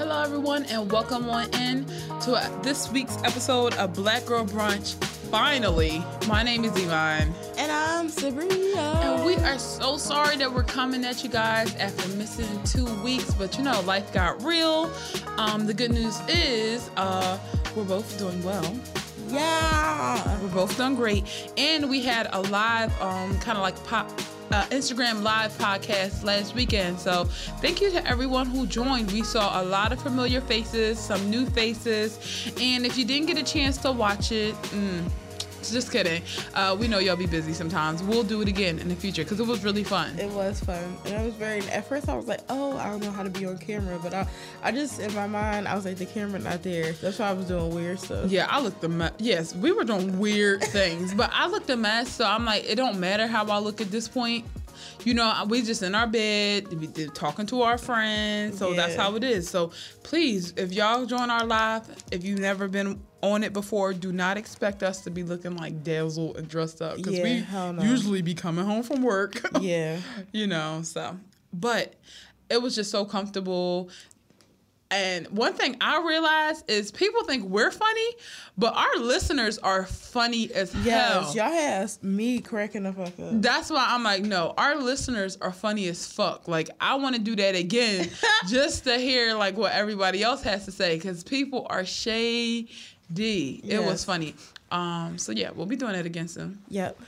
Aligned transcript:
Hello, 0.00 0.22
everyone, 0.22 0.64
and 0.70 0.90
welcome 0.90 1.28
on 1.28 1.44
in 1.56 1.84
to 2.22 2.60
this 2.62 2.90
week's 2.90 3.18
episode 3.18 3.74
of 3.74 3.92
Black 3.92 4.24
Girl 4.24 4.46
Brunch. 4.46 4.94
Finally, 5.30 6.02
my 6.26 6.42
name 6.42 6.64
is 6.64 6.72
Iman. 6.72 7.34
And 7.58 7.70
I'm 7.70 8.08
Sabrina. 8.08 8.98
And 9.02 9.26
we 9.26 9.36
are 9.36 9.58
so 9.58 9.98
sorry 9.98 10.38
that 10.38 10.50
we're 10.50 10.62
coming 10.62 11.04
at 11.04 11.22
you 11.22 11.28
guys 11.28 11.76
after 11.76 12.08
missing 12.16 12.48
two 12.64 12.86
weeks, 13.02 13.34
but 13.34 13.58
you 13.58 13.62
know, 13.62 13.78
life 13.82 14.10
got 14.10 14.42
real. 14.42 14.90
Um, 15.36 15.66
the 15.66 15.74
good 15.74 15.92
news 15.92 16.18
is 16.28 16.90
uh, 16.96 17.38
we're 17.76 17.84
both 17.84 18.18
doing 18.18 18.42
well. 18.42 18.74
Yeah. 19.28 20.40
We're 20.40 20.48
both 20.48 20.78
done 20.78 20.94
great. 20.94 21.26
And 21.58 21.90
we 21.90 22.02
had 22.02 22.26
a 22.32 22.40
live, 22.40 22.90
um, 23.02 23.38
kind 23.40 23.58
of 23.58 23.62
like 23.62 23.76
pop 23.84 24.10
uh, 24.50 24.64
Instagram 24.66 25.22
live 25.22 25.52
podcast 25.58 26.24
last 26.24 26.54
weekend. 26.54 26.98
So 26.98 27.24
thank 27.60 27.80
you 27.80 27.90
to 27.90 28.06
everyone 28.06 28.46
who 28.46 28.66
joined. 28.66 29.10
We 29.12 29.22
saw 29.22 29.60
a 29.60 29.64
lot 29.64 29.92
of 29.92 30.02
familiar 30.02 30.40
faces, 30.40 30.98
some 30.98 31.30
new 31.30 31.46
faces, 31.46 32.18
and 32.60 32.84
if 32.84 32.98
you 32.98 33.04
didn't 33.04 33.26
get 33.26 33.38
a 33.38 33.42
chance 33.42 33.76
to 33.78 33.92
watch 33.92 34.32
it, 34.32 34.54
mm, 34.62 35.02
just 35.68 35.92
kidding. 35.92 36.22
Uh, 36.54 36.76
we 36.78 36.88
know 36.88 36.98
y'all 36.98 37.16
be 37.16 37.26
busy 37.26 37.52
sometimes. 37.52 38.02
We'll 38.02 38.22
do 38.22 38.40
it 38.40 38.48
again 38.48 38.78
in 38.78 38.88
the 38.88 38.94
future 38.94 39.24
because 39.24 39.40
it 39.40 39.46
was 39.46 39.64
really 39.64 39.84
fun. 39.84 40.18
It 40.18 40.30
was 40.30 40.60
fun, 40.60 40.96
and 41.04 41.16
I 41.16 41.24
was 41.24 41.34
very. 41.34 41.60
At 41.70 41.88
first, 41.88 42.08
I 42.08 42.16
was 42.16 42.26
like, 42.26 42.40
"Oh, 42.48 42.76
I 42.78 42.88
don't 42.88 43.02
know 43.02 43.10
how 43.10 43.22
to 43.22 43.30
be 43.30 43.44
on 43.46 43.58
camera," 43.58 43.98
but 44.02 44.14
I, 44.14 44.26
I 44.62 44.72
just 44.72 45.00
in 45.00 45.12
my 45.14 45.26
mind, 45.26 45.68
I 45.68 45.74
was 45.74 45.84
like, 45.84 45.96
"The 45.96 46.06
camera 46.06 46.38
not 46.38 46.62
there." 46.62 46.92
That's 46.92 47.18
why 47.18 47.28
I 47.28 47.32
was 47.32 47.46
doing 47.46 47.74
weird 47.74 47.98
stuff. 48.00 48.30
Yeah, 48.30 48.46
I 48.48 48.60
looked 48.60 48.80
the 48.80 48.88
mess. 48.88 49.12
Yes, 49.18 49.54
we 49.54 49.72
were 49.72 49.84
doing 49.84 50.18
weird 50.18 50.62
things, 50.64 51.12
but 51.12 51.30
I 51.32 51.48
looked 51.48 51.68
a 51.70 51.76
mess. 51.76 52.08
So 52.10 52.24
I'm 52.24 52.44
like, 52.44 52.64
it 52.64 52.76
don't 52.76 53.00
matter 53.00 53.26
how 53.26 53.44
I 53.46 53.58
look 53.58 53.80
at 53.80 53.90
this 53.90 54.08
point. 54.08 54.44
You 55.04 55.14
know, 55.14 55.44
we 55.48 55.62
just 55.62 55.82
in 55.82 55.94
our 55.94 56.06
bed, 56.06 56.68
we 56.68 56.86
talking 57.08 57.46
to 57.46 57.62
our 57.62 57.78
friends. 57.78 58.58
So 58.58 58.74
that's 58.74 58.96
how 58.96 59.16
it 59.16 59.24
is. 59.24 59.48
So 59.48 59.72
please, 60.02 60.52
if 60.56 60.72
y'all 60.72 61.06
join 61.06 61.30
our 61.30 61.44
live, 61.44 61.88
if 62.10 62.24
you've 62.24 62.40
never 62.40 62.68
been 62.68 63.00
on 63.22 63.42
it 63.44 63.52
before, 63.52 63.92
do 63.92 64.12
not 64.12 64.36
expect 64.36 64.82
us 64.82 65.02
to 65.02 65.10
be 65.10 65.22
looking 65.22 65.56
like 65.56 65.82
dazzled 65.84 66.36
and 66.36 66.48
dressed 66.48 66.80
up 66.80 66.96
because 66.96 67.18
Yeah, 67.18 67.22
we 67.24 67.72
no. 67.76 67.82
usually 67.82 68.22
be 68.22 68.34
coming 68.34 68.64
home 68.64 68.82
from 68.82 69.02
work. 69.02 69.40
Yeah. 69.60 69.98
you 70.32 70.46
know, 70.46 70.80
so 70.82 71.16
but 71.52 71.94
it 72.48 72.60
was 72.62 72.74
just 72.74 72.90
so 72.90 73.04
comfortable. 73.04 73.90
And 74.92 75.28
one 75.28 75.54
thing 75.54 75.76
I 75.80 76.02
realized 76.04 76.68
is 76.68 76.90
people 76.90 77.22
think 77.22 77.44
we're 77.44 77.70
funny, 77.70 78.10
but 78.58 78.74
our 78.76 78.96
listeners 78.96 79.56
are 79.58 79.86
funny 79.86 80.52
as 80.52 80.72
hell. 80.72 80.82
Yes, 80.84 81.34
y'all 81.36 81.44
has 81.52 82.02
me 82.02 82.40
cracking 82.40 82.82
the 82.82 82.92
fuck 82.92 83.12
up. 83.20 83.40
That's 83.40 83.70
why 83.70 83.86
I'm 83.88 84.02
like, 84.02 84.24
no, 84.24 84.52
our 84.58 84.74
listeners 84.74 85.38
are 85.40 85.52
funny 85.52 85.86
as 85.86 86.12
fuck. 86.12 86.48
Like, 86.48 86.70
I 86.80 86.96
want 86.96 87.14
to 87.14 87.20
do 87.20 87.36
that 87.36 87.54
again 87.54 88.10
just 88.48 88.82
to 88.82 88.98
hear 88.98 89.34
like 89.34 89.56
what 89.56 89.70
everybody 89.70 90.24
else 90.24 90.42
has 90.42 90.64
to 90.64 90.72
say 90.72 90.96
because 90.96 91.22
people 91.22 91.68
are 91.70 91.84
shady. 91.84 92.68
It 93.14 93.82
was 93.84 94.04
funny. 94.04 94.34
Um, 94.70 95.18
so 95.18 95.32
yeah, 95.32 95.50
we'll 95.50 95.66
be 95.66 95.76
doing 95.76 95.94
it 95.94 96.06
again 96.06 96.28
soon. 96.28 96.58
Yep. 96.68 96.98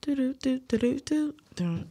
Do 0.00 0.32
do 0.34 0.60
do. 0.64 1.34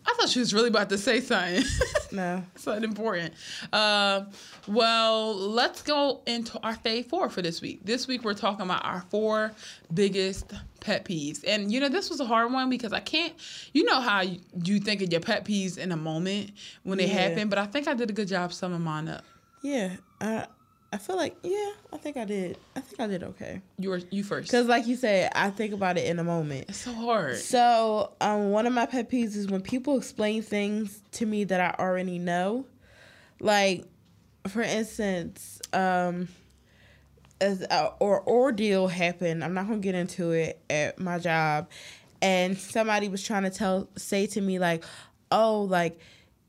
I 0.06 0.14
thought 0.18 0.30
she 0.30 0.40
was 0.40 0.54
really 0.54 0.70
about 0.70 0.90
to 0.90 0.98
say 0.98 1.20
something. 1.20 1.64
No. 2.10 2.42
something 2.56 2.86
important. 2.86 3.34
Uh, 3.74 4.24
well, 4.66 5.36
let's 5.36 5.82
go 5.82 6.22
into 6.26 6.58
our 6.64 6.76
fave 6.78 7.08
four 7.08 7.30
for 7.30 7.42
this 7.42 7.62
week. 7.62 7.82
This 7.84 8.08
week 8.08 8.24
we're 8.24 8.34
talking 8.34 8.62
about 8.62 8.86
our 8.86 9.02
four 9.10 9.52
biggest 9.94 10.54
pet 10.80 11.04
peeves, 11.04 11.44
and 11.46 11.70
you 11.70 11.82
know 11.82 11.90
this 11.90 12.10
was 12.10 12.22
a 12.22 12.26
hard 12.26 12.54
one 12.54 12.70
because 12.70 12.94
I 12.94 13.02
can't. 13.02 13.34
You 13.74 13.84
know 13.84 14.00
how 14.00 14.22
you, 14.22 14.40
you 14.64 14.80
think 14.80 15.02
of 15.02 15.12
your 15.12 15.20
pet 15.20 15.44
peeves 15.44 15.78
in 15.78 15.92
a 15.92 15.98
moment 15.98 16.52
when 16.84 16.98
they 16.98 17.08
Yeah. 17.08 17.28
happen, 17.28 17.50
but 17.50 17.60
I 17.60 17.66
think 17.66 17.90
I 17.90 17.94
did 17.94 18.10
a 18.10 18.14
good 18.14 18.30
job 18.30 18.54
summing 18.54 18.82
mine 18.82 19.10
up. 19.10 19.26
Yeah. 19.62 19.98
I 20.22 20.48
I 20.92 20.98
feel 20.98 21.18
like 21.18 21.36
yeah. 21.44 21.72
I 21.92 21.98
think 21.98 22.16
I 22.16 22.26
did. 22.26 22.58
I 22.76 22.80
think 22.80 23.02
I 23.02 23.08
did 23.08 23.24
okay. 23.24 23.62
You 23.78 23.90
were 23.90 24.02
you 24.10 24.24
first. 24.24 24.50
Cause 24.50 24.68
like 24.68 24.88
you 24.88 24.96
said, 24.96 25.32
I 25.36 25.50
think 25.50 25.74
about 25.74 25.98
it 25.98 26.06
in 26.06 26.18
a 26.18 26.24
moment. 26.24 26.70
It's 26.70 26.78
so 26.78 26.94
hard. 26.94 27.38
So, 27.38 28.14
um, 28.22 28.52
one 28.52 28.66
of 28.66 28.74
my 28.74 28.86
pet 28.86 29.10
peeves 29.10 29.36
is 29.36 29.48
when 29.48 29.62
people 29.62 29.98
explain 29.98 30.42
things 30.42 31.02
to 31.14 31.26
me 31.26 31.44
that 31.46 31.60
I 31.60 31.84
already 31.84 32.20
know. 32.20 32.66
Like, 33.40 33.86
for 34.48 34.62
instance, 34.62 35.62
um, 35.74 36.30
as 37.42 37.62
a, 37.64 37.94
or 38.00 38.26
ordeal 38.28 38.88
happened. 38.88 39.44
I'm 39.44 39.54
not 39.54 39.68
gonna 39.68 39.80
get 39.80 39.96
into 39.96 40.32
it 40.32 40.60
at 40.70 41.00
my 41.00 41.20
job, 41.20 41.70
and 42.22 42.58
somebody 42.58 43.10
was 43.10 43.24
trying 43.24 43.44
to 43.44 43.50
tell 43.50 43.90
say 43.98 44.26
to 44.28 44.42
me 44.42 44.58
like, 44.58 44.86
"Oh, 45.32 45.64
like." 45.64 46.00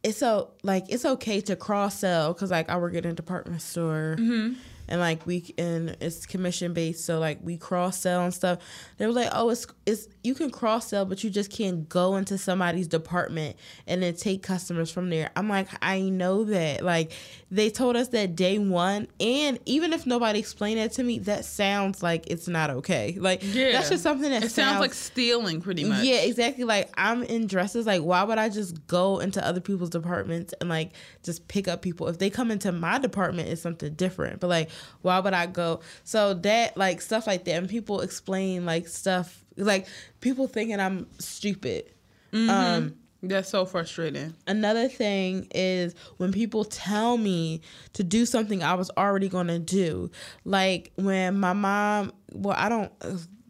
It's 0.09 0.19
so 0.19 0.51
like 0.63 0.87
it's 0.89 1.05
okay 1.05 1.41
to 1.43 1.55
cross 1.55 1.99
sell 1.99 2.33
because 2.33 2.51
like 2.51 2.71
I 2.71 2.79
work 2.79 2.95
at 2.95 3.05
a 3.05 3.13
department 3.13 3.61
store. 3.61 4.17
Mm-hmm. 4.19 4.55
And 4.91 5.01
like 5.01 5.27
we 5.27 5.55
and 5.59 5.99
it's 6.01 6.25
commission 6.25 6.73
based 6.73 7.05
so 7.05 7.19
like 7.19 7.41
we 7.43 7.59
cross 7.59 7.99
sell 7.99 8.23
and 8.23 8.33
stuff. 8.33 8.59
They 8.97 9.07
were 9.07 9.13
like 9.13 9.29
oh 9.33 9.51
it's 9.51 9.67
it's 9.85 10.09
you 10.29 10.35
can 10.35 10.51
cross 10.51 10.89
sell 10.89 11.05
but 11.05 11.25
you 11.25 11.31
just 11.31 11.51
can't 11.51 11.89
go 11.89 12.17
into 12.17 12.39
somebody's 12.39 12.87
department 12.87 13.57
and 13.87 14.03
then 14.03 14.15
take 14.15 14.43
customers 14.43 14.91
from 14.91 15.11
there 15.11 15.31
i'm 15.37 15.49
like 15.49 15.69
i 15.83 16.01
know 16.01 16.45
that 16.45 16.85
like 16.85 17.13
they 17.51 17.71
told 17.71 17.97
us 17.97 18.09
that 18.09 18.37
day 18.37 18.59
one 18.59 19.09
and 19.21 19.59
even 19.67 19.93
if 19.93 20.07
nobody 20.07 20.39
explained 20.39 20.79
it 20.79 20.93
to 20.93 21.03
me 21.03 21.19
that 21.19 21.45
sounds 21.45 22.03
like 22.03 22.27
it's 22.29 22.47
not 22.47 22.71
okay 22.71 23.17
like 23.19 23.43
yeah, 23.43 23.73
that's 23.73 23.89
just 23.89 24.03
something 24.03 24.31
that 24.31 24.45
it 24.45 24.51
sounds 24.51 24.81
like 24.81 24.95
stealing, 24.95 25.61
pretty 25.61 25.85
much. 25.85 26.05
yeah, 26.05 26.21
exactly. 26.21 26.65
Like 26.65 26.91
I'm 26.95 27.23
in 27.23 27.47
dresses. 27.47 27.87
Like, 27.87 28.03
why 28.03 28.23
would 28.23 28.39
I 28.39 28.49
just 28.49 28.87
go 28.87 29.19
into 29.19 29.45
other 29.45 29.61
people's 29.61 29.91
departments 29.91 30.55
and 30.61 30.69
like 30.69 30.93
just 31.23 31.49
pick 31.49 31.69
up 31.69 31.83
people? 31.83 32.09
If 32.09 32.19
they 32.19 32.31
come 32.31 32.51
into 32.51 32.73
my 32.73 32.99
department, 32.99 33.49
it's 33.49 33.63
something 33.63 33.95
different. 33.95 34.41
But 34.41 34.49
like, 34.49 34.71
why 35.03 35.21
would 35.21 35.35
I 35.35 35.47
go? 35.47 35.81
So 36.05 36.35
that 36.35 36.77
like 36.77 37.01
stuff 37.01 37.27
like 37.27 37.45
that, 37.45 37.55
and 37.55 37.69
people 37.69 38.01
explain 38.01 38.67
like 38.67 38.89
stuff 38.89 39.45
like 39.59 39.87
people 40.21 40.49
thinking 40.49 40.81
I'm 40.81 41.07
stupid. 41.19 41.91
Um, 42.33 42.95
That's 43.23 43.49
so 43.49 43.65
frustrating. 43.65 44.35
another 44.47 44.87
thing 44.89 45.49
is 45.55 45.95
when 46.19 46.31
people 46.33 46.65
tell 46.65 47.17
me 47.17 47.63
to 47.95 48.05
do 48.05 48.27
something 48.27 48.63
I 48.63 48.75
was 48.75 48.91
already 48.97 49.29
going 49.29 49.47
to 49.49 49.59
do. 49.59 50.11
Like 50.45 50.93
when 50.97 51.41
my 51.41 51.53
mom, 51.55 52.13
well, 52.33 52.55
I 52.59 52.69
don't 52.69 52.93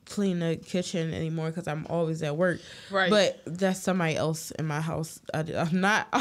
clean 0.06 0.38
the 0.38 0.56
kitchen 0.56 1.12
anymore 1.12 1.48
because 1.48 1.68
I'm 1.68 1.86
always 1.90 2.22
at 2.22 2.34
work. 2.34 2.60
Right. 2.90 3.10
But 3.10 3.42
that's 3.44 3.78
somebody 3.80 4.16
else 4.16 4.52
in 4.52 4.66
my 4.66 4.80
house. 4.80 5.20
I, 5.34 5.40
am 5.40 5.80
not, 5.82 6.08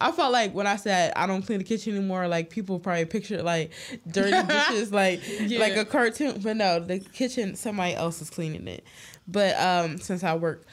I 0.00 0.12
felt 0.12 0.32
like 0.32 0.54
when 0.54 0.68
I 0.68 0.76
said 0.76 1.12
I 1.16 1.26
don't 1.26 1.42
clean 1.42 1.58
the 1.58 1.64
kitchen 1.64 1.96
anymore, 1.96 2.28
like 2.28 2.50
people 2.50 2.78
probably 2.78 3.04
picture 3.06 3.42
like 3.42 3.72
dirty 4.08 4.30
dishes, 4.46 4.92
like, 4.92 5.22
Yeah. 5.40 5.58
like 5.58 5.76
a 5.76 5.84
cartoon. 5.84 6.40
But 6.40 6.56
no, 6.56 6.78
the 6.78 7.00
kitchen, 7.00 7.56
somebody 7.56 7.94
else 7.94 8.22
is 8.22 8.30
cleaning 8.30 8.68
it. 8.68 8.84
But 9.26 9.58
um, 9.58 9.98
since 9.98 10.24
I 10.24 10.34
work, 10.34 10.64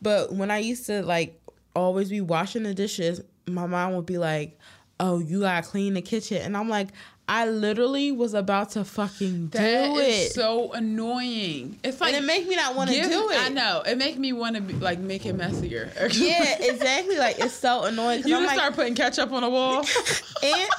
but 0.00 0.32
when 0.32 0.50
I 0.50 0.58
used 0.58 0.86
to 0.86 1.02
like 1.02 1.40
always 1.74 2.10
be 2.10 2.20
washing 2.20 2.62
the 2.62 2.74
dishes, 2.74 3.20
my 3.46 3.66
mom 3.66 3.94
would 3.96 4.06
be 4.06 4.18
like, 4.18 4.58
"Oh, 5.00 5.18
you 5.18 5.40
gotta 5.40 5.66
clean 5.66 5.94
the 5.94 6.02
kitchen," 6.02 6.38
and 6.38 6.56
I'm 6.56 6.68
like, 6.68 6.88
I 7.28 7.48
literally 7.48 8.12
was 8.12 8.34
about 8.34 8.70
to 8.70 8.84
fucking 8.84 9.48
do 9.48 9.58
That 9.58 9.90
is 9.96 10.26
it, 10.26 10.32
so 10.32 10.72
annoying. 10.72 11.78
It's 11.82 12.00
like 12.00 12.14
and 12.14 12.24
it 12.24 12.26
make 12.26 12.46
me 12.46 12.54
not 12.54 12.76
want 12.76 12.90
to 12.90 13.02
do 13.02 13.30
it. 13.30 13.40
I 13.40 13.48
know 13.48 13.82
it 13.84 13.98
make 13.98 14.16
me 14.16 14.32
want 14.32 14.54
to 14.54 14.62
be 14.62 14.74
like 14.74 15.00
make 15.00 15.26
it 15.26 15.34
messier. 15.34 15.90
Yeah, 16.12 16.56
exactly. 16.60 17.18
Like 17.18 17.40
it's 17.40 17.54
so 17.54 17.84
annoying 17.84 18.22
You 18.24 18.36
I'm 18.36 18.42
just 18.42 18.56
like, 18.56 18.58
start 18.58 18.74
putting 18.74 18.94
ketchup 18.94 19.32
on 19.32 19.42
the 19.42 19.50
wall. 19.50 19.78
and 20.42 20.70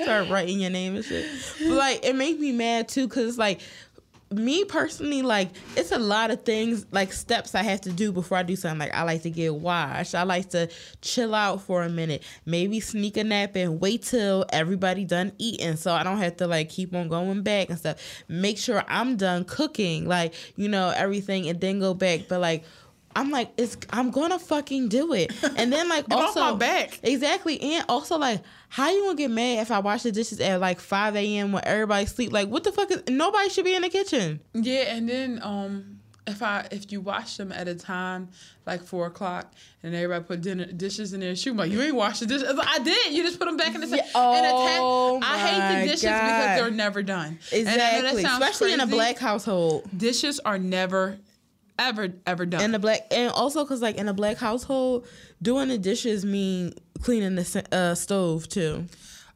start 0.00 0.28
writing 0.28 0.60
your 0.60 0.70
name 0.70 0.94
and 0.94 1.04
shit. 1.04 1.26
But 1.58 1.70
like 1.70 2.04
it 2.04 2.14
make 2.14 2.38
me 2.38 2.52
mad 2.52 2.88
too 2.88 3.08
because 3.08 3.36
like 3.36 3.60
me 4.32 4.64
personally, 4.64 5.22
like 5.22 5.50
it's 5.76 5.92
a 5.92 5.98
lot 5.98 6.30
of 6.30 6.42
things 6.42 6.86
like 6.90 7.12
steps 7.12 7.54
I 7.54 7.62
have 7.62 7.80
to 7.82 7.92
do 7.92 8.12
before 8.12 8.38
I 8.38 8.42
do 8.42 8.56
something. 8.56 8.78
Like 8.78 8.94
I 8.94 9.02
like 9.02 9.22
to 9.22 9.30
get 9.30 9.54
washed. 9.54 10.14
I 10.14 10.22
like 10.22 10.50
to 10.50 10.68
chill 11.00 11.34
out 11.34 11.62
for 11.62 11.82
a 11.82 11.88
minute, 11.88 12.22
maybe 12.46 12.80
sneak 12.80 13.16
a 13.16 13.24
nap 13.24 13.56
and 13.56 13.80
wait 13.80 14.02
till 14.02 14.44
everybody 14.52 15.04
done 15.04 15.32
eating, 15.38 15.76
so 15.76 15.92
I 15.92 16.02
don't 16.02 16.18
have 16.18 16.36
to 16.38 16.46
like 16.46 16.68
keep 16.68 16.94
on 16.94 17.08
going 17.08 17.42
back 17.42 17.70
and 17.70 17.78
stuff. 17.78 17.98
Make 18.28 18.58
sure 18.58 18.84
I'm 18.88 19.16
done 19.16 19.44
cooking, 19.44 20.06
like 20.06 20.34
you 20.56 20.68
know 20.68 20.90
everything, 20.90 21.48
and 21.48 21.60
then 21.60 21.80
go 21.80 21.94
back. 21.94 22.22
But 22.28 22.40
like. 22.40 22.64
I'm 23.14 23.30
like, 23.30 23.52
it's 23.56 23.76
I'm 23.90 24.10
gonna 24.10 24.38
fucking 24.38 24.88
do 24.88 25.12
it, 25.12 25.32
and 25.56 25.72
then 25.72 25.88
like 25.88 26.06
also 26.10 26.40
my 26.40 26.54
back. 26.54 27.00
Exactly. 27.02 27.60
And 27.60 27.84
also 27.88 28.18
like 28.18 28.42
how 28.68 28.90
you 28.90 29.02
gonna 29.04 29.16
get 29.16 29.30
mad 29.30 29.58
if 29.58 29.70
I 29.70 29.78
wash 29.80 30.02
the 30.02 30.12
dishes 30.12 30.40
at 30.40 30.60
like 30.60 30.80
five 30.80 31.14
AM 31.16 31.52
when 31.52 31.62
everybody 31.66 32.06
sleep? 32.06 32.32
Like 32.32 32.48
what 32.48 32.64
the 32.64 32.72
fuck 32.72 32.90
is 32.90 33.02
nobody 33.08 33.48
should 33.50 33.64
be 33.64 33.74
in 33.74 33.82
the 33.82 33.90
kitchen. 33.90 34.40
yeah, 34.54 34.94
and 34.94 35.08
then 35.08 35.40
um, 35.42 35.98
if 36.26 36.42
I 36.42 36.66
if 36.70 36.90
you 36.92 37.00
wash 37.00 37.36
them 37.36 37.52
at 37.52 37.68
a 37.68 37.74
time 37.74 38.28
like 38.64 38.82
four 38.84 39.06
o'clock 39.06 39.52
and 39.82 39.94
everybody 39.94 40.24
put 40.24 40.40
dinner 40.40 40.66
dishes 40.66 41.12
in 41.12 41.20
their 41.20 41.34
shoot, 41.34 41.56
like 41.56 41.70
you 41.70 41.82
ain't 41.82 41.96
washed 41.96 42.20
the 42.20 42.26
dishes. 42.26 42.44
I, 42.44 42.52
was 42.52 42.58
like, 42.58 42.68
I 42.68 42.78
did. 42.78 43.12
You 43.12 43.22
just 43.24 43.38
put 43.38 43.46
them 43.46 43.56
back 43.56 43.74
in 43.74 43.80
the 43.80 43.88
sink. 43.88 44.02
Yeah, 44.14 44.32
and 44.32 44.46
oh 44.50 45.16
attack. 45.18 45.30
I 45.30 45.38
hate 45.38 45.80
the 45.80 45.86
dishes 45.88 46.04
God. 46.04 46.20
because 46.20 46.60
they're 46.60 46.70
never 46.70 47.02
done. 47.02 47.38
And 47.52 47.68
I 47.68 47.72
know 47.72 47.76
that 47.76 48.14
Exactly. 48.14 48.24
Especially 48.24 48.72
in 48.72 48.80
a 48.80 48.86
black 48.86 49.18
household. 49.18 49.88
dishes 49.96 50.38
are 50.40 50.58
never, 50.58 51.18
ever, 51.88 52.08
ever 52.26 52.46
done. 52.46 52.62
In 52.62 52.72
the 52.72 52.78
black 52.78 53.06
and 53.10 53.30
also 53.32 53.64
cause 53.64 53.82
like 53.82 53.96
in 53.96 54.08
a 54.08 54.14
black 54.14 54.36
household, 54.36 55.06
doing 55.40 55.68
the 55.68 55.78
dishes 55.78 56.24
mean 56.24 56.74
cleaning 57.02 57.34
the 57.34 57.66
uh, 57.72 57.94
stove 57.94 58.48
too. 58.48 58.86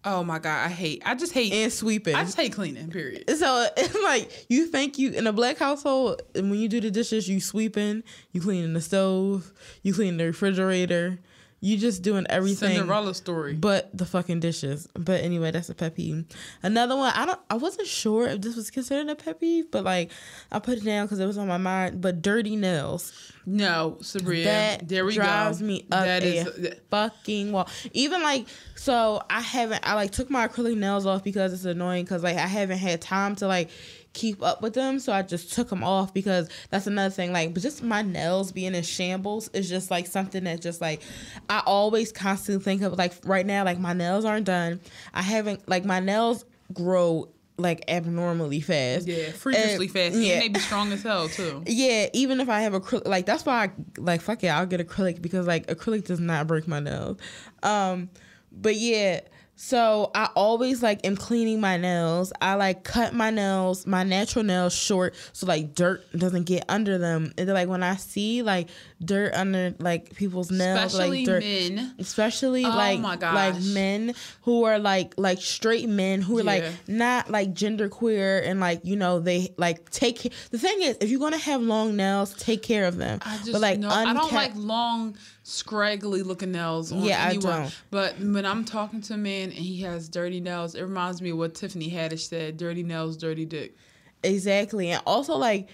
Oh 0.05 0.23
my 0.23 0.39
god, 0.39 0.65
I 0.65 0.69
hate. 0.69 1.03
I 1.05 1.17
just 1.17 1.33
hate. 1.33 1.53
and 1.53 1.73
sweeping. 1.73 2.15
I 2.15 2.23
just 2.23 2.37
hate 2.37 2.53
cleaning. 2.53 2.91
Period. 2.91 3.29
so 3.37 3.67
it's 3.77 3.95
like 4.05 4.47
you 4.49 4.67
think 4.67 4.99
you 4.99 5.11
in 5.11 5.27
a 5.27 5.33
black 5.33 5.59
household 5.59 6.23
and 6.35 6.49
when 6.51 6.61
you 6.61 6.69
do 6.69 6.81
the 6.81 6.93
dishes 6.93 7.29
you 7.29 7.41
sweeping 7.41 8.05
you 8.31 8.41
cleaning 8.41 8.73
the 8.73 8.81
stove 8.81 9.53
you 9.83 9.93
cleaning 9.93 10.17
the 10.17 10.27
refrigerator 10.27 11.19
you 11.61 11.77
just 11.79 12.03
doing 12.03 12.27
everything 12.29 12.77
Cinderella 12.77 13.15
story. 13.15 13.55
but 13.55 13.89
the 13.97 14.05
fucking 14.05 14.41
dishes 14.41 14.87
but 14.95 15.23
anyway 15.23 15.51
that's 15.51 15.69
a 15.71 15.75
pet 15.75 15.95
peeve 15.97 16.25
another 16.63 16.97
one 16.97 17.13
i 17.15 17.25
don't 17.25 17.41
i 17.51 17.55
wasn't 17.55 17.87
sure 17.89 18.27
if 18.29 18.41
this 18.43 18.57
was 18.57 18.71
considered 18.71 19.09
a 19.11 19.17
pet 19.17 19.41
peeve 19.41 19.71
but 19.71 19.83
like 19.85 20.11
i 20.53 20.59
put 20.59 20.79
it 20.79 20.85
down 20.85 21.07
because 21.07 21.19
it 21.19 21.27
was 21.27 21.39
on 21.39 21.49
my 21.49 21.57
mind 21.57 22.01
but 22.01 22.21
dirty 22.23 22.57
nails 22.57 23.33
no, 23.49 23.97
Sabria. 24.01 24.43
that 24.43 24.89
there 24.89 25.05
we 25.05 25.15
drives 25.15 25.61
go. 25.61 25.67
me 25.67 25.87
up 25.93 26.05
That 26.05 26.25
a 26.25 26.37
is. 26.39 26.75
fucking 26.91 27.53
wall. 27.53 27.69
Even 27.93 28.21
like 28.21 28.49
so, 28.75 29.23
I 29.31 29.41
haven't. 29.41 29.87
I 29.89 29.95
like 29.95 30.11
took 30.11 30.31
my 30.31 30.49
acrylic 30.49 30.77
nails 30.77 31.07
off 31.07 31.23
because 31.23 31.53
it's 31.53 31.65
annoying. 31.65 32.05
Because 32.05 32.25
like 32.25 32.35
I 32.37 32.47
haven't 32.49 32.79
had 32.79 33.01
time 33.01 33.37
to 33.37 33.47
like 33.47 33.71
keep 34.17 34.43
up 34.43 34.63
with 34.63 34.75
them, 34.75 34.99
so 34.99 35.13
I 35.13 35.23
just 35.23 35.53
took 35.53 35.69
them 35.69 35.85
off 35.85 36.13
because 36.13 36.49
that's 36.71 36.87
another 36.89 37.11
thing. 37.11 37.33
Like, 37.33 37.55
but 37.55 37.63
just 37.63 37.83
my 37.83 38.03
nails 38.03 38.51
being 38.51 38.75
in 38.75 38.83
shambles 38.83 39.49
is 39.53 39.69
just 39.69 39.91
like 39.91 40.07
something 40.09 40.43
that 40.45 40.61
just 40.61 40.81
like 40.81 41.03
I 41.49 41.63
always 41.67 42.11
constantly 42.11 42.65
think 42.65 42.83
of. 42.83 42.95
Like 42.99 43.13
right 43.25 43.47
now, 43.47 43.65
like 43.65 43.79
my 43.79 43.93
nails 43.93 44.25
aren't 44.25 44.47
done. 44.47 44.81
I 45.15 45.23
haven't 45.23 45.69
like 45.69 45.85
my 45.85 46.01
nails 46.01 46.45
grow 46.73 47.29
like 47.59 47.85
abnormally 47.89 48.61
fast. 48.61 49.07
Yeah, 49.07 49.31
freakishly 49.31 49.87
And- 49.87 49.93
fast. 49.95 50.15
yeah. 50.17 50.33
And 50.35 50.43
they 50.43 50.49
be 50.49 50.61
strong 50.61 50.93
as 50.93 51.03
hell 51.03 51.29
too. 51.29 51.63
Yeah, 51.67 52.09
even 52.13 52.41
if 52.41 52.49
I 52.49 52.61
have 52.63 52.73
acrylic, 52.75 53.07
like 53.07 53.25
that's 53.27 53.47
why 53.47 53.65
I 53.65 53.71
like 53.99 54.21
fuck 54.21 54.43
it, 54.45 54.49
I'll 54.49 54.67
get 54.67 54.87
acrylic 54.87 55.23
because 55.23 55.47
like 55.47 55.67
acrylic 55.69 56.07
does 56.07 56.21
not 56.21 56.47
break 56.47 56.67
my 56.69 56.81
nails. 56.81 57.19
Um, 57.63 58.11
but 58.53 58.77
yeah, 58.77 59.21
so 59.57 60.11
I 60.15 60.29
always 60.35 60.83
like 60.83 61.05
am 61.07 61.17
cleaning 61.17 61.61
my 61.61 61.79
nails. 61.79 62.33
I 62.41 62.55
like 62.55 62.85
cut 62.85 63.15
my 63.15 63.31
nails, 63.31 63.87
my 63.87 64.05
natural 64.05 64.45
nails 64.45 64.75
short, 64.75 65.15
so 65.33 65.47
like 65.47 65.75
dirt 65.75 66.05
doesn't 66.13 66.45
get 66.45 66.65
under 66.69 66.99
them. 66.99 67.33
And 67.39 67.49
like 67.49 67.67
when 67.67 67.83
I 67.83 67.97
see 67.97 68.43
like 68.43 68.69
dirt 69.05 69.35
under 69.35 69.75
like 69.79 70.15
people's 70.17 70.51
nails, 70.51 70.95
Especially 70.95 71.19
like 71.19 71.27
dirt, 71.27 71.43
men. 71.43 71.95
especially 71.99 72.65
Oh 72.65 72.71
like 72.71 72.99
my 72.99 73.17
gosh. 73.17 73.35
like 73.35 73.63
men 73.63 74.15
who 74.43 74.65
are 74.65 74.79
like 74.79 75.13
like 75.19 75.41
straight 75.43 75.87
men 75.89 76.23
who 76.23 76.39
are 76.39 76.43
Yeah. 76.43 76.47
like 76.47 76.89
not 76.89 77.31
like 77.31 77.53
gender 77.53 77.91
queer 77.91 78.39
and 78.43 78.59
like 78.59 78.81
you 78.85 78.97
know 78.97 79.21
they 79.21 79.53
like 79.59 79.91
take 79.91 80.33
the 80.51 80.59
thing 80.59 80.81
is 80.81 80.97
if 81.03 81.11
you're 81.11 81.21
gonna 81.21 81.37
have 81.37 81.61
long 81.61 81.95
nails 81.95 82.33
take 82.39 82.63
care 82.63 82.87
of 82.87 82.97
them 82.97 83.19
I 83.23 83.37
just 83.37 83.53
but 83.53 83.61
like 83.61 83.79
know, 83.79 83.91
I 83.91 84.15
don't 84.15 84.33
like 84.33 84.53
long, 84.57 85.17
scraggly 85.43 86.23
looking 86.23 86.53
nails 86.53 86.91
on 86.91 87.03
Yeah, 87.03 87.23
I 87.23 87.37
don't. 87.37 87.79
But 87.91 88.19
when 88.19 88.47
I'm 88.47 88.65
talking 88.65 89.03
to 89.03 89.15
a 89.15 89.19
man 89.19 89.51
and 89.51 89.59
he 89.59 89.83
has 89.83 90.09
dirty 90.09 90.41
nails, 90.41 90.75
it 90.75 90.81
reminds 90.81 91.21
me 91.21 91.31
of 91.31 91.37
what 91.39 91.55
Tiffany 91.55 91.91
Haddish 91.91 92.29
said: 92.29 92.57
"Dirty 92.57 92.83
nails, 92.83 93.19
dirty 93.19 93.45
dick." 93.45 93.77
exactly 94.23 94.89
and 94.91 95.03
also 95.07 95.37
like 95.37 95.69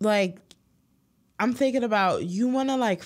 like 0.00 0.43
I'm 1.38 1.52
thinking 1.54 1.84
about 1.84 2.24
you 2.24 2.48
want 2.48 2.68
to 2.68 2.76
like 2.76 3.02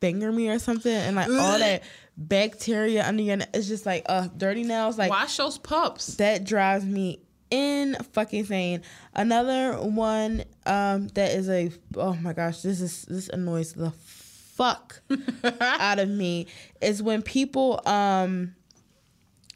finger 0.00 0.32
me 0.32 0.48
or 0.48 0.58
something 0.58 0.92
and 0.92 1.16
like 1.16 1.28
all 1.28 1.58
that 1.58 1.82
bacteria 2.16 3.06
under 3.06 3.22
your 3.22 3.38
it's 3.54 3.68
just 3.68 3.86
like 3.86 4.04
uh 4.06 4.28
dirty 4.36 4.62
nails 4.64 4.98
like 4.98 5.10
Wash 5.10 5.36
those 5.36 5.58
pups. 5.58 6.16
that 6.16 6.44
drives 6.44 6.84
me 6.84 7.20
in 7.50 7.94
fucking 8.12 8.40
insane. 8.40 8.82
Another 9.14 9.74
one 9.80 10.44
um 10.66 11.08
that 11.08 11.32
is 11.32 11.48
a 11.48 11.70
oh 11.96 12.14
my 12.14 12.32
gosh, 12.32 12.62
this 12.62 12.80
is 12.80 13.02
this 13.02 13.28
annoys 13.28 13.72
the 13.72 13.90
fuck 13.90 15.00
out 15.60 15.98
of 15.98 16.08
me 16.08 16.46
is 16.82 17.02
when 17.02 17.22
people 17.22 17.80
um 17.86 18.54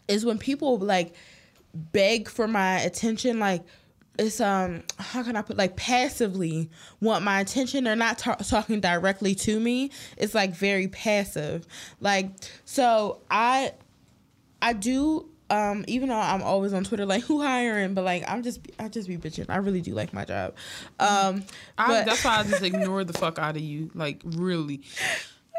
is 0.09 0.25
when 0.25 0.39
people 0.39 0.79
like 0.79 1.15
beg 1.75 2.29
for 2.29 2.49
my 2.49 2.81
attention 2.81 3.39
like 3.39 3.63
it's 4.19 4.41
um 4.41 4.83
how 4.99 5.23
can 5.23 5.37
I 5.37 5.43
put 5.43 5.57
like 5.57 5.77
passively 5.77 6.71
want 7.01 7.25
my 7.25 7.41
attention 7.41 7.85
they're 7.85 7.97
not 7.97 8.19
ta- 8.19 8.37
talking 8.37 8.81
directly 8.81 9.35
to 9.37 9.59
me 9.59 9.91
it's 10.17 10.35
like 10.35 10.55
very 10.55 10.89
passive 10.89 11.67
like 12.01 12.31
so 12.65 13.21
I 13.31 13.73
I 14.63 14.73
do 14.73 15.29
um 15.51 15.85
even 15.89 16.09
though 16.09 16.19
I'm 16.19 16.43
always 16.43 16.73
on 16.73 16.85
Twitter 16.85 17.05
like 17.05 17.23
who 17.25 17.43
hiring 17.43 17.95
but 17.95 18.05
like 18.05 18.25
I'm 18.29 18.43
just 18.43 18.61
I 18.79 18.89
just 18.89 19.09
be 19.09 19.17
bitching 19.17 19.47
I 19.49 19.57
really 19.57 19.81
do 19.81 19.95
like 19.95 20.13
my 20.13 20.25
job 20.25 20.55
um 21.01 21.43
I, 21.77 21.89
but 21.89 22.07
that's 22.07 22.25
why 22.25 22.39
I 22.39 22.43
just 22.45 22.63
ignore 22.63 23.05
the 23.05 23.13
fuck 23.13 23.39
out 23.39 23.57
of 23.57 23.63
you. 23.63 23.91
Like 23.95 24.21
really, 24.25 24.83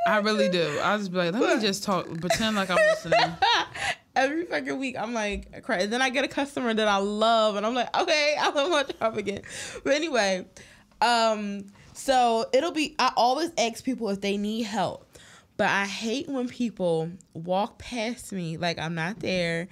I 0.08 0.18
really 0.18 0.50
do. 0.50 0.80
I 0.81 0.98
just 0.98 1.12
be 1.12 1.18
like, 1.18 1.34
let 1.34 1.58
me 1.58 1.62
just 1.62 1.84
talk, 1.84 2.06
pretend 2.19 2.56
like 2.56 2.69
I'm 2.69 2.78
listening. 2.78 3.19
every 4.15 4.45
fucking 4.45 4.77
week 4.79 4.95
I'm 4.97 5.13
like 5.13 5.63
cry. 5.63 5.77
And 5.77 5.94
then 5.94 6.01
I 6.01 6.09
get 6.09 6.25
a 6.25 6.27
customer 6.27 6.73
that 6.73 6.88
I 6.88 6.97
love 6.97 7.56
and 7.56 7.65
I'm 7.65 7.73
like, 7.73 7.95
okay, 7.97 8.35
I 8.39 8.50
love 8.50 8.69
my 8.69 8.83
job 8.83 9.17
again. 9.17 9.41
But 9.83 9.94
anyway, 9.94 10.45
um, 11.01 11.65
so 11.94 12.45
it'll 12.53 12.71
be 12.71 12.95
I 13.00 13.12
always 13.15 13.51
ask 13.57 13.83
people 13.83 14.09
if 14.09 14.21
they 14.21 14.38
need 14.38 14.63
help. 14.63 15.07
But 15.57 15.69
I 15.69 15.85
hate 15.85 16.27
when 16.27 16.50
people 16.50 17.12
walk 17.33 17.79
past 17.79 18.33
me 18.33 18.57
like 18.57 18.77
I'm 18.77 18.95
not 18.95 19.19
there 19.19 19.69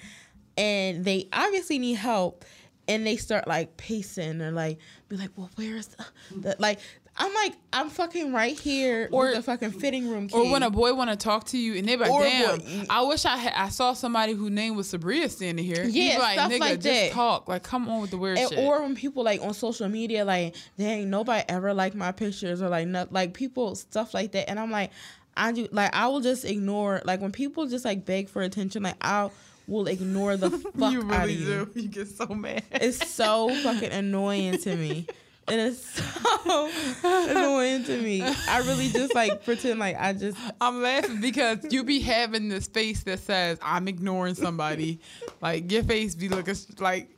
and 0.58 1.04
they 1.04 1.28
obviously 1.34 1.80
need 1.80 1.96
help 1.96 2.46
and 2.88 3.06
they 3.06 3.18
start 3.18 3.48
like 3.48 3.76
pacing 3.78 4.42
or 4.42 4.52
like 4.52 4.78
be 5.10 5.18
like, 5.18 5.32
Well, 5.36 5.50
where's 5.56 5.88
the, 5.88 6.06
the 6.38 6.56
like 6.60 6.80
I'm 7.16 7.32
like, 7.36 7.54
I'm 7.72 7.90
fucking 7.90 8.34
right 8.34 8.60
here 8.60 9.08
or 9.12 9.32
the 9.36 9.44
fucking 9.44 9.72
fitting 9.72 10.10
room 10.10 10.28
key. 10.28 10.36
Or 10.36 10.52
when 10.52 10.64
a 10.64 10.72
boy 10.72 10.96
want 10.96 11.12
to 11.12 11.16
talk 11.16 11.46
to 11.50 11.58
you 11.60 11.76
and 11.76 11.88
they 11.88 11.96
be 11.96 12.02
like, 12.02 12.12
Or 12.12 12.24
damn, 12.24 12.58
boy- 12.58 12.86
I 12.90 13.04
wish 13.04 13.24
I 13.26 13.38
had, 13.38 13.54
I 13.56 13.70
saw 13.70 13.94
somebody 13.94 14.34
whose 14.34 14.50
name 14.50 14.76
was 14.76 14.92
Sabria 14.92 15.30
standing 15.30 15.64
here. 15.64 15.86
Yeah, 15.88 16.18
like, 16.18 16.34
stuff 16.40 16.52
nigga, 16.52 16.60
like 16.60 16.74
just 16.80 16.86
that. 16.86 17.12
talk. 17.12 17.48
Like, 17.48 17.62
come 17.62 17.88
on 17.88 18.02
with 18.02 18.10
the 18.10 18.18
weird 18.18 18.40
And- 18.40 18.50
shit. 18.50 18.58
or 18.58 18.82
when 18.82 18.96
people 18.96 19.24
like 19.24 19.42
on 19.44 19.54
social 19.54 19.88
media 19.90 20.26
like 20.26 20.56
dang 20.78 21.10
nobody 21.12 21.44
ever 21.48 21.72
like 21.74 21.94
my 21.94 22.12
pictures 22.12 22.64
or 22.64 22.70
like 22.70 22.88
not 22.88 23.14
like 23.14 23.36
people 23.36 23.76
stuff 23.76 24.14
like 24.16 24.32
that 24.32 24.50
and 24.50 24.60
i'm 24.60 24.72
like 24.72 24.90
i 25.38 25.52
do 25.52 25.68
like 25.72 25.94
i 25.96 26.08
will 26.08 26.20
just 26.22 26.46
ignore 26.46 27.02
like 27.06 27.22
when 27.22 27.32
people 27.32 27.68
just 27.68 27.86
like 27.86 28.06
beg 28.06 28.28
for 28.30 28.42
attention 28.42 28.82
like 28.84 28.96
i 29.02 29.30
will 29.68 29.88
ignore 29.88 30.36
the 30.36 30.50
fuck 30.78 30.92
you 30.92 31.02
out 31.02 31.22
really 31.28 31.34
of 31.36 31.40
you 31.40 31.46
do. 31.74 31.80
You 31.82 31.88
get 31.90 32.08
so 32.08 32.26
mad. 32.28 32.64
it's 32.72 33.08
so 33.10 33.54
fucking 33.62 33.92
annoying 33.92 34.58
to 34.60 34.76
me 34.76 35.06
and 35.48 35.60
it's 35.60 36.02
so 36.44 36.70
annoying 37.04 37.84
to 37.84 38.02
me 38.02 38.22
i 38.22 38.60
really 38.60 38.90
just 38.90 39.14
like 39.14 39.44
pretend 39.44 39.80
like 39.80 39.96
i 40.00 40.14
just 40.14 40.38
I'm 40.64 40.82
laughing 40.82 41.20
because 41.20 41.60
you 41.72 41.84
be 41.84 42.00
having 42.00 42.48
this 42.48 42.68
face 42.68 43.04
that 43.04 43.20
says 43.20 43.58
I'm 43.62 43.88
ignoring 43.88 44.36
somebody. 44.36 45.00
like 45.42 45.72
your 45.72 45.84
face 45.84 46.16
be 46.16 46.30
looking 46.30 46.56
like 46.80 47.10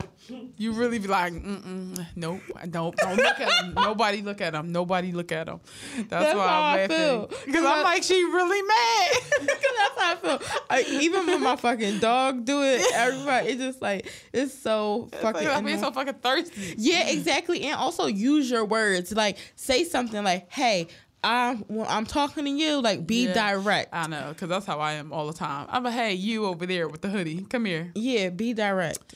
you 0.57 0.71
really 0.71 0.97
be 0.99 1.07
like, 1.07 1.33
Mm-mm, 1.33 2.03
nope, 2.15 2.41
don't 2.69 2.95
don't 2.97 3.17
look 3.17 3.39
at 3.39 3.63
him. 3.63 3.73
Nobody 3.75 4.21
look 4.21 4.41
at 4.41 4.55
him. 4.55 4.71
Nobody 4.71 5.11
look 5.11 5.31
at 5.31 5.47
him. 5.47 5.59
That's, 5.95 6.09
That's 6.09 6.35
why 6.35 6.45
I 6.47 6.83
I'm 6.83 6.89
laughing 6.89 7.37
because 7.45 7.65
I'm 7.65 7.83
like 7.83 8.03
she 8.03 8.23
really 8.23 8.61
mad. 8.63 9.11
that's 9.47 9.99
how 9.99 10.11
I 10.11 10.15
feel. 10.15 10.41
Like, 10.69 10.87
even 10.89 11.27
when 11.27 11.43
my 11.43 11.55
fucking 11.55 11.99
dog 11.99 12.45
do 12.45 12.63
it, 12.63 12.81
everybody 12.95 13.49
it's 13.49 13.61
just 13.61 13.81
like 13.81 14.11
it's 14.33 14.53
so 14.53 15.09
It's 15.13 15.21
fucking. 15.21 15.47
like, 15.47 15.55
I'm 15.55 15.63
being 15.63 15.79
so 15.79 15.91
fucking 15.91 16.15
thirsty. 16.15 16.75
Yeah, 16.77 17.07
exactly. 17.09 17.61
And 17.63 17.75
also 17.75 18.07
use 18.15 18.49
your 18.49 18.65
words. 18.65 19.11
Like 19.13 19.37
say 19.55 19.83
something 19.83 20.23
like, 20.23 20.51
"Hey, 20.51 20.87
I'm 21.23 21.59
when 21.67 21.87
I'm 21.87 22.05
talking 22.05 22.45
to 22.45 22.51
you. 22.51 22.81
Like 22.81 23.05
be 23.07 23.25
Yeah. 23.27 23.33
direct. 23.33 23.89
I 23.93 24.07
know, 24.07 24.29
because 24.29 24.49
that's 24.49 24.65
how 24.65 24.79
I 24.79 24.93
am 24.93 25.11
all 25.11 25.27
the 25.27 25.33
time. 25.33 25.67
I'm 25.69 25.83
like, 25.83 25.93
hey, 25.93 26.13
you 26.13 26.45
over 26.45 26.65
there 26.65 26.87
with 26.87 27.01
the 27.01 27.09
hoodie, 27.09 27.41
come 27.49 27.65
here. 27.65 27.91
yeah, 27.95 28.29
be 28.29 28.53
direct. 28.53 29.15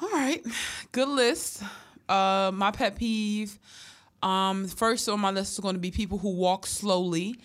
All 0.00 0.08
right, 0.10 0.44
good 0.92 1.08
list. 1.08 1.62
Uh, 2.08 2.50
my 2.54 2.70
pet 2.70 2.96
peeve. 2.96 3.58
Um, 4.22 4.66
first 4.68 5.08
on 5.08 5.20
my 5.20 5.30
list 5.30 5.52
is 5.54 5.58
going 5.60 5.74
to 5.74 5.80
be 5.80 5.90
people 5.90 6.18
who 6.18 6.30
walk 6.30 6.66
slowly, 6.66 7.36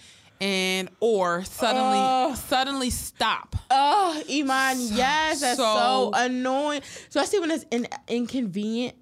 and 0.42 0.90
or 1.00 1.44
suddenly 1.46 1.98
Oh. 2.00 2.36
suddenly 2.36 2.90
stop. 2.90 3.56
Oh, 3.72 4.22
Iman, 4.30 4.78
yes, 4.80 5.42
that's 5.42 5.58
so, 5.58 5.64
annoying. 5.66 6.14
So- 6.14 6.26
annoying. 6.26 6.82
Especially 7.10 7.40
when 7.40 7.52
it's 7.52 7.66
in 7.72 7.88
inconvenient 8.08 8.96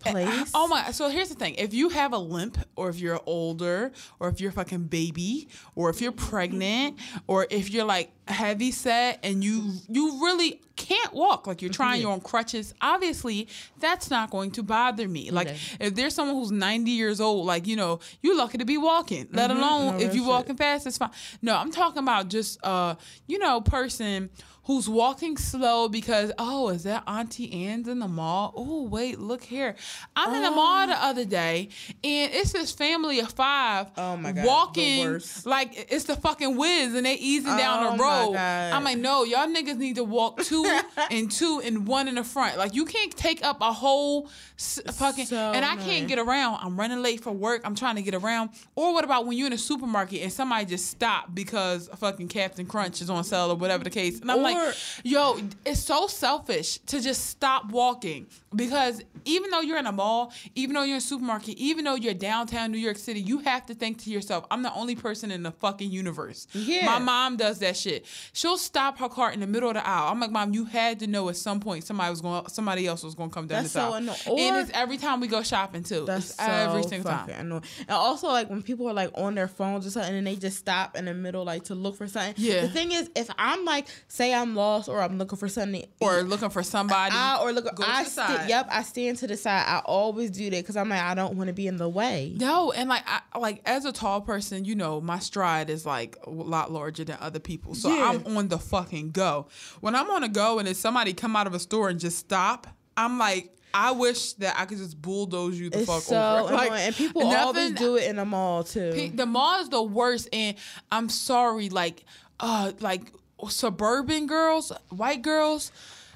place. 0.00 0.50
Oh 0.54 0.68
my! 0.68 0.90
So 0.92 1.08
here's 1.08 1.28
the 1.28 1.34
thing: 1.34 1.54
if 1.56 1.72
you 1.74 1.88
have 1.90 2.12
a 2.12 2.18
limp, 2.18 2.58
or 2.76 2.88
if 2.88 2.98
you're 2.98 3.20
older, 3.26 3.92
or 4.20 4.28
if 4.28 4.40
you're 4.40 4.50
a 4.50 4.52
fucking 4.54 4.84
baby, 4.84 5.48
or 5.74 5.90
if 5.90 6.00
you're 6.00 6.12
pregnant, 6.12 6.98
or 7.26 7.46
if 7.50 7.70
you're 7.70 7.84
like 7.84 8.10
heavy 8.26 8.70
set 8.70 9.18
and 9.22 9.42
you 9.42 9.72
you 9.88 10.22
really 10.22 10.60
can't 10.76 11.12
walk, 11.12 11.46
like 11.46 11.60
you're 11.62 11.70
trying, 11.70 12.00
you're 12.00 12.12
on 12.12 12.20
crutches. 12.20 12.74
Obviously, 12.80 13.48
that's 13.80 14.10
not 14.10 14.30
going 14.30 14.50
to 14.52 14.62
bother 14.62 15.08
me. 15.08 15.30
Like 15.30 15.48
Okay. 15.48 15.58
if 15.80 15.94
there's 15.94 16.14
someone 16.14 16.36
who's 16.36 16.52
90 16.52 16.90
years 16.90 17.20
old, 17.20 17.46
like 17.46 17.66
you 17.66 17.74
know, 17.76 18.00
you're 18.22 18.36
lucky 18.36 18.58
to 18.58 18.64
be 18.64 18.78
walking. 18.78 19.28
Let 19.32 19.50
alone 19.50 19.98
No, 19.98 20.04
if 20.04 20.14
you're 20.14 20.26
walking 20.26 20.56
fast, 20.56 20.86
it's 20.86 20.98
fine. 20.98 21.10
No, 21.42 21.56
I'm 21.56 21.72
talking 21.72 22.02
about 22.02 22.28
just 22.28 22.58
uh, 22.64 22.94
you 23.26 23.38
know, 23.38 23.60
person 23.60 24.30
who's 24.68 24.86
walking 24.86 25.34
slow 25.38 25.88
because 25.88 26.30
oh, 26.38 26.68
is 26.68 26.82
that 26.82 27.02
Auntie 27.08 27.50
Anne's 27.64 27.88
in 27.88 27.98
the 28.00 28.06
mall? 28.06 28.52
Oh, 28.54 28.82
wait, 28.84 29.18
look 29.18 29.42
here. 29.42 29.74
I'm 30.14 30.34
in 30.34 30.42
the 30.42 30.50
mall 30.50 30.86
the 30.86 30.92
ah. 30.94 31.08
other 31.08 31.24
day, 31.24 31.70
and 32.04 32.32
it's 32.34 32.52
this 32.52 32.70
family 32.70 33.18
of 33.20 33.32
five. 33.32 33.86
Oh 33.96 34.16
my 34.18 34.30
God, 34.32 34.44
walking 34.46 35.20
like 35.46 35.86
it's 35.90 36.04
the 36.04 36.14
fucking 36.16 36.54
Wiz, 36.56 36.94
and 36.94 37.06
they 37.06 37.14
easing 37.14 37.56
down 37.56 37.86
Oh 37.86 37.90
the 37.92 37.96
my 37.96 38.04
road. 38.04 38.36
I'm 38.36 38.84
like, 38.84 38.98
no, 38.98 39.24
y'all 39.24 39.46
niggas 39.48 39.78
need 39.78 39.96
to 39.96 40.04
walk 40.04 40.42
two 40.42 40.64
and 41.10 41.30
two 41.30 41.62
and 41.64 41.86
one 41.86 42.06
in 42.06 42.16
the 42.16 42.24
front. 42.24 42.58
Like 42.58 42.74
you 42.74 42.84
can't 42.84 43.16
take 43.16 43.42
up 43.42 43.62
a 43.62 43.72
whole 43.72 44.28
s- 44.58 44.80
fucking 44.92 45.26
So 45.26 45.36
and 45.36 45.64
I 45.64 45.72
annoying. 45.72 45.86
can't 45.88 46.08
get 46.08 46.18
around. 46.18 46.58
I'm 46.62 46.78
running 46.78 47.02
late 47.02 47.22
for 47.22 47.32
work. 47.32 47.62
I'm 47.64 47.74
trying 47.74 47.96
to 47.96 48.02
get 48.02 48.14
around. 48.14 48.50
Or 48.76 48.92
what 48.92 49.04
about 49.04 49.26
when 49.26 49.38
you're 49.38 49.46
in 49.46 49.54
a 49.54 49.58
supermarket 49.58 50.20
and 50.20 50.30
somebody 50.30 50.66
just 50.66 50.90
stopped 50.90 51.34
because 51.34 51.88
fucking 51.96 52.28
Cap'n 52.28 52.66
Crunch 52.66 53.00
is 53.00 53.08
on 53.08 53.24
sale 53.24 53.50
or 53.50 53.54
whatever 53.56 53.82
the 53.82 53.88
case. 53.90 54.20
And 54.20 54.30
I'm 54.30 54.38
Or- 54.40 54.42
like, 54.42 54.57
yo, 55.04 55.38
it's 55.64 55.80
so 55.80 56.06
selfish 56.06 56.78
to 56.86 57.00
just 57.00 57.26
stop 57.26 57.70
walking 57.70 58.26
because 58.54 59.02
even 59.24 59.50
though 59.50 59.60
you're 59.60 59.78
in 59.78 59.86
a 59.86 59.92
mall, 59.92 60.32
even 60.54 60.74
though 60.74 60.82
you're 60.82 60.94
in 60.96 60.98
a 60.98 61.00
supermarket, 61.00 61.56
even 61.58 61.84
though 61.84 61.94
you're 61.96 62.14
downtown 62.14 62.72
New 62.72 62.78
York 62.78 62.96
City, 62.96 63.20
you 63.20 63.38
have 63.40 63.66
to 63.66 63.74
think 63.74 63.98
to 64.04 64.10
yourself, 64.10 64.44
I'm 64.50 64.62
the 64.62 64.72
only 64.72 64.96
person 64.96 65.30
in 65.30 65.42
the 65.42 65.52
fucking 65.52 65.90
universe. 65.90 66.46
Yeah. 66.52 66.86
My 66.86 66.98
mom 66.98 67.36
does 67.36 67.58
that 67.58 67.76
shit. 67.76 68.06
She'll 68.32 68.56
stop 68.56 68.98
her 68.98 69.08
car 69.08 69.32
in 69.32 69.40
the 69.40 69.46
middle 69.46 69.68
of 69.68 69.74
the 69.74 69.86
aisle. 69.86 70.10
I'm 70.10 70.18
like, 70.20 70.30
mom, 70.30 70.54
you 70.54 70.64
had 70.64 71.00
to 71.00 71.06
know 71.06 71.28
at 71.28 71.36
some 71.36 71.60
point 71.60 71.84
somebody 71.84 72.10
was 72.10 72.20
going, 72.22 72.46
somebody 72.48 72.86
else 72.86 73.02
was 73.02 73.14
going 73.14 73.28
to 73.30 73.34
come 73.34 73.46
down 73.46 73.64
That's 73.64 73.74
this 73.74 73.82
so 73.82 73.88
aisle. 73.88 73.94
annoying. 73.94 74.40
and 74.40 74.56
it's 74.56 74.70
every 74.72 74.96
time 74.96 75.20
we 75.20 75.28
go 75.28 75.42
shopping 75.42 75.82
too. 75.82 76.04
That's 76.06 76.30
It's 76.30 76.36
so 76.36 76.44
every 76.46 76.82
single 76.84 77.10
fucking 77.10 77.34
time. 77.34 77.46
annoying. 77.46 77.62
And 77.80 77.90
also, 77.90 78.28
like 78.28 78.48
when 78.48 78.62
people 78.62 78.88
are 78.88 78.94
like 78.94 79.10
on 79.14 79.34
their 79.34 79.48
phones 79.48 79.86
or 79.86 79.90
something, 79.90 80.14
and 80.14 80.26
they 80.26 80.36
just 80.36 80.56
stop 80.58 80.96
in 80.96 81.04
the 81.04 81.14
middle, 81.14 81.44
like 81.44 81.64
to 81.64 81.74
look 81.74 81.96
for 81.96 82.06
something. 82.08 82.34
Yeah. 82.38 82.62
The 82.62 82.68
thing 82.68 82.92
is, 82.92 83.10
if 83.14 83.28
I'm 83.38 83.64
like, 83.64 83.86
say 84.08 84.32
I'm 84.32 84.54
lost 84.54 84.88
or 84.88 85.02
I'm 85.02 85.18
looking 85.18 85.38
for 85.38 85.48
something, 85.48 85.84
Or 86.00 86.22
looking 86.22 86.50
for 86.50 86.62
somebody. 86.62 87.14
I 87.14 87.38
or 87.42 87.52
look, 87.52 87.64
go 87.76 87.82
to 87.84 87.88
I 87.90 88.04
the 88.04 88.10
side. 88.40 88.48
yep, 88.48 88.68
I 88.70 88.82
stand 88.82 89.18
to 89.18 89.26
the 89.26 89.36
side. 89.36 89.64
I 89.66 89.78
always 89.84 90.30
do 90.30 90.44
that 90.50 90.56
because 90.62 90.76
I'm 90.76 90.88
like, 90.88 91.00
I 91.00 91.14
don't 91.14 91.36
want 91.36 91.48
to 91.48 91.54
be 91.54 91.66
in 91.66 91.76
the 91.76 91.88
way. 91.88 92.34
No, 92.36 92.72
and 92.72 92.88
like 92.88 93.02
I 93.06 93.20
like 93.38 93.62
as 93.66 93.84
a 93.84 93.92
tall 93.92 94.20
person, 94.20 94.64
you 94.64 94.74
know, 94.74 95.00
my 95.00 95.18
stride 95.18 95.70
is 95.70 95.84
like 95.86 96.16
a 96.26 96.30
lot 96.30 96.70
larger 96.72 97.04
than 97.04 97.16
other 97.20 97.40
people. 97.40 97.74
So 97.74 97.94
Yeah. 97.94 98.10
I'm 98.24 98.36
on 98.36 98.48
the 98.48 98.58
fucking 98.58 99.10
go. 99.10 99.46
When 99.80 99.94
I'm 99.94 100.10
on 100.10 100.22
a 100.24 100.28
go 100.28 100.58
and 100.58 100.66
then 100.68 100.74
somebody 100.74 101.12
come 101.12 101.36
out 101.36 101.46
of 101.46 101.54
a 101.54 101.58
store 101.58 101.88
and 101.88 101.98
just 102.00 102.18
stop, 102.18 102.66
I'm 102.96 103.18
like, 103.18 103.54
I 103.74 103.90
wish 103.90 104.32
that 104.34 104.58
I 104.58 104.64
could 104.64 104.78
just 104.78 105.00
bulldoze 105.00 105.60
you 105.60 105.68
the 105.68 105.80
It's 105.80 105.86
fuck 105.86 106.00
so 106.02 106.16
over. 106.44 106.54
annoying, 106.54 106.70
Like, 106.70 106.80
and 106.80 106.94
people 106.96 107.22
nothing- 107.22 107.36
always 107.36 107.70
do 107.72 107.96
it 107.96 108.04
in 108.08 108.16
the 108.16 108.24
mall 108.24 108.64
too. 108.64 109.10
The 109.14 109.26
mall 109.26 109.60
is 109.60 109.68
the 109.68 109.82
worst, 109.82 110.28
and 110.32 110.56
I'm 110.90 111.08
sorry, 111.10 111.68
like, 111.68 112.04
uh, 112.40 112.72
like 112.80 113.12
suburban 113.48 114.26
girls, 114.26 114.72
white 114.90 115.22
girls. 115.22 115.70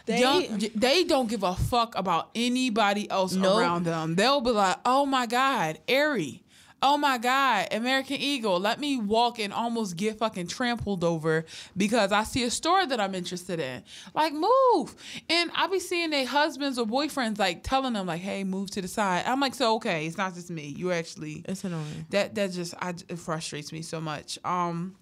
They- 0.06 0.20
young, 0.20 0.58
they 0.74 1.04
don't 1.04 1.28
give 1.28 1.42
a 1.42 1.54
fuck 1.54 1.96
about 1.96 2.30
anybody 2.34 3.08
else 3.10 3.32
Nope. 3.34 3.58
around 3.60 3.84
them. 3.84 4.14
They'll 4.16 4.40
be 4.40 4.50
like, 4.50 4.76
"Oh 4.84 5.06
my 5.06 5.26
god, 5.26 5.78
Aerie, 5.86 6.42
oh 6.82 6.96
my 6.98 7.16
god, 7.18 7.68
American 7.70 8.16
Eagle, 8.16 8.58
let 8.58 8.80
me 8.80 8.96
walk 8.96 9.38
and 9.38 9.52
almost 9.52 9.96
get 9.96 10.18
fucking 10.18 10.48
trampled 10.48 11.04
over 11.04 11.44
because 11.76 12.10
I 12.10 12.24
see 12.24 12.42
a 12.42 12.50
store 12.50 12.84
that 12.84 12.98
I'm 13.00 13.14
interested 13.14 13.60
in. 13.60 13.84
Like, 14.14 14.32
move." 14.32 14.94
And 15.30 15.50
I 15.54 15.68
be 15.68 15.78
seeing 15.78 16.10
their 16.10 16.26
husbands 16.26 16.78
or 16.80 16.86
boyfriends 16.86 17.38
like 17.38 17.62
telling 17.62 17.92
them 17.92 18.06
like, 18.06 18.20
"Hey, 18.22 18.42
move 18.42 18.70
to 18.72 18.82
the 18.82 18.88
side." 18.88 19.24
I'm 19.26 19.38
like, 19.38 19.54
"So 19.54 19.76
okay, 19.76 20.06
it's 20.06 20.16
not 20.18 20.34
just 20.34 20.50
me. 20.50 20.66
You 20.76 20.90
actually." 20.90 21.44
it's 21.48 21.62
annoying. 21.62 22.06
that 22.10 22.34
that 22.34 22.50
just 22.52 22.74
I, 22.80 22.90
it 23.08 23.18
frustrates 23.20 23.70
me 23.72 23.82
so 23.82 24.00
much. 24.00 24.38
Um, 24.44 24.96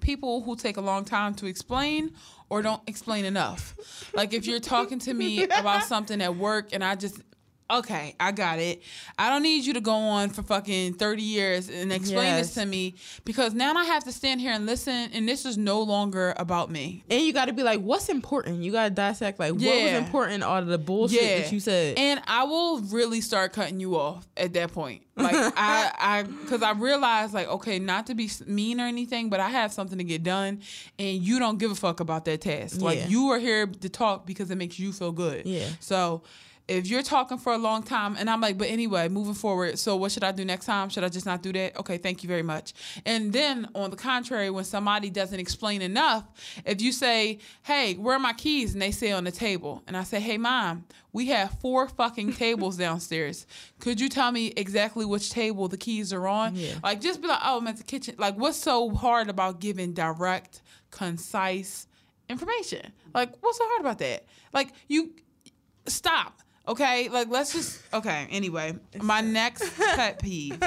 people 0.00 0.42
who 0.42 0.54
take 0.54 0.76
a 0.76 0.80
long 0.82 1.02
time 1.04 1.34
to 1.34 1.46
explain 1.46 2.12
or 2.50 2.62
don't 2.62 2.82
explain 2.86 3.24
enough. 3.24 3.74
Like 4.14 4.32
if 4.34 4.46
you're 4.46 4.60
talking 4.60 4.98
to 5.00 5.14
me 5.14 5.44
about 5.44 5.84
something 5.84 6.20
at 6.20 6.36
work 6.36 6.68
and 6.72 6.84
I 6.84 6.94
just 6.94 7.20
okay, 7.70 8.14
I 8.20 8.30
got 8.32 8.58
it. 8.58 8.82
I 9.18 9.30
don't 9.30 9.42
need 9.42 9.64
you 9.64 9.72
to 9.74 9.80
go 9.80 9.92
on 9.94 10.28
for 10.30 10.42
fucking 10.42 10.94
30 10.94 11.22
years 11.22 11.68
and 11.70 11.92
explain 11.92 12.36
this 12.36 12.54
to 12.54 12.66
me 12.66 12.94
because 13.24 13.54
now 13.54 13.72
I 13.74 13.84
have 13.84 14.04
to 14.04 14.12
stand 14.12 14.40
here 14.40 14.52
and 14.52 14.66
listen 14.66 15.10
and 15.12 15.28
this 15.28 15.46
is 15.46 15.56
no 15.56 15.80
longer 15.82 16.34
about 16.36 16.70
me. 16.70 17.04
And 17.08 17.22
you 17.22 17.32
got 17.32 17.46
to 17.46 17.52
be 17.52 17.62
like, 17.62 17.80
what's 17.80 18.08
important? 18.08 18.62
You 18.62 18.70
got 18.72 18.84
to 18.84 18.90
dissect 18.90 19.38
like 19.38 19.52
what 19.52 19.62
was 19.62 19.92
important 19.92 20.42
out 20.42 20.62
of 20.62 20.68
the 20.68 20.78
bullshit 20.78 21.22
Yeah. 21.22 21.38
that 21.40 21.52
you 21.52 21.60
said. 21.60 21.98
And 21.98 22.20
I 22.26 22.44
will 22.44 22.80
really 22.80 23.20
start 23.20 23.52
cutting 23.52 23.80
you 23.80 23.96
off 23.96 24.26
at 24.36 24.52
that 24.54 24.72
point. 24.72 25.02
Like 25.16 25.34
I, 25.56 25.90
I, 25.98 26.22
because 26.24 26.62
I 26.62 26.72
realize 26.72 27.32
like, 27.32 27.48
okay, 27.48 27.78
not 27.78 28.06
to 28.08 28.14
be 28.14 28.28
mean 28.46 28.80
or 28.80 28.84
anything, 28.86 29.30
but 29.30 29.40
I 29.40 29.48
have 29.48 29.72
something 29.72 29.98
to 29.98 30.04
get 30.04 30.22
done, 30.22 30.60
and 30.98 31.18
you 31.22 31.38
don't 31.38 31.58
give 31.58 31.70
a 31.70 31.74
fuck 31.76 32.00
about 32.00 32.24
that 32.26 32.40
task. 32.40 32.80
Like 32.80 32.98
Yeah. 32.98 33.06
you 33.08 33.28
are 33.30 33.38
here 33.38 33.66
to 33.66 33.88
talk 33.88 34.26
because 34.26 34.50
it 34.50 34.56
makes 34.56 34.78
you 34.78 34.92
feel 34.92 35.12
good. 35.12 35.46
Yeah. 35.46 35.66
So. 35.80 36.22
If 36.66 36.86
you're 36.86 37.02
talking 37.02 37.36
for 37.36 37.52
a 37.52 37.58
long 37.58 37.82
time 37.82 38.16
and 38.18 38.30
I'm 38.30 38.40
like, 38.40 38.56
but 38.56 38.68
anyway, 38.68 39.08
moving 39.08 39.34
forward, 39.34 39.78
so 39.78 39.96
what 39.96 40.12
should 40.12 40.24
I 40.24 40.32
do 40.32 40.44
next 40.44 40.64
time? 40.64 40.88
Should 40.88 41.04
I 41.04 41.10
just 41.10 41.26
not 41.26 41.42
do 41.42 41.52
that? 41.52 41.76
Okay, 41.78 41.98
thank 41.98 42.22
you 42.22 42.28
very 42.28 42.42
much. 42.42 42.72
And 43.04 43.32
then 43.32 43.68
on 43.74 43.90
the 43.90 43.96
contrary, 43.96 44.48
when 44.48 44.64
somebody 44.64 45.10
doesn't 45.10 45.38
explain 45.38 45.82
enough, 45.82 46.24
if 46.64 46.80
you 46.80 46.90
say, 46.90 47.38
hey, 47.62 47.94
where 47.94 48.16
are 48.16 48.18
my 48.20 48.32
keys? 48.32 48.72
And 48.72 48.80
they 48.80 48.92
say 48.92 49.12
on 49.12 49.24
the 49.24 49.30
table. 49.30 49.82
And 49.86 49.94
I 49.96 50.04
say, 50.04 50.20
hey, 50.20 50.38
mom, 50.38 50.86
we 51.12 51.26
have 51.26 51.58
four 51.60 51.86
fucking 51.86 52.32
tables 52.36 52.78
downstairs. 52.78 53.46
Could 53.78 54.00
you 54.00 54.08
tell 54.08 54.32
me 54.32 54.54
exactly 54.56 55.04
which 55.04 55.30
table 55.30 55.68
the 55.68 55.76
keys 55.76 56.12
are 56.12 56.26
on? 56.26 56.56
Yeah. 56.56 56.74
Like, 56.82 57.00
just 57.00 57.20
be 57.20 57.28
like, 57.28 57.40
oh, 57.44 57.58
I'm 57.58 57.66
at 57.66 57.76
the 57.76 57.84
kitchen. 57.84 58.14
Like, 58.18 58.36
what's 58.36 58.58
so 58.58 58.90
hard 58.90 59.28
about 59.28 59.60
giving 59.60 59.92
direct, 59.92 60.62
concise 60.90 61.86
information? 62.28 62.92
Like, 63.12 63.34
what's 63.40 63.58
so 63.58 63.64
hard 63.66 63.80
about 63.80 63.98
that? 63.98 64.24
Like, 64.52 64.70
you 64.88 65.12
stop. 65.86 66.40
Okay, 66.66 67.10
like 67.10 67.28
let's 67.28 67.52
just 67.52 67.80
okay. 67.92 68.26
Anyway, 68.30 68.74
my 69.00 69.20
next 69.20 69.76
pet 69.76 70.18
peeve. 70.22 70.58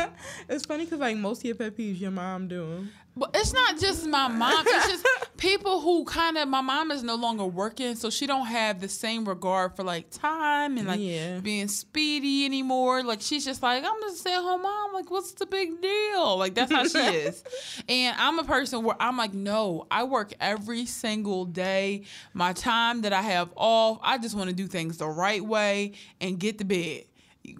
it's 0.47 0.65
funny 0.65 0.85
because 0.85 0.99
like 0.99 1.17
most 1.17 1.39
of 1.39 1.45
your 1.45 1.55
pet 1.55 1.75
peeves 1.75 1.99
your 1.99 2.11
mom 2.11 2.47
doing. 2.47 2.89
But 3.15 3.31
it's 3.33 3.51
not 3.51 3.79
just 3.79 4.05
my 4.05 4.27
mom. 4.27 4.63
It's 4.67 4.87
just 4.87 5.05
people 5.37 5.79
who 5.81 6.03
kind 6.05 6.37
of. 6.37 6.47
My 6.47 6.61
mom 6.61 6.91
is 6.91 7.03
no 7.03 7.15
longer 7.15 7.45
working, 7.45 7.95
so 7.95 8.09
she 8.09 8.25
don't 8.27 8.47
have 8.47 8.81
the 8.81 8.89
same 8.89 9.25
regard 9.27 9.75
for 9.75 9.83
like 9.83 10.09
time 10.09 10.77
and 10.77 10.87
like 10.87 10.99
Yeah. 10.99 11.39
being 11.39 11.67
speedy 11.67 12.45
anymore. 12.45 13.03
Like 13.03 13.21
she's 13.21 13.45
just 13.45 13.61
like, 13.61 13.83
I'm 13.83 14.01
just 14.01 14.19
stay 14.19 14.33
at 14.33 14.41
home 14.41 14.61
mom. 14.63 14.93
Like, 14.93 15.09
what's 15.11 15.31
the 15.33 15.45
big 15.45 15.81
deal? 15.81 16.37
Like 16.37 16.55
that's 16.55 16.71
how 16.71 16.87
she 16.87 16.97
is. 16.99 17.43
And 17.87 18.15
I'm 18.19 18.39
a 18.39 18.43
person 18.43 18.83
where 18.83 18.95
I'm 18.99 19.17
like, 19.17 19.33
no, 19.33 19.87
I 19.91 20.03
work 20.03 20.33
every 20.39 20.85
single 20.85 21.45
day. 21.45 22.03
My 22.33 22.53
time 22.53 23.01
that 23.01 23.13
I 23.13 23.21
have 23.21 23.49
off, 23.55 23.99
I 24.01 24.17
just 24.17 24.35
want 24.35 24.49
to 24.49 24.55
do 24.55 24.67
things 24.67 24.97
the 24.97 25.07
right 25.07 25.43
way 25.43 25.93
and 26.19 26.39
get 26.39 26.57
to 26.57 26.65
bed 26.65 27.03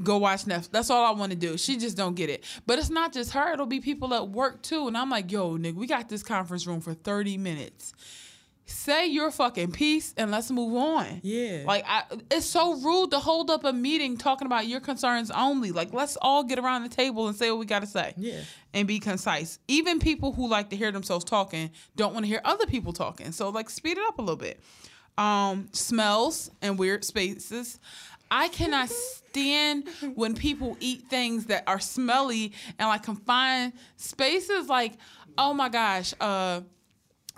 go 0.04 0.18
watch 0.18 0.46
Netflix. 0.46 0.72
That's 0.72 0.90
all 0.90 1.06
I 1.06 1.18
want 1.18 1.32
to 1.32 1.38
do. 1.38 1.58
She 1.58 1.78
just 1.78 1.98
don't 1.98 2.16
get 2.16 2.30
it. 2.30 2.44
But 2.66 2.80
it's 2.80 2.90
not 2.90 3.14
just 3.14 3.32
her. 3.32 3.54
It'll 3.54 3.66
be 3.66 3.80
people 3.80 4.14
at 4.14 4.30
work 4.30 4.62
too. 4.62 4.88
And 4.88 4.98
I'm 4.98 5.10
like, 5.10 5.32
yo, 5.32 5.58
nigga, 5.58 5.76
we 5.76 5.88
got 5.88 6.10
this 6.10 6.24
conference 6.24 6.68
room 6.68 6.82
for 6.82 6.94
30 6.94 7.38
minutes. 7.38 7.94
Say 8.70 9.08
your 9.08 9.32
fucking 9.32 9.72
piece 9.72 10.14
and 10.18 10.30
let's 10.30 10.52
move 10.52 10.76
on. 10.76 11.22
Yeah. 11.24 11.64
Like 11.66 11.86
I, 11.88 12.04
it's 12.30 12.46
so 12.46 12.76
rude 12.82 13.12
to 13.12 13.20
hold 13.20 13.50
up 13.50 13.64
a 13.64 13.72
meeting 13.72 14.18
talking 14.18 14.46
about 14.46 14.68
your 14.68 14.82
concerns 14.82 15.32
only. 15.32 15.72
Like 15.72 15.94
let's 15.94 16.18
all 16.22 16.44
get 16.44 16.60
around 16.60 16.84
the 16.84 16.90
table 16.90 17.30
and 17.30 17.38
say 17.38 17.50
what 17.50 17.60
we 17.60 17.66
got 17.66 17.80
to 17.80 17.88
say. 17.88 18.14
Yeah. 18.18 18.42
And 18.74 18.86
be 18.86 19.00
concise. 19.00 19.60
Even 19.70 20.00
people 20.00 20.34
who 20.34 20.50
like 20.50 20.70
to 20.72 20.76
hear 20.76 20.92
themselves 20.92 21.24
talking 21.24 21.72
don't 21.96 22.14
want 22.14 22.26
to 22.26 22.28
hear 22.28 22.42
other 22.44 22.66
people 22.66 22.92
talking. 22.92 23.32
So 23.32 23.50
like 23.50 23.70
speed 23.70 23.98
it 23.98 24.04
up 24.06 24.20
a 24.20 24.22
little 24.22 24.36
bit. 24.36 24.60
Um, 25.18 25.70
smells 25.72 26.52
and 26.62 26.78
weird 26.78 27.06
spaces. 27.06 27.80
I 28.30 28.50
cannot 28.50 28.90
stand 28.90 29.88
when 30.16 30.36
people 30.36 30.78
eat 30.80 31.04
things 31.10 31.46
that 31.46 31.64
are 31.68 31.80
smelly 31.80 32.54
and 32.80 32.88
like 32.90 33.04
confined 33.04 33.74
spaces. 33.96 34.68
Like, 34.68 34.94
oh 35.38 35.54
my 35.54 35.70
gosh, 35.70 36.14
uh, 36.20 36.62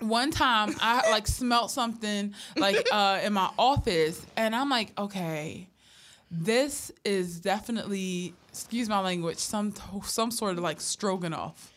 one 0.00 0.30
time 0.30 0.74
I 0.80 1.10
like 1.10 1.26
smelt 1.26 1.70
something 1.70 2.34
like 2.56 2.86
uh, 2.92 3.20
in 3.22 3.32
my 3.32 3.50
office, 3.58 4.24
and 4.36 4.56
I'm 4.56 4.70
like, 4.70 4.98
okay, 4.98 5.68
this 6.30 6.90
is 7.04 7.40
definitely, 7.40 8.34
excuse 8.48 8.88
my 8.88 9.00
language, 9.00 9.38
some 9.38 9.74
some 10.04 10.30
sort 10.30 10.56
of 10.56 10.64
like 10.64 10.80
stroganoff. 10.80 11.72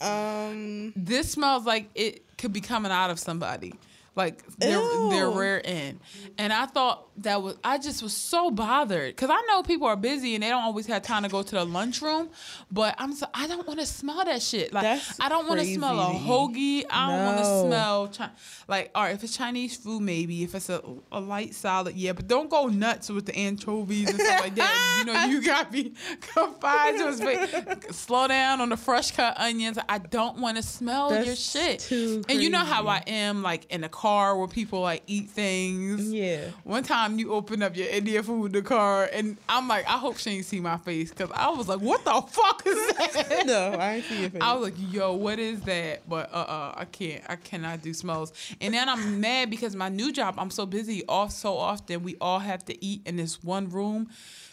Um. 0.00 0.92
This 0.96 1.32
smells 1.32 1.64
like 1.64 1.90
it 1.94 2.24
could 2.38 2.52
be 2.52 2.60
coming 2.60 2.92
out 2.92 3.10
of 3.10 3.18
somebody. 3.18 3.74
Like 4.16 4.42
they're 4.56 4.80
they're 5.10 5.30
Ew. 5.30 5.38
rare 5.38 5.58
in, 5.58 6.00
and 6.38 6.50
I 6.50 6.64
thought 6.64 7.06
that 7.22 7.42
was 7.42 7.56
I 7.62 7.76
just 7.76 8.02
was 8.02 8.14
so 8.14 8.50
bothered 8.50 9.14
because 9.14 9.28
I 9.30 9.42
know 9.46 9.62
people 9.62 9.86
are 9.86 9.96
busy 9.96 10.34
and 10.34 10.42
they 10.42 10.48
don't 10.48 10.62
always 10.62 10.86
have 10.86 11.02
time 11.02 11.22
to 11.24 11.28
go 11.28 11.42
to 11.42 11.54
the 11.54 11.66
lunchroom, 11.66 12.30
but 12.70 12.94
I'm 12.96 13.12
so 13.12 13.26
I 13.34 13.46
don't 13.46 13.66
want 13.66 13.78
to 13.80 13.84
smell 13.84 14.24
that 14.24 14.40
shit. 14.40 14.72
Like 14.72 14.84
That's 14.84 15.20
I 15.20 15.28
don't 15.28 15.46
want 15.46 15.60
to 15.60 15.66
smell 15.66 16.00
a 16.00 16.14
hoagie. 16.14 16.84
I 16.88 17.10
don't 17.10 17.24
want 17.26 17.38
to 17.38 17.68
smell 17.68 18.08
chi- 18.08 18.30
like 18.68 18.90
all 18.94 19.02
right. 19.02 19.14
If 19.14 19.22
it's 19.22 19.36
Chinese 19.36 19.76
food, 19.76 20.00
maybe 20.00 20.42
if 20.42 20.54
it's 20.54 20.70
a, 20.70 20.80
a 21.12 21.20
light 21.20 21.54
salad, 21.54 21.94
yeah. 21.94 22.12
But 22.12 22.26
don't 22.26 22.48
go 22.48 22.68
nuts 22.68 23.10
with 23.10 23.26
the 23.26 23.36
anchovies 23.36 24.08
and 24.08 24.18
stuff 24.18 24.40
like 24.40 24.54
that. 24.54 25.04
You 25.06 25.12
know 25.12 25.24
you 25.26 25.42
got 25.44 25.70
me 25.70 25.92
confined 26.22 26.98
to 27.00 27.88
a. 27.88 27.92
Slow 27.92 28.28
down 28.28 28.62
on 28.62 28.70
the 28.70 28.78
fresh 28.78 29.10
cut 29.10 29.38
onions. 29.38 29.78
I 29.90 29.98
don't 29.98 30.38
want 30.38 30.56
to 30.56 30.62
smell 30.62 31.22
your 31.22 31.36
shit. 31.36 31.80
too 31.80 32.22
And 32.30 32.40
you 32.40 32.48
know 32.48 32.64
how. 32.64 32.86
I 32.86 33.02
am 33.08 33.42
like 33.42 33.66
in 33.70 33.80
the 33.80 33.88
car 33.88 34.05
car 34.06 34.38
where 34.38 34.46
people 34.46 34.82
like 34.82 35.02
eat 35.08 35.28
things. 35.28 36.12
Yeah. 36.12 36.50
One 36.62 36.84
time 36.84 37.18
you 37.18 37.32
opened 37.32 37.64
up 37.64 37.76
your 37.76 37.88
Indian 37.88 38.22
food 38.22 38.46
in 38.46 38.52
the 38.52 38.62
car, 38.62 39.10
and 39.12 39.36
I'm 39.48 39.66
like, 39.66 39.84
I 39.86 39.98
hope 39.98 40.18
she 40.18 40.30
ain't 40.30 40.44
see 40.44 40.60
my 40.60 40.76
face 40.76 41.10
because 41.10 41.28
I 41.34 41.48
was 41.48 41.66
like, 41.66 41.80
what 41.80 42.04
the 42.04 42.12
fuck 42.12 42.62
is 42.64 42.76
that? 42.96 43.42
no, 43.46 43.72
I 43.72 43.94
ain't 43.94 44.04
see 44.04 44.20
your 44.20 44.30
face. 44.30 44.40
I 44.40 44.54
was 44.54 44.62
like, 44.62 44.92
yo, 44.92 45.14
what 45.14 45.40
is 45.40 45.60
that? 45.62 46.08
But 46.08 46.32
uh, 46.32 46.36
uh 46.36 46.74
I 46.76 46.84
can't, 46.84 47.24
I 47.28 47.34
cannot 47.34 47.82
do 47.82 47.92
smells. 47.92 48.32
And 48.60 48.74
then 48.74 48.88
I'm 48.88 49.20
mad 49.26 49.50
because 49.50 49.74
my 49.74 49.88
new 49.88 50.12
job, 50.12 50.36
I'm 50.38 50.50
so 50.50 50.66
busy 50.66 51.02
off 51.08 51.32
so 51.32 51.56
often. 51.56 52.04
We 52.04 52.14
all 52.20 52.38
have 52.38 52.64
to 52.66 52.84
eat 52.84 53.02
in 53.06 53.16
this 53.16 53.42
one 53.42 53.70
room. 53.70 54.08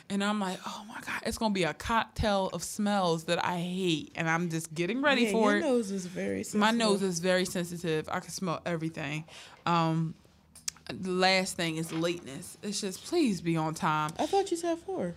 And 0.09 0.23
I'm 0.23 0.39
like, 0.39 0.59
oh 0.65 0.83
my 0.87 0.99
God, 1.01 1.21
it's 1.25 1.37
gonna 1.37 1.53
be 1.53 1.63
a 1.63 1.73
cocktail 1.73 2.49
of 2.53 2.63
smells 2.63 3.25
that 3.25 3.43
I 3.43 3.57
hate. 3.57 4.11
And 4.15 4.29
I'm 4.29 4.49
just 4.49 4.73
getting 4.73 5.01
ready 5.01 5.23
yeah, 5.23 5.31
for 5.31 5.51
your 5.51 5.59
it. 5.59 5.61
My 5.61 5.67
nose 5.67 5.91
is 5.91 6.05
very 6.05 6.43
sensitive. 6.43 6.59
My 6.59 6.71
nose 6.71 7.01
is 7.01 7.19
very 7.19 7.45
sensitive. 7.45 8.07
I 8.11 8.19
can 8.19 8.29
smell 8.29 8.61
everything. 8.65 9.25
Um, 9.65 10.13
the 10.87 11.11
last 11.11 11.55
thing 11.55 11.77
is 11.77 11.91
lateness. 11.91 12.57
It's 12.61 12.81
just 12.81 13.05
please 13.05 13.41
be 13.41 13.55
on 13.55 13.73
time. 13.73 14.11
I 14.19 14.25
thought 14.25 14.51
you 14.51 14.57
said 14.57 14.77
four. 14.79 15.15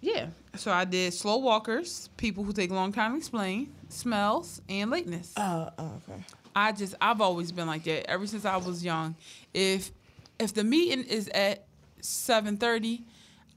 Yeah. 0.00 0.28
So 0.56 0.72
I 0.72 0.84
did 0.84 1.12
slow 1.12 1.38
walkers, 1.38 2.08
people 2.16 2.44
who 2.44 2.52
take 2.52 2.70
a 2.70 2.74
long 2.74 2.92
time 2.92 3.12
to 3.12 3.18
explain, 3.18 3.72
smells, 3.88 4.62
and 4.68 4.90
lateness. 4.90 5.36
Uh, 5.36 5.70
oh, 5.78 6.00
okay. 6.08 6.22
I 6.54 6.72
just 6.72 6.94
I've 7.00 7.20
always 7.20 7.52
been 7.52 7.66
like 7.66 7.84
that 7.84 8.08
ever 8.08 8.26
since 8.26 8.44
I 8.44 8.56
was 8.56 8.84
young. 8.84 9.14
If 9.54 9.90
if 10.38 10.54
the 10.54 10.64
meeting 10.64 11.04
is 11.04 11.28
at 11.28 11.64
seven 12.00 12.56
thirty, 12.56 13.04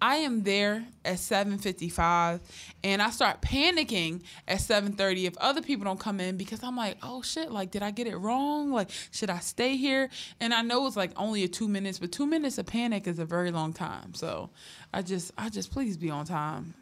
I 0.03 0.17
am 0.17 0.43
there 0.43 0.85
at 1.05 1.17
seven 1.17 1.57
fifty 1.57 1.87
five, 1.87 2.41
and 2.83 3.01
I 3.01 3.09
start 3.09 3.41
panicking 3.41 4.23
at 4.49 4.59
seven 4.59 4.91
thirty 4.91 5.25
if 5.27 5.37
other 5.37 5.61
people 5.61 5.85
don't 5.85 5.99
come 5.99 6.19
in 6.19 6.35
because 6.35 6.61
I'm 6.61 6.75
like, 6.75 6.97
oh 7.01 7.21
shit, 7.21 7.49
like 7.49 7.71
did 7.71 7.83
I 7.83 7.91
get 7.91 8.07
it 8.07 8.17
wrong? 8.17 8.73
Like 8.73 8.89
should 9.11 9.29
I 9.29 9.39
stay 9.39 9.77
here? 9.77 10.09
And 10.41 10.53
I 10.53 10.61
know 10.61 10.85
it's 10.87 10.97
like 10.97 11.13
only 11.15 11.45
a 11.45 11.47
two 11.47 11.69
minutes, 11.69 11.99
but 11.99 12.11
two 12.11 12.27
minutes 12.27 12.57
of 12.57 12.65
panic 12.65 13.07
is 13.07 13.17
a 13.17 13.23
very 13.23 13.49
long 13.49 13.71
time. 13.71 14.13
So 14.13 14.49
I 14.93 15.03
just 15.03 15.31
I 15.37 15.47
just 15.47 15.71
please 15.71 15.95
be 15.95 16.09
on 16.09 16.25
time. 16.25 16.73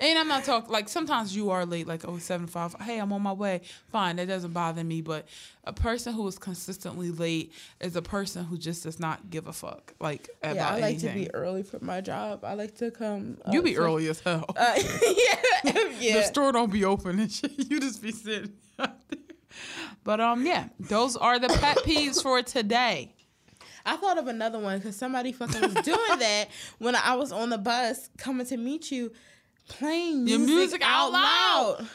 And 0.00 0.18
I'm 0.18 0.28
not 0.28 0.44
talking 0.44 0.70
like 0.70 0.88
sometimes 0.88 1.34
you 1.34 1.50
are 1.50 1.66
late, 1.66 1.86
like 1.86 2.06
oh 2.06 2.18
seven 2.18 2.46
five. 2.46 2.74
Hey, 2.80 2.98
I'm 2.98 3.12
on 3.12 3.22
my 3.22 3.32
way. 3.32 3.62
Fine, 3.90 4.16
that 4.16 4.28
doesn't 4.28 4.52
bother 4.52 4.84
me. 4.84 5.00
But 5.00 5.26
a 5.64 5.72
person 5.72 6.12
who 6.14 6.26
is 6.28 6.38
consistently 6.38 7.10
late 7.10 7.52
is 7.80 7.96
a 7.96 8.02
person 8.02 8.44
who 8.44 8.56
just 8.58 8.84
does 8.84 8.98
not 9.00 9.30
give 9.30 9.46
a 9.46 9.52
fuck. 9.52 9.92
Like 10.00 10.28
about 10.42 10.56
Yeah, 10.56 10.68
I 10.68 10.72
like 10.74 10.82
anything. 10.84 11.08
to 11.08 11.14
be 11.14 11.34
early 11.34 11.62
for 11.62 11.78
my 11.84 12.00
job. 12.00 12.44
I 12.44 12.54
like 12.54 12.76
to 12.76 12.90
come. 12.90 13.38
you 13.50 13.62
be 13.62 13.76
early 13.76 14.08
as 14.08 14.20
hell. 14.20 14.44
Uh, 14.56 14.74
yeah, 16.00 16.14
The 16.14 16.22
store 16.22 16.52
don't 16.52 16.72
be 16.72 16.84
open 16.84 17.18
and 17.18 17.30
shit. 17.32 17.52
You 17.70 17.80
just 17.80 18.02
be 18.02 18.12
sitting. 18.12 18.52
out 18.78 18.96
there. 19.10 19.18
But 20.04 20.20
um, 20.20 20.46
yeah, 20.46 20.68
those 20.78 21.16
are 21.16 21.38
the 21.38 21.48
pet 21.48 21.78
peeves 21.78 22.22
for 22.22 22.40
today. 22.42 23.14
I 23.84 23.96
thought 23.96 24.18
of 24.18 24.26
another 24.28 24.58
one 24.58 24.78
because 24.78 24.96
somebody 24.96 25.32
fucking 25.32 25.60
was 25.60 25.74
doing 25.84 26.18
that 26.18 26.48
when 26.78 26.94
I 26.94 27.14
was 27.14 27.32
on 27.32 27.50
the 27.50 27.58
bus 27.58 28.10
coming 28.18 28.46
to 28.46 28.56
meet 28.56 28.90
you, 28.90 29.12
playing 29.68 30.26
Your 30.26 30.38
music, 30.38 30.54
music 30.56 30.82
out 30.84 31.12
loud. 31.12 31.86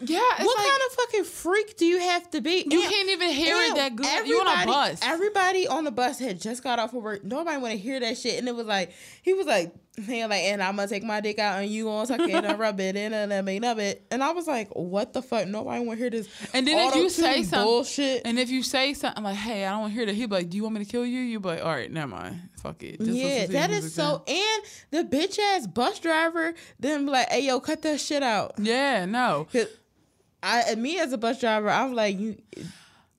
Yeah, 0.00 0.18
it's 0.38 0.44
What 0.44 0.58
like 0.58 0.66
kind 0.66 0.82
of 0.88 0.92
fucking 0.96 1.24
freak 1.24 1.76
do 1.76 1.86
you 1.86 1.98
have 2.00 2.30
to 2.32 2.40
be? 2.40 2.66
you 2.68 2.82
And- 2.82 2.90
can't 2.92 3.08
even 3.10 3.30
hear 3.30 3.56
it 3.56 3.74
that 3.76 3.94
good. 3.96 4.26
You 4.26 4.40
on 4.40 4.62
a 4.62 4.66
bus. 4.66 5.00
Everybody 5.02 5.66
on 5.68 5.84
the 5.84 5.90
bus 5.92 6.18
had 6.18 6.40
just 6.40 6.62
got 6.62 6.78
off 6.78 6.92
of 6.94 7.02
work. 7.02 7.24
Nobody 7.24 7.56
want 7.58 7.72
to 7.72 7.78
hear 7.78 8.00
that 8.00 8.18
shit. 8.18 8.38
And 8.38 8.48
it 8.48 8.54
was 8.54 8.66
like 8.66 8.92
he 9.22 9.32
was 9.32 9.46
like, 9.46 9.72
saying 10.04 10.28
like, 10.28 10.42
and 10.42 10.62
I'm 10.62 10.76
gonna 10.76 10.88
take 10.88 11.04
my 11.04 11.20
dick 11.20 11.38
out 11.38 11.60
and 11.62 11.70
you 11.70 11.84
gonna 11.84 12.06
suck 12.06 12.20
it 12.20 12.44
and 12.44 12.58
rub 12.58 12.80
it 12.80 12.96
in 12.96 13.12
and 13.12 13.30
let 13.30 13.44
me 13.44 13.58
nub 13.58 13.78
it. 13.78 14.04
And 14.10 14.22
I 14.24 14.32
was 14.32 14.46
like, 14.46 14.68
what 14.70 15.12
the 15.12 15.22
fuck? 15.22 15.46
Nobody 15.46 15.84
want 15.84 15.98
to 15.98 16.02
hear 16.02 16.10
this. 16.10 16.28
And 16.52 16.66
then 16.66 16.88
if 16.88 16.94
you 16.96 17.08
say 17.08 17.42
something- 17.42 17.64
bullshit. 17.64 18.22
And 18.24 18.38
if 18.38 18.50
you 18.50 18.62
say 18.62 18.94
something 18.94 19.22
like, 19.22 19.36
"Hey, 19.36 19.64
I 19.64 19.70
don't 19.70 19.80
want 19.82 19.92
to 19.92 19.96
hear 19.96 20.06
that," 20.06 20.14
he'd 20.14 20.28
be 20.28 20.34
like, 20.36 20.50
"Do 20.50 20.56
you 20.56 20.62
want 20.64 20.76
me 20.76 20.84
to 20.84 20.90
kill 20.90 21.06
you?" 21.06 21.20
You 21.20 21.38
be 21.40 21.48
like, 21.48 21.62
"All 21.62 21.70
right, 21.70 21.90
never 21.90 22.08
mind. 22.08 22.40
Fuck 22.62 22.82
it." 22.82 22.98
Just 22.98 23.10
yeah, 23.12 23.46
that 23.46 23.70
is 23.70 23.94
so. 23.94 24.24
And 24.26 24.62
the 24.90 25.16
bitch 25.16 25.38
ass 25.38 25.66
bus 25.66 25.98
driver 26.00 26.54
then 26.80 27.04
be 27.06 27.12
like, 27.12 27.28
"Hey, 27.28 27.40
yo, 27.46 27.60
cut 27.60 27.82
that 27.82 28.00
shit 28.00 28.22
out." 28.22 28.54
Yeah, 28.58 29.04
no. 29.04 29.46
I, 30.42 30.74
me 30.74 30.98
as 30.98 31.12
a 31.12 31.18
bus 31.18 31.40
driver, 31.40 31.70
I'm 31.70 31.94
like, 31.94 32.18
you, 32.18 32.36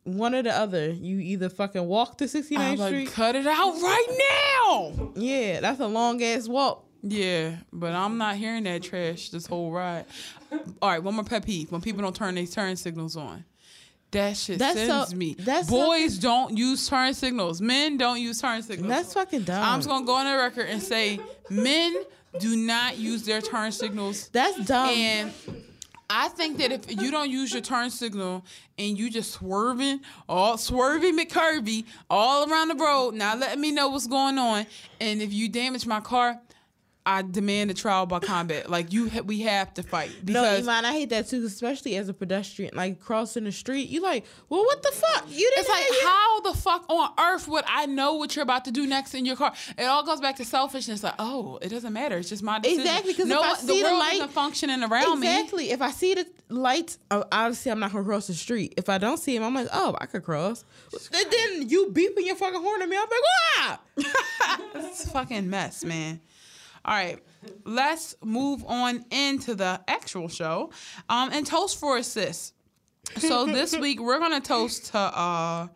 one 0.05 0.33
or 0.33 0.41
the 0.41 0.55
other. 0.55 0.89
You 0.91 1.19
either 1.19 1.50
fucking 1.50 1.85
walk 1.85 2.17
to 2.19 2.24
69th 2.25 2.57
I'm 2.59 2.77
like, 2.77 2.88
Street. 2.89 3.12
cut 3.12 3.35
it 3.35 3.45
out 3.45 3.74
right 3.81 4.19
now. 4.63 5.12
Yeah, 5.15 5.59
that's 5.59 5.79
a 5.81 5.88
long 5.88 6.24
ass 6.24 6.47
walk. 6.47 6.83
Yeah, 7.03 7.57
but 7.72 7.91
I'm 7.91 8.18
not 8.18 8.35
hearing 8.37 8.63
that 8.63 8.81
trash 8.81 9.29
this 9.29 9.46
whole 9.46 9.72
ride. 9.72 10.05
All 10.81 10.89
right, 10.89 11.03
one 11.03 11.13
more 11.13 11.24
pet 11.24 11.46
peeve: 11.46 11.72
when 11.72 11.81
people 11.81 12.01
don't 12.01 12.15
turn 12.15 12.33
their 12.35 12.48
turn 12.48 12.75
signals 12.77 13.15
on. 13.15 13.46
That 14.11 14.37
shit 14.37 14.59
That's 14.59 14.79
so- 14.79 14.87
sends 14.87 15.13
me. 15.15 15.35
that's 15.37 15.70
Boys 15.70 16.18
don't 16.18 16.57
use 16.57 16.87
turn 16.87 17.13
signals. 17.13 17.59
Men 17.61 17.98
don't 17.98 18.20
use 18.22 18.39
turn 18.39 18.61
signals. 18.63 18.87
That's 18.89 19.13
fucking 19.13 19.44
dumb. 19.44 19.61
I'm 19.61 19.79
just 19.79 19.89
gonna 19.89 20.05
go 20.05 20.15
on 20.15 20.25
the 20.25 20.37
record 20.37 20.68
and 20.70 20.81
say 20.81 21.20
men 21.50 21.94
do 22.39 22.55
not 22.55 22.98
use 22.98 23.24
their 23.24 23.41
turn 23.41 23.72
signals 23.72 24.29
That's 24.29 24.65
dumb. 24.65 24.89
And 24.89 25.31
I 26.09 26.29
think 26.29 26.57
that 26.59 26.72
if 26.72 27.01
you 27.01 27.09
don't 27.09 27.29
use 27.29 27.51
your 27.51 27.61
turn 27.61 27.89
signal 27.89 28.46
and 28.77 28.98
you 28.98 29.09
just 29.09 29.31
swerving, 29.31 30.01
all 30.29 30.57
swerving 30.57 31.18
McCurvy 31.18 31.85
all 32.09 32.50
around 32.50 32.68
the 32.68 32.75
road, 32.75 33.15
not 33.15 33.39
letting 33.39 33.59
me 33.59 33.72
know 33.72 33.89
what's 33.89 34.05
going 34.05 34.37
on, 34.37 34.68
and 35.00 35.22
if 35.22 35.33
you 35.33 35.50
damage 35.50 35.87
my 35.87 36.00
car, 36.00 36.39
I 37.07 37.22
demand 37.22 37.70
a 37.70 37.74
trial 37.75 38.05
by 38.07 38.20
combat. 38.20 38.68
Like 38.70 38.91
you, 38.91 39.09
ha- 39.09 39.22
we 39.22 39.41
have 39.41 39.74
to 39.75 39.83
fight 39.83 40.09
no, 40.25 40.41
because 40.41 40.68
Iman, 40.68 40.85
I 40.85 40.91
hate 40.94 41.09
that 41.09 41.27
too, 41.29 41.46
especially 41.46 41.96
as 41.98 42.09
a 42.09 42.13
pedestrian, 42.13 42.75
like 42.75 43.00
crossing 43.00 43.44
the 43.44 43.51
street. 43.51 43.89
You 43.89 44.01
like, 44.01 44.25
well, 44.50 44.61
what 44.65 44.81
the 44.81 44.91
fuck? 44.91 45.25
You 45.29 45.37
didn't. 45.55 45.59
it's 45.59 45.70
like 45.70 45.87
your- 46.01 46.09
how 46.09 46.41
the 46.41 46.53
fuck 46.57 46.85
on 46.89 47.11
earth 47.20 47.48
would 47.48 47.63
I 47.68 47.85
know 47.85 48.15
what 48.15 48.35
you're 48.35 48.44
about 48.44 48.65
to 48.65 48.72
do 48.72 48.87
next 48.87 49.13
in 49.13 49.24
your 49.25 49.35
car? 49.35 49.53
It 49.77 49.83
all 49.83 50.03
goes 50.03 50.20
back 50.20 50.37
to 50.37 50.46
selfishness. 50.46 51.03
Like, 51.03 51.13
oh, 51.20 51.59
it 51.61 51.70
doesn't 51.70 51.94
matter. 51.94 52.18
It's 52.18 52.29
just 52.29 52.41
my 52.41 52.57
decision. 52.59 52.81
Exactly, 52.81 53.13
'cause 53.13 53.27
no, 53.27 53.39
if 53.44 53.46
I 53.46 53.55
see 53.55 53.68
the 53.68 53.74
the 53.75 53.83
world 53.83 54.00
light- 54.00 54.13
isn't 54.15 54.31
functioning 54.31 54.83
around 54.83 55.20
me. 55.20 55.27
Exactly. 55.27 55.70
If 55.72 55.81
I 55.83 55.91
see 55.91 56.15
the 56.15 56.25
lights, 56.50 56.98
uh, 57.11 57.24
obviously 57.31 57.72
I'm 57.72 57.79
not 57.79 57.91
gonna 57.91 58.03
cross 58.03 58.25
the 58.27 58.33
street. 58.33 58.74
If 58.77 58.89
I 58.89 58.98
don't 58.98 59.18
see 59.18 59.35
him, 59.35 59.44
I'm 59.44 59.53
like, 59.53 59.68
oh, 59.72 59.96
I 60.01 60.07
could 60.07 60.24
cross. 60.24 60.65
And 61.13 61.31
then 61.31 61.70
you 61.70 61.87
beeping 61.91 62.25
your 62.25 62.35
fucking 62.35 62.61
horn 62.61 62.81
at 62.81 62.89
me. 62.89 62.98
I'm 62.98 63.03
like, 63.03 63.20
ah. 63.57 63.79
It's 64.75 65.05
a 65.05 65.09
fucking 65.09 65.50
mess, 65.50 65.83
man. 65.83 66.20
All 66.85 66.93
right, 66.93 67.19
let's 67.63 68.15
move 68.24 68.63
on 68.67 69.05
into 69.09 69.55
the 69.55 69.81
actual 69.87 70.27
show. 70.27 70.71
Um, 71.09 71.31
and 71.31 71.45
toast 71.45 71.79
for 71.79 71.98
a 71.98 72.03
sis. 72.03 72.53
So 73.17 73.45
this 73.45 73.75
week 73.79 74.00
we're 74.00 74.19
gonna 74.19 74.39
toast 74.39 74.91
to 74.91 74.98
uh, 75.00 75.67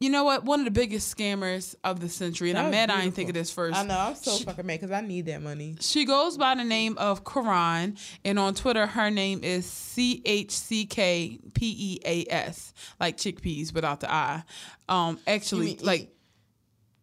you 0.00 0.10
know 0.10 0.22
what? 0.22 0.44
One 0.44 0.60
of 0.60 0.64
the 0.64 0.70
biggest 0.70 1.16
scammers 1.16 1.74
of 1.82 1.98
the 1.98 2.08
century, 2.08 2.50
and 2.50 2.56
That 2.56 2.66
I'm 2.66 2.70
mad 2.70 2.90
I 2.90 3.00
didn't 3.02 3.16
think 3.16 3.30
of 3.30 3.34
this 3.34 3.50
first. 3.50 3.76
I 3.76 3.84
know. 3.84 3.98
I'm 3.98 4.14
so 4.14 4.36
fucking 4.44 4.64
mad 4.64 4.80
because 4.80 4.92
I 4.92 5.00
need 5.00 5.26
that 5.26 5.42
money. 5.42 5.76
She 5.80 6.04
goes 6.04 6.36
by 6.36 6.54
the 6.54 6.62
name 6.62 6.96
of 6.98 7.24
Karan, 7.24 7.96
and 8.24 8.38
on 8.38 8.54
Twitter 8.54 8.86
her 8.86 9.10
name 9.10 9.42
is 9.42 9.66
C 9.66 10.22
H 10.24 10.52
C 10.52 10.86
K 10.86 11.40
P 11.54 11.74
E 11.76 12.00
A 12.04 12.32
S, 12.32 12.72
like 13.00 13.16
chickpeas 13.16 13.74
without 13.74 13.98
the 13.98 14.12
I. 14.12 14.44
Um, 14.88 15.18
actually, 15.26 15.76
like 15.78 16.12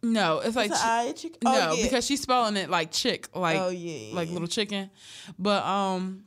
no, 0.03 0.39
it's 0.39 0.55
like 0.55 0.71
It's 0.71 0.81
chi- 0.81 1.11
chick- 1.13 1.37
no, 1.43 1.51
oh, 1.71 1.73
yeah. 1.75 1.83
because 1.83 2.05
she's 2.05 2.21
spelling 2.21 2.57
it 2.57 2.69
like 2.69 2.91
chick, 2.91 3.27
like 3.35 3.57
Oh, 3.59 3.69
yeah, 3.69 4.09
yeah, 4.09 4.15
like 4.15 4.29
little 4.29 4.47
chicken. 4.47 4.89
But 5.39 5.63
um, 5.63 6.25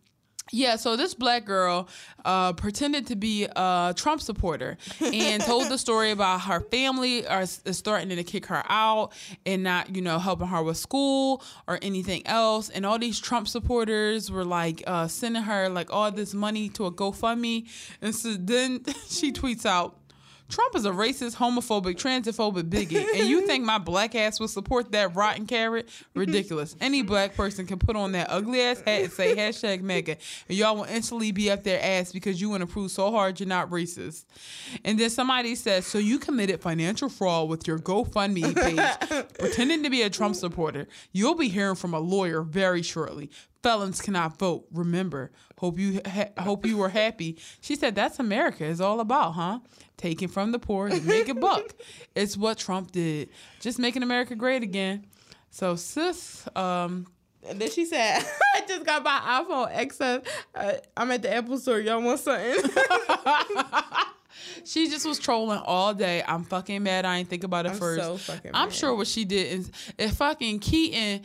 yeah. 0.51 0.77
So 0.77 0.97
this 0.97 1.15
black 1.15 1.45
girl 1.45 1.89
uh, 2.25 2.55
pretended 2.55 3.07
to 3.09 3.17
be 3.17 3.45
a 3.55 3.93
Trump 3.97 4.21
supporter 4.23 4.79
and 5.01 5.43
told 5.43 5.69
the 5.69 5.77
story 5.79 6.11
about 6.19 6.41
her 6.43 6.61
family 6.61 7.27
are 7.27 7.43
is 7.43 7.81
threatening 7.85 8.17
to 8.17 8.25
kick 8.25 8.47
her 8.47 8.63
out 8.67 9.13
and 9.47 9.63
not, 9.63 9.95
you 9.95 10.01
know, 10.03 10.19
helping 10.19 10.47
her 10.49 10.63
with 10.63 10.79
school 10.79 11.43
or 11.67 11.79
anything 11.83 12.27
else. 12.27 12.71
And 12.71 12.87
all 12.87 12.99
these 12.99 13.21
Trump 13.21 13.47
supporters 13.47 14.31
were 14.31 14.45
like 14.45 14.83
uh, 14.87 15.07
sending 15.07 15.43
her 15.43 15.69
like 15.69 15.93
all 15.93 16.11
this 16.11 16.33
money 16.35 16.69
to 16.71 16.87
a 16.87 16.91
GoFundMe. 16.93 17.69
And 18.01 18.15
so 18.15 18.35
then 18.35 18.83
she 19.09 19.33
tweets 19.33 19.67
out. 19.67 19.97
Trump 20.49 20.75
is 20.75 20.87
a 20.87 20.91
racist, 20.91 21.37
homophobic, 21.37 21.97
transphobic 21.97 22.71
bigot, 22.71 23.07
and 23.15 23.29
you 23.29 23.47
think 23.47 23.65
my 23.65 23.79
black 23.79 24.15
ass 24.15 24.41
will 24.41 24.49
support 24.49 24.93
that 24.93 25.15
rotten 25.15 25.47
carrot? 25.47 25.89
Ridiculous. 26.15 26.75
Any 26.81 27.03
black 27.03 27.35
person 27.35 27.67
can 27.67 27.79
put 27.79 27.97
on 27.97 28.13
that 28.13 28.29
ugly 28.31 28.63
ass 28.63 28.81
hat 28.81 29.03
and 29.03 29.13
say 29.13 29.37
hashtag 29.37 29.83
MAGA, 29.83 30.17
and 30.49 30.57
y'all 30.57 30.77
will 30.77 30.85
instantly 30.85 31.33
be 31.33 31.51
up 31.51 31.65
their 31.65 31.81
ass 31.83 32.13
because 32.13 32.41
you 32.41 32.49
want 32.49 32.63
to 32.63 32.67
prove 32.67 32.91
so 32.91 33.11
hard 33.11 33.39
you're 33.39 33.49
not 33.49 33.69
racist. 33.71 34.25
And 34.85 34.99
then 34.99 35.11
somebody 35.11 35.55
says, 35.55 35.87
So 35.87 35.99
you 35.99 36.19
committed 36.19 36.61
financial 36.61 37.09
fraud 37.09 37.49
with 37.49 37.67
your 37.67 37.79
GoFundMe 37.79 38.55
page, 38.55 39.27
pretending 39.39 39.83
to 39.83 39.91
be 39.91 40.03
a 40.03 40.11
Trump 40.11 40.35
supporter. 40.35 40.89
You'll 41.13 41.35
be 41.37 41.49
hearing 41.49 41.77
from 41.77 41.93
a 41.93 42.01
lawyer 42.01 42.43
very 42.43 42.83
shortly. 42.83 43.31
Felons 43.63 44.01
cannot 44.01 44.39
vote. 44.39 44.67
Remember. 44.73 45.31
Hope 45.59 45.79
you 45.79 46.01
ha- 46.07 46.31
hope 46.39 46.65
you 46.65 46.77
were 46.77 46.89
happy. 46.89 47.39
She 47.61 47.77
said 47.77 47.95
that's 47.95 48.19
America 48.19 48.65
is 48.65 48.81
all 48.81 49.01
about, 49.01 49.33
huh? 49.33 49.59
Taking 49.97 50.29
from 50.29 50.53
the 50.53 50.59
poor 50.59 50.89
to 50.89 51.01
make 51.03 51.29
a 51.29 51.35
buck. 51.35 51.75
It's 52.15 52.37
what 52.37 52.59
Trump 52.59 52.93
did. 52.93 53.29
Just 53.61 53.79
making 53.79 54.03
America 54.03 54.35
great 54.37 54.63
again. 54.63 55.07
So 55.51 55.77
sis, 55.77 56.47
um, 56.57 57.07
And 57.49 57.61
then 57.61 57.71
she 57.71 57.85
said, 57.87 58.23
I 58.55 58.61
just 58.67 58.85
got 58.85 59.03
my 59.03 59.19
iPhone 59.45 59.75
XS. 59.77 60.27
Uh, 60.55 60.73
I'm 60.97 61.11
at 61.11 61.23
the 61.23 61.33
Apple 61.35 61.59
store. 61.59 61.81
Y'all 61.81 62.03
want 62.03 62.21
something? 62.21 62.55
she 64.65 64.89
just 64.89 65.07
was 65.07 65.19
trolling 65.19 65.61
all 65.65 65.95
day. 65.95 66.23
I'm 66.27 66.45
fucking 66.45 66.83
mad. 66.83 67.05
I 67.05 67.19
ain't 67.19 67.29
think 67.29 67.45
about 67.45 67.67
it 67.67 67.73
I'm 67.73 67.79
first. 67.79 68.03
so 68.03 68.17
fucking 68.17 68.51
I'm 68.55 68.69
mad. 68.69 68.75
sure 68.75 68.95
what 68.95 69.07
she 69.07 69.25
did 69.25 69.53
is 69.53 69.71
if 69.97 70.13
fucking 70.15 70.61
Keaton, 70.61 71.23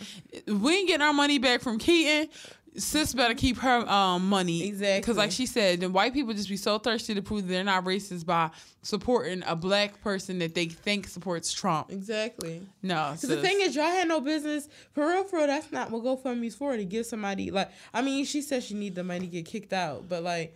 we 0.47 0.75
ain't 0.77 0.87
getting 0.87 1.05
our 1.05 1.13
money 1.13 1.39
back 1.39 1.61
from 1.61 1.79
Keaton. 1.79 2.29
Sis 2.75 3.13
better 3.13 3.35
keep 3.35 3.57
her 3.57 3.87
um, 3.87 4.27
money 4.29 4.67
Exactly. 4.67 4.99
because, 5.01 5.17
like 5.17 5.31
she 5.31 5.45
said, 5.45 5.81
the 5.81 5.89
white 5.89 6.11
people 6.13 6.33
just 6.33 6.49
be 6.49 6.57
so 6.57 6.79
thirsty 6.79 7.13
to 7.13 7.21
prove 7.21 7.47
they're 7.47 7.63
not 7.63 7.85
racist 7.85 8.25
by 8.25 8.49
supporting 8.81 9.43
a 9.45 9.55
black 9.55 10.01
person 10.01 10.39
that 10.39 10.55
they 10.55 10.65
think 10.65 11.07
supports 11.07 11.53
Trump. 11.53 11.91
Exactly. 11.91 12.61
No, 12.81 12.95
Cause 12.95 13.21
the 13.21 13.37
thing 13.41 13.59
is, 13.61 13.75
y'all 13.75 13.85
had 13.85 14.07
no 14.07 14.19
business 14.21 14.67
for 14.93 15.07
real. 15.07 15.23
For 15.23 15.37
real, 15.37 15.47
that's 15.47 15.71
not 15.71 15.91
what 15.91 16.03
GoFundMe's 16.03 16.55
for. 16.55 16.75
To 16.75 16.83
give 16.83 17.05
somebody 17.05 17.51
like, 17.51 17.69
I 17.93 18.01
mean, 18.01 18.25
she 18.25 18.41
said 18.41 18.63
she 18.63 18.73
need 18.73 18.95
the 18.95 19.03
money 19.03 19.21
to 19.21 19.27
get 19.27 19.45
kicked 19.45 19.73
out, 19.73 20.09
but 20.09 20.23
like, 20.23 20.55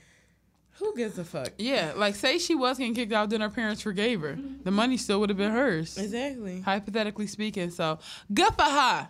who 0.79 0.95
gives 0.95 1.17
a 1.17 1.23
fuck? 1.23 1.49
yeah, 1.57 1.93
like 1.95 2.13
say 2.15 2.37
she 2.37 2.53
was 2.53 2.77
getting 2.77 2.93
kicked 2.93 3.11
out, 3.13 3.29
then 3.31 3.41
her 3.41 3.49
parents 3.49 3.81
forgave 3.81 4.21
her. 4.21 4.37
The 4.63 4.69
money 4.71 4.97
still 4.97 5.19
would 5.19 5.29
have 5.29 5.37
been 5.37 5.51
hers, 5.51 5.97
Exactly. 5.97 6.61
hypothetically 6.61 7.25
speaking. 7.27 7.71
So 7.71 7.97
good 8.33 8.53
for 8.53 8.63
her. 8.63 9.09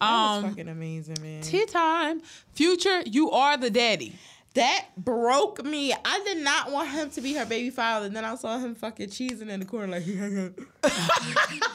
That 0.00 0.10
was 0.10 0.44
Um, 0.44 0.50
fucking 0.50 0.68
amazing, 0.68 1.16
man. 1.22 1.42
tea 1.42 1.66
time, 1.66 2.22
future. 2.54 3.02
You 3.06 3.30
are 3.30 3.56
the 3.56 3.70
daddy. 3.70 4.14
that 4.54 4.86
broke 4.96 5.64
me. 5.64 5.92
I 5.92 6.20
did 6.24 6.38
not 6.38 6.72
want 6.72 6.88
him 6.88 7.08
to 7.10 7.20
be 7.20 7.34
her 7.34 7.46
baby 7.46 7.70
father. 7.70 8.06
And 8.06 8.16
then 8.16 8.24
I 8.24 8.34
saw 8.34 8.58
him 8.58 8.74
fucking 8.74 9.08
cheesing 9.10 9.48
in 9.48 9.60
the 9.60 9.66
corner 9.66 9.86
like! 9.86 10.04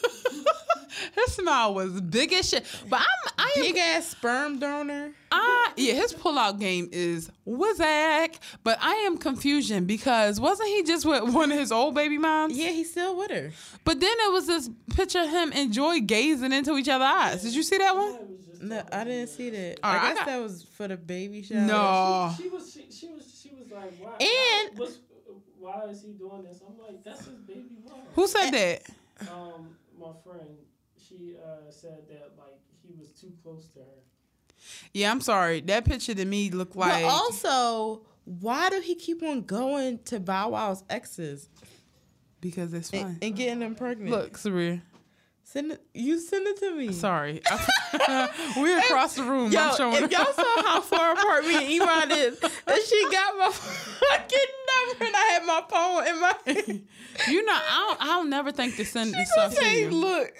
his 1.15 1.35
smile 1.35 1.73
was 1.73 1.99
big 2.01 2.33
as 2.33 2.49
shit. 2.49 2.65
But 2.89 2.99
I'm 3.01 3.33
I 3.37 3.53
am 3.57 3.61
big 3.63 3.77
ass 3.77 4.07
sperm 4.09 4.59
donor. 4.59 5.11
I 5.31 5.71
yeah, 5.77 5.93
his 5.93 6.13
pullout 6.13 6.59
game 6.59 6.89
is 6.91 7.29
wizzack. 7.47 8.35
But 8.63 8.77
I 8.81 8.93
am 9.07 9.17
confusion 9.17 9.85
because 9.85 10.39
wasn't 10.39 10.69
he 10.69 10.83
just 10.83 11.05
with 11.05 11.23
one 11.33 11.51
of 11.51 11.57
his 11.59 11.71
old 11.71 11.95
baby 11.95 12.17
moms? 12.17 12.57
Yeah, 12.57 12.69
he's 12.69 12.91
still 12.91 13.15
with 13.17 13.31
her. 13.31 13.51
But 13.83 13.99
then 13.99 14.11
it 14.25 14.31
was 14.31 14.47
this 14.47 14.69
picture 14.95 15.19
of 15.19 15.29
him 15.29 15.51
and 15.55 15.71
Joie 15.71 15.99
gazing 15.99 16.51
into 16.51 16.75
each 16.77 16.89
other's 16.89 17.05
eyes. 17.05 17.43
Did 17.43 17.55
you 17.55 17.63
see 17.63 17.77
that 17.77 17.95
one? 17.95 18.13
It 18.15 18.27
was 18.29 18.45
just 18.45 18.61
No, 18.61 18.83
I 18.91 19.03
didn't 19.03 19.27
see 19.27 19.49
that. 19.51 19.79
All 19.83 19.93
right, 19.93 20.01
I 20.01 20.05
I 20.05 20.09
guess 20.09 20.17
got- 20.19 20.25
that 20.27 20.41
was 20.41 20.63
for 20.75 20.87
the 20.87 20.97
baby 20.97 21.41
shower. 21.43 21.59
No. 21.61 22.33
She 22.37 22.49
was 22.49 22.71
she, 22.73 22.91
she 22.91 23.07
was 23.07 23.39
she 23.41 23.53
was 23.55 23.71
like 23.71 23.91
why 23.99 24.17
And- 24.19 24.77
what's, 24.79 24.99
why 25.57 25.83
is 25.89 26.01
he 26.01 26.09
doing 26.13 26.43
this? 26.43 26.59
I'm 26.67 26.77
like 26.79 27.03
that's 27.03 27.25
his 27.25 27.35
baby 27.47 27.69
mom. 27.87 27.99
Who 28.15 28.27
said 28.27 28.51
that? 28.51 28.81
Um, 29.21 29.69
my 29.99 30.07
friend, 30.23 30.49
she 31.11 31.35
uh, 31.43 31.69
said 31.69 31.99
that 32.09 32.31
like 32.37 32.59
he 32.87 32.93
was 32.99 33.09
too 33.11 33.31
close 33.43 33.67
to 33.73 33.79
her. 33.79 33.85
Yeah, 34.93 35.11
I'm 35.11 35.21
sorry. 35.21 35.61
That 35.61 35.85
picture 35.85 36.13
to 36.15 36.25
me 36.25 36.49
looked 36.51 36.75
like 36.75 37.03
But 37.03 37.09
also, 37.09 38.01
why 38.25 38.69
do 38.69 38.79
he 38.79 38.95
keep 38.95 39.23
on 39.23 39.41
going 39.41 39.99
to 40.05 40.19
Bow 40.19 40.49
Wow's 40.49 40.83
exes 40.89 41.49
because 42.39 42.73
it's 42.73 42.91
fun. 42.91 42.99
and, 43.01 43.23
and 43.23 43.35
getting 43.35 43.59
them 43.59 43.75
pregnant? 43.75 44.11
Look, 44.11 44.37
Saria. 44.37 44.81
send 45.43 45.71
it. 45.73 45.81
You 45.93 46.19
send 46.19 46.45
it 46.47 46.57
to 46.59 46.75
me. 46.75 46.91
Sorry. 46.91 47.41
We're 48.57 48.79
across 48.79 49.15
the 49.15 49.23
room. 49.23 49.51
Yo, 49.51 49.59
I'm 49.59 49.75
showing 49.75 50.03
if 50.03 50.11
y'all 50.11 50.31
saw 50.33 50.61
how 50.63 50.81
far 50.81 51.13
apart 51.13 51.45
me 51.45 51.55
and 51.55 51.81
Iman 51.83 52.11
is, 52.17 52.39
and 52.43 52.81
she 52.87 53.07
got 53.11 53.37
my 53.37 53.49
fucking 53.51 54.39
number, 54.89 55.05
and 55.05 55.15
I 55.15 55.25
had 55.33 55.45
my 55.45 55.63
phone 55.69 56.07
in 56.07 56.19
my. 56.21 56.81
You 57.27 57.43
know, 57.45 57.51
I 57.53 57.85
don't, 57.99 58.09
I'll 58.09 58.23
never 58.23 58.53
think 58.53 58.77
to 58.77 58.85
send 58.85 59.13
this 59.13 59.27
She 59.29 59.35
gonna 59.35 59.51
stuff 59.51 59.63
to 59.63 59.69
you. 59.77 59.89
"Look." 59.89 60.33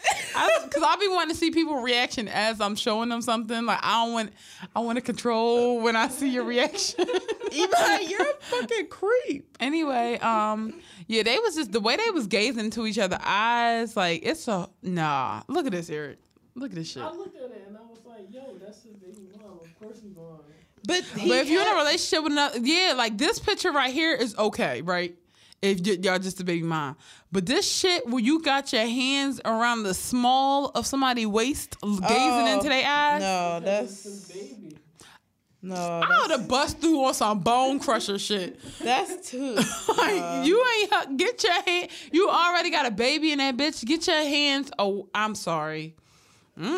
Because 0.64 0.84
I'll 0.84 0.98
be 0.98 1.08
wanting 1.08 1.30
to 1.32 1.36
see 1.36 1.52
people 1.52 1.82
reaction 1.82 2.28
as 2.28 2.62
I'm 2.62 2.76
showing 2.76 3.10
them 3.10 3.22
something. 3.22 3.66
Like 3.66 3.80
I 3.82 4.04
don't 4.04 4.14
want, 4.14 4.34
I 4.76 4.80
want 4.80 4.98
to 4.98 5.02
control 5.02 5.82
when 5.82 5.96
I 5.96 6.08
see 6.08 6.30
your 6.30 6.44
reaction. 6.44 7.06
Iman, 7.54 8.10
you're 8.10 8.22
a 8.22 8.34
fucking 8.40 8.88
creep. 8.88 9.58
anyway, 9.60 10.18
um, 10.20 10.80
yeah, 11.08 11.24
they 11.24 11.38
was 11.40 11.56
just 11.56 11.72
the 11.72 11.80
way 11.80 11.98
they 11.98 12.10
was 12.12 12.28
gazing 12.28 12.66
into 12.66 12.86
each 12.86 13.00
other's 13.00 13.20
eyes. 13.24 13.96
Like 13.96 14.22
it's 14.24 14.48
a 14.48 14.70
nah. 14.82 15.44
Look 15.48 15.66
at 15.66 15.72
this, 15.72 15.90
Eric. 15.90 16.20
Look 16.56 16.72
at 16.72 16.76
this 16.76 16.92
shit. 16.92 17.04
I 17.04 17.12
looked 17.12 17.38
at 17.38 17.44
it 17.44 17.64
and 17.68 17.78
I 17.78 17.82
was 17.82 18.00
like, 18.06 18.28
yo, 18.30 18.58
that's 18.64 18.84
his 18.84 18.96
baby 18.96 19.30
mom. 19.38 19.60
Of 19.64 19.80
course 19.80 20.00
he's 20.02 20.12
going. 20.12 20.40
But, 20.86 21.06
But 21.14 21.22
if 21.24 21.50
you're 21.50 21.62
in 21.62 21.68
a 21.68 21.76
relationship 21.76 22.24
with 22.24 22.32
another, 22.34 22.60
yeah, 22.60 22.94
like 22.98 23.18
this 23.18 23.40
picture 23.40 23.72
right 23.72 23.94
here 23.94 24.14
is 24.14 24.36
okay, 24.38 24.82
right? 24.82 25.16
If 25.62 25.80
y- 25.86 25.98
y'all 26.02 26.18
just 26.20 26.40
a 26.40 26.44
baby 26.44 26.64
mom, 26.64 26.96
but 27.32 27.46
this 27.46 27.70
shit 27.70 28.08
where 28.08 28.20
you 28.24 28.42
got 28.42 28.74
your 28.74 28.82
hands 28.86 29.40
around 29.46 29.84
the 29.84 29.94
small 29.94 30.70
of 30.70 30.88
somebody's 30.88 31.28
waist, 31.28 31.78
gazing 31.82 32.00
Oh, 32.04 32.54
into 32.54 32.68
their 32.70 32.88
eyes, 32.88 33.22
no, 33.22 33.60
That's 33.64 34.04
baby. 34.34 34.78
no, 35.62 35.76
I 35.76 36.00
that's, 36.10 36.22
would 36.24 36.32
have 36.40 36.48
bust 36.48 36.80
through 36.80 37.06
on 37.06 37.14
some 37.14 37.40
bone 37.42 37.80
crusher 37.80 38.18
shit. 38.18 38.60
that's 38.84 39.30
too. 39.30 39.54
Like 39.98 40.22
uh, 40.22 40.42
you 40.44 40.66
ain't 40.80 40.94
hu- 40.94 41.18
get 41.18 41.44
your 41.44 41.62
hand. 41.62 41.90
You 42.12 42.28
already 42.30 42.72
got 42.72 42.88
a 42.88 42.92
baby 42.92 43.32
in 43.32 43.38
that 43.38 43.56
bitch. 43.56 43.86
Get 43.86 44.08
your 44.08 44.16
hands. 44.16 44.72
Oh, 44.80 45.10
I'm 45.14 45.36
sorry. 45.36 45.96
Maybe 46.58 46.72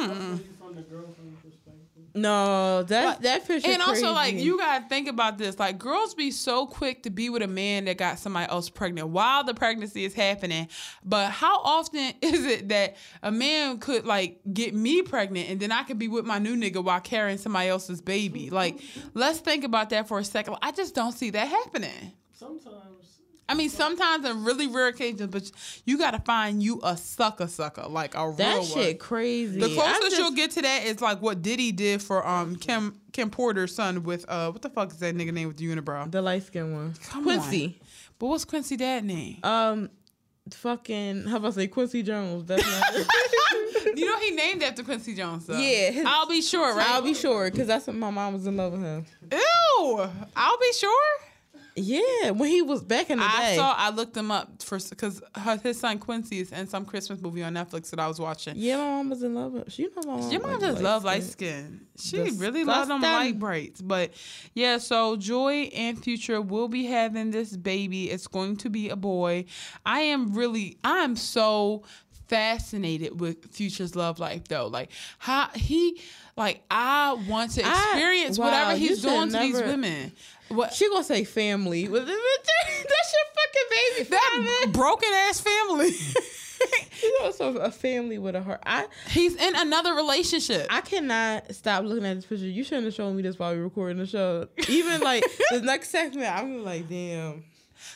from 0.60 0.76
the 0.76 0.82
girlfriend 0.82 1.38
perspective. 1.42 2.03
No, 2.16 2.84
that 2.84 3.04
But- 3.16 3.22
that 3.24 3.48
picture. 3.48 3.72
And 3.72 3.82
also, 3.82 4.12
like, 4.12 4.36
you 4.36 4.58
gotta 4.60 4.86
think 4.88 5.08
about 5.08 5.38
this. 5.40 5.58
Like, 5.58 5.80
girls 5.80 6.14
be 6.14 6.30
so 6.30 6.68
quick 6.68 7.04
to 7.04 7.10
be 7.10 7.30
with 7.30 7.42
a 7.42 7.48
man 7.48 7.86
that 7.86 7.98
got 7.98 8.20
somebody 8.20 8.50
else 8.52 8.70
pregnant 8.70 9.10
while 9.10 9.44
the 9.44 9.54
pregnancy 9.56 10.06
is 10.06 10.14
happening. 10.14 10.68
But 11.04 11.32
how 11.32 11.60
often 11.62 12.14
is 12.22 12.46
it 12.46 12.70
that 12.70 12.98
a 13.24 13.32
man 13.32 13.80
could, 13.80 14.06
like, 14.06 14.40
get 14.54 14.76
me 14.76 15.02
pregnant 15.02 15.50
and 15.50 15.60
then 15.60 15.72
I 15.72 15.84
could 15.84 15.98
be 15.98 16.08
with 16.08 16.26
my 16.26 16.38
new 16.38 16.56
nigga 16.56 16.84
while 16.84 17.00
carrying 17.02 17.40
somebody 17.40 17.70
else's 17.70 18.00
baby? 18.02 18.50
Like, 18.52 18.80
let's 19.16 19.40
think 19.40 19.64
about 19.64 19.90
that 19.90 20.08
for 20.08 20.20
a 20.20 20.24
second. 20.24 20.58
I 20.62 20.72
just 20.72 20.94
don't 20.94 21.14
see 21.14 21.32
that 21.32 21.48
happening. 21.48 22.14
Sometimes 22.34 23.03
I 23.50 23.56
mean, 23.56 23.70
sometimes 23.70 24.26
in 24.26 24.44
really 24.46 24.68
rare 24.68 24.88
occasions, 24.88 25.28
but 25.30 25.52
you 25.86 25.98
gotta 25.98 26.20
find 26.20 26.64
you 26.64 26.80
a 26.84 26.96
sucker 26.96 27.48
sucker, 27.48 27.84
like 27.88 28.16
a 28.16 28.34
that 28.38 28.54
real 28.56 28.64
shit 28.66 28.88
one. 28.88 28.98
crazy. 28.98 29.60
The 29.60 29.68
closest 29.76 30.02
just- 30.02 30.18
you'll 30.18 30.32
get 30.32 30.52
to 30.52 30.62
that 30.62 30.84
is 30.86 31.02
like 31.02 31.22
what 31.22 31.42
Diddy 31.42 31.72
did 31.72 32.02
for 32.02 32.26
um 32.28 32.56
Kim 32.56 33.00
Kim 33.12 33.30
Porter's 33.30 33.76
son 33.76 34.04
with 34.04 34.26
uh 34.30 34.52
what 34.52 34.62
the 34.62 34.70
fuck 34.70 34.92
is 34.92 35.00
that 35.00 35.16
nigga 35.16 35.34
name 35.34 35.50
with 35.50 35.58
the 35.58 35.66
unibrow? 35.66 36.10
the 36.10 36.22
light 36.22 36.44
skin 36.44 36.74
one, 36.74 36.94
Come 37.10 37.24
Quincy. 37.24 37.80
But 38.18 38.28
what's 38.28 38.46
Quincy 38.46 38.78
dad 38.78 39.04
name? 39.04 39.40
Um, 39.44 39.90
fucking 40.50 41.26
how 41.26 41.38
about 41.38 41.50
to 41.50 41.54
say 41.54 41.68
Quincy 41.68 42.04
Jones? 42.04 42.46
That's 42.46 42.66
not. 42.66 42.94
you 43.98 44.06
know 44.06 44.18
he 44.20 44.32
named 44.32 44.64
after 44.64 44.84
Quincy 44.84 45.16
Jones. 45.16 45.46
Though. 45.46 45.58
Yeah, 45.58 45.92
his- 45.92 46.06
I'll 46.08 46.28
be 46.28 46.42
sure, 46.42 46.76
right? 46.76 46.90
I'll 46.90 47.02
be 47.02 47.14
sure 47.14 47.50
because 47.52 47.68
that's 47.68 47.88
what 47.88 47.96
my 47.96 48.10
mom 48.10 48.34
was 48.34 48.48
in 48.48 48.56
love 48.58 48.72
with 48.74 48.82
him. 48.82 49.06
Ew, 49.32 50.10
I'll 50.36 50.58
be 50.58 50.74
sure. 50.74 51.12
Yeah, 51.76 52.32
when 52.32 52.50
he 52.50 52.62
was 52.62 52.84
back 52.84 53.10
in 53.10 53.18
the 53.18 53.24
day. 53.24 53.30
I 53.32 53.50
day. 53.52 53.56
saw. 53.58 53.74
I 53.76 53.90
looked 53.90 54.16
him 54.16 54.30
up 54.32 54.62
for 54.62 54.78
because 54.78 55.22
his 55.64 55.80
son 55.80 56.00
Quincy 56.00 56.40
is 56.40 56.52
in 56.52 56.68
some 56.68 56.86
Christmas 56.86 57.22
movie 57.22 57.44
on 57.44 57.54
Netflix 57.54 57.90
that 57.90 58.00
I 58.00 58.08
was 58.08 58.20
watching. 58.20 58.56
yeah, 58.58 58.78
my 58.78 58.84
mom 58.84 59.10
was 59.10 59.24
in 59.24 59.34
love 59.34 59.54
with. 59.54 59.80
You 59.80 59.90
know 59.96 60.02
my 60.06 60.20
mom. 60.20 60.32
Your 60.32 60.42
mom 60.42 60.60
just 60.60 60.82
love 60.82 61.04
light 61.04 61.24
skin. 61.24 61.82
She 61.98 62.20
really 62.38 62.64
loves 62.64 62.88
them 62.88 63.02
light 63.02 63.40
brights. 63.40 63.82
But 63.82 64.14
yeah, 64.54 64.78
so 64.78 65.16
Joie 65.16 65.70
and 65.76 66.02
Future 66.02 66.42
will 66.42 66.68
be 66.68 66.86
having 66.86 67.32
this 67.32 67.56
baby. 67.56 68.10
It's 68.10 68.28
going 68.28 68.58
to 68.58 68.70
be 68.70 68.90
a 68.90 68.96
boy. 68.96 69.46
I 69.86 70.02
am 70.02 70.34
really, 70.34 70.78
I'm 70.84 71.16
so 71.16 71.84
fascinated 72.34 73.20
with 73.20 73.54
Future's 73.54 73.96
love 73.96 74.20
life 74.20 74.48
though. 74.48 74.68
Like 74.68 74.90
how 75.20 75.50
he, 75.56 76.02
like 76.36 76.64
I 76.72 77.14
want 77.30 77.52
to 77.52 77.64
I- 77.66 77.70
experience 77.92 78.38
wow, 78.40 78.46
whatever 78.46 78.76
he's 78.78 79.02
doing 79.02 79.30
to 79.32 79.38
these 79.40 79.62
women. 79.62 80.12
What 80.50 80.74
She 80.74 80.90
gonna 80.90 81.04
say 81.04 81.24
family. 81.24 81.88
That's 81.88 82.08
your 82.08 83.26
fucking 83.36 83.70
baby. 83.98 84.10
that 84.10 84.58
father. 84.62 84.72
broken 84.72 85.10
ass 85.14 85.40
family. 85.40 85.92
He's 87.02 87.12
also 87.22 87.58
a 87.58 87.72
family 87.72 88.18
with 88.18 88.36
a 88.36 88.42
heart. 88.42 88.62
I 88.66 88.88
he's 89.10 89.36
in 89.36 89.56
another 89.56 89.96
relationship. 89.96 90.68
I 90.70 90.80
cannot 90.80 91.54
stop 91.54 91.84
looking 91.84 92.06
at 92.06 92.14
this 92.16 92.26
picture. 92.26 92.46
You 92.46 92.64
shouldn't 92.64 92.86
have 92.86 92.94
shown 92.94 93.18
me 93.18 93.22
this 93.22 93.38
while 93.38 93.52
we 93.52 93.58
were 93.58 93.66
recording 93.66 93.98
the 93.98 94.06
show. 94.06 94.48
Even 94.70 95.02
like 95.02 95.26
the 95.52 95.60
next 95.60 95.90
segment, 95.90 96.32
I'm 96.34 96.64
like, 96.64 96.88
damn. 96.88 97.44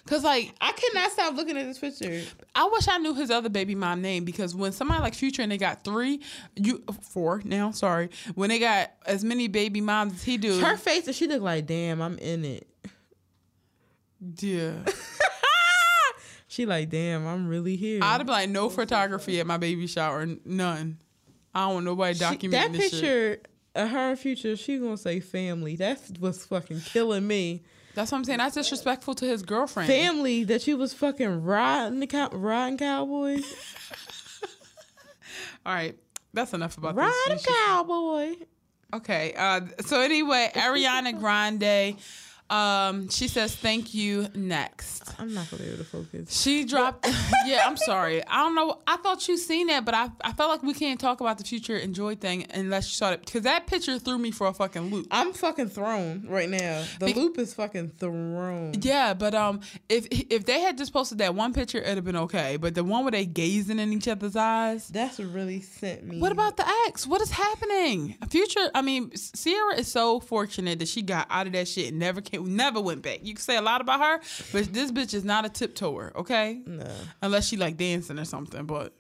Cause 0.06 0.24
like 0.24 0.54
I 0.62 0.72
cannot 0.72 1.12
stop 1.12 1.36
looking 1.36 1.58
at 1.58 1.66
this 1.66 1.80
picture. 1.80 2.22
I 2.56 2.70
wish 2.72 2.88
I 2.88 2.98
knew 2.98 3.14
his 3.14 3.30
other 3.32 3.50
baby 3.50 3.76
mom 3.76 4.02
name 4.02 4.24
because 4.26 4.56
when 4.56 4.72
somebody 4.72 5.02
like 5.02 5.14
Future 5.16 5.42
and 5.42 5.52
they 5.52 5.58
got 5.58 5.84
three, 5.84 6.22
you 6.56 6.84
four 7.02 7.42
now, 7.44 7.72
sorry, 7.72 8.10
when 8.36 8.50
they 8.50 8.60
got 8.60 8.92
as 9.06 9.24
many 9.24 9.48
baby 9.48 9.82
moms 9.82 10.14
as 10.14 10.24
he 10.24 10.38
do, 10.38 10.60
Her 10.60 10.78
face, 10.78 11.08
and 11.08 11.16
she 11.16 11.28
looked 11.28 11.44
like, 11.44 11.66
damn, 11.66 12.02
I'm 12.02 12.18
in 12.20 12.46
it. 12.46 12.68
yeah, 14.40 14.74
She 16.48 16.66
like, 16.66 16.90
damn, 16.90 17.28
I'm 17.28 17.48
really 17.48 17.76
here. 17.76 18.00
I'd 18.02 18.26
be 18.26 18.32
like 18.32 18.50
no 18.50 18.70
photography 18.70 19.40
at 19.40 19.46
my 19.46 19.58
baby 19.58 19.86
shower, 19.86 20.26
none. 20.46 20.98
I 21.54 21.66
don't 21.66 21.74
want 21.76 21.86
nobody 21.86 22.18
documenting 22.18 22.52
that 22.52 22.72
this 22.72 22.92
shit. 22.92 22.92
picture 22.92 23.42
of 23.76 23.90
her 23.90 24.16
future, 24.16 24.56
she 24.56 24.78
gonna 24.78 24.98
say 24.98 25.20
family. 25.20 25.76
That's 25.76 26.12
what's 26.20 26.46
fucking 26.46 26.82
killing 26.82 27.28
me. 27.28 27.64
That's 27.98 28.12
what 28.12 28.20
I'm 28.20 28.26
saying. 28.26 28.38
That's 28.38 28.54
disrespectful 28.54 29.16
to 29.16 29.26
his 29.26 29.42
girlfriend. 29.42 29.90
Family 29.90 30.44
that 30.44 30.68
you 30.68 30.78
was 30.78 30.94
fucking 30.94 31.44
riding 31.44 32.00
the 32.00 32.06
cow- 32.06 32.30
riding 32.32 32.78
cowboys, 32.78 33.44
All 35.66 35.74
right, 35.74 35.98
that's 36.32 36.54
enough 36.54 36.78
about 36.78 36.94
riding 36.94 37.12
this. 37.30 37.42
Should- 37.42 37.54
cowboy. 37.66 38.36
Okay. 38.94 39.34
Uh, 39.36 39.62
so 39.82 40.00
anyway, 40.00 40.52
Ariana 40.54 41.20
Grande. 41.20 41.98
Um, 42.50 43.10
she 43.10 43.28
says 43.28 43.56
thank 43.56 43.94
you 43.94 44.28
next. 44.36 45.04
I'm 45.20 45.34
not 45.34 45.50
gonna 45.50 45.64
be 45.64 45.70
able 45.70 45.80
to 45.80 45.84
focus. 45.84 46.42
She 46.42 46.66
dropped. 46.66 47.08
yeah, 47.46 47.64
I'm 47.66 47.78
sorry. 47.78 48.26
I 48.26 48.38
don't 48.44 48.56
know. 48.56 48.80
I 48.88 48.98
thought 48.98 49.28
you 49.28 49.38
seen 49.38 49.68
that, 49.68 49.86
but 49.86 49.94
I 49.94 50.10
I 50.22 50.34
felt 50.34 50.50
like 50.50 50.64
we 50.64 50.74
can't 50.74 51.00
talk 51.00 51.22
about 51.22 51.38
the 51.38 51.44
future 51.44 51.76
enjoy 51.78 52.16
thing 52.16 52.46
unless 52.54 52.88
you 52.88 52.94
saw 52.94 53.12
it 53.12 53.26
because 53.26 53.44
that 53.44 53.68
picture 53.68 54.00
threw 54.00 54.18
me 54.18 54.32
for 54.32 54.48
a 54.48 54.54
fucking 54.54 54.90
loop. 54.90 55.08
I'm 55.12 55.34
fucking 55.34 55.70
thrown 55.70 56.26
right 56.28 56.50
now. 56.50 56.86
The 57.00 57.08
Be- 57.08 57.14
loop 57.14 57.38
is 57.38 57.54
fucking 57.54 57.90
thrown. 58.00 58.74
Yeah, 58.82 59.14
but 59.14 59.34
um, 59.36 59.62
if 59.90 60.08
if 60.12 60.46
they 60.46 60.62
had 60.62 60.78
just 60.78 60.94
posted 60.94 61.18
that 61.20 61.36
one 61.36 61.54
picture, 61.54 61.80
it'd 61.80 61.96
have 61.96 62.06
been 62.06 62.16
okay. 62.16 62.58
But 62.58 62.76
the 62.76 62.84
one 62.84 63.04
where 63.04 63.12
they 63.12 63.26
gazing 63.26 63.80
in 63.80 63.94
each 63.94 64.08
other's 64.08 64.36
eyes. 64.36 64.88
That's 64.88 65.20
what 65.20 65.34
really 65.34 65.62
sent 65.62 66.06
me. 66.06 66.20
What 66.20 66.32
about 66.32 66.58
the 66.58 66.68
ex? 66.88 67.06
What 67.06 67.22
is 67.22 67.32
happening? 67.32 68.18
Future. 68.30 68.70
I 68.74 68.82
mean, 68.82 69.12
Ciara 69.12 69.76
is 69.76 69.92
so 69.92 70.20
fortunate 70.20 70.80
that 70.80 70.88
she 70.88 71.02
got 71.02 71.28
out 71.30 71.48
of 71.48 71.54
that 71.54 71.68
shit 71.68 71.90
and 71.90 72.00
never 72.00 72.22
came, 72.22 72.37
never 72.46 72.80
went 72.82 73.02
back. 73.02 73.20
You 73.24 73.34
can 73.34 73.42
say 73.42 73.58
a 73.58 73.62
lot 73.62 73.82
about 73.82 74.00
her, 74.00 74.20
but 74.52 74.74
this 74.74 74.92
bitch 74.92 75.14
is 75.14 75.24
not 75.24 75.46
a 75.46 75.50
tiptoeer. 75.50 76.12
Okay. 76.16 76.62
No. 76.66 76.88
unless 77.22 77.48
she 77.48 77.58
like 77.58 77.78
dancing 77.78 78.20
or 78.20 78.26
something. 78.26 78.66
But 78.66 78.94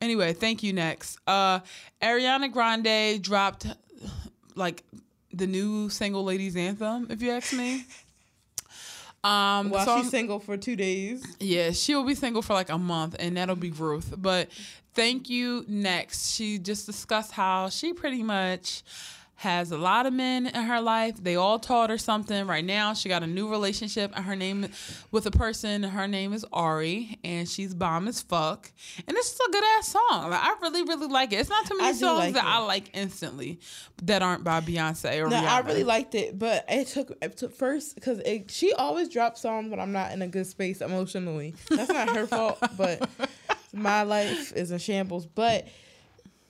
anyway, 0.00 0.32
thank 0.32 0.62
you. 0.62 0.72
Next, 0.72 1.18
uh, 1.26 1.60
Ariana 2.02 2.50
Grande 2.52 3.22
dropped 3.22 3.66
like 4.54 4.82
the 5.32 5.46
new 5.46 5.88
single 5.88 6.24
ladies 6.24 6.56
anthem. 6.56 7.06
If 7.10 7.22
you 7.22 7.30
ask 7.30 7.52
me. 7.52 7.84
Um, 9.24 9.70
While 9.70 10.02
she's 10.02 10.10
single 10.10 10.40
for 10.40 10.56
two 10.56 10.74
days. 10.74 11.24
yeah, 11.38 11.70
she'll 11.70 12.02
be 12.04 12.16
single 12.16 12.42
for 12.42 12.54
like 12.54 12.70
a 12.70 12.78
month, 12.78 13.14
and 13.20 13.36
that'll 13.36 13.54
be 13.54 13.70
growth. 13.70 14.12
But 14.18 14.48
thank 14.94 15.30
you. 15.30 15.64
Next, 15.68 16.32
she 16.34 16.58
just 16.58 16.86
discussed 16.86 17.30
how 17.30 17.68
she 17.68 17.92
pretty 17.92 18.24
much 18.24 18.82
has 19.42 19.72
a 19.72 19.76
lot 19.76 20.06
of 20.06 20.12
men 20.12 20.46
in 20.46 20.62
her 20.62 20.80
life. 20.80 21.16
They 21.20 21.34
all 21.34 21.58
taught 21.58 21.90
her 21.90 21.98
something. 21.98 22.46
Right 22.46 22.64
now, 22.64 22.94
she 22.94 23.08
got 23.08 23.24
a 23.24 23.26
new 23.26 23.50
relationship, 23.50 24.12
and 24.14 24.24
her 24.24 24.36
name 24.36 24.68
with 25.10 25.26
a 25.26 25.32
person. 25.32 25.82
Her 25.82 26.06
name 26.06 26.32
is 26.32 26.46
Ari, 26.52 27.18
and 27.24 27.48
she's 27.48 27.74
bomb 27.74 28.06
as 28.06 28.20
fuck. 28.20 28.70
And 29.06 29.16
this 29.16 29.32
is 29.32 29.40
a 29.40 29.50
good 29.50 29.64
ass 29.78 29.88
song. 29.88 30.30
Like 30.30 30.40
I 30.40 30.54
really, 30.62 30.82
really 30.82 31.08
like 31.08 31.32
it. 31.32 31.36
It's 31.36 31.50
not 31.50 31.66
too 31.66 31.76
many 31.76 31.88
I 31.88 31.92
songs 31.92 32.18
like 32.18 32.34
that 32.34 32.44
it. 32.44 32.48
I 32.48 32.58
like 32.58 32.90
instantly 32.94 33.58
that 34.04 34.22
aren't 34.22 34.44
by 34.44 34.60
Beyonce 34.60 35.24
or 35.24 35.28
No, 35.28 35.36
Rihanna. 35.36 35.46
I 35.48 35.60
really 35.60 35.84
liked 35.84 36.14
it, 36.14 36.38
but 36.38 36.64
it 36.68 36.86
took 36.86 37.10
it 37.20 37.36
took 37.36 37.52
first 37.52 37.96
because 37.96 38.20
she 38.48 38.72
always 38.72 39.08
drops 39.08 39.40
songs 39.42 39.70
when 39.70 39.80
I'm 39.80 39.92
not 39.92 40.12
in 40.12 40.22
a 40.22 40.28
good 40.28 40.46
space 40.46 40.80
emotionally. 40.80 41.56
That's 41.68 41.90
not 41.90 42.14
her 42.14 42.26
fault, 42.28 42.58
but 42.76 43.08
my 43.72 44.02
life 44.02 44.52
is 44.52 44.70
in 44.70 44.78
shambles. 44.78 45.26
But 45.26 45.66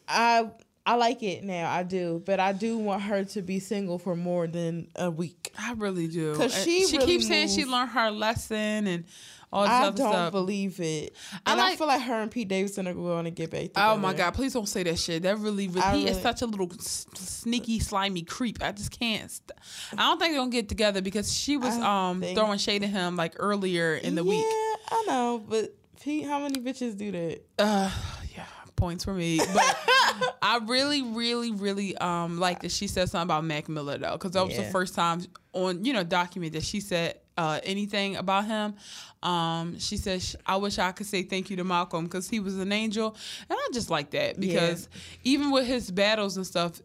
I 0.06 0.50
I 0.84 0.94
like 0.96 1.22
it 1.22 1.44
now. 1.44 1.70
I 1.70 1.84
do, 1.84 2.22
but 2.26 2.40
I 2.40 2.52
do 2.52 2.76
want 2.76 3.02
her 3.02 3.24
to 3.24 3.42
be 3.42 3.60
single 3.60 3.98
for 4.00 4.16
more 4.16 4.46
than 4.48 4.88
a 4.96 5.10
week. 5.10 5.52
I 5.58 5.72
really 5.74 6.08
do. 6.08 6.34
'Cause 6.34 6.54
And 6.56 6.64
she 6.64 6.86
she 6.86 6.96
really 6.98 7.06
keeps 7.12 7.28
saying 7.28 7.48
she 7.50 7.64
learned 7.64 7.90
her 7.90 8.10
lesson 8.10 8.86
and 8.88 9.04
all 9.52 9.62
this 9.62 9.70
I 9.70 9.84
other 9.86 9.96
don't 9.98 10.12
stuff. 10.12 10.32
believe 10.32 10.80
it, 10.80 11.14
I 11.46 11.52
and 11.52 11.60
I, 11.60 11.68
like- 11.68 11.78
feel 11.78 11.86
like 11.86 12.00
her 12.02 12.22
and 12.22 12.30
Pete 12.30 12.48
Davidson 12.48 12.88
are 12.88 12.94
going 12.94 13.26
to 13.26 13.30
get 13.30 13.50
back. 13.50 13.60
together. 13.64 13.86
Oh 13.92 13.96
my 13.98 14.12
god! 14.14 14.32
Please 14.34 14.54
don't 14.54 14.66
say 14.68 14.82
that 14.82 14.98
shit. 14.98 15.22
That 15.24 15.38
really, 15.38 15.68
really 15.68 15.82
I 15.82 15.96
he 15.98 16.08
is 16.08 16.20
such 16.20 16.40
a 16.42 16.46
little 16.46 16.72
s- 16.72 17.06
sneaky, 17.14 17.78
slimy 17.78 18.22
creep. 18.22 18.58
I 18.62 18.72
just 18.72 18.98
can't. 18.98 19.30
St- 19.30 19.52
I 19.92 19.96
don't 20.08 20.18
think 20.18 20.32
they're 20.32 20.40
gonna 20.40 20.50
get 20.50 20.68
together 20.70 21.00
because 21.02 21.32
she 21.32 21.56
was 21.58 21.76
I 21.76 22.08
um 22.10 22.22
throwing 22.34 22.58
shade 22.58 22.82
at 22.82 22.88
him 22.90 23.14
like 23.14 23.34
earlier 23.36 23.94
in 23.94 24.14
the 24.16 24.24
yeah, 24.24 24.30
week. 24.30 24.46
I 24.90 25.04
know, 25.06 25.44
but 25.48 25.74
Pete, 26.00 26.24
how 26.26 26.40
many 26.40 26.58
bitches 26.58 26.96
do 26.96 27.12
that? 27.12 27.42
Uh, 27.58 27.90
yeah, 27.94 28.21
points 28.82 29.04
for 29.04 29.14
me. 29.14 29.38
But 29.38 29.78
I 30.42 30.58
really, 30.66 31.02
really, 31.02 31.52
really 31.52 31.96
um 31.98 32.40
like 32.40 32.62
that 32.62 32.72
she 32.72 32.88
said 32.88 33.08
something 33.08 33.26
about 33.26 33.44
Mac 33.44 33.68
Miller 33.68 33.96
though, 33.96 34.12
because 34.12 34.32
that 34.32 34.44
was 34.44 34.56
the 34.56 34.70
first 34.72 34.94
time 34.96 35.22
on 35.52 35.84
you 35.84 35.92
know 35.92 36.02
document 36.02 36.54
that 36.54 36.64
she 36.64 36.80
said 36.80 37.18
uh 37.38 37.60
anything 37.62 38.16
about 38.16 38.44
him. 38.46 38.74
Um, 39.22 39.78
she 39.78 39.96
said 39.96 40.20
sh- 40.20 40.34
I 40.44 40.56
wish 40.56 40.80
I 40.80 40.90
could 40.90 41.06
say 41.06 41.22
thank 41.22 41.48
you 41.48 41.56
to 41.58 41.64
Malcolm 41.64 42.04
because 42.04 42.28
he 42.28 42.40
was 42.40 42.58
an 42.58 42.72
angel, 42.72 43.16
and 43.48 43.56
I 43.56 43.68
just 43.72 43.88
like 43.88 44.10
that 44.10 44.40
because 44.40 44.88
even 45.22 45.52
with 45.52 45.66
his 45.66 45.90
battles 45.90 46.36
and 46.36 46.46
stuff. 46.46 46.80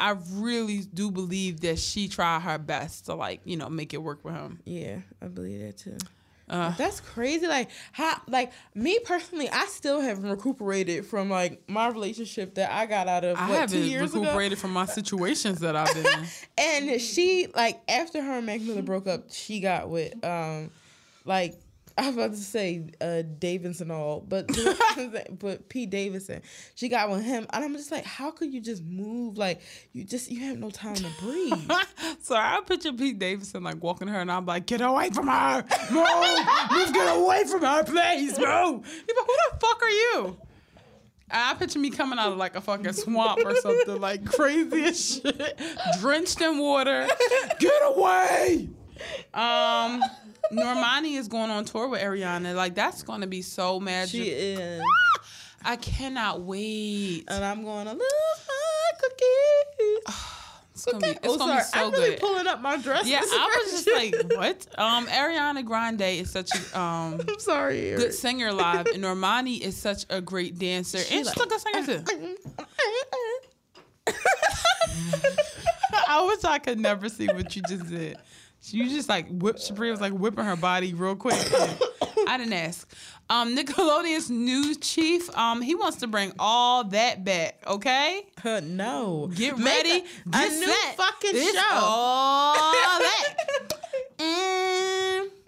I 0.00 0.16
really 0.32 0.78
do 0.78 1.12
believe 1.12 1.60
that 1.60 1.78
she 1.78 2.08
tried 2.08 2.40
her 2.40 2.58
best 2.58 3.06
to 3.06 3.14
like, 3.14 3.40
you 3.44 3.56
know, 3.56 3.68
make 3.68 3.94
it 3.94 3.98
work 4.02 4.24
with 4.24 4.34
him. 4.34 4.58
Yeah, 4.64 4.98
I 5.20 5.28
believe 5.28 5.60
that 5.60 5.76
too. 5.76 5.96
Uh, 6.52 6.74
That's 6.76 7.00
crazy. 7.00 7.46
Like 7.46 7.70
how 7.92 8.20
like 8.28 8.52
me 8.74 8.98
personally, 9.00 9.48
I 9.48 9.64
still 9.66 10.00
haven't 10.00 10.28
recuperated 10.28 11.06
from 11.06 11.30
like 11.30 11.62
my 11.66 11.88
relationship 11.88 12.54
that 12.56 12.70
I 12.70 12.84
got 12.84 13.08
out 13.08 13.24
of 13.24 13.38
I 13.38 13.48
what, 13.48 13.68
two 13.70 13.76
haven't 13.78 13.90
years 13.90 14.12
recuperated 14.12 14.58
from 14.58 14.72
my 14.72 14.84
situations 14.84 15.60
that 15.60 15.74
I've 15.74 15.94
been 15.94 16.06
in. 16.06 16.26
And 16.58 17.00
she 17.00 17.48
like 17.54 17.80
after 17.88 18.22
her 18.22 18.32
and 18.34 18.46
Mac 18.46 18.60
Miller 18.60 18.82
broke 18.82 19.06
up, 19.06 19.24
she 19.30 19.60
got 19.60 19.88
with 19.88 20.12
um 20.24 20.70
like 21.24 21.54
I 21.98 22.06
was 22.06 22.14
about 22.16 22.30
to 22.32 22.36
say 22.36 22.86
uh 23.00 23.22
Davidson 23.38 23.90
all, 23.90 24.20
but 24.20 24.48
but 25.38 25.68
Pete 25.68 25.90
Davidson. 25.90 26.42
She 26.74 26.88
got 26.88 27.10
with 27.10 27.24
him 27.24 27.46
and 27.50 27.64
I'm 27.64 27.74
just 27.74 27.90
like, 27.90 28.04
how 28.04 28.30
could 28.30 28.52
you 28.52 28.60
just 28.60 28.82
move 28.82 29.38
like 29.38 29.60
you 29.92 30.04
just 30.04 30.30
you 30.30 30.40
have 30.40 30.58
no 30.58 30.70
time 30.70 30.94
to 30.94 31.10
breathe. 31.20 31.70
so 32.22 32.34
I 32.34 32.60
picture 32.66 32.92
Pete 32.92 33.18
Davidson 33.18 33.62
like 33.62 33.82
walking 33.82 34.08
her, 34.08 34.20
and 34.20 34.30
I'm 34.30 34.46
like, 34.46 34.66
"Get 34.66 34.80
away 34.80 35.10
from 35.10 35.28
her! 35.28 35.64
Move! 35.90 36.06
Move! 36.72 36.92
Get 36.92 37.16
away 37.16 37.44
from 37.44 37.62
her, 37.62 37.84
please! 37.84 38.38
Move!" 38.38 38.84
He's 38.84 39.16
like, 39.16 39.26
"Who 39.26 39.36
the 39.50 39.58
fuck 39.60 39.82
are 39.82 39.90
you?" 39.90 40.36
I 41.30 41.54
picture 41.54 41.78
me 41.78 41.90
coming 41.90 42.18
out 42.18 42.32
of 42.32 42.38
like 42.38 42.56
a 42.56 42.60
fucking 42.60 42.92
swamp 42.92 43.40
or 43.44 43.56
something, 43.56 44.00
like 44.00 44.24
crazy 44.26 44.84
as 44.84 45.14
shit, 45.14 45.60
drenched 46.00 46.40
in 46.40 46.58
water. 46.58 47.08
Get 47.58 47.82
away! 47.84 48.68
Um, 49.32 50.02
Normani 50.52 51.18
is 51.18 51.28
going 51.28 51.50
on 51.50 51.64
tour 51.64 51.88
with 51.88 52.00
Ariana. 52.00 52.54
Like 52.54 52.74
that's 52.74 53.02
going 53.02 53.22
to 53.22 53.26
be 53.26 53.42
so 53.42 53.80
magic. 53.80 54.10
she 54.10 54.28
is. 54.30 54.82
I 55.64 55.76
cannot 55.76 56.42
wait. 56.42 57.24
And 57.28 57.44
I'm 57.44 57.64
going 57.64 57.86
to 57.86 57.92
lose 57.92 58.00
my 58.48 58.90
cookies. 59.00 60.16
It's 60.74 60.86
gonna 60.86 61.00
be, 61.00 61.10
it's 61.10 61.18
oh, 61.24 61.36
gonna 61.36 61.62
sorry. 61.62 61.62
be 61.62 61.64
so 61.64 61.78
I'm 61.78 61.92
really 61.92 62.10
good. 62.10 62.20
pulling 62.20 62.46
up 62.46 62.60
my 62.62 62.76
dress. 62.78 63.06
Yeah, 63.06 63.20
I 63.22 63.62
was 63.62 63.72
just 63.72 63.90
like, 63.92 64.14
what? 64.34 64.66
Um, 64.78 65.06
Ariana 65.06 65.64
Grande 65.64 66.00
is 66.00 66.30
such 66.30 66.50
a 66.50 66.78
um 66.78 67.20
I'm 67.28 67.38
sorry. 67.38 67.90
Eric. 67.90 67.98
good 67.98 68.14
singer 68.14 68.52
live, 68.52 68.86
and 68.86 69.04
Normani 69.04 69.60
is 69.60 69.76
such 69.76 70.06
a 70.08 70.20
great 70.22 70.58
dancer, 70.58 70.96
and 70.98 71.06
she's 71.06 71.28
a 71.28 71.34
good 71.34 71.60
singer 71.60 71.86
too. 71.86 72.36
I 76.08 76.24
wish 76.24 76.42
I 76.44 76.58
could 76.58 76.80
never 76.80 77.08
see 77.08 77.26
what 77.26 77.54
you 77.54 77.62
just 77.68 77.88
did. 77.88 78.16
You 78.70 78.88
just 78.88 79.08
like 79.08 79.26
whipped 79.28 79.58
Sabria 79.60 79.90
was 79.90 80.00
like 80.00 80.12
whipping 80.12 80.44
her 80.44 80.56
body 80.56 80.94
real 80.94 81.16
quick. 81.16 81.34
I 82.28 82.36
didn't 82.38 82.52
ask. 82.52 82.88
Um, 83.28 83.56
Nickelodeon's 83.56 84.30
new 84.30 84.74
chief, 84.76 85.34
um, 85.36 85.60
he 85.62 85.74
wants 85.74 85.98
to 85.98 86.06
bring 86.06 86.32
all 86.38 86.84
that 86.84 87.24
back. 87.24 87.62
Okay, 87.66 88.22
Uh, 88.44 88.60
no. 88.62 89.30
get 89.34 89.58
Make 89.58 89.66
ready. 89.84 89.90
A, 90.26 90.30
get 90.30 90.52
a 90.52 90.56
new 90.56 90.72
fucking 90.96 91.30
It's 91.34 91.52
show. 91.58 91.78
all 91.80 92.54
that. 93.00 93.34
and, 94.20 95.30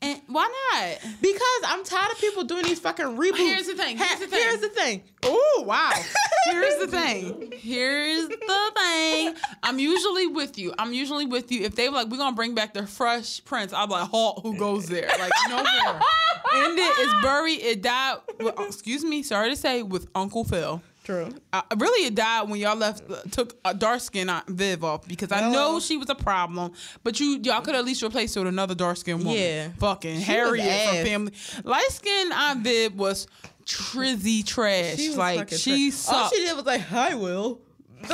and, 0.00 0.20
why 0.28 0.48
not? 0.72 0.98
Because 1.20 1.62
I'm 1.66 1.84
tired 1.84 2.12
of 2.12 2.18
people 2.18 2.44
doing 2.44 2.64
these 2.64 2.78
fucking 2.78 3.16
reboots. 3.16 3.36
Here's 3.36 3.66
the 3.66 3.74
thing, 3.74 3.96
here's 3.96 4.20
the 4.20 4.26
thing. 4.28 4.40
Here's 4.42 4.60
the 4.60 4.68
thing. 4.68 5.02
Oh 5.24 5.64
wow! 5.66 5.92
Here's 6.50 6.76
the 6.78 6.86
thing. 6.86 7.52
Here's 7.56 8.28
the 8.28 8.72
thing. 8.76 9.34
I'm 9.62 9.78
usually 9.78 10.26
with 10.26 10.56
you. 10.58 10.72
I'm 10.78 10.92
usually 10.92 11.26
with 11.26 11.52
you. 11.52 11.62
If 11.62 11.74
they 11.74 11.88
were 11.88 11.96
like, 11.96 12.08
we're 12.08 12.16
gonna 12.16 12.34
bring 12.36 12.54
back 12.54 12.72
the 12.72 12.86
Fresh 12.86 13.44
Prince, 13.44 13.72
I'm 13.72 13.90
like, 13.90 14.08
halt. 14.08 14.40
Who 14.42 14.56
goes 14.56 14.86
there? 14.86 15.10
Like 15.18 15.32
no 15.48 15.56
more. 15.56 15.64
End 16.54 16.78
it. 16.78 16.94
It's 16.98 17.22
buried. 17.22 17.60
It 17.60 17.82
died. 17.82 18.18
With, 18.38 18.58
excuse 18.60 19.04
me. 19.04 19.22
Sorry 19.22 19.50
to 19.50 19.56
say, 19.56 19.82
with 19.82 20.08
Uncle 20.14 20.44
Phil. 20.44 20.80
True. 21.08 21.32
Uh, 21.54 21.62
really, 21.78 22.06
it 22.06 22.14
died 22.14 22.50
when 22.50 22.60
y'all 22.60 22.76
left. 22.76 23.10
Uh, 23.10 23.22
took 23.30 23.58
a 23.64 23.72
dark 23.72 24.02
skin 24.02 24.28
Aunt 24.28 24.46
Viv 24.46 24.84
off 24.84 25.08
because 25.08 25.32
I 25.32 25.50
know 25.50 25.80
she 25.80 25.96
was 25.96 26.10
a 26.10 26.14
problem. 26.14 26.72
But 27.02 27.18
you 27.18 27.40
y'all 27.42 27.62
could 27.62 27.74
at 27.74 27.86
least 27.86 28.02
replace 28.02 28.34
her 28.34 28.42
with 28.42 28.48
another 28.48 28.74
dark 28.74 28.98
skin 28.98 29.16
woman. 29.20 29.32
Yeah. 29.32 29.68
fucking 29.78 30.18
She 30.18 30.22
Harriet 30.22 30.66
from. 30.66 31.06
Family. 31.06 31.32
Light 31.64 31.88
skin 31.88 32.30
Aunt 32.30 32.62
Viv 32.62 32.94
was 32.94 33.26
trizzy 33.64 34.44
trash. 34.44 34.96
She 34.96 35.08
was 35.08 35.16
like 35.16 35.48
she 35.48 35.90
trash. 35.90 36.08
All 36.14 36.28
she 36.28 36.40
did 36.40 36.54
was 36.54 36.66
like, 36.66 36.82
"Hi, 36.82 37.14
Will." 37.14 37.62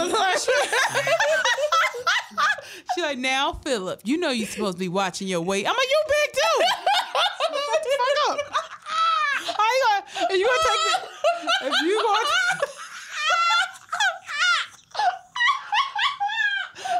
She 2.94 3.02
like 3.02 3.18
now, 3.18 3.54
Philip. 3.54 4.02
You 4.04 4.18
know 4.18 4.30
you're 4.30 4.46
supposed 4.46 4.76
to 4.76 4.78
be 4.78 4.88
watching 4.88 5.26
your 5.26 5.40
weight. 5.40 5.66
I'm 5.66 5.74
like, 5.74 5.88
you 5.90 6.02
big 6.06 6.32
too. 6.32 6.40
Shut 6.60 7.50
the 7.82 7.90
fuck 7.98 8.30
up. 8.30 8.38
How 9.56 9.64
you 9.64 9.82
gonna? 10.20 10.38
You 10.38 10.46
gonna 10.46 10.58
take 10.62 10.82
the, 10.84 11.66
if 11.66 11.72
you 11.82 11.96
gonna. 12.00 12.73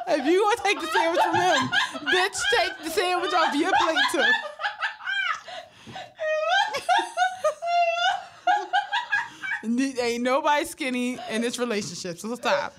If 0.07 0.27
you 0.27 0.43
want 0.43 0.59
to 0.59 0.65
take 0.65 0.81
the 0.81 0.87
sandwich 0.87 1.21
from 1.23 1.35
him, 1.35 1.71
bitch, 2.15 2.39
take 2.59 2.85
the 2.85 2.91
sandwich 2.91 3.33
off 3.33 3.55
your 3.55 3.73
plate 3.73 3.99
too. 4.13 4.23
Ain't 10.01 10.23
nobody 10.23 10.67
skinny 10.67 11.19
in 11.31 11.41
this 11.41 11.59
relationship, 11.59 12.19
so 12.19 12.35
stop. 12.35 12.75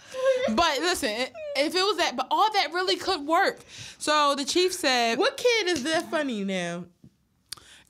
but 0.49 0.79
listen, 0.79 1.09
if 1.55 1.73
it 1.73 1.83
was 1.83 1.97
that, 1.97 2.15
but 2.15 2.27
all 2.29 2.51
that 2.53 2.71
really 2.73 2.95
could 2.95 3.21
work. 3.21 3.59
So 3.97 4.35
the 4.35 4.45
chief 4.45 4.71
said, 4.71 5.17
What 5.17 5.35
kid 5.35 5.67
is 5.69 5.83
that 5.83 6.11
funny 6.11 6.43
now? 6.43 6.85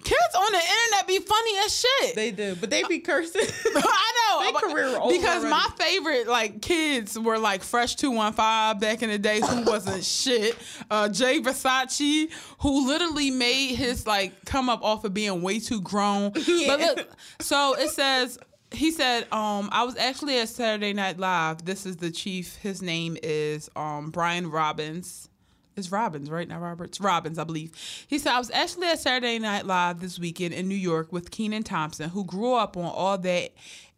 "Kids 0.05 0.35
on 0.35 0.51
the 0.51 0.59
internet 0.59 1.07
be 1.07 1.19
funny 1.19 1.51
as 1.65 1.79
shit." 1.79 2.15
They 2.15 2.31
do, 2.31 2.55
but 2.55 2.69
they 2.69 2.83
be 2.83 2.99
cursing. 2.99 3.41
I 3.75 3.81
know. 3.81 4.59
Career 4.59 4.97
over 4.97 5.11
because 5.11 5.43
already. 5.43 5.49
my 5.49 5.69
favorite 5.77 6.27
like 6.27 6.61
kids 6.61 7.17
were 7.19 7.37
like 7.37 7.63
Fresh 7.63 7.95
Two 7.95 8.11
One 8.11 8.33
Five 8.33 8.79
back 8.79 9.03
in 9.03 9.09
the 9.09 9.17
day, 9.17 9.41
who 9.41 9.61
wasn't 9.65 10.03
shit. 10.03 10.55
Uh, 10.89 11.09
Jay 11.09 11.39
Versace, 11.41 12.31
who 12.59 12.87
literally 12.87 13.31
made 13.31 13.75
his 13.75 14.07
like 14.07 14.45
come 14.45 14.69
up 14.69 14.83
off 14.83 15.03
of 15.03 15.13
being 15.13 15.41
way 15.41 15.59
too 15.59 15.81
grown. 15.81 16.31
But 16.67 16.79
look, 16.79 17.09
so 17.41 17.75
it 17.77 17.89
says. 17.89 18.37
He 18.71 18.91
said, 18.91 19.31
um, 19.31 19.69
I 19.71 19.83
was 19.83 19.95
actually 19.95 20.37
at 20.39 20.49
Saturday 20.49 20.91
Night 20.91 21.17
Live. 21.17 21.63
This 21.63 21.85
is 21.85 21.97
the 21.97 22.11
chief. 22.11 22.57
His 22.57 22.81
name 22.81 23.15
is 23.23 23.69
um, 23.75 24.09
Brian 24.09 24.49
Robbins. 24.49 25.29
It's 25.77 25.91
Robbins, 25.91 26.29
right? 26.29 26.47
Not 26.47 26.61
Roberts. 26.61 27.01
Robbins, 27.01 27.37
I 27.37 27.43
believe. 27.43 27.71
He 28.07 28.17
said, 28.17 28.31
I 28.31 28.39
was 28.39 28.49
actually 28.51 28.87
at 28.87 28.99
Saturday 28.99 29.39
Night 29.39 29.65
Live 29.65 29.99
this 29.99 30.17
weekend 30.17 30.53
in 30.53 30.69
New 30.69 30.75
York 30.75 31.11
with 31.11 31.31
Kenan 31.31 31.63
Thompson, 31.63 32.09
who 32.09 32.23
grew 32.23 32.53
up 32.53 32.77
on 32.77 32.85
all 32.85 33.17
that 33.17 33.51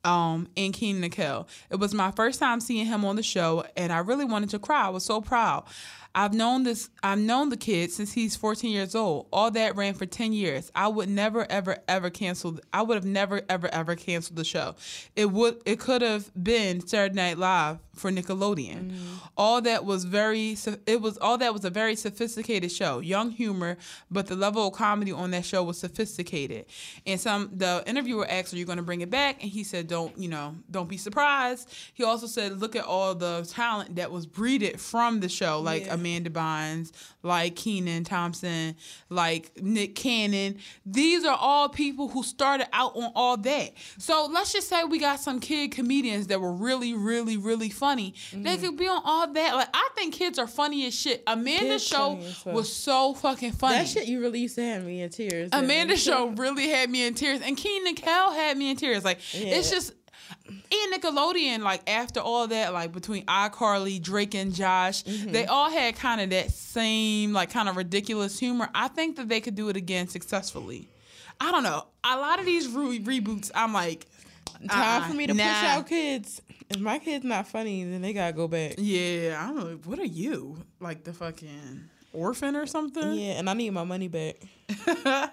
um, 0.04 0.48
in 0.56 0.72
Kenan 0.72 1.04
and 1.04 1.14
Kel. 1.14 1.48
It 1.70 1.76
was 1.76 1.94
my 1.94 2.12
first 2.12 2.40
time 2.40 2.60
seeing 2.62 2.86
him 2.86 3.06
on 3.06 3.16
the 3.16 3.24
show, 3.24 3.64
and 3.76 3.94
I 3.94 4.00
really 4.00 4.26
wanted 4.26 4.50
to 4.52 4.60
cry. 4.60 4.88
I 4.88 4.90
was 4.90 5.06
so 5.06 5.22
proud. 5.22 5.66
I've 6.18 6.34
known 6.34 6.64
this. 6.64 6.90
I've 7.04 7.20
known 7.20 7.50
the 7.50 7.58
kid 7.58 7.92
since 7.92 8.12
he's 8.12 8.36
14 8.36 8.72
years 8.72 8.96
old. 8.96 9.28
All 9.32 9.52
that 9.52 9.76
ran 9.76 9.94
for 9.94 10.08
10 10.08 10.34
years. 10.34 10.72
I 10.74 10.88
would 10.88 11.10
never, 11.10 11.46
ever, 11.48 11.78
ever 11.88 12.10
cancel. 12.10 12.58
I 12.74 12.82
would 12.82 12.96
have 12.96 13.06
never, 13.06 13.44
ever, 13.48 13.68
ever 13.68 13.96
canceled 13.96 14.36
the 14.36 14.44
show. 14.44 14.74
It 15.16 15.32
would. 15.32 15.62
It 15.68 15.80
could 15.80 16.02
have 16.02 16.32
been 16.34 16.86
Saturday 16.88 17.14
Night 17.14 17.38
Live 17.38 17.78
for 17.94 18.10
Nickelodeon. 18.10 18.92
Mm. 18.92 18.98
All 19.38 19.62
that 19.62 19.86
was 19.86 20.06
very. 20.06 20.58
It 20.88 21.02
was 21.02 21.20
all 21.20 21.38
that 21.38 21.54
was 21.54 21.64
a 21.66 21.70
very 21.70 21.96
sophisticated 21.96 22.72
show. 22.72 22.98
Young 22.98 23.30
humor, 23.30 23.78
but 24.10 24.26
the 24.26 24.36
level 24.36 24.68
of 24.68 24.74
comedy 24.74 25.12
on 25.12 25.30
that 25.32 25.46
show 25.46 25.64
was 25.64 25.78
sophisticated. 25.78 26.66
And 27.06 27.20
some 27.22 27.52
the 27.54 27.84
interviewer 27.86 28.26
asked, 28.28 28.56
"Are 28.56 28.58
you 28.58 28.66
going 28.66 28.78
to 28.78 28.84
bring 28.84 29.02
it 29.02 29.12
back?" 29.12 29.44
And 29.44 29.52
he 29.52 29.64
said, 29.64 29.88
"Don't. 29.88 30.18
You 30.18 30.30
know, 30.30 30.56
don't 30.72 30.90
be 30.90 30.98
surprised." 30.98 31.70
He 31.94 32.04
also 32.04 32.26
said, 32.26 32.60
"Look 32.60 32.76
at 32.76 32.86
all 32.86 33.14
the 33.14 33.48
talent 33.48 33.98
that 33.98 34.12
was 34.12 34.26
breeded 34.26 34.82
from 34.82 35.20
the 35.20 35.30
show, 35.30 35.62
like 35.62 35.86
Yeah. 35.86 35.94
Amanda 36.08 36.30
Bynes, 36.30 36.92
like 37.24 37.56
Kenan 37.56 38.04
Thompson, 38.04 38.76
like 39.10 39.52
Nick 39.62 39.96
Cannon. 39.96 40.58
These 40.86 41.26
are 41.26 41.38
all 41.40 41.70
people 41.70 42.08
who 42.08 42.24
started 42.24 42.68
out 42.74 42.96
on 42.96 43.12
all 43.16 43.38
that. 43.38 43.72
So 43.98 44.30
let's 44.32 44.54
just 44.54 44.70
say 44.70 44.84
we 44.84 45.00
got 45.00 45.20
some 45.20 45.40
kid 45.40 45.72
comedians 45.72 46.28
that 46.28 46.40
were 46.40 46.54
really, 46.54 46.94
really, 46.94 47.38
really 47.38 47.70
funny. 47.70 48.14
Mm-hmm. 48.32 48.44
They 48.44 48.58
could 48.58 48.78
be 48.78 48.88
on 48.88 49.02
all 49.04 49.32
that. 49.32 49.56
Like 49.56 49.70
I 49.74 49.90
think 49.96 50.14
kids 50.14 50.40
are 50.40 50.48
funny 50.48 50.88
as 50.88 50.96
shit. 50.96 51.24
Amanda's 51.28 51.86
show 51.86 52.16
funny 52.16 52.26
as 52.26 52.38
fuck. 52.38 52.54
was 52.54 52.74
so 52.74 53.14
fucking 53.14 53.52
funny. 53.54 53.80
that 53.80 53.88
shit 53.88 54.08
you 54.08 54.22
really 54.22 54.40
used 54.40 54.56
to 54.56 54.64
have 54.64 54.84
me 54.84 55.02
in 55.02 55.10
tears. 55.10 55.50
Amanda's 55.52 56.02
show 56.02 56.28
really 56.38 56.70
had 56.70 56.90
me 56.90 57.06
in 57.06 57.14
tears, 57.14 57.42
and 57.42 57.58
Kenan 57.58 57.96
Kel 57.96 58.32
had 58.32 58.58
me 58.58 58.72
in 58.72 58.78
tears. 58.78 59.04
Like 59.04 59.20
it's 59.34 59.70
just. 59.70 59.94
And 60.48 60.94
Nickelodeon, 60.94 61.60
like 61.62 61.90
after 61.90 62.20
all 62.20 62.48
that, 62.48 62.74
like 62.74 62.92
between 62.92 63.26
iCarly, 63.26 64.02
Drake, 64.02 64.36
and 64.36 64.54
Josh, 64.54 65.04
Mm-hmm. 65.04 65.32
they 65.32 65.46
all 65.46 65.70
had 65.70 65.96
kind 65.96 66.22
of 66.22 66.30
that 66.32 66.52
same, 66.52 67.34
like 67.34 67.50
kind 67.50 67.70
of 67.70 67.78
ridiculous 67.78 68.38
humor. 68.40 68.70
I 68.76 68.88
think 68.90 69.16
that 69.18 69.30
they 69.30 69.40
could 69.42 69.56
do 69.56 69.70
it 69.70 69.78
again 69.78 70.08
successfully. 70.08 70.90
I 71.40 71.52
don't 71.52 71.64
know. 71.64 71.86
A 72.04 72.18
lot 72.18 72.40
of 72.40 72.46
these 72.46 72.68
re- 72.68 73.00
reboots, 73.00 73.52
I'm 73.56 73.74
like, 73.74 74.08
Time 74.70 75.04
uh-uh, 75.04 75.08
for 75.10 75.14
me 75.14 75.28
to 75.28 75.34
nah. 75.36 75.44
push 75.44 75.64
out 75.64 75.88
kids. 75.88 76.42
If 76.70 76.80
my 76.80 76.98
kid's 77.00 77.24
not 77.24 77.48
funny, 77.48 77.84
then 77.84 78.02
they 78.02 78.12
gotta 78.12 78.34
go 78.34 78.48
back. 78.48 78.76
Yeah, 78.78 79.38
I 79.42 79.48
don't 79.48 79.58
know. 79.58 79.80
What 79.86 80.00
are 80.00 80.06
you? 80.06 80.58
Like 80.80 81.04
the 81.04 81.14
fucking 81.14 81.84
orphan 82.12 82.56
or 82.56 82.66
something? 82.66 83.14
Yeah, 83.14 83.34
and 83.34 83.50
I 83.50 83.54
need 83.54 83.70
my 83.70 83.84
money 83.84 84.08
back. 84.08 84.36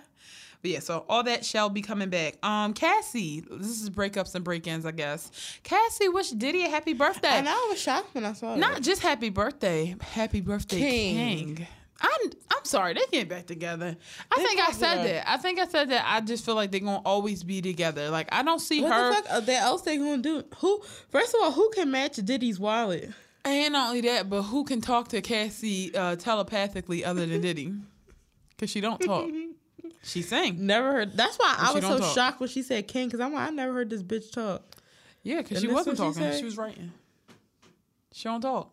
but 0.65 0.71
yeah, 0.71 0.79
so 0.81 1.05
all 1.11 1.23
that 1.25 1.45
shall 1.45 1.69
be 1.69 1.83
coming 1.83 2.09
back. 2.09 2.39
Um, 2.43 2.73
Cassie, 2.73 3.45
this 3.51 3.83
is 3.83 3.91
breakups 3.91 4.35
and 4.35 4.43
break-ins, 4.43 4.87
I 4.87 4.93
guess. 4.93 5.31
Cassie 5.63 6.09
wished 6.09 6.39
Diddy 6.39 6.65
a 6.65 6.71
happy 6.71 6.95
birthday. 6.95 7.29
And 7.29 7.47
I 7.47 7.67
was 7.69 7.79
shocked 7.79 8.15
when 8.15 8.25
I 8.25 8.33
saw 8.33 8.57
Not 8.57 8.77
that. 8.77 8.83
just 8.83 9.03
happy 9.03 9.29
birthday, 9.29 9.95
happy 10.01 10.41
birthday, 10.41 10.79
King. 10.79 11.57
King. 11.57 11.67
I'm 12.01 12.31
I'm 12.51 12.65
sorry, 12.65 12.95
they 12.95 13.03
get 13.13 13.29
back 13.29 13.45
together. 13.47 13.95
I 14.33 14.37
They 14.39 14.43
think 14.45 14.61
I 14.61 14.73
said 14.73 15.05
that. 15.05 15.31
I 15.31 15.37
think 15.37 15.59
I 15.59 15.67
said 15.67 15.91
that. 15.91 16.03
I 16.07 16.23
just 16.23 16.47
feel 16.47 16.55
like 16.55 16.71
they're 16.71 16.81
gonna 16.81 17.03
always 17.05 17.43
be 17.45 17.61
together. 17.61 18.09
Like 18.09 18.29
I 18.33 18.43
don't 18.43 18.59
see 18.59 18.81
What 18.83 18.93
her. 18.93 19.09
the 19.11 19.15
fuck 19.17 19.25
uh, 19.31 19.41
that 19.41 19.63
else 19.65 19.83
they 19.83 19.99
gonna 19.99 20.23
do? 20.23 20.45
Who? 20.61 20.81
First 21.11 21.35
of 21.35 21.43
all, 21.43 21.53
who 21.53 21.71
can 21.75 21.91
match 21.91 22.17
Diddy's 22.17 22.59
wallet? 22.59 23.11
And 23.45 23.75
not 23.75 23.89
only 23.91 24.01
that, 24.03 24.31
but 24.31 24.43
who 24.45 24.65
can 24.65 24.81
talk 24.81 25.09
to 25.09 25.21
Cassie 25.21 25.95
uh, 25.95 26.17
telepathically 26.17 27.05
other 27.05 27.27
than 27.27 27.41
Diddy? 27.43 27.75
Because 28.57 28.71
she 28.71 28.81
don't 28.81 28.99
talk. 29.01 29.29
She 30.05 30.23
sang. 30.23 30.67
Never 30.67 30.93
heard. 30.93 31.17
That's 31.17 31.37
why 31.39 31.57
I 31.59 31.69
she 31.69 31.75
was 31.77 31.83
don't 31.85 31.93
so 31.93 31.99
talk. 32.05 32.15
shocked 32.15 32.41
when 32.41 32.49
she 32.49 32.63
said 32.63 32.87
King, 32.87 33.09
because 33.09 33.21
I'm 33.21 33.33
like, 33.33 33.49
I 33.49 33.51
never 33.51 33.73
heard 33.73 33.91
this 33.91 34.03
bitch 34.03 34.31
talk. 34.33 34.63
Yeah, 35.23 35.39
because 35.39 35.53
And 35.57 35.61
she 35.63 35.67
that's 35.69 35.75
wasn't 35.87 35.99
what 35.99 36.15
she 36.15 36.21
talking. 36.21 36.33
She, 36.33 36.37
said? 36.39 36.45
was 36.45 36.57
writing. 36.59 36.93
She 38.13 38.25
don't 38.25 38.41
talk. 38.43 38.71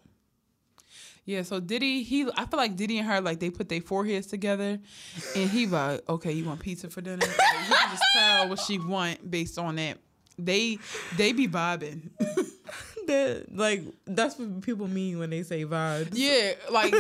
Yeah, 1.24 1.44
so 1.44 1.60
Diddy, 1.60 2.04
he 2.04 2.28
I 2.36 2.46
feel 2.46 2.58
like 2.58 2.76
Diddy 2.76 2.98
and 2.98 3.08
her 3.08 3.22
like 3.22 3.40
they 3.40 3.50
put 3.52 3.70
their 3.70 3.80
foreheads 3.80 4.28
together, 4.28 4.80
and 5.36 5.50
he 5.50 5.68
like, 5.68 6.02
okay, 6.10 6.32
you 6.32 6.44
want 6.46 6.60
pizza 6.60 6.90
for 6.90 7.00
dinner? 7.02 7.18
Like, 7.26 7.30
you 7.70 7.76
can 7.76 7.90
just 7.92 8.04
tell 8.18 8.50
what 8.50 8.60
she 8.60 8.80
want 8.80 9.30
based 9.30 9.58
on 9.58 9.76
that. 9.76 9.98
They 10.38 10.80
they 11.18 11.32
be 11.32 11.48
vibing. 11.48 12.10
That 13.08 13.46
like 13.52 13.84
that's 14.06 14.38
what 14.38 14.62
people 14.62 14.88
mean 14.88 15.20
when 15.20 15.30
they 15.30 15.44
say 15.44 15.66
vibes. 15.66 16.10
Yeah, 16.14 16.54
like 16.72 16.94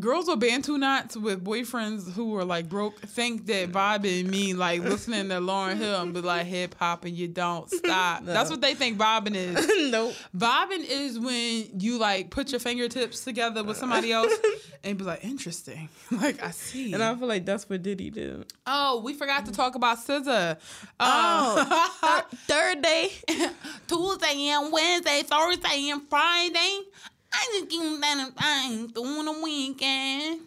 girls 0.00 0.28
with 0.28 0.40
bantu 0.40 0.78
knots 0.78 1.16
with 1.16 1.44
boyfriends 1.44 2.12
who 2.12 2.36
are 2.36 2.44
like 2.44 2.68
broke 2.68 3.00
think 3.00 3.46
that 3.46 3.70
vibing 3.72 4.26
mean 4.28 4.58
like 4.58 4.80
listening 4.82 5.28
to 5.30 5.34
Lauryn 5.36 5.76
Hill 5.76 6.00
and 6.02 6.14
be 6.14 6.20
like 6.20 6.46
hip 6.46 6.74
hop 6.78 7.04
and 7.04 7.16
you 7.16 7.28
don't 7.28 7.68
stop. 7.70 8.24
That's 8.24 8.50
what 8.50 8.60
they 8.60 8.74
think 8.74 8.96
vibing 8.98 9.34
is. 9.34 9.70
nope. 9.90 10.14
Vibing 10.36 10.84
is 10.88 11.18
when 11.18 11.80
you 11.80 11.98
like 11.98 12.30
put 12.30 12.52
your 12.52 12.60
fingertips 12.60 13.24
together 13.24 13.64
with 13.64 13.76
somebody 13.76 14.12
else 14.12 14.32
and 14.84 14.96
be 14.96 15.04
like, 15.04 15.24
interesting. 15.24 15.88
Like 16.10 16.42
I 16.42 16.50
see. 16.52 16.92
And 16.92 17.02
I 17.02 17.14
feel 17.16 17.28
like 17.28 17.44
that's 17.44 17.68
what 17.68 17.82
Diddy 17.82 18.10
did. 18.10 18.52
oh, 18.66 19.00
we 19.04 19.14
forgot 19.14 19.46
to 19.46 19.52
talk 19.52 19.74
about 19.74 19.98
SZA. 19.98 20.58
Oh, 21.00 21.88
Uh, 22.02 22.20
third 22.46 22.82
day. 22.82 23.10
Tuesday 23.86 24.48
and 24.48 24.72
Wednesday, 24.72 25.22
Thursday 25.22 25.39
and 25.48 26.02
Friday. 26.08 26.80
I 27.32 27.46
just 27.52 27.68
give 27.70 27.80
them 27.82 28.00
that 28.00 28.32
thing 28.36 28.88
through 28.88 29.24
the 29.24 29.40
weekend. 29.42 30.40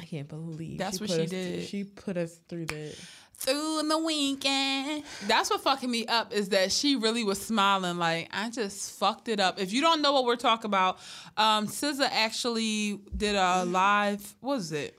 I 0.00 0.04
can't 0.04 0.28
believe 0.28 0.78
That's 0.78 1.00
what 1.00 1.10
she 1.10 1.22
us- 1.22 1.30
did. 1.30 1.66
She 1.68 1.84
put 1.84 2.16
us 2.16 2.40
through 2.48 2.66
that. 2.66 2.94
through 3.36 3.82
the 3.88 3.98
weekend. 3.98 5.02
That's 5.26 5.50
what 5.50 5.60
fucking 5.62 5.90
me 5.90 6.06
up 6.06 6.32
is 6.32 6.50
that 6.50 6.72
she 6.72 6.96
really 6.96 7.24
was 7.24 7.40
smiling 7.40 7.96
like 7.98 8.28
I 8.32 8.50
just 8.50 8.98
fucked 8.98 9.28
it 9.28 9.40
up. 9.40 9.58
If 9.60 9.72
you 9.72 9.80
don't 9.80 10.00
know 10.02 10.12
what 10.12 10.24
we're 10.24 10.36
talking 10.36 10.66
about, 10.66 10.98
um 11.36 11.66
SZA 11.66 12.08
actually 12.10 13.00
did 13.16 13.34
a 13.34 13.64
live 13.64 14.34
what 14.40 14.56
was 14.56 14.72
it? 14.72 14.98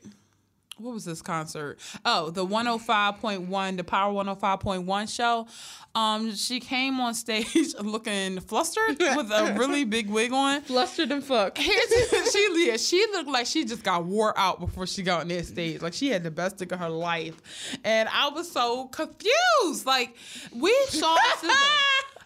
What 0.81 0.93
was 0.93 1.05
this 1.05 1.21
concert? 1.21 1.79
Oh, 2.05 2.31
the 2.31 2.45
105.1, 2.45 3.77
the 3.77 3.83
Power 3.83 4.13
105.1 4.13 5.15
show. 5.15 5.47
Um, 5.93 6.33
she 6.33 6.59
came 6.59 6.99
on 6.99 7.13
stage 7.13 7.75
looking 7.81 8.39
flustered 8.39 8.97
with 8.97 9.31
a 9.31 9.55
really 9.57 9.83
big 9.85 10.09
wig 10.09 10.31
on. 10.31 10.61
Flustered 10.61 11.11
and 11.11 11.23
fuck. 11.23 11.57
Here's 11.57 12.31
she 12.31 12.67
yeah, 12.67 12.77
she 12.77 13.05
looked 13.11 13.29
like 13.29 13.45
she 13.45 13.65
just 13.65 13.83
got 13.83 14.05
wore 14.05 14.37
out 14.37 14.59
before 14.59 14.87
she 14.87 15.03
got 15.03 15.21
on 15.21 15.27
that 15.27 15.45
stage. 15.45 15.81
Like 15.81 15.93
she 15.93 16.09
had 16.09 16.23
the 16.23 16.31
best 16.31 16.57
dick 16.57 16.71
of 16.71 16.79
her 16.79 16.89
life. 16.89 17.41
And 17.83 18.09
I 18.09 18.29
was 18.29 18.51
so 18.51 18.85
confused. 18.87 19.85
Like 19.85 20.15
we 20.55 20.75
saw. 20.89 21.15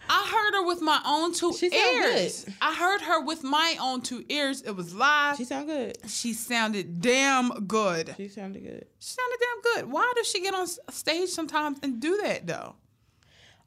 I 0.08 0.28
heard 0.32 0.54
her 0.60 0.66
with 0.66 0.80
my 0.82 1.00
own 1.06 1.32
two 1.32 1.52
She 1.52 1.66
ears. 1.66 2.44
good. 2.44 2.54
I 2.60 2.74
heard 2.74 3.00
her 3.02 3.20
with 3.24 3.42
my 3.44 3.76
own 3.80 4.00
two 4.02 4.24
ears. 4.28 4.62
It 4.62 4.72
was 4.72 4.94
live. 4.94 5.36
She 5.36 5.44
sounded 5.44 5.66
good. 6.02 6.10
she 6.10 6.32
sounded 6.32 7.00
damn 7.00 7.50
good. 7.66 8.14
She 8.16 8.28
sounded 8.28 8.62
good. 8.62 8.86
She 8.98 9.08
sounded 9.14 9.38
damn 9.40 9.62
good. 9.82 9.92
Why 9.92 10.12
does 10.16 10.28
she 10.28 10.40
get 10.40 10.54
on 10.54 10.66
stage 10.90 11.28
sometimes 11.30 11.78
and 11.82 12.00
do 12.00 12.18
that 12.22 12.46
though? 12.46 12.74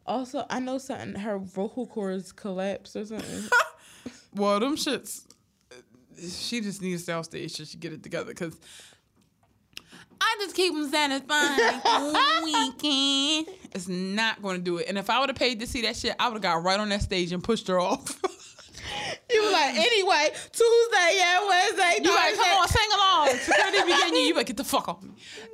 Also, 0.06 0.46
I 0.50 0.60
know 0.60 0.78
something. 0.80 1.16
Her 1.22 1.38
vocal 1.38 1.86
cords 1.86 2.32
collapsed 2.32 2.96
or 2.96 3.06
something. 3.06 3.44
Well, 4.36 4.60
them 4.60 4.76
shits. 4.76 5.26
She 6.22 6.62
just 6.62 6.84
needs 6.84 7.02
to 7.02 7.04
stay 7.04 7.14
off 7.14 7.26
stage 7.26 7.56
She 7.56 7.66
should 7.66 7.80
get 7.80 7.94
it 7.94 8.04
together 8.04 8.28
because 8.28 8.56
keep 10.60 10.74
them 10.74 10.90
satisfied 10.90 11.82
all 11.86 12.44
weekend. 12.44 13.48
It's 13.72 13.88
not 13.88 14.42
going 14.42 14.58
to 14.58 14.62
do 14.62 14.78
it. 14.78 14.88
And 14.90 14.98
if 14.98 15.10
I 15.10 15.20
would 15.20 15.30
have 15.30 15.38
paid 15.38 15.60
to 15.62 15.68
see 15.68 15.84
that 15.84 15.96
shit, 15.96 16.16
I 16.20 16.28
would 16.28 16.36
have 16.36 16.42
got 16.42 16.64
right 16.64 16.80
on 16.80 16.90
that 16.90 17.02
stage 17.02 17.32
and 17.32 17.42
pushed 17.44 17.68
her 17.70 17.80
off. 17.80 18.20
you 19.32 19.42
was 19.42 19.54
like, 19.54 19.76
anyway, 19.76 20.30
Tuesday, 20.52 21.12
yeah, 21.16 21.48
Wednesday, 21.48 22.00
you 22.04 22.14
like, 22.14 22.36
come 22.36 22.60
on, 22.60 22.68
sing 22.68 22.90
along. 22.94 23.30
Security 23.38 23.78
beginning. 23.86 24.26
You 24.26 24.34
better 24.34 24.46
get 24.46 24.58
the 24.58 24.64
fuck 24.66 24.90
off 24.90 25.02
me. 25.02 25.12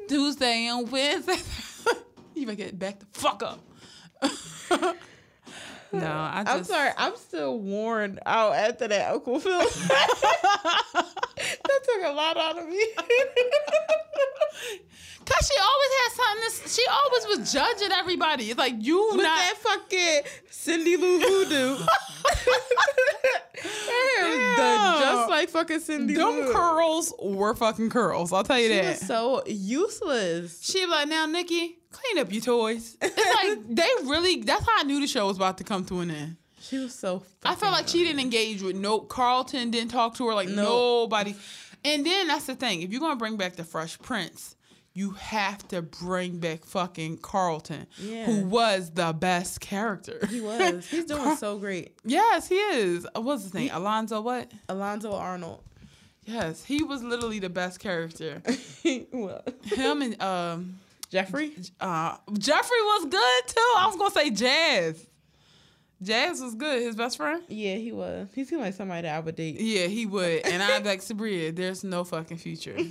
Tuesday 0.07 0.67
and 0.67 0.89
Wednesday. 0.91 1.35
you 2.33 2.45
better 2.45 2.55
get 2.55 2.79
back 2.79 2.99
the 2.99 3.05
fuck 3.13 3.43
up. 3.43 3.59
No, 5.91 6.07
I 6.07 6.43
I'm 6.45 6.63
sorry. 6.63 6.91
I'm 6.97 7.15
still 7.15 7.57
worn 7.57 8.19
out 8.25 8.53
after 8.53 8.87
that 8.87 9.13
Uncle 9.13 9.39
Phil. 9.39 9.61
That 11.75 11.83
took 11.83 12.03
a 12.05 12.11
lot 12.13 12.37
out 12.37 12.57
of 12.57 12.67
me. 12.69 12.81
Cause 15.25 15.47
she 15.51 15.57
always 15.59 15.89
had 16.03 16.11
something. 16.13 16.63
To, 16.63 16.69
she 16.69 16.83
always 16.87 17.25
was 17.39 17.51
judging 17.51 17.91
everybody. 17.91 18.49
It's 18.51 18.59
like 18.59 18.75
you 18.77 19.07
With 19.13 19.23
not. 19.23 19.37
that 19.37 19.55
fucking 19.57 20.21
Cindy 20.51 20.97
Lou 20.97 21.19
Voodoo. 21.19 21.77
Her 23.57 24.23
hair 24.23 24.29
was 24.29 24.57
done 24.57 25.01
just 25.01 25.29
like 25.29 25.49
fucking 25.49 25.79
Cindy 25.79 26.13
Them 26.13 26.27
Lou. 26.29 26.53
curls 26.53 27.13
were 27.21 27.55
fucking 27.55 27.89
curls. 27.89 28.31
I'll 28.33 28.43
tell 28.43 28.59
you 28.59 28.67
She 28.69 28.75
that. 28.75 28.99
was 28.99 29.07
so 29.07 29.43
useless. 29.47 30.61
She 30.63 30.85
like, 30.85 31.07
now 31.07 31.25
Nikki, 31.25 31.79
clean 31.91 32.19
up 32.19 32.31
your 32.31 32.41
toys. 32.43 32.95
It's 33.01 33.17
like 33.17 33.59
they 33.75 33.89
really. 34.07 34.41
That's 34.43 34.63
how 34.63 34.73
I 34.79 34.83
knew 34.83 34.99
the 34.99 35.07
show 35.07 35.25
was 35.27 35.37
about 35.37 35.57
to 35.57 35.63
come 35.63 35.85
to 35.85 36.01
an 36.01 36.11
end. 36.11 36.35
She 36.61 36.77
was 36.79 36.93
so. 36.95 37.23
I 37.43 37.55
felt 37.55 37.73
like 37.73 37.87
she 37.87 38.03
didn't 38.03 38.19
engage 38.21 38.61
with 38.61 38.75
no 38.75 38.99
Carlton 38.99 39.69
didn't 39.71 39.91
talk 39.91 40.15
to 40.15 40.27
her 40.27 40.33
like 40.33 40.49
No. 40.49 40.63
nobody. 40.63 41.35
And 41.85 42.05
then 42.05 42.27
that's 42.27 42.45
the 42.45 42.55
thing. 42.55 42.81
If 42.81 42.91
you're 42.91 42.99
gonna 43.01 43.15
bring 43.15 43.37
back 43.37 43.55
the 43.55 43.63
Fresh 43.63 43.99
Prince, 43.99 44.55
you 44.93 45.11
have 45.11 45.67
to 45.67 45.81
bring 45.81 46.39
back 46.39 46.65
fucking 46.65 47.17
Carlton, 47.17 47.85
Yeah. 47.97 48.25
who 48.25 48.45
was 48.45 48.91
the 48.91 49.11
best 49.13 49.59
character. 49.61 50.25
He 50.29 50.39
was. 50.41 50.87
He's 50.89 51.05
doing 51.05 51.35
so 51.35 51.57
great. 51.59 51.93
yes, 52.05 52.47
he 52.47 52.55
is. 52.55 53.05
What's 53.15 53.43
his 53.43 53.53
name? 53.53 53.69
Alonzo. 53.73 54.21
What? 54.21 54.51
Alonzo 54.69 55.13
Arnold. 55.13 55.63
Yes, 56.25 56.63
he 56.65 56.81
was 56.83 57.03
literally 57.03 57.39
the 57.39 57.49
best 57.49 57.79
character. 57.79 58.41
what? 59.11 59.53
Him 59.65 60.01
and 60.01 60.21
um 60.21 60.79
Geoffrey? 61.11 61.51
uh 61.79 62.17
Geoffrey 62.33 62.81
was 62.81 63.05
good 63.05 63.47
too. 63.47 63.73
I 63.77 63.85
was 63.87 63.95
gonna 63.95 64.11
say 64.11 64.29
Jazz. 64.31 65.05
Jazz 66.01 66.41
was 66.41 66.55
good. 66.55 66.81
His 66.81 66.95
best 66.95 67.17
friend. 67.17 67.41
Yeah, 67.47 67.75
he 67.75 67.91
was. 67.91 68.27
He 68.35 68.43
seemed 68.43 68.61
like 68.61 68.73
somebody 68.73 69.03
that 69.03 69.15
I 69.15 69.19
would 69.19 69.35
date. 69.35 69.59
Yeah, 69.59 69.87
he 69.87 70.05
would. 70.05 70.45
And 70.45 70.61
I'm 70.61 70.83
like, 70.83 71.01
Sabria, 71.01 71.55
there's 71.55 71.83
no 71.83 72.03
fucking 72.03 72.37
future. 72.37 72.77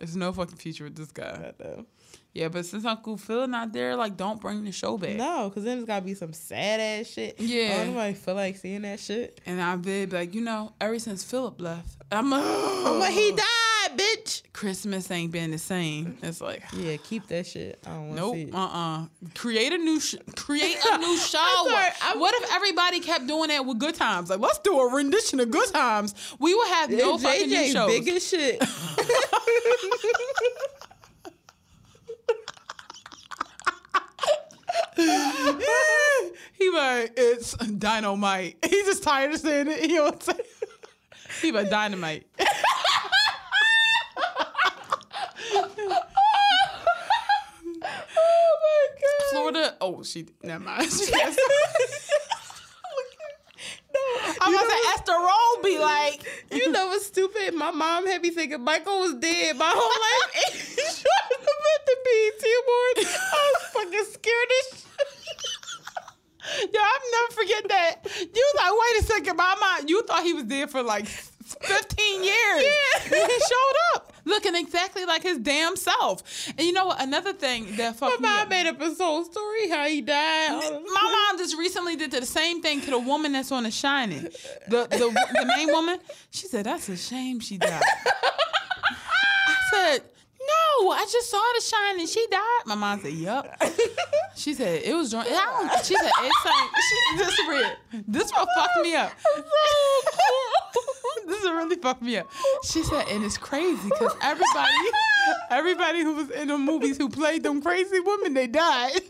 There's 0.00 0.16
no 0.16 0.32
fucking 0.32 0.56
future 0.56 0.84
with 0.84 0.96
this 0.96 1.12
guy. 1.12 1.52
though. 1.56 1.86
Yeah, 2.34 2.48
but 2.48 2.66
since 2.66 2.84
Uncle 2.84 3.16
Phil 3.16 3.46
not 3.46 3.72
there, 3.72 3.94
like, 3.96 4.16
don't 4.16 4.40
bring 4.40 4.64
the 4.64 4.72
show 4.72 4.98
back. 4.98 5.16
No, 5.16 5.48
because 5.48 5.64
then 5.64 5.78
it's 5.78 5.86
got 5.86 6.00
to 6.00 6.04
be 6.04 6.14
some 6.14 6.32
sad 6.32 6.80
ass 6.80 7.06
shit. 7.06 7.40
Yeah. 7.40 7.78
I 7.80 7.84
don't 7.84 8.14
feel 8.16 8.34
like 8.34 8.56
seeing 8.56 8.82
that 8.82 8.98
shit. 8.98 9.40
And 9.46 9.62
I've 9.62 9.80
been 9.82 10.10
like, 10.10 10.34
you 10.34 10.40
know, 10.42 10.74
ever 10.80 10.98
since 10.98 11.22
Philip 11.22 11.60
left, 11.60 11.96
I'm 12.10 12.28
like, 12.28 12.42
I'm 12.44 12.98
like, 12.98 13.14
he 13.14 13.30
died, 13.36 13.44
bitch. 13.96 14.42
Christmas 14.52 15.10
ain't 15.10 15.32
been 15.32 15.50
the 15.50 15.58
same. 15.58 16.18
It's 16.22 16.40
like, 16.40 16.62
Yeah, 16.72 16.96
keep 16.96 17.26
that 17.28 17.46
shit. 17.46 17.78
I 17.86 17.90
don't 17.90 18.08
want 18.08 18.16
to 18.16 18.20
nope, 18.22 18.34
see 18.34 18.42
it. 18.42 18.54
uh, 18.54 18.58
uh 18.58 19.04
Create 19.34 19.72
a 19.72 19.78
new, 19.78 20.00
sh- 20.00 20.16
create 20.36 20.76
a 20.92 20.98
new 20.98 21.16
show. 21.16 21.38
sorry, 21.68 21.90
I'm- 22.02 22.18
what 22.20 22.34
if 22.42 22.52
everybody 22.54 23.00
kept 23.00 23.26
doing 23.26 23.48
that 23.48 23.64
with 23.66 23.78
Good 23.78 23.94
Times? 23.94 24.30
Like, 24.30 24.40
let's 24.40 24.58
do 24.58 24.78
a 24.78 24.92
rendition 24.94 25.40
of 25.40 25.50
Good 25.50 25.68
Times. 25.72 26.14
We 26.38 26.54
would 26.54 26.68
have 26.68 26.90
no 26.90 27.18
fucking 27.18 27.48
new 27.48 27.66
shows. 27.72 27.86
big 27.90 28.08
as 28.08 28.26
shit. 28.28 28.62
he 34.96 36.70
like 36.70 37.12
it's 37.16 37.52
dynamite. 37.56 38.56
He's 38.68 38.86
just 38.86 39.02
tired 39.02 39.34
of 39.34 39.40
saying 39.40 39.68
it. 39.68 39.80
He 39.80 39.88
don't 39.88 40.22
say. 40.22 40.32
He 41.42 41.52
like 41.52 41.68
dynamite. 41.70 42.26
oh 47.86 48.56
my 48.62 48.86
god. 49.00 49.30
Florida. 49.30 49.73
Oh, 49.84 50.02
she 50.02 50.26
never 50.42 50.64
mind. 50.64 50.90
She 50.92 51.12
has- 51.12 51.36
I'm 54.40 54.50
you 54.52 54.58
about 54.58 54.68
to 54.68 54.74
what- 54.74 54.94
Esther 54.98 55.12
Rolle 55.12 55.62
be 55.62 55.78
like. 55.78 56.20
You 56.54 56.70
know 56.70 56.86
what's 56.88 57.06
stupid? 57.06 57.54
My 57.54 57.70
mom 57.70 58.06
had 58.06 58.22
me 58.22 58.30
thinking 58.30 58.60
Michael 58.62 59.00
was 59.00 59.14
dead 59.14 59.56
my 59.56 59.70
whole 59.74 60.00
life. 60.06 60.78
And 60.78 60.94
showed 60.94 61.32
up 61.34 61.42
at 61.74 61.86
the 61.86 61.96
BET 62.04 62.44
Awards. 62.60 63.16
I 63.18 63.52
was 63.54 63.62
fucking 63.72 64.12
scared 64.12 64.50
as 64.60 64.66
shit. 64.78 66.72
Yo, 66.72 66.80
I'll 66.80 67.10
never 67.12 67.32
forget 67.34 67.68
that. 67.68 67.94
You 68.20 68.52
was 68.52 68.54
like, 68.56 68.72
wait 68.72 69.02
a 69.02 69.04
second, 69.04 69.36
mama. 69.36 69.80
You 69.86 70.02
thought 70.04 70.22
he 70.22 70.32
was 70.34 70.44
dead 70.44 70.70
for 70.70 70.82
like 70.82 71.06
15 71.06 72.22
years. 72.24 72.62
Yeah. 72.62 73.00
He 73.02 73.10
showed 73.10 73.76
up 73.96 74.03
looking 74.24 74.54
exactly 74.54 75.04
like 75.04 75.22
his 75.22 75.38
damn 75.38 75.76
self. 75.76 76.48
And 76.56 76.66
you 76.66 76.72
know 76.72 76.86
what? 76.86 77.02
Another 77.02 77.32
thing 77.32 77.76
that 77.76 77.90
My 78.00 78.08
fucked 78.08 78.20
me 78.20 78.28
mom 78.28 78.48
made 78.48 78.66
up 78.66 78.80
his 78.80 78.98
whole 78.98 79.24
story 79.24 79.68
how 79.68 79.86
he 79.86 80.00
died. 80.00 80.60
My 80.60 81.28
mom 81.30 81.38
just 81.38 81.56
recently 81.56 81.96
did 81.96 82.10
the 82.10 82.24
same 82.26 82.62
thing 82.62 82.80
to 82.82 82.90
the 82.90 82.98
woman 82.98 83.32
that's 83.32 83.52
on 83.52 83.64
The 83.64 83.70
Shining. 83.70 84.22
The 84.68 84.86
the, 84.90 85.28
the 85.32 85.46
main 85.56 85.68
woman. 85.68 85.98
She 86.30 86.46
said, 86.46 86.66
that's 86.66 86.88
a 86.88 86.96
shame 86.96 87.40
she 87.40 87.58
died. 87.58 87.82
I 88.06 89.54
said, 89.72 90.02
no, 90.40 90.90
I 90.90 91.06
just 91.10 91.30
saw 91.30 91.42
The 91.56 91.60
Shining. 91.62 92.06
She 92.06 92.26
died. 92.30 92.62
My 92.66 92.74
mom 92.74 93.00
said, 93.00 93.12
yup. 93.12 93.62
She 94.36 94.52
said, 94.54 94.82
it 94.82 94.94
was 94.94 95.14
I 95.14 95.22
don't, 95.24 95.84
she 95.84 95.94
said, 95.94 96.10
it's 96.22 96.44
like, 96.44 96.70
she, 96.88 97.18
this, 97.18 97.28
is 97.38 97.48
real. 97.48 97.70
this 98.08 98.30
what 98.32 98.48
fucked 98.56 98.78
me 98.82 98.94
up. 98.96 99.12
this 101.26 101.42
is 101.42 101.50
really 101.50 101.76
fucked 101.76 102.02
me 102.02 102.18
up. 102.18 102.30
She 102.64 102.82
said, 102.82 103.06
and 103.08 103.24
it's 103.24 103.38
crazy 103.38 103.88
because 103.88 104.14
everybody, 104.20 104.72
everybody 105.50 106.02
who 106.02 106.14
was 106.14 106.30
in 106.30 106.48
the 106.48 106.58
movies 106.58 106.96
who 106.96 107.08
played 107.08 107.42
them 107.42 107.62
crazy 107.62 108.00
women, 108.00 108.34
they 108.34 108.46
died. 108.46 109.00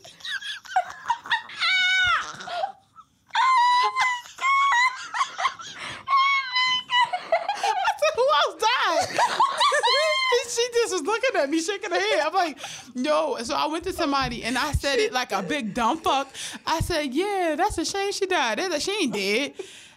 Who 8.15 8.23
else 8.47 8.63
died? 8.63 9.19
she 10.49 10.69
just 10.73 10.93
was 10.93 11.03
looking 11.03 11.41
at 11.41 11.51
me, 11.51 11.61
shaking 11.61 11.91
her 11.91 11.99
head. 11.99 12.21
I'm 12.27 12.33
like, 12.33 12.59
yo. 12.95 13.39
So 13.43 13.57
I 13.57 13.67
went 13.67 13.83
to 13.85 13.93
somebody 13.93 14.45
and 14.45 14.57
I 14.57 14.71
said 14.73 15.01
it 15.01 15.13
like 15.13 15.33
a 15.33 15.43
big 15.43 15.75
dumb 15.75 15.99
fuck. 15.99 16.29
I 16.65 16.79
said, 16.81 17.13
yeah, 17.13 17.57
that's 17.57 17.77
a 17.79 17.85
shame 17.85 18.13
she 18.13 18.27
died. 18.27 18.59
They're 18.59 18.71
like, 18.71 18.83
she 18.83 18.93
ain't 18.93 19.13
dead. 19.13 19.55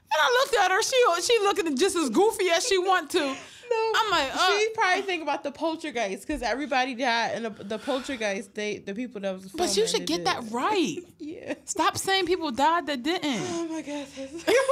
And 0.09 0.21
I 0.21 0.29
looked 0.41 0.55
at 0.55 0.71
her. 0.71 0.81
She 0.81 1.21
she 1.21 1.39
looking 1.43 1.75
just 1.75 1.95
as 1.95 2.09
goofy 2.09 2.49
as 2.49 2.65
she 2.65 2.77
want 2.77 3.09
to. 3.11 3.35
No, 3.69 3.93
I'm 3.97 4.11
like, 4.11 4.33
uh, 4.33 4.57
she 4.57 4.69
probably 4.75 5.01
think 5.01 5.23
about 5.23 5.43
the 5.43 5.51
poltergeist 5.51 6.25
because 6.25 6.41
everybody 6.41 6.95
died, 6.95 7.31
and 7.35 7.45
the, 7.45 7.63
the 7.63 7.77
poltergeist, 7.77 8.53
they 8.55 8.77
the 8.77 8.93
people 8.93 9.19
that 9.21 9.33
was. 9.33 9.51
but 9.51 9.75
you 9.75 9.85
should 9.87 10.05
get 10.05 10.19
did. 10.19 10.27
that 10.27 10.43
right. 10.51 10.99
Yeah. 11.19 11.55
Stop 11.65 11.97
saying 11.97 12.25
people 12.27 12.51
died 12.51 12.87
that 12.87 13.03
didn't. 13.03 13.41
Oh 13.49 13.67
my 13.67 13.81
god. 13.81 14.05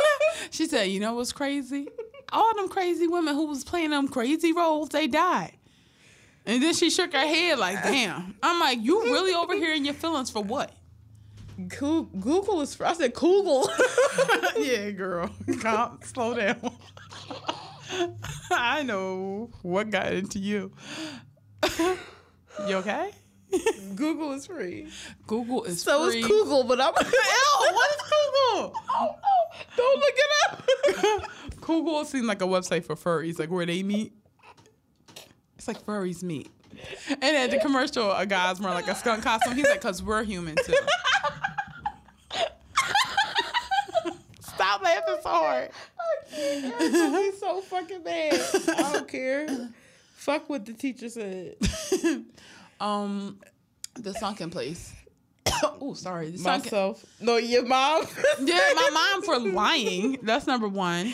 she 0.52 0.66
said, 0.68 0.86
you 0.86 1.02
know 1.02 1.16
what's 1.16 1.34
crazy? 1.34 1.90
All 2.32 2.56
them 2.56 2.70
crazy 2.70 3.08
women 3.08 3.36
who 3.36 3.48
was 3.48 3.66
playing 3.66 3.90
them 3.90 4.08
crazy 4.08 4.54
roles, 4.54 4.90
they 4.90 5.08
died. 5.08 5.52
And 6.46 6.64
then 6.64 6.74
she 6.74 6.90
shook 6.90 7.12
her 7.12 7.20
head 7.20 7.60
like, 7.60 7.84
damn. 7.84 8.36
I'm 8.42 8.60
like, 8.60 8.80
you 8.82 9.04
really 9.04 9.34
over 9.34 9.54
here 9.56 9.74
in 9.74 9.84
your 9.84 9.94
feelings 9.96 10.30
for 10.30 10.44
what? 10.44 10.72
Goo- 11.68 12.10
Google 12.20 12.62
is. 12.62 12.80
I 12.82 12.94
said 12.94 13.14
Google. 13.14 13.70
yeah, 14.58 14.92
girl. 14.92 15.30
Calm, 15.62 16.00
slow 16.04 16.34
down. 16.36 16.60
I 18.52 18.84
know 18.84 19.50
what 19.62 19.90
got 19.90 20.12
into 20.14 20.40
you. 20.40 20.72
you 22.68 22.76
okay? 22.78 23.12
Google 23.96 24.34
is 24.34 24.48
free. 24.48 24.88
Google 25.28 25.64
is 25.64 25.82
So 25.82 26.10
free. 26.10 26.20
is 26.20 26.28
Google, 26.28 26.64
but 26.66 26.82
I'm. 26.82 26.94
Ew, 27.06 27.74
what 27.74 27.90
is 27.96 28.02
Google? 28.12 28.76
Don't 29.78 30.00
look 30.00 30.14
it 30.16 30.32
up. 30.50 31.62
Google 31.62 32.04
seems 32.06 32.26
like 32.26 32.42
a 32.42 32.46
website 32.48 32.84
for 32.84 32.96
furries, 32.96 33.40
like 33.40 33.50
where 33.50 33.66
they 33.66 33.82
meet. 33.84 34.14
It's 35.58 35.68
like 35.68 35.86
furries 35.86 36.22
meet. 36.22 36.52
And 37.10 37.24
at 37.24 37.52
the 37.52 37.60
commercial, 37.60 38.12
a 38.12 38.26
guy's 38.26 38.60
wearing 38.60 38.76
like 38.76 38.88
a 38.90 38.96
skunk 38.96 39.24
costume. 39.24 39.56
He's 39.56 39.66
like, 39.68 39.80
"Cause 39.80 40.04
we're 40.04 40.24
human 40.24 40.56
too." 40.66 40.74
Stop 44.76 44.84
laughing 44.84 45.16
so 45.24 45.30
hard. 45.30 45.70
I'm 46.38 46.92
gonna 46.92 47.20
be 47.20 47.38
so 47.38 47.62
fucking 47.62 48.04
mad. 48.04 48.34
I 48.68 48.94
don't 48.94 49.08
care. 49.08 49.70
Fuck 50.16 50.50
what 50.50 50.66
the 50.66 50.74
teacher 50.74 51.10
said. 51.10 51.56
Um, 52.80 53.40
the 53.94 54.14
sunken 54.14 54.50
place. 54.50 54.94
oh, 55.64 55.94
sorry. 55.94 56.32
The 56.32 56.40
sunken. 56.40 56.66
Myself. 56.66 57.06
No, 57.22 57.38
your 57.38 57.66
mom. 57.66 58.06
Yeah, 58.42 58.74
my 58.76 58.90
mom 58.94 59.24
for 59.24 59.40
lying. 59.40 60.18
That's 60.24 60.46
number 60.46 60.68
one. 60.68 61.14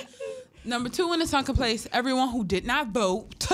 Number 0.66 0.90
two 0.90 1.14
in 1.14 1.20
the 1.20 1.28
sunken 1.28 1.56
place. 1.56 1.88
Everyone 1.94 2.30
who 2.30 2.44
did 2.44 2.66
not 2.66 2.88
vote. 2.88 3.46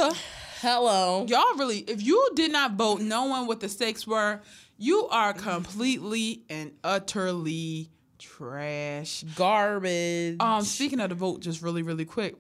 Hello. 0.62 1.26
y'all 1.28 1.58
really 1.58 1.80
if 1.80 2.02
you 2.02 2.32
did 2.34 2.52
not 2.52 2.72
vote 2.72 3.02
knowing 3.02 3.46
what 3.46 3.60
the 3.60 3.70
stakes 3.70 4.08
were 4.08 4.42
you 4.78 5.08
are 5.10 5.32
completely 5.34 6.44
and 6.50 6.72
utterly 6.84 7.92
trash 8.20 9.24
Garbage. 9.36 10.38
um 10.40 10.64
speaking 10.64 11.00
of 11.00 11.10
the 11.10 11.16
vote 11.16 11.42
just 11.42 11.62
really 11.62 11.82
really 11.82 12.06
quick 12.06 12.36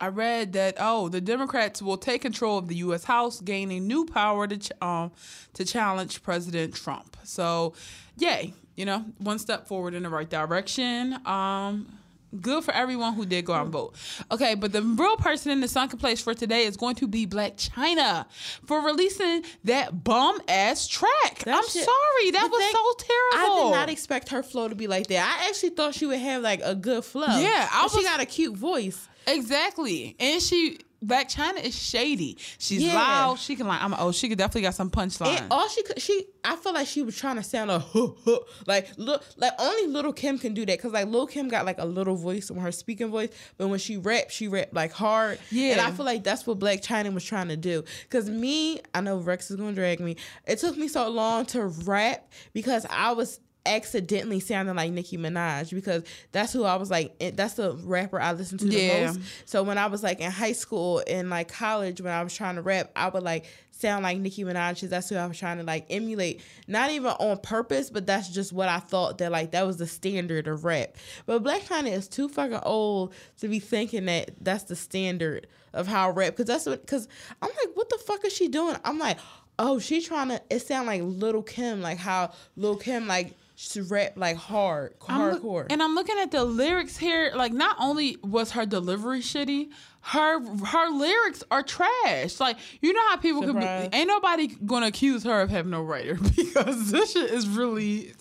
I 0.00 0.08
read 0.08 0.52
that 0.52 0.76
oh, 0.78 1.08
the 1.08 1.20
Democrats 1.20 1.80
will 1.80 1.96
take 1.96 2.20
control 2.20 2.58
of 2.58 2.68
the 2.68 2.74
U.S. 2.76 3.04
House, 3.04 3.40
gaining 3.40 3.86
new 3.86 4.04
power 4.04 4.46
to 4.46 4.58
ch- 4.58 4.72
um 4.82 5.12
to 5.54 5.64
challenge 5.64 6.22
President 6.22 6.74
Trump. 6.74 7.16
So, 7.24 7.72
yay, 8.18 8.52
you 8.76 8.84
know, 8.84 9.04
one 9.18 9.38
step 9.38 9.66
forward 9.66 9.94
in 9.94 10.02
the 10.02 10.10
right 10.10 10.28
direction. 10.28 11.14
Um, 11.26 11.97
good 12.40 12.64
for 12.64 12.72
everyone 12.74 13.14
who 13.14 13.24
did 13.26 13.44
go 13.44 13.52
out 13.54 13.64
and 13.64 13.72
vote. 13.72 13.94
Okay, 14.30 14.54
but 14.54 14.72
the 14.72 14.82
real 14.82 15.16
person 15.16 15.50
in 15.50 15.60
the 15.60 15.68
sunken 15.68 15.98
place 15.98 16.20
for 16.20 16.34
today 16.34 16.64
is 16.64 16.76
going 16.76 16.94
to 16.96 17.06
be 17.06 17.26
Blac 17.26 17.56
Chyna 17.70 18.26
for 18.66 18.80
releasing 18.80 19.44
that 19.64 20.04
bum 20.04 20.38
ass 20.48 20.86
track. 20.86 21.38
That 21.44 21.56
I'm 21.56 21.62
shit- 21.64 21.84
sorry, 21.84 22.30
that 22.32 22.48
was 22.50 22.60
thing- 22.60 22.72
so 22.72 23.06
terrible. 23.06 23.60
I 23.60 23.64
did 23.64 23.70
not 23.72 23.88
expect 23.90 24.28
her 24.30 24.42
flow 24.42 24.68
to 24.68 24.74
be 24.74 24.86
like 24.86 25.06
that. 25.08 25.40
I 25.40 25.48
actually 25.48 25.70
thought 25.70 25.94
she 25.94 26.06
would 26.06 26.18
have 26.18 26.42
like 26.42 26.60
a 26.62 26.74
good 26.74 27.04
flow. 27.04 27.26
Yeah, 27.26 27.68
I 27.72 27.88
But 27.90 27.98
she 27.98 28.04
got 28.04 28.20
a 28.20 28.26
cute 28.26 28.56
voice. 28.56 29.08
Exactly. 29.26 30.16
And 30.18 30.40
she 30.42 30.78
Blac 31.04 31.32
Chyna 31.32 31.62
is 31.64 31.78
shady. 31.80 32.36
She's 32.58 32.82
Yeah. 32.82 32.94
loud. 32.94 33.38
She 33.38 33.54
can 33.54 33.66
like 33.68 33.80
I'm 33.80 33.94
oh, 33.98 34.10
she 34.12 34.28
could 34.28 34.38
definitely 34.38 34.62
got 34.62 34.74
some 34.74 34.90
punchline. 34.90 35.38
And 35.38 35.46
all 35.52 35.68
she 35.68 35.82
could, 35.84 36.00
she, 36.00 36.26
I 36.44 36.56
feel 36.56 36.72
like 36.74 36.86
she 36.88 37.02
was 37.02 37.16
trying 37.16 37.36
to 37.36 37.42
sound 37.42 37.70
like, 37.70 37.82
huh, 37.82 38.08
huh, 38.24 38.38
like, 38.66 38.88
look, 38.96 39.24
like 39.36 39.52
only 39.58 39.86
Lil 39.86 40.12
Kim 40.12 40.38
can 40.38 40.54
do 40.54 40.66
that 40.66 40.78
because 40.78 40.92
like 40.92 41.06
Lil 41.06 41.26
Kim 41.26 41.48
got 41.48 41.64
like 41.64 41.78
a 41.78 41.84
little 41.84 42.16
voice 42.16 42.50
on 42.50 42.56
her 42.58 42.72
speaking 42.72 43.08
voice, 43.10 43.28
but 43.56 43.68
when 43.68 43.78
she 43.78 43.96
rap, 43.96 44.30
she 44.30 44.48
rap 44.48 44.68
like 44.72 44.92
hard. 44.92 45.38
Yeah. 45.50 45.72
and 45.72 45.80
I 45.80 45.90
feel 45.92 46.04
like 46.04 46.24
that's 46.24 46.46
what 46.46 46.58
Blac 46.58 46.82
Chyna 46.84 47.12
was 47.14 47.24
trying 47.24 47.48
to 47.48 47.56
do. 47.56 47.84
Cause 48.10 48.28
me, 48.28 48.80
I 48.94 49.00
know 49.00 49.18
Rex 49.18 49.50
is 49.50 49.56
gonna 49.56 49.72
drag 49.72 50.00
me. 50.00 50.16
It 50.46 50.58
took 50.58 50.76
me 50.76 50.88
so 50.88 51.08
long 51.08 51.46
to 51.46 51.66
rap 51.66 52.28
because 52.52 52.86
I 52.90 53.12
was 53.12 53.38
accidentally 53.66 54.40
sounding 54.40 54.74
like 54.74 54.92
Nicki 54.92 55.18
Minaj 55.18 55.72
because 55.74 56.02
that's 56.32 56.52
who 56.52 56.64
I 56.64 56.76
was 56.76 56.90
like. 56.90 57.14
Eh, 57.20 57.32
that's 57.34 57.54
the 57.54 57.72
rapper 57.84 58.20
I 58.20 58.32
listened 58.32 58.60
to 58.60 58.66
the 58.66 58.74
Yeah. 58.80 59.06
most. 59.06 59.20
So 59.44 59.62
when 59.62 59.78
I 59.78 59.86
was 59.86 60.02
like 60.02 60.20
in 60.20 60.30
high 60.30 60.52
school 60.52 61.02
and 61.06 61.30
like 61.30 61.48
college, 61.52 62.00
when 62.00 62.12
I 62.12 62.22
was 62.22 62.34
trying 62.34 62.56
to 62.56 62.62
rap, 62.62 62.90
I 62.96 63.08
would 63.08 63.22
like 63.22 63.46
sound 63.70 64.02
like 64.02 64.18
Nicki 64.18 64.42
Minaj 64.42 64.74
because 64.74 64.90
that's 64.90 65.08
who 65.08 65.14
I 65.16 65.26
was 65.26 65.38
trying 65.38 65.58
to 65.58 65.62
like 65.64 65.86
emulate. 65.90 66.40
Not 66.66 66.90
even 66.90 67.10
on 67.12 67.38
purpose, 67.38 67.90
but 67.90 68.06
that's 68.06 68.28
just 68.28 68.52
what 68.52 68.68
I 68.68 68.78
thought 68.78 69.18
that 69.18 69.30
like 69.30 69.52
that 69.52 69.66
was 69.66 69.76
the 69.76 69.86
standard 69.86 70.48
of 70.48 70.64
rap. 70.64 70.96
But 71.26 71.42
Blac 71.44 71.60
Chyna 71.62 71.92
is 71.92 72.08
too 72.08 72.28
fucking 72.28 72.60
old 72.62 73.12
to 73.40 73.48
be 73.48 73.58
thinking 73.60 74.06
that 74.06 74.30
that's 74.40 74.64
the 74.64 74.76
standard 74.76 75.46
of 75.74 75.86
how 75.86 76.10
rap. 76.10 76.32
Because 76.32 76.46
that's 76.46 76.66
what. 76.66 76.80
Because 76.80 77.06
I'm 77.42 77.50
like, 77.50 77.76
what 77.76 77.88
the 77.90 77.98
fuck 77.98 78.24
is 78.24 78.32
she 78.32 78.48
doing? 78.48 78.76
I'm 78.84 78.98
like, 78.98 79.18
oh, 79.58 79.78
she 79.78 80.00
trying 80.00 80.28
to. 80.28 80.42
It 80.50 80.60
sound 80.60 80.86
like 80.86 81.02
Lil 81.04 81.42
Kim, 81.42 81.80
like 81.82 81.98
how 81.98 82.32
Lil 82.56 82.76
Kim 82.76 83.06
like. 83.06 83.34
She 83.60 83.80
rap 83.80 84.12
like 84.14 84.36
hard, 84.36 84.94
I'm 85.08 85.32
look- 85.32 85.42
hardcore. 85.42 85.66
and 85.68 85.82
I'm 85.82 85.96
looking 85.96 86.16
at 86.18 86.30
the 86.30 86.44
lyrics 86.44 86.96
here. 86.96 87.32
Like, 87.34 87.52
not 87.52 87.74
only 87.80 88.16
was 88.22 88.52
her 88.52 88.64
delivery 88.64 89.18
shitty, 89.20 89.70
her 90.00 90.38
her 90.66 90.90
lyrics 90.90 91.42
are 91.50 91.64
trash. 91.64 92.38
Like, 92.38 92.56
you 92.80 92.92
know 92.92 93.02
how 93.08 93.16
people 93.16 93.40
could 93.40 93.54
Surprise. 93.56 93.88
be. 93.88 93.96
Ain't 93.96 94.06
nobody 94.06 94.46
gonna 94.64 94.86
accuse 94.86 95.24
her 95.24 95.40
of 95.40 95.50
having 95.50 95.72
no 95.72 95.82
writer 95.82 96.14
because 96.36 96.92
this 96.92 97.12
shit 97.14 97.30
is 97.32 97.48
really. 97.48 98.12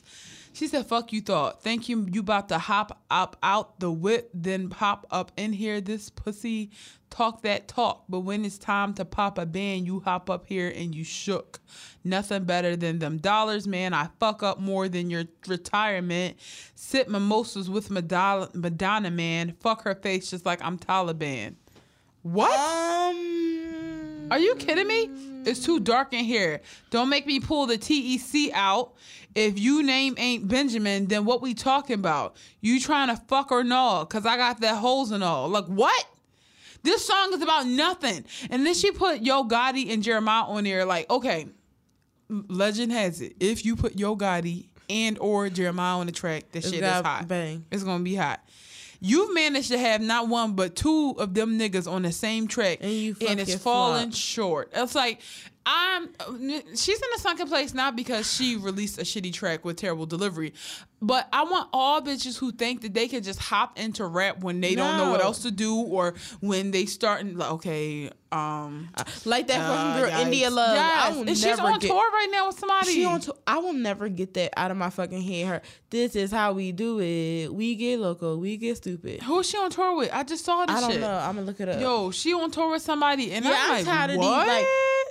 She 0.57 0.67
said, 0.67 0.87
"Fuck 0.87 1.13
you, 1.13 1.21
thought. 1.21 1.61
Thank 1.61 1.87
you. 1.87 2.07
You 2.11 2.21
about 2.21 2.49
to 2.49 2.57
hop 2.57 3.03
up 3.11 3.37
out 3.43 3.79
the 3.79 3.91
whip, 3.91 4.31
then 4.33 4.69
pop 4.69 5.05
up 5.11 5.31
in 5.37 5.53
here. 5.53 5.79
This 5.81 6.09
pussy 6.09 6.71
talk 7.11 7.43
that 7.43 7.67
talk, 7.67 8.05
but 8.09 8.21
when 8.21 8.43
it's 8.43 8.57
time 8.57 8.95
to 8.95 9.05
pop 9.05 9.37
a 9.37 9.45
band, 9.45 9.85
you 9.85 9.99
hop 9.99 10.31
up 10.31 10.47
here 10.47 10.73
and 10.75 10.95
you 10.95 11.03
shook. 11.03 11.59
Nothing 12.03 12.45
better 12.45 12.75
than 12.75 12.97
them 12.97 13.17
dollars, 13.17 13.67
man. 13.67 13.93
I 13.93 14.09
fuck 14.19 14.41
up 14.41 14.59
more 14.59 14.89
than 14.89 15.11
your 15.11 15.25
retirement. 15.45 16.37
Sit 16.73 17.07
mimosas 17.07 17.69
with 17.69 17.91
Madonna, 17.91 18.49
Madonna 18.55 19.11
man. 19.11 19.55
Fuck 19.59 19.83
her 19.83 19.93
face 19.93 20.31
just 20.31 20.43
like 20.43 20.59
I'm 20.63 20.79
Taliban. 20.79 21.53
What? 22.23 22.59
Um, 22.59 23.76
Are 24.29 24.39
you 24.39 24.55
kidding 24.55 24.87
me? 24.87 25.09
It's 25.45 25.63
too 25.63 25.79
dark 25.79 26.11
in 26.11 26.25
here. 26.25 26.61
Don't 26.89 27.07
make 27.09 27.25
me 27.25 27.39
pull 27.39 27.65
the 27.65 27.77
TEC 27.77 28.51
out. 28.53 28.93
If 29.35 29.57
you 29.57 29.83
name 29.83 30.15
ain't 30.17 30.47
Benjamin, 30.47 31.05
then 31.07 31.23
what 31.23 31.41
we 31.41 31.53
talking 31.53 31.93
about? 31.93 32.35
You 32.59 32.79
trying 32.79 33.07
to 33.07 33.15
fuck 33.27 33.51
or 33.51 33.63
no? 33.63 34.05
Cause 34.09 34.25
I 34.25 34.35
got 34.35 34.59
that 34.61 34.75
holes 34.77 35.11
and 35.11 35.23
all. 35.23 35.47
Like 35.47 35.65
what? 35.65 36.05
This 36.83 37.05
song 37.05 37.33
is 37.33 37.41
about 37.41 37.67
nothing. 37.67 38.25
And 38.49 38.65
then 38.65 38.73
she 38.73 38.91
put 38.91 39.21
Yo 39.21 39.43
Gotti 39.45 39.91
and 39.93 40.03
Jeremih 40.03 40.49
on 40.49 40.63
there. 40.65 40.83
Like 40.85 41.09
okay, 41.09 41.47
legend 42.29 42.91
has 42.91 43.21
it. 43.21 43.35
If 43.39 43.63
you 43.65 43.75
put 43.75 43.97
Yo 43.97 44.15
Gotti 44.17 44.67
and 44.89 45.17
or 45.19 45.47
Jeremih 45.47 45.79
on 45.79 46.05
the 46.05 46.11
track, 46.11 46.51
that 46.51 46.63
shit 46.63 46.75
is 46.75 47.01
hot. 47.01 47.27
bang. 47.27 47.65
It's 47.71 47.83
gonna 47.83 48.03
be 48.03 48.15
hot. 48.15 48.41
You've 48.99 49.33
managed 49.33 49.69
to 49.69 49.77
have 49.77 50.01
not 50.01 50.27
one 50.27 50.53
but 50.53 50.75
two 50.75 51.15
of 51.17 51.33
them 51.33 51.57
niggas 51.59 51.89
on 51.91 52.01
the 52.03 52.11
same 52.11 52.47
track, 52.47 52.79
And 52.81 52.91
you 52.91 53.15
and 53.27 53.39
it's 53.39 53.55
falling 53.55 54.09
flop. 54.11 54.15
short. 54.15 54.71
It's 54.73 54.95
like 54.95 55.21
I'm. 55.69 56.07
She's 56.75 56.97
in 56.97 57.09
a 57.15 57.19
sunken 57.19 57.47
place 57.49 57.73
not 57.73 57.97
because 57.97 58.31
she 58.33 58.55
released 58.55 58.97
a 58.99 59.01
shitty 59.01 59.33
track 59.33 59.65
with 59.65 59.75
terrible 59.75 60.05
delivery, 60.05 60.53
but 61.01 61.27
I 61.33 61.43
want 61.43 61.67
all 61.73 62.01
bitches 62.01 62.37
who 62.37 62.53
think 62.53 62.81
that 62.83 62.93
they 62.93 63.09
can 63.09 63.21
just 63.21 63.37
hop 63.39 63.77
into 63.77 64.05
rap 64.05 64.39
when 64.39 64.61
they 64.61 64.75
don't 64.75 64.97
know 64.97 65.11
what 65.11 65.19
else 65.21 65.39
to 65.39 65.51
do 65.51 65.75
or 65.75 66.13
when 66.39 66.71
they 66.71 66.85
starting 66.85 67.35
like 67.37 67.51
okay, 67.51 68.09
um, 68.31 68.89
like 69.25 69.47
that 69.47 69.59
uh, 69.59 69.75
fucking 69.75 70.01
girl. 70.09 70.21
India 70.21 70.49
Love. 70.49 70.69
I 70.77 71.07
Yes, 71.07 71.15
will 71.15 71.27
and 71.27 71.37
she's 71.37 71.59
on 71.59 71.79
get, 71.79 71.87
tour 71.89 71.97
right 71.97 72.29
now 72.31 72.47
with 72.47 72.59
somebody. 72.59 72.93
She 72.93 73.03
on 73.05 73.19
tour. 73.19 73.35
I 73.45 73.57
will 73.57 73.73
never 73.73 74.07
get 74.07 74.33
that 74.35 74.53
out 74.55 74.71
of 74.71 74.77
my 74.77 74.89
fucking 74.89 75.21
head. 75.21 75.47
Her, 75.47 75.61
this 75.89 76.15
is 76.15 76.31
how 76.31 76.53
we 76.53 76.71
do 76.71 77.01
it. 77.01 77.53
We 77.53 77.75
get 77.75 77.99
local. 77.99 78.39
We 78.39 78.55
get 78.55 78.77
stupid. 78.77 79.21
Who 79.23 79.39
is 79.41 79.49
she 79.49 79.57
on 79.57 79.69
tour 79.69 79.97
with? 79.97 80.11
I 80.13 80.23
just 80.23 80.45
saw 80.45 80.65
this 80.65 80.77
I 80.77 80.79
don't 80.79 80.91
shit. 80.91 81.01
know. 81.01 81.11
I'm 81.17 81.35
gonna 81.35 81.45
look 81.45 81.59
it 81.59 81.67
up. 81.67 81.81
Yo, 81.81 82.11
she 82.11 82.33
on 82.33 82.51
tour 82.51 82.71
with 82.71 82.81
somebody, 82.83 83.33
and 83.33 83.43
yeah, 83.43 83.51
I'm, 83.51 83.71
I'm 83.71 83.77
like, 83.77 83.85
tired 83.85 84.11
of 84.11 84.17
what? 84.17 84.45
these. 84.45 84.47
Like, 84.53 84.65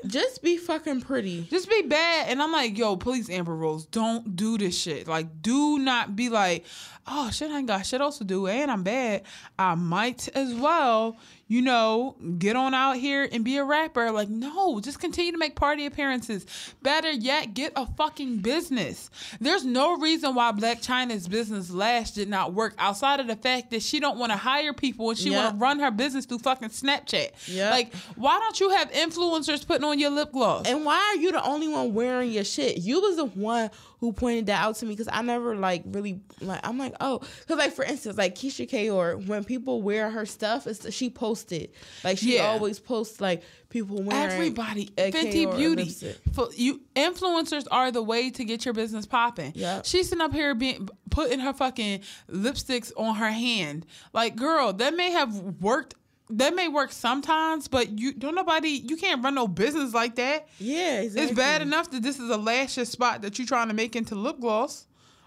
just 0.07 0.43
be 0.43 0.57
fucking 0.57 1.03
pretty. 1.03 1.43
just 1.51 1.69
be 1.69 1.83
bad. 1.83 2.29
And 2.29 2.43
I'm 2.43 2.53
like, 2.53 2.77
yo, 2.77 2.97
police 2.97 3.31
Amber 3.31 3.55
Rose, 3.55 3.87
don't 3.87 4.37
do 4.37 4.59
this 4.59 4.79
shit. 4.79 5.07
Like, 5.07 5.43
do 5.43 5.79
not 5.79 6.17
be 6.17 6.29
like, 6.29 6.65
oh 7.07 7.31
shit, 7.31 7.51
I 7.51 7.59
ain't 7.59 7.69
got 7.69 7.87
shit 7.87 8.01
else 8.01 8.19
to 8.19 8.25
do, 8.25 8.47
and 8.47 8.71
I'm 8.71 8.83
bad. 8.83 9.23
I 9.59 9.75
might 9.75 10.29
as 10.35 10.55
well, 10.55 11.17
you 11.49 11.63
know, 11.63 12.17
get 12.39 12.57
on 12.57 12.75
out 12.75 12.97
here 12.97 13.29
and 13.31 13.45
be 13.45 13.57
a 13.57 13.65
rapper. 13.65 14.11
Like, 14.11 14.29
no, 14.29 14.81
just 14.81 14.99
continue 14.99 15.31
to 15.33 15.39
make 15.39 15.55
party 15.55 15.87
appearances. 15.87 16.45
Better 16.83 17.11
yet, 17.11 17.55
get 17.55 17.73
a 17.77 17.87
fucking 17.87 18.39
business. 18.39 19.11
There's 19.41 19.65
no 19.65 19.97
reason 19.97 20.35
why 20.35 20.51
Blac 20.53 20.83
Chyna's 20.85 21.29
business 21.29 21.71
last 21.71 22.17
did 22.17 22.29
not 22.29 22.53
work 22.53 22.75
outside 22.79 23.21
of 23.21 23.29
the 23.29 23.37
fact 23.37 23.71
that 23.71 23.83
she 23.83 24.01
don't 24.01 24.19
want 24.19 24.33
to 24.33 24.37
hire 24.39 24.73
people 24.73 25.11
and 25.11 25.19
she 25.19 25.31
Yep. 25.31 25.43
want 25.45 25.55
to 25.55 25.59
run 25.59 25.79
her 25.81 25.91
business 25.91 26.25
through 26.27 26.39
fucking 26.41 26.71
Snapchat. 26.71 27.31
Yep. 27.47 27.71
Like, 27.71 27.95
why 28.17 28.39
don't 28.41 28.59
you 28.59 28.71
have 28.71 28.91
influencers 28.91 29.65
putting 29.67 29.85
on 29.85 29.99
your 30.01 30.11
lip 30.11 30.33
gloss? 30.33 30.67
And 30.67 30.85
why 30.85 30.97
are 31.15 31.21
you 31.21 31.31
the 31.33 31.45
only 31.45 31.69
one 31.69 31.95
wearing 31.95 32.33
your 32.33 32.45
shit? 32.45 32.79
You 32.79 33.01
was 33.01 33.17
the 33.17 33.25
one 33.27 33.71
who 34.01 34.13
pointed 34.13 34.47
that 34.47 34.63
out 34.63 34.77
to 34.77 34.87
me 34.87 34.93
because 34.93 35.09
I 35.11 35.23
never 35.23 35.57
like 35.57 35.83
really 35.87 36.21
like. 36.41 36.61
I'm 36.67 36.79
like, 36.79 36.95
oh, 37.01 37.19
because 37.41 37.59
like 37.59 37.73
for 37.73 37.85
instance, 37.85 38.19
like 38.19 38.35
Keisha 38.35 38.69
Kayor, 38.69 39.27
when 39.27 39.45
people 39.45 39.83
wear 39.83 40.11
her 40.11 40.27
stuff, 40.27 40.67
it's 40.67 40.93
she 40.93 41.11
posted 41.11 41.71
like 42.05 42.19
she 42.19 42.37
Yeah. 42.37 42.47
always 42.49 42.79
posts 42.79 43.21
like 43.21 43.43
people 43.69 44.03
wearing 44.03 44.33
Everybody, 44.33 44.87
Fenty 44.97 45.57
Beauty. 45.57 45.91
For 46.33 46.49
you 46.55 46.81
influencers 46.95 47.67
are 47.71 47.91
the 47.91 48.03
way 48.03 48.31
to 48.31 48.45
get 48.45 48.65
your 48.65 48.75
business 48.75 49.07
popping. 49.07 49.53
yeah 49.55 49.83
She's 49.85 50.09
sitting 50.09 50.23
up 50.23 50.33
here 50.33 50.55
being 50.55 50.89
putting 51.11 51.41
her 51.41 51.53
fucking 51.53 52.01
lipsticks 52.31 52.93
on 52.97 53.17
her 53.17 53.31
hand. 53.31 53.87
Like, 54.13 54.37
girl, 54.37 54.73
that 54.75 54.95
may 54.95 55.11
have 55.13 55.35
worked. 55.61 55.95
That 56.31 56.57
may 56.57 56.67
work 56.67 56.91
sometimes, 56.91 57.69
but 57.69 57.99
you 58.01 58.13
don't 58.13 58.35
nobody. 58.35 58.71
You 58.71 58.97
can't 58.97 59.23
run 59.23 59.37
no 59.37 59.47
business 59.47 59.95
like 59.95 60.17
that. 60.17 60.49
Yeah, 60.59 61.01
exactly. 61.03 61.23
It's 61.31 61.37
bad 61.37 61.63
enough 61.63 61.91
that 61.93 62.03
this 62.03 62.19
is 62.19 62.29
a 62.31 62.37
lashes 62.37 62.89
spot 62.89 63.23
that 63.23 63.39
you're 63.39 63.47
trying 63.47 63.69
to 63.69 63.75
make 63.75 63.95
into 63.95 64.17
lip 64.17 64.41
gloss, 64.41 64.87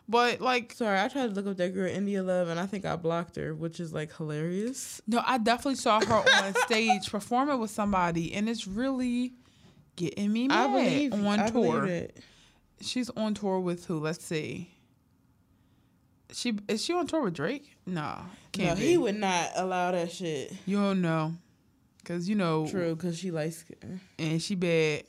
but 0.10 0.42
like, 0.42 0.74
Sorry, 0.74 1.00
I 1.00 1.08
tried 1.08 1.28
to 1.28 1.34
look 1.34 1.48
up 1.48 1.56
that 1.56 1.74
girl 1.74 1.88
India 1.90 2.22
Love 2.22 2.50
and 2.50 2.60
I 2.60 2.66
think 2.66 2.84
I 2.84 2.98
blocked 2.98 3.38
her, 3.38 3.56
which 3.56 3.80
is 3.80 3.94
like 3.94 4.14
hilarious. 4.18 5.02
no, 5.08 5.24
I 5.26 5.38
definitely 5.38 5.76
saw 5.76 6.02
her 6.02 6.14
on 6.46 6.54
stage 6.66 7.10
performing 7.10 7.60
with 7.60 7.72
somebody, 7.72 8.34
and 8.34 8.50
it's 8.50 8.68
really 8.68 9.32
getting 9.96 10.34
me 10.34 10.46
I 10.46 10.68
mad 10.68 10.74
believe 10.74 11.14
on 11.14 11.40
I 11.40 11.50
tour. 11.50 11.82
believe. 11.82 12.12
She's 12.82 13.10
on 13.12 13.34
tour 13.36 13.60
with 13.62 13.86
who? 13.86 14.00
Let's 14.00 14.26
see. 14.26 14.70
She 16.32 16.54
is 16.68 16.84
she 16.84 16.94
on 16.94 17.08
tour 17.08 17.22
with 17.24 17.34
Drake? 17.34 17.78
No, 17.90 18.18
No, 18.58 18.76
be. 18.76 18.82
he 18.82 18.98
would 18.98 19.16
not 19.16 19.50
allow 19.56 19.92
that 19.92 20.12
shit. 20.12 20.54
you 20.66 20.78
don't 20.78 21.02
know, 21.02 21.34
cause 22.06 22.28
you 22.30 22.36
know, 22.36 22.68
True, 22.70 22.96
because 22.96 23.18
she 23.18 23.32
likes 23.32 23.66
and 24.18 24.42
she 24.42 24.56
bad. 24.56 25.04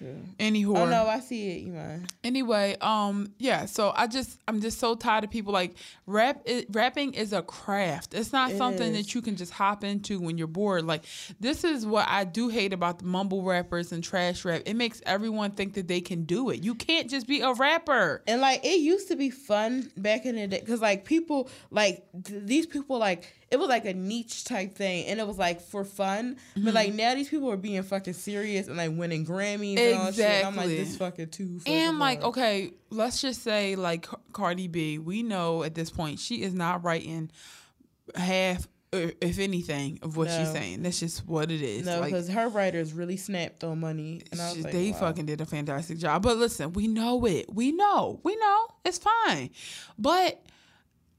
True. 0.00 0.16
Any 0.38 0.64
whore. 0.64 0.78
Oh 0.78 0.86
no, 0.86 1.06
I 1.06 1.20
see 1.20 1.50
it, 1.50 1.68
Iman. 1.68 2.06
Anyway, 2.24 2.74
um, 2.80 3.34
yeah. 3.38 3.66
So 3.66 3.92
I 3.94 4.06
just, 4.06 4.38
I'm 4.48 4.62
just 4.62 4.78
so 4.78 4.94
tired 4.94 5.24
of 5.24 5.30
people 5.30 5.52
like 5.52 5.74
rap. 6.06 6.40
It, 6.46 6.68
rapping 6.70 7.12
is 7.12 7.34
a 7.34 7.42
craft. 7.42 8.14
It's 8.14 8.32
not 8.32 8.52
It 8.52 8.56
something 8.56 8.94
is. 8.94 8.96
that 8.96 9.14
you 9.14 9.20
can 9.20 9.36
just 9.36 9.52
hop 9.52 9.84
into 9.84 10.18
when 10.18 10.38
you're 10.38 10.46
bored. 10.46 10.86
Like 10.86 11.04
this 11.38 11.64
is 11.64 11.84
what 11.84 12.08
I 12.08 12.24
do 12.24 12.48
hate 12.48 12.72
about 12.72 13.00
the 13.00 13.04
mumble 13.04 13.42
rappers 13.42 13.92
and 13.92 14.02
trash 14.02 14.42
rap. 14.46 14.62
It 14.64 14.72
makes 14.72 15.02
everyone 15.04 15.50
think 15.50 15.74
that 15.74 15.86
they 15.86 16.00
can 16.00 16.24
do 16.24 16.48
it. 16.48 16.64
You 16.64 16.74
can't 16.74 17.10
just 17.10 17.26
be 17.26 17.42
a 17.42 17.52
rapper. 17.52 18.22
And 18.26 18.40
like 18.40 18.64
it 18.64 18.80
used 18.80 19.08
to 19.08 19.16
be 19.16 19.28
fun 19.28 19.92
back 19.98 20.24
in 20.24 20.36
the 20.36 20.46
day 20.46 20.60
because 20.60 20.80
like 20.80 21.04
people 21.04 21.50
like 21.70 22.06
th- 22.24 22.42
these 22.46 22.64
people 22.66 22.96
like 22.98 23.30
it 23.50 23.58
was 23.58 23.68
like 23.68 23.84
a 23.84 23.92
niche 23.94 24.44
type 24.44 24.76
thing, 24.76 25.06
and 25.06 25.18
it 25.18 25.26
was 25.26 25.36
like 25.38 25.60
for 25.60 25.84
fun. 25.84 26.36
Mm-hmm. 26.54 26.64
But 26.66 26.74
like 26.74 26.94
now 26.94 27.14
these 27.14 27.28
people 27.28 27.50
are 27.50 27.56
being 27.56 27.82
fucking 27.82 28.12
serious 28.14 28.68
and 28.68 28.76
like 28.76 28.92
winning 28.92 29.26
Grammys 29.26 29.78
and 29.78 29.98
all 29.98 30.12
shit. 30.12 30.44
I'm 30.46 30.54
like 30.56 30.68
this 30.68 30.96
fucking 30.96 31.30
too. 31.30 31.58
fucking 31.58 31.74
And 31.74 31.98
like, 31.98 32.20
far. 32.20 32.30
okay, 32.30 32.72
let's 32.90 33.20
just 33.20 33.42
say 33.42 33.74
like 33.76 34.06
Cardi 34.32 34.68
B, 34.68 34.98
we 34.98 35.22
know 35.22 35.62
at 35.64 35.74
this 35.74 35.90
point 35.90 36.18
she 36.20 36.42
is 36.42 36.54
not 36.54 36.84
writing 36.84 37.30
half, 38.14 38.66
if 38.92 39.38
anything, 39.38 39.98
of 40.02 40.16
what 40.16 40.28
she's 40.30 40.50
saying. 40.50 40.82
That's 40.82 41.00
just 41.00 41.26
what 41.26 41.50
it 41.50 41.62
is. 41.62 41.86
no, 41.86 42.00
like, 42.00 42.10
because 42.10 42.28
her 42.28 42.48
writers 42.48 42.92
really 42.92 43.16
snapped 43.16 43.62
on 43.64 43.80
money, 43.80 44.22
and 44.30 44.40
I 44.40 44.44
was 44.48 44.56
She- 44.56 44.62
like, 44.62 44.72
they 44.72 44.90
wow. 44.92 44.98
fucking 44.98 45.26
did 45.26 45.40
a 45.40 45.46
fantastic 45.46 45.98
job. 45.98 46.22
But 46.22 46.36
listen, 46.38 46.72
we 46.72 46.86
know 46.88 47.24
it. 47.26 47.52
We 47.52 47.72
know. 47.72 48.20
We 48.22 48.36
know. 48.36 48.66
It's 48.84 48.98
fine. 48.98 49.50
But 49.98 50.40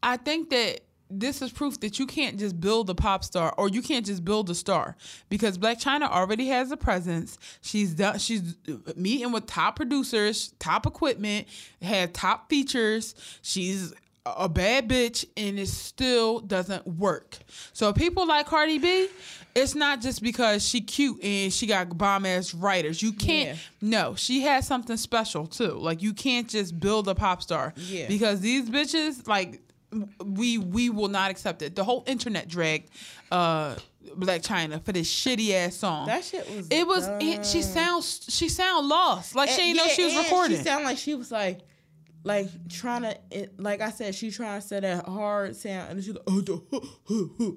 I 0.04 0.18
think 0.18 0.50
that 0.50 0.82
this 1.12 1.42
is 1.42 1.52
proof 1.52 1.80
that 1.82 2.00
you 2.00 2.06
can't 2.08 2.40
just 2.40 2.60
build 2.60 2.90
a 2.90 2.96
pop 2.96 3.24
star 3.24 3.54
or 3.58 3.70
you 3.70 3.82
can't 3.82 4.06
just 4.06 4.24
build 4.26 4.50
a 4.50 4.56
star 4.56 4.96
because 5.30 5.58
Blac 5.58 5.82
Chyna 5.82 6.10
already 6.10 6.48
has 6.48 6.72
a 6.72 6.78
presence. 6.78 7.38
She's 7.62 7.94
done 7.94 8.18
she's 8.20 8.56
meeting 8.96 9.32
with 9.32 9.46
top 9.46 9.76
producers, 9.76 10.54
top 10.60 10.86
equipment, 10.86 11.48
had 11.82 12.14
top 12.14 12.50
features. 12.50 13.16
She's 13.42 13.94
a 14.26 14.48
bad 14.48 14.88
bitch 14.88 15.26
and 15.36 15.58
it 15.60 15.68
still 15.68 16.40
doesn't 16.40 16.86
work. 16.86 17.40
So 17.74 17.92
people 17.92 18.28
like 18.28 18.46
Cardi 18.46 18.78
B, 18.78 19.08
it's 19.56 19.74
not 19.74 20.00
just 20.00 20.22
because 20.22 20.64
she 20.68 20.80
cute 20.82 21.24
and 21.24 21.52
she 21.52 21.66
got 21.66 21.98
bomb 21.98 22.26
ass 22.28 22.54
writers. 22.54 23.02
You 23.02 23.14
can't 23.14 23.50
Yeah. 23.50 23.56
no, 23.82 24.16
she 24.16 24.42
has 24.42 24.68
something 24.68 24.96
special 24.98 25.48
too. 25.48 25.72
Like 25.74 26.02
you 26.04 26.14
can't 26.14 26.48
just 26.48 26.80
build 26.80 27.08
a 27.08 27.16
pop 27.16 27.42
star. 27.42 27.74
Yeah. 27.78 28.08
Because 28.08 28.42
these 28.42 28.70
bitches, 28.70 29.28
like 29.28 29.60
we 30.24 30.58
we 30.58 30.90
will 30.90 31.08
not 31.10 31.32
accept 31.32 31.62
it. 31.62 31.76
The 31.76 31.84
whole 31.84 32.04
internet 32.08 32.48
dragged 32.48 32.90
uh 33.32 33.76
Blac 34.18 34.42
Chyna 34.42 34.82
for 34.84 34.92
this 34.92 35.12
shitty 35.14 35.52
ass 35.54 35.76
song. 35.76 36.08
That 36.08 36.24
shit 36.24 36.50
was. 36.50 36.68
it 36.70 36.88
was 36.88 37.08
it, 37.20 37.46
she 37.46 37.62
sounds 37.62 38.26
she 38.30 38.50
sound 38.50 38.88
lost. 38.88 39.36
Like 39.36 39.50
she 39.50 39.62
And- 39.70 39.78
didn't 39.78 39.88
know 39.88 39.94
she 39.94 40.06
was 40.06 40.16
recording. 40.16 40.58
She 40.58 40.64
sounded 40.64 40.86
like 40.86 40.98
she 40.98 41.16
was 41.16 41.32
like, 41.32 41.60
like 42.24 42.48
trying 42.70 43.04
to, 43.04 43.18
it, 43.32 43.60
like 43.60 43.82
I 43.82 43.90
said, 43.92 44.16
she 44.16 44.32
trying 44.32 44.62
to 44.62 44.68
say 44.68 44.80
that 44.80 45.06
hard 45.08 45.56
sound, 45.56 45.92
and 45.92 46.04
she's 46.04 46.14
like, 46.14 46.24
oh, 46.28 46.42
the, 46.42 46.62
huh, 46.72 46.80
huh, 47.08 47.24
huh. 47.38 47.52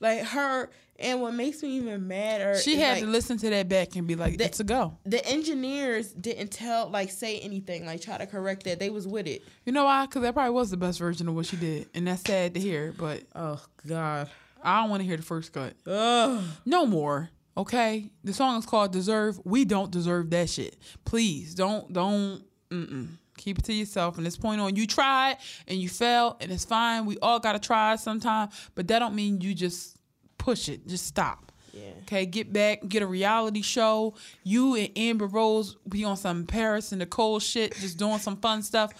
like 0.00 0.22
her. 0.24 0.70
And 1.02 1.20
what 1.20 1.34
makes 1.34 1.62
me 1.62 1.70
even 1.78 2.06
madder, 2.08 2.58
she 2.58 2.76
had 2.78 2.94
like, 2.94 3.02
to 3.02 3.08
listen 3.10 3.36
to 3.38 3.50
that 3.50 3.68
back 3.68 3.96
and 3.96 4.06
be 4.06 4.14
like, 4.14 4.38
The- 4.38 4.44
"It's 4.44 4.60
a 4.60 4.64
go." 4.64 4.96
The 5.04 5.24
engineers 5.26 6.12
didn't 6.12 6.52
tell, 6.52 6.88
like, 6.88 7.10
say 7.10 7.38
anything, 7.40 7.84
like 7.86 8.00
try 8.00 8.18
to 8.18 8.26
correct 8.26 8.64
that. 8.64 8.78
They 8.78 8.90
was 8.90 9.06
with 9.06 9.26
it. 9.26 9.42
You 9.66 9.72
know 9.72 9.84
why? 9.84 10.06
Because 10.06 10.22
that 10.22 10.34
probably 10.34 10.52
was 10.52 10.70
the 10.70 10.76
best 10.76 10.98
version 10.98 11.28
of 11.28 11.34
what 11.34 11.46
she 11.46 11.56
did, 11.56 11.88
and 11.94 12.06
that's 12.06 12.22
sad 12.22 12.54
to 12.54 12.60
hear. 12.60 12.94
But 12.96 13.22
Oh 13.34 13.60
God. 13.86 14.30
I 14.64 14.80
don't 14.80 14.90
want 14.90 15.00
to 15.02 15.06
hear 15.06 15.16
the 15.16 15.24
first 15.24 15.52
cut. 15.52 15.74
Ugh. 15.86 16.42
No 16.64 16.86
more. 16.86 17.30
Okay, 17.56 18.10
the 18.24 18.32
song 18.32 18.58
is 18.58 18.64
called 18.64 18.92
"Deserve." 18.92 19.40
We 19.44 19.64
don't 19.64 19.90
deserve 19.90 20.30
that 20.30 20.48
shit. 20.48 20.76
Please 21.04 21.54
don't 21.54 21.92
don't. 21.92 22.42
Mm-mm. 22.70 23.08
Keep 23.36 23.58
it 23.58 23.64
to 23.64 23.72
yourself. 23.72 24.14
From 24.14 24.24
this 24.24 24.36
point 24.36 24.60
on, 24.60 24.76
you 24.76 24.86
tried 24.86 25.36
and 25.66 25.78
you 25.78 25.88
failed, 25.88 26.36
and 26.40 26.52
it's 26.52 26.64
fine. 26.64 27.06
We 27.06 27.18
all 27.20 27.40
gotta 27.40 27.58
try 27.58 27.96
sometime, 27.96 28.50
but 28.74 28.86
that 28.88 29.00
don't 29.00 29.14
mean 29.14 29.40
you 29.40 29.52
just 29.54 29.96
push 30.42 30.68
it. 30.68 30.88
Just 30.88 31.06
stop. 31.06 31.52
Yeah. 31.72 31.92
Okay, 32.02 32.26
get 32.26 32.52
back, 32.52 32.80
get 32.88 33.02
a 33.02 33.06
reality 33.06 33.62
show. 33.62 34.14
You 34.42 34.74
and 34.74 34.90
Amber 34.96 35.26
Rose 35.26 35.76
be 35.88 36.04
on 36.04 36.16
some 36.16 36.44
Paris 36.46 36.90
and 36.92 36.98
Nicole 36.98 37.38
shit, 37.38 37.74
just 37.76 37.96
doing 37.96 38.18
some 38.18 38.36
fun 38.36 38.62
stuff. 38.62 38.92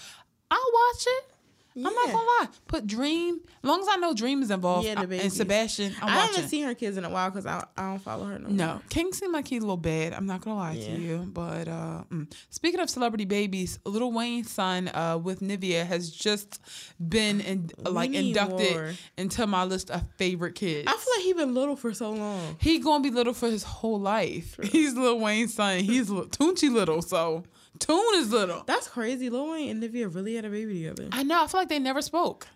I'll 0.51 0.59
watch 0.59 1.05
it. 1.07 1.32
I'm 1.77 1.83
not 1.83 2.07
gonna 2.07 2.17
lie. 2.19 2.49
Put 2.67 2.87
Dream, 2.87 3.41
as 3.63 3.69
long 3.69 3.81
as 3.81 3.87
I 3.91 3.97
know 3.97 4.15
Dream 4.15 4.43
is 4.43 4.51
involved, 4.51 4.87
Yeah, 4.87 5.05
the 5.05 5.17
I- 5.17 5.21
and. 5.21 5.33
Sebastian, 5.33 5.95
I'm 6.03 6.09
I 6.09 6.17
watching. 6.17 6.35
haven't 6.35 6.49
seen 6.51 6.65
her 6.65 6.75
kids 6.75 6.97
in 6.97 7.05
a 7.05 7.11
while 7.11 7.31
because 7.31 7.47
I, 7.47 7.65
I 7.77 7.91
don't 7.91 7.99
follow 7.99 8.27
her 8.27 8.39
no. 8.39 8.49
more. 8.49 8.57
No, 8.57 8.81
King 8.91 9.13
seemed 9.13 9.33
like 9.33 9.49
he's 9.49 9.63
a 9.63 9.67
little 9.67 9.77
bad. 9.77 10.13
I'm 10.13 10.27
not 10.27 10.41
gonna 10.43 10.57
lie 10.57 10.73
Yeah. 10.73 10.95
to 10.95 11.01
you, 11.01 11.19
but 11.33 11.69
uh, 11.69 12.05
mm. 12.11 12.33
speaking 12.51 12.81
of 12.81 12.91
celebrity 12.91 13.25
babies, 13.25 13.79
Lil 13.85 14.13
Wayne's 14.13 14.51
son 14.51 14.89
uh, 14.89 15.19
with 15.23 15.41
Nivea 15.41 15.87
has 15.87 16.11
just 16.11 16.61
been 16.99 17.41
in, 17.41 17.71
like 17.79 18.13
inducted 18.13 18.73
more. 18.75 18.93
into 19.17 19.47
my 19.47 19.65
list 19.65 19.91
of 19.91 20.03
favorite 20.19 20.55
kids. 20.55 20.87
I 20.87 20.93
feel 20.93 21.13
like 21.17 21.25
he's 21.25 21.35
been 21.37 21.55
little 21.55 21.77
for 21.77 21.95
so 21.95 22.11
long. 22.13 22.57
he 22.61 22.79
gonna 22.81 23.03
be 23.03 23.11
little 23.11 23.35
for 23.35 23.49
his 23.49 23.63
whole 23.63 24.01
life. 24.01 24.59
He's 24.63 24.95
Lil 24.95 25.19
Wayne's 25.21 25.55
son. 25.55 25.81
He's 25.81 26.09
little, 26.11 26.27
Tunechi 26.29 26.71
little, 26.73 27.03
so 27.03 27.45
Tune 27.79 28.15
is 28.17 28.31
little. 28.31 28.63
That's 28.67 28.89
crazy. 28.89 29.29
Lil 29.31 29.51
Wayne 29.51 29.71
and 29.71 29.83
Nivea 29.83 30.15
really 30.15 30.35
had 30.37 30.45
a 30.45 30.51
baby 30.51 30.83
together. 30.83 31.09
I 31.13 31.23
know. 31.23 31.43
I 31.43 31.47
feel 31.47 31.61
like 31.61 31.69
they 31.69 31.79
never 31.79 32.03
spoke. 32.03 32.47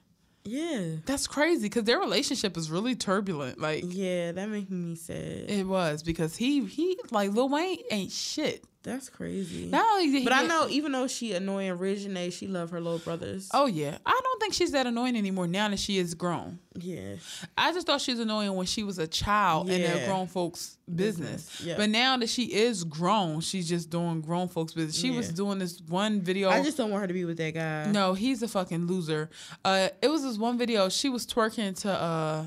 Yeah. 0.44 0.96
That's 1.06 1.26
crazy 1.26 1.62
because 1.62 1.84
their 1.84 1.98
relationship 1.98 2.56
is 2.56 2.70
really 2.70 2.94
turbulent. 2.94 3.58
Like 3.60 3.82
Yeah, 3.88 4.30
that 4.32 4.48
makes 4.48 4.70
me 4.70 4.94
sad. 4.94 5.50
it 5.50 5.66
was 5.66 6.02
because 6.04 6.36
he 6.36 6.64
he 6.66 6.96
like 7.10 7.32
Lil 7.32 7.48
Wayne 7.48 7.78
ain't 7.90 8.12
shit. 8.12 8.62
That's 8.86 9.08
crazy. 9.08 9.66
Not 9.66 9.84
only 9.94 10.12
did 10.12 10.22
but 10.24 10.32
I 10.32 10.46
know, 10.46 10.68
even 10.70 10.92
though 10.92 11.08
she 11.08 11.32
annoying 11.32 11.76
Reginae, 11.76 12.32
she 12.32 12.46
love 12.46 12.70
her 12.70 12.80
little 12.80 13.00
brothers. 13.00 13.50
Oh 13.52 13.66
yeah, 13.66 13.98
I 14.06 14.20
don't 14.22 14.40
think 14.40 14.54
she's 14.54 14.70
that 14.70 14.86
annoying 14.86 15.16
anymore 15.16 15.48
now 15.48 15.68
that 15.68 15.80
she 15.80 15.98
is 15.98 16.14
grown. 16.14 16.60
yeah. 16.78 17.16
I 17.58 17.72
just 17.72 17.86
thought 17.86 18.00
she 18.00 18.12
was 18.12 18.20
annoying 18.20 18.54
when 18.54 18.66
she 18.66 18.84
was 18.84 18.98
a 19.00 19.08
child 19.08 19.68
in 19.70 19.80
a 19.80 19.84
Yeah. 19.84 20.06
grown 20.06 20.28
folks' 20.28 20.78
business. 20.94 21.16
Business, 21.46 21.60
yeah. 21.66 21.76
But 21.76 21.90
now 21.90 22.16
that 22.18 22.28
she 22.28 22.44
is 22.44 22.84
grown, 22.84 23.40
she's 23.40 23.68
just 23.68 23.90
doing 23.90 24.20
grown 24.20 24.46
folks' 24.46 24.72
business. 24.72 24.96
She 24.96 25.10
was 25.10 25.30
doing 25.30 25.58
this 25.58 25.80
one 25.88 26.20
video. 26.20 26.48
I 26.48 26.62
just 26.62 26.76
don't 26.76 26.90
want 26.90 27.00
her 27.00 27.08
to 27.08 27.14
be 27.14 27.24
with 27.24 27.38
that 27.38 27.54
guy. 27.54 27.90
no, 27.90 28.14
he's 28.14 28.40
a 28.42 28.48
fucking 28.48 28.86
loser. 28.86 29.30
Uh, 29.64 29.88
it 30.00 30.08
was 30.08 30.22
this 30.22 30.38
one 30.38 30.56
video. 30.58 30.88
She 30.88 31.08
was 31.08 31.26
twerking 31.26 31.76
to 31.80 31.90
uh. 31.90 32.44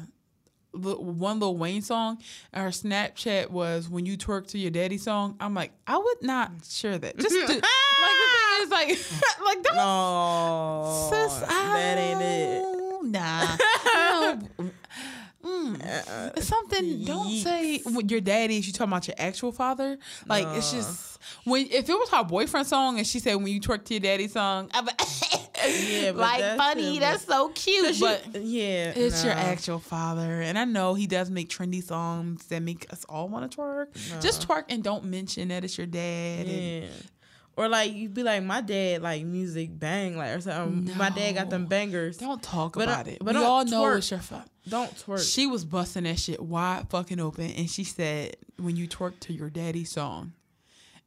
One 0.74 1.40
Lil 1.40 1.58
Wayne 1.58 1.82
song, 1.82 2.20
and 2.54 2.64
her 2.64 2.70
Snapchat 2.70 3.50
was 3.50 3.90
"When 3.90 4.06
you 4.06 4.18
twerk 4.18 4.48
to 4.48 4.58
your 4.58 4.72
daddy" 4.72 4.98
song. 4.98 5.36
I'm 5.40 5.54
like, 5.54 5.72
I 5.88 5.98
would 5.98 6.22
not 6.22 6.52
share 6.70 6.98
that. 6.98 7.18
Just 7.18 7.34
do, 7.34 7.42
like 7.48 7.50
the 7.50 7.58
thing 7.58 8.62
is, 8.62 8.70
like, 8.72 8.88
like 9.46 9.64
don't 9.64 9.76
No. 9.76 11.10
Sis, 11.12 11.40
that 11.40 11.98
ain't 11.98 12.22
it. 12.22 13.04
Nah. 13.04 13.58
No. 14.60 14.72
Mm. 15.42 16.34
It's 16.36 16.48
something. 16.48 17.06
Don't 17.06 17.30
say 17.32 17.82
your 18.06 18.20
daddy 18.20 18.58
is 18.58 18.68
you 18.68 18.74
talking 18.74 18.92
about 18.92 19.08
your 19.08 19.16
actual 19.18 19.54
father. 19.54 19.98
Like 20.28 20.46
it's 20.58 20.74
just 20.74 21.18
when 21.46 21.66
if 21.68 21.88
it 21.88 21.94
was 21.94 22.10
her 22.10 22.26
boyfriend 22.26 22.68
song 22.68 22.98
and 22.98 23.08
she 23.08 23.20
said 23.20 23.36
when 23.36 23.48
you 23.48 23.62
twerk 23.62 23.86
to 23.86 23.94
your 23.94 24.02
daddy 24.02 24.28
song, 24.28 24.70
I'm 24.74 24.86
like, 24.86 25.00
Yeah, 25.68 26.12
like 26.16 26.40
that's 26.40 26.58
funny. 26.58 27.00
That's 27.00 27.26
so 27.26 27.50
cute, 27.50 28.00
but. 28.00 28.36
you- 28.36 28.42
yeah, 28.42 28.94
it's 28.96 29.24
your 29.24 29.34
actual 29.34 29.80
father, 29.80 30.42
and 30.42 30.58
I 30.58 30.66
know 30.66 30.94
he 30.94 31.08
does 31.08 31.30
make 31.30 31.50
trendy 31.50 31.84
songs 31.84 32.46
that 32.48 32.62
make 32.62 32.92
us 32.92 33.06
all 33.10 33.28
want 33.30 33.52
to 33.52 33.58
twerk. 33.58 33.88
Just 34.22 34.48
twerk 34.48 34.66
and 34.70 34.84
don't 34.84 35.06
mention 35.06 35.50
that 35.50 35.64
it's 35.64 35.78
your 35.78 35.88
dad. 35.88 36.48
and- 36.48 36.90
Or 37.58 37.68
like 37.68 37.94
you'd 37.94 38.14
be 38.14 38.24
like, 38.24 38.42
my 38.44 38.62
dad 38.62 39.02
like 39.02 39.26
music 39.26 39.78
bang 39.78 40.16
like 40.16 40.38
or 40.38 40.42
something. 40.42 40.96
My 40.98 41.10
dad 41.10 41.34
got 41.34 41.50
them 41.50 41.66
bangers. 41.66 42.18
Don't 42.18 42.42
talk 42.42 42.76
But, 42.76 42.88
uh, 42.88 42.92
about 42.92 43.08
it. 43.10 43.18
but 43.22 43.36
we 43.36 43.42
all 43.44 43.66
know 43.66 43.84
twerk. 43.84 43.98
it's 43.98 44.12
your 44.12 44.20
father. 44.22 44.46
Don't 44.70 44.96
twerk. 44.96 45.30
She 45.34 45.46
was 45.46 45.66
busting 45.66 46.04
that 46.04 46.20
shit 46.20 46.42
wide 46.42 46.90
fucking 46.90 47.20
open, 47.20 47.52
and 47.52 47.70
she 47.70 47.84
said, 47.84 48.38
"When 48.58 48.78
you 48.78 48.88
twerk 48.88 49.20
to 49.22 49.34
your 49.34 49.50
daddy 49.50 49.84
song," 49.84 50.32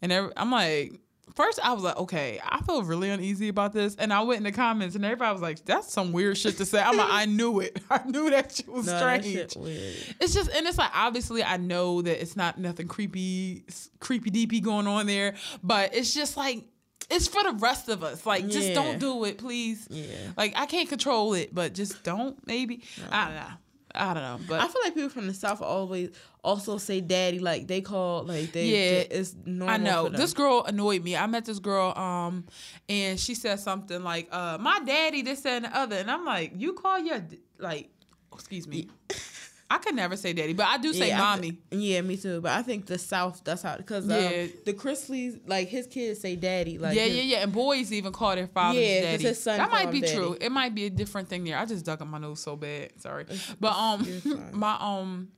and 0.02 0.12
every, 0.12 0.30
I'm 0.36 0.50
like, 0.50 1.00
first 1.34 1.58
I 1.62 1.72
was 1.72 1.82
like, 1.82 1.96
okay, 1.96 2.40
I 2.44 2.60
feel 2.62 2.82
really 2.82 3.10
uneasy 3.10 3.48
about 3.48 3.72
this, 3.72 3.94
and 3.96 4.12
I 4.12 4.22
went 4.22 4.38
in 4.38 4.44
the 4.44 4.52
comments, 4.52 4.94
and 4.96 5.04
everybody 5.04 5.32
was 5.32 5.42
like, 5.42 5.64
that's 5.64 5.92
some 5.92 6.12
weird 6.12 6.38
shit 6.38 6.56
to 6.58 6.64
say. 6.66 6.80
I'm 6.80 6.96
like, 6.96 7.08
I 7.10 7.26
knew 7.26 7.60
it, 7.60 7.80
I 7.90 8.00
knew 8.06 8.30
that 8.30 8.52
shit 8.54 8.68
was 8.68 8.86
no, 8.86 8.92
that 8.92 9.22
strange. 9.22 9.52
shit 9.52 9.56
weird. 9.60 9.94
It's 10.20 10.34
just, 10.34 10.50
and 10.50 10.66
it's 10.66 10.78
like 10.78 10.90
obviously 10.94 11.42
I 11.44 11.56
know 11.56 12.02
that 12.02 12.20
it's 12.20 12.36
not 12.36 12.58
nothing 12.58 12.88
creepy, 12.88 13.64
creepy 14.00 14.30
deepy 14.30 14.60
going 14.60 14.86
on 14.86 15.06
there, 15.06 15.34
but 15.62 15.94
it's 15.94 16.14
just 16.14 16.36
like. 16.36 16.64
It's 17.10 17.26
for 17.26 17.42
the 17.42 17.52
rest 17.58 17.88
of 17.90 18.02
us. 18.04 18.24
Like, 18.24 18.46
just 18.48 18.68
Yeah. 18.68 18.74
don't 18.74 18.98
do 18.98 19.24
it, 19.24 19.36
please. 19.36 19.86
Yeah. 19.90 20.06
Like, 20.36 20.54
I 20.56 20.64
can't 20.64 20.88
control 20.88 21.34
it, 21.34 21.54
but 21.54 21.74
just 21.74 22.02
don't. 22.04 22.38
Maybe 22.46 22.84
I 23.10 23.24
don't 23.26 23.34
know. 23.34 23.46
I 23.94 24.14
don't 24.14 24.22
know. 24.22 24.38
But 24.48 24.60
I 24.60 24.68
feel 24.68 24.82
like 24.84 24.94
people 24.94 25.10
from 25.10 25.26
the 25.26 25.34
south 25.34 25.60
always 25.62 26.10
also 26.42 26.78
say 26.78 27.00
daddy 27.00 27.38
like 27.38 27.68
they 27.68 27.80
call 27.80 28.24
like 28.24 28.52
they 28.52 28.66
Yeah, 28.66 29.04
it's 29.10 29.34
normal. 29.44 29.74
I 29.74 29.76
know 29.78 30.08
this 30.08 30.32
girl 30.32 30.64
annoyed 30.64 31.02
me. 31.04 31.16
I 31.16 31.26
met 31.26 31.44
this 31.44 31.58
girl, 31.58 31.96
um, 31.96 32.46
and 32.88 33.18
she 33.18 33.34
said 33.34 33.60
something 33.60 34.02
like, 34.02 34.28
"Uh, 34.32 34.58
my 34.60 34.80
daddy 34.84 35.22
this 35.22 35.40
that, 35.42 35.56
and 35.56 35.64
the 35.66 35.76
other," 35.76 35.96
and 35.96 36.10
I'm 36.10 36.24
like, 36.24 36.52
"You 36.56 36.72
call 36.72 36.98
your 36.98 37.22
like, 37.58 37.90
excuse 38.32 38.66
me." 38.66 38.88
I 39.74 39.78
could 39.78 39.94
never 39.94 40.16
say 40.16 40.34
daddy, 40.34 40.52
but 40.52 40.66
I 40.66 40.76
do 40.76 40.92
say 40.92 41.08
Yeah, 41.08 41.18
mommy. 41.18 41.52
th- 41.52 41.62
yeah, 41.82 42.00
me 42.02 42.16
too. 42.18 42.42
But 42.42 42.52
I 42.52 42.62
think 42.62 42.84
the 42.86 42.98
South, 42.98 43.40
that's 43.42 43.62
how 43.62 43.78
because 43.78 44.06
Yeah. 44.06 44.16
um, 44.16 44.50
the 44.66 44.74
Chrisleys, 44.74 45.38
like 45.46 45.68
his 45.68 45.86
kids 45.86 46.20
say 46.20 46.36
daddy. 46.36 46.76
Like 46.76 46.94
yeah, 46.94 47.04
his- 47.04 47.14
yeah, 47.16 47.22
yeah. 47.22 47.36
And 47.38 47.52
boys 47.52 47.90
even 47.92 48.12
call 48.12 48.34
their 48.34 48.48
fathers 48.48 48.82
Yeah, 48.82 49.00
daddy. 49.00 49.22
his 49.22 49.42
son 49.42 49.56
that 49.56 49.70
might 49.70 49.90
be 49.90 50.00
daddy. 50.02 50.14
true. 50.14 50.36
It 50.40 50.52
might 50.52 50.74
be 50.74 50.84
a 50.84 50.90
different 50.90 51.28
thing 51.28 51.44
there. 51.44 51.56
I 51.56 51.64
just 51.64 51.86
dug 51.86 52.02
up 52.02 52.08
my 52.08 52.18
nose 52.18 52.40
so 52.40 52.54
bad. 52.54 53.00
Sorry, 53.00 53.24
but 53.58 53.72
um, 53.72 54.50
my 54.52 54.76
um, 54.78 55.28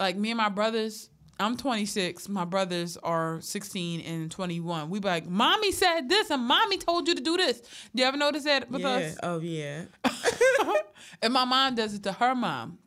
like 0.00 0.16
me 0.16 0.30
and 0.32 0.38
my 0.38 0.48
brothers. 0.48 1.08
I'm 1.40 1.56
26. 1.56 2.28
My 2.28 2.44
brothers 2.44 2.96
are 2.96 3.40
16 3.40 4.00
and 4.00 4.28
21. 4.28 4.90
We 4.90 4.98
be 4.98 5.06
like, 5.06 5.24
mommy 5.28 5.70
said 5.70 6.08
this 6.08 6.30
and 6.30 6.42
mommy 6.42 6.78
told 6.78 7.06
you 7.06 7.14
to 7.14 7.20
do 7.22 7.36
this. 7.36 7.60
Do 7.94 8.02
you 8.02 8.04
ever 8.06 8.16
notice 8.16 8.42
that 8.42 8.68
with 8.68 8.80
yeah. 8.80 8.88
us? 8.88 9.16
Oh 9.22 9.38
yeah. 9.38 9.84
and 11.22 11.32
my 11.32 11.44
mom 11.44 11.76
does 11.76 11.94
it 11.94 12.02
to 12.02 12.12
her 12.12 12.34
mom. 12.34 12.78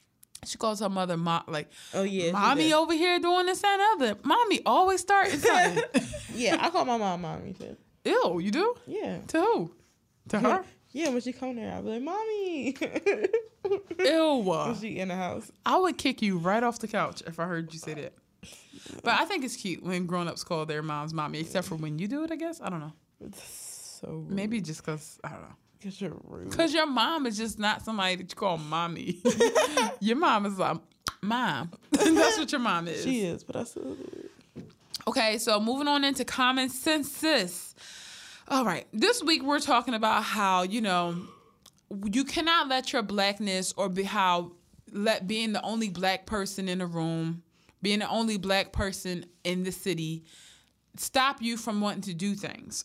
She 0.46 0.58
calls 0.58 0.80
her 0.80 0.90
mother 0.90 1.18
mom 1.18 1.44
like 1.48 1.70
Oh 1.94 2.02
yeah, 2.04 2.32
mommy 2.32 2.74
over 2.74 2.94
here 2.94 3.20
doing 3.20 3.46
this 3.46 3.64
and 3.64 3.82
other. 3.94 4.18
Mommy 4.24 4.62
always 4.66 5.02
starting 5.02 5.38
something. 5.40 5.84
Yeah, 6.34 6.58
I 6.60 6.70
call 6.72 6.86
my 6.86 6.98
mom 6.98 7.22
mommy 7.22 7.54
too. 7.54 7.78
Ew, 8.06 8.40
you 8.40 8.50
do? 8.52 8.76
Yeah. 8.88 9.20
To 9.28 9.40
who? 9.40 9.72
To 10.30 10.40
her? 10.40 10.64
Yeah, 10.94 11.10
when 11.10 11.22
she 11.22 11.32
come 11.32 11.56
there, 11.56 11.72
I'll 11.74 11.84
be 11.84 11.90
like, 11.90 12.02
"Mommy." 12.02 12.76
Ew. 14.00 14.36
when 14.44 14.76
she 14.76 14.98
in 15.00 15.08
the 15.10 15.16
house. 15.16 15.52
I 15.66 15.78
would 15.78 15.98
kick 15.98 16.22
you 16.22 16.38
right 16.38 16.64
off 16.64 16.80
the 16.80 16.88
couch 16.88 17.22
if 17.28 17.40
I 17.40 17.46
heard 17.46 17.72
you 17.74 17.80
say 17.80 17.94
that. 17.94 18.14
But 19.04 19.20
I 19.20 19.26
think 19.26 19.46
it's 19.46 19.56
cute 19.56 19.84
when 19.84 20.06
grown-ups 20.08 20.44
call 20.44 20.66
their 20.66 20.82
moms 20.82 21.14
mommy, 21.14 21.40
except 21.40 21.68
for 21.68 21.76
when 21.76 22.00
you 22.00 22.08
do 22.08 22.24
it, 22.24 22.32
I 22.32 22.36
guess. 22.36 22.60
I 22.62 22.70
don't 22.70 22.80
know. 22.80 22.94
It's 23.24 24.00
so 24.02 24.08
rude. 24.10 24.32
Maybe 24.32 24.60
just 24.60 24.84
because, 24.84 25.20
I 25.24 25.30
don't 25.30 25.42
know. 25.42 25.56
Because 25.82 26.00
you're 26.00 26.16
rude. 26.26 26.50
Because 26.50 26.74
your 26.74 26.86
mom 26.86 27.26
is 27.26 27.38
just 27.38 27.58
not 27.58 27.84
somebody 27.84 28.18
that 28.18 28.30
you 28.30 28.36
call 28.36 28.58
mommy. 28.58 29.20
your 30.00 30.16
mom 30.16 30.46
is 30.46 30.60
like, 30.60 30.78
mom. 31.22 31.72
That's 31.92 32.38
what 32.38 32.52
your 32.52 32.62
mom 32.62 32.88
is. 32.88 33.04
she 33.04 33.22
is, 33.22 33.44
but 33.44 33.56
I 33.56 33.64
still. 33.64 33.98
Okay, 35.08 35.40
so 35.40 35.60
moving 35.60 35.88
on 35.88 36.04
into 36.04 36.24
common 36.24 36.70
senses. 36.70 37.74
All 38.48 38.64
right, 38.64 38.86
this 38.94 39.24
week 39.24 39.42
we're 39.42 39.60
talking 39.60 39.96
about 39.96 40.24
how, 40.24 40.62
you 40.62 40.82
know, 40.82 41.16
you 42.06 42.26
cannot 42.26 42.68
let 42.68 42.94
your 42.94 43.02
blackness 43.02 43.74
or 43.76 43.90
be 43.90 44.04
how 44.04 44.52
let 44.92 45.28
being 45.28 45.54
the 45.54 45.62
only 45.64 45.90
black 45.90 46.26
person 46.26 46.70
in 46.70 46.82
a 46.82 46.86
room, 46.86 47.42
being 47.82 48.00
the 48.00 48.10
only 48.10 48.38
black 48.38 48.72
person 48.72 49.26
in 49.44 49.64
the 49.64 49.72
city 49.72 50.24
stop 50.98 51.42
you 51.42 51.56
from 51.56 51.80
wanting 51.80 52.02
to 52.02 52.14
do 52.14 52.36
things 52.36 52.84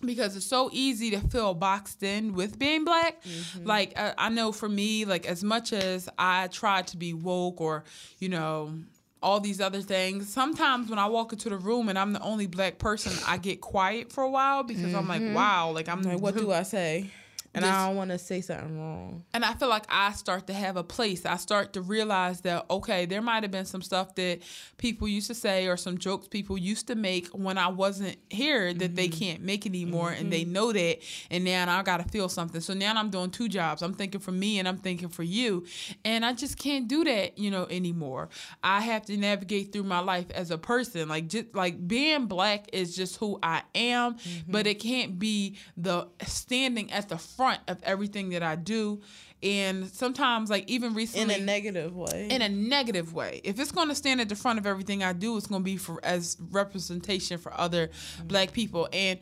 because 0.00 0.36
it's 0.36 0.46
so 0.46 0.70
easy 0.72 1.10
to 1.10 1.20
feel 1.20 1.54
boxed 1.54 2.02
in 2.02 2.32
with 2.34 2.58
being 2.58 2.84
black. 2.84 3.22
Mm-hmm. 3.22 3.66
Like 3.66 3.98
I, 3.98 4.14
I 4.16 4.28
know 4.28 4.52
for 4.52 4.68
me, 4.68 5.04
like 5.04 5.26
as 5.26 5.44
much 5.44 5.72
as 5.72 6.08
I 6.18 6.48
try 6.48 6.82
to 6.82 6.96
be 6.96 7.12
woke 7.12 7.60
or 7.60 7.84
you 8.18 8.28
know 8.28 8.74
all 9.22 9.40
these 9.40 9.60
other 9.60 9.82
things, 9.82 10.32
sometimes 10.32 10.88
when 10.88 10.98
I 10.98 11.06
walk 11.06 11.32
into 11.32 11.50
the 11.50 11.58
room 11.58 11.88
and 11.88 11.98
I'm 11.98 12.12
the 12.14 12.22
only 12.22 12.46
black 12.46 12.78
person, 12.78 13.12
I 13.26 13.36
get 13.36 13.60
quiet 13.60 14.10
for 14.10 14.24
a 14.24 14.30
while 14.30 14.62
because 14.62 14.94
I'm 14.94 15.06
like, 15.06 15.20
mm-hmm. 15.20 15.34
wow, 15.34 15.70
like 15.72 15.88
I'm 15.88 16.02
Like, 16.02 16.20
what 16.20 16.34
do 16.36 16.50
I 16.50 16.62
say? 16.62 17.10
And 17.52 17.64
This- 17.64 17.72
I 17.72 17.88
don't 17.88 17.96
want 17.96 18.10
to 18.10 18.18
say 18.18 18.40
something 18.40 18.78
wrong. 18.78 19.24
and 19.34 19.44
I 19.44 19.54
feel 19.54 19.68
like 19.68 19.84
I 19.88 20.12
start 20.12 20.46
to 20.46 20.52
have 20.52 20.76
a 20.76 20.84
place. 20.84 21.26
I 21.26 21.36
start 21.36 21.72
to 21.72 21.82
realize 21.82 22.42
that 22.42 22.66
okay, 22.70 23.06
there 23.06 23.20
might 23.20 23.42
have 23.42 23.50
been 23.50 23.64
some 23.64 23.82
stuff 23.82 24.14
that 24.14 24.40
people 24.78 25.08
used 25.08 25.26
to 25.26 25.34
say 25.34 25.66
or 25.66 25.76
some 25.76 25.98
jokes 25.98 26.28
people 26.28 26.56
used 26.56 26.86
to 26.86 26.94
make 26.94 27.26
when 27.28 27.58
I 27.58 27.66
wasn't 27.66 28.18
here 28.28 28.72
that 28.72 28.94
they 28.94 29.08
mm-hmm. 29.08 29.18
can't 29.18 29.42
make 29.42 29.66
anymore, 29.66 30.10
and 30.10 30.32
they 30.32 30.42
mm-hmm. 30.42 30.52
know 30.52 30.72
that. 30.72 30.98
And 31.30 31.44
now 31.44 31.76
I 31.76 31.82
got 31.82 31.96
to 31.96 32.08
feel 32.08 32.28
something. 32.28 32.60
So 32.60 32.72
now 32.72 32.94
I'm 32.94 33.10
doing 33.10 33.30
two 33.30 33.48
jobs. 33.48 33.82
I'm 33.82 33.94
thinking 33.94 34.20
for 34.20 34.32
me 34.32 34.60
and 34.60 34.68
I'm 34.68 34.78
thinking 34.78 35.08
for 35.08 35.24
you, 35.24 35.66
and 36.04 36.24
I 36.24 36.34
just 36.34 36.56
can't 36.56 36.86
do 36.86 37.02
that, 37.04 37.36
you 37.36 37.50
know, 37.50 37.66
anymore. 37.68 38.28
I 38.62 38.80
have 38.80 39.06
to 39.06 39.16
navigate 39.16 39.72
through 39.72 39.84
my 39.84 40.00
life 40.00 40.30
as 40.30 40.52
a 40.52 40.58
person. 40.58 41.08
Like 41.08 41.26
just 41.26 41.52
like 41.54 41.88
being 41.88 42.26
black 42.26 42.68
is 42.72 42.94
just 42.94 43.16
who 43.16 43.40
I 43.42 43.62
am, 43.74 44.18
but 44.46 44.60
mm-hmm. 44.60 44.68
it 44.68 44.74
can't 44.78 45.18
be 45.18 45.56
the 45.76 46.06
standing 46.26 46.92
at 46.92 47.08
the 47.08 47.18
front 47.18 47.39
of 47.68 47.82
everything 47.82 48.30
that 48.30 48.42
I 48.42 48.56
do. 48.56 49.00
And 49.42 49.88
sometimes, 49.88 50.50
like 50.50 50.68
even 50.68 50.92
recently, 50.92 51.34
In 51.34 51.40
a 51.40 51.44
negative 51.44 51.96
way. 51.96 52.28
in 52.30 52.42
a 52.42 52.48
negative 52.50 53.14
way. 53.14 53.40
If 53.42 53.58
it's 53.58 53.72
going 53.72 53.88
to 53.88 53.94
stand 53.94 54.20
at 54.20 54.28
the 54.28 54.36
front 54.36 54.58
of 54.58 54.66
everything 54.66 55.02
I 55.02 55.14
do, 55.14 55.34
it's 55.38 55.46
going 55.46 55.62
to 55.62 55.64
be 55.64 55.78
for 55.78 55.98
as 56.04 56.36
representation 56.50 57.38
for 57.38 57.58
other 57.58 57.88
black 58.24 58.52
people. 58.52 58.86
And 58.92 59.18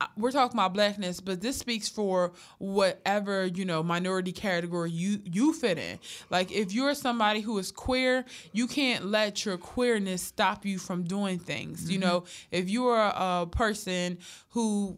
uh, 0.00 0.06
we're 0.16 0.30
talking 0.30 0.56
about 0.56 0.72
blackness, 0.72 1.20
but 1.20 1.42
this 1.42 1.58
speaks 1.58 1.86
for 1.86 2.32
whatever 2.58 3.44
you 3.46 3.64
know 3.66 3.82
minority 3.82 4.32
category 4.32 4.90
you 4.90 5.20
you 5.24 5.52
fit 5.52 5.76
in. 5.76 5.98
Like 6.30 6.50
if 6.50 6.72
you're 6.72 6.94
somebody 6.94 7.40
who 7.42 7.58
is 7.58 7.70
queer, 7.70 8.24
you 8.52 8.68
can't 8.68 9.04
let 9.06 9.44
your 9.44 9.58
queerness 9.58 10.22
stop 10.22 10.64
you 10.64 10.78
from 10.78 11.02
doing 11.02 11.38
things. 11.38 11.90
You 11.90 11.98
know, 11.98 12.24
if 12.50 12.70
you're 12.70 12.96
a 12.96 13.46
person 13.50 14.18
who 14.50 14.96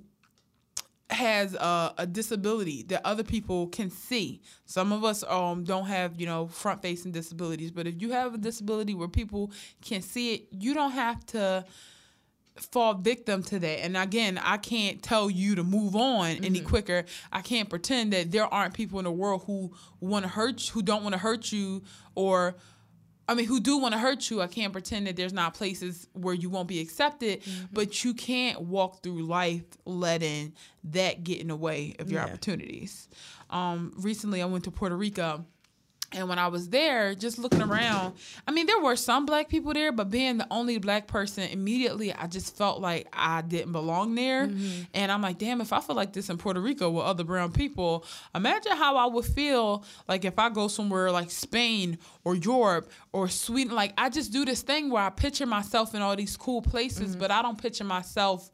has 1.12 1.54
a, 1.54 1.94
a 1.98 2.06
disability 2.06 2.82
that 2.84 3.00
other 3.04 3.22
people 3.22 3.68
can 3.68 3.90
see. 3.90 4.40
Some 4.64 4.92
of 4.92 5.04
us 5.04 5.24
um 5.24 5.64
don't 5.64 5.86
have 5.86 6.20
you 6.20 6.26
know 6.26 6.46
front 6.48 6.82
facing 6.82 7.12
disabilities, 7.12 7.70
but 7.70 7.86
if 7.86 8.00
you 8.00 8.10
have 8.12 8.34
a 8.34 8.38
disability 8.38 8.94
where 8.94 9.08
people 9.08 9.52
can 9.82 10.02
see 10.02 10.34
it, 10.34 10.48
you 10.50 10.74
don't 10.74 10.92
have 10.92 11.24
to 11.26 11.64
fall 12.60 12.94
victim 12.94 13.42
to 13.44 13.58
that. 13.58 13.84
And 13.84 13.96
again, 13.96 14.38
I 14.38 14.56
can't 14.56 15.02
tell 15.02 15.30
you 15.30 15.54
to 15.54 15.64
move 15.64 15.96
on 15.96 16.44
any 16.44 16.60
quicker. 16.60 17.04
I 17.32 17.40
can't 17.40 17.70
pretend 17.70 18.12
that 18.12 18.30
there 18.30 18.52
aren't 18.52 18.74
people 18.74 18.98
in 18.98 19.04
the 19.04 19.10
world 19.10 19.44
who 19.46 19.72
want 20.00 20.24
to 20.24 20.28
hurt 20.28 20.66
you, 20.66 20.74
who 20.74 20.82
don't 20.82 21.02
want 21.02 21.14
to 21.14 21.18
hurt 21.18 21.52
you 21.52 21.82
or 22.14 22.56
I 23.30 23.34
mean, 23.34 23.46
who 23.46 23.60
do 23.60 23.78
want 23.78 23.94
to 23.94 23.98
hurt 24.00 24.28
you. 24.28 24.40
I 24.42 24.48
can't 24.48 24.72
pretend 24.72 25.06
that 25.06 25.14
there's 25.14 25.32
not 25.32 25.54
places 25.54 26.08
where 26.14 26.34
you 26.34 26.50
won't 26.50 26.66
be 26.66 26.80
accepted, 26.80 27.42
but 27.72 28.02
you 28.04 28.12
can't 28.12 28.60
walk 28.62 29.02
through 29.04 29.22
life 29.22 29.62
letting 29.84 30.52
that 30.84 31.22
get 31.22 31.40
in 31.40 31.46
the 31.48 31.54
way 31.56 31.94
of 32.00 32.10
your 32.10 32.20
Yeah. 32.20 32.26
opportunities. 32.26 33.08
Um, 33.48 33.92
recently, 33.96 34.42
I 34.42 34.46
went 34.46 34.64
to 34.64 34.70
Puerto 34.72 34.96
Rico. 34.96 35.44
And 36.12 36.28
when 36.28 36.40
I 36.40 36.48
was 36.48 36.68
there, 36.68 37.14
just 37.14 37.38
looking 37.38 37.62
around, 37.62 38.14
I 38.46 38.50
mean, 38.50 38.66
there 38.66 38.80
were 38.80 38.96
some 38.96 39.26
black 39.26 39.48
people 39.48 39.72
there, 39.72 39.92
but 39.92 40.10
being 40.10 40.38
the 40.38 40.46
only 40.50 40.78
black 40.78 41.06
person, 41.06 41.48
immediately 41.48 42.12
I 42.12 42.26
just 42.26 42.56
felt 42.56 42.80
like 42.80 43.06
I 43.12 43.42
didn't 43.42 43.72
belong 43.72 44.16
there. 44.16 44.48
Mm-hmm. 44.48 44.82
And 44.92 45.12
I'm 45.12 45.22
like, 45.22 45.38
damn, 45.38 45.60
if 45.60 45.72
I 45.72 45.80
feel 45.80 45.94
like 45.94 46.12
this 46.12 46.28
in 46.28 46.36
Puerto 46.36 46.60
Rico 46.60 46.90
with 46.90 47.04
other 47.04 47.22
brown 47.22 47.52
people, 47.52 48.04
imagine 48.34 48.72
how 48.72 48.96
I 48.96 49.06
would 49.06 49.24
feel 49.24 49.84
like 50.08 50.24
if 50.24 50.36
I 50.38 50.48
go 50.48 50.66
somewhere 50.66 51.12
like 51.12 51.30
Spain 51.30 51.98
or 52.24 52.34
Europe 52.34 52.90
or 53.12 53.28
Sweden. 53.28 53.74
Like, 53.74 53.92
I 53.96 54.10
just 54.10 54.32
do 54.32 54.44
this 54.44 54.62
thing 54.62 54.90
where 54.90 55.04
I 55.04 55.10
picture 55.10 55.46
myself 55.46 55.94
in 55.94 56.02
all 56.02 56.16
these 56.16 56.36
cool 56.36 56.60
places, 56.60 57.10
mm-hmm. 57.10 57.20
but 57.20 57.30
I 57.30 57.40
don't 57.42 57.60
picture 57.60 57.84
myself 57.84 58.50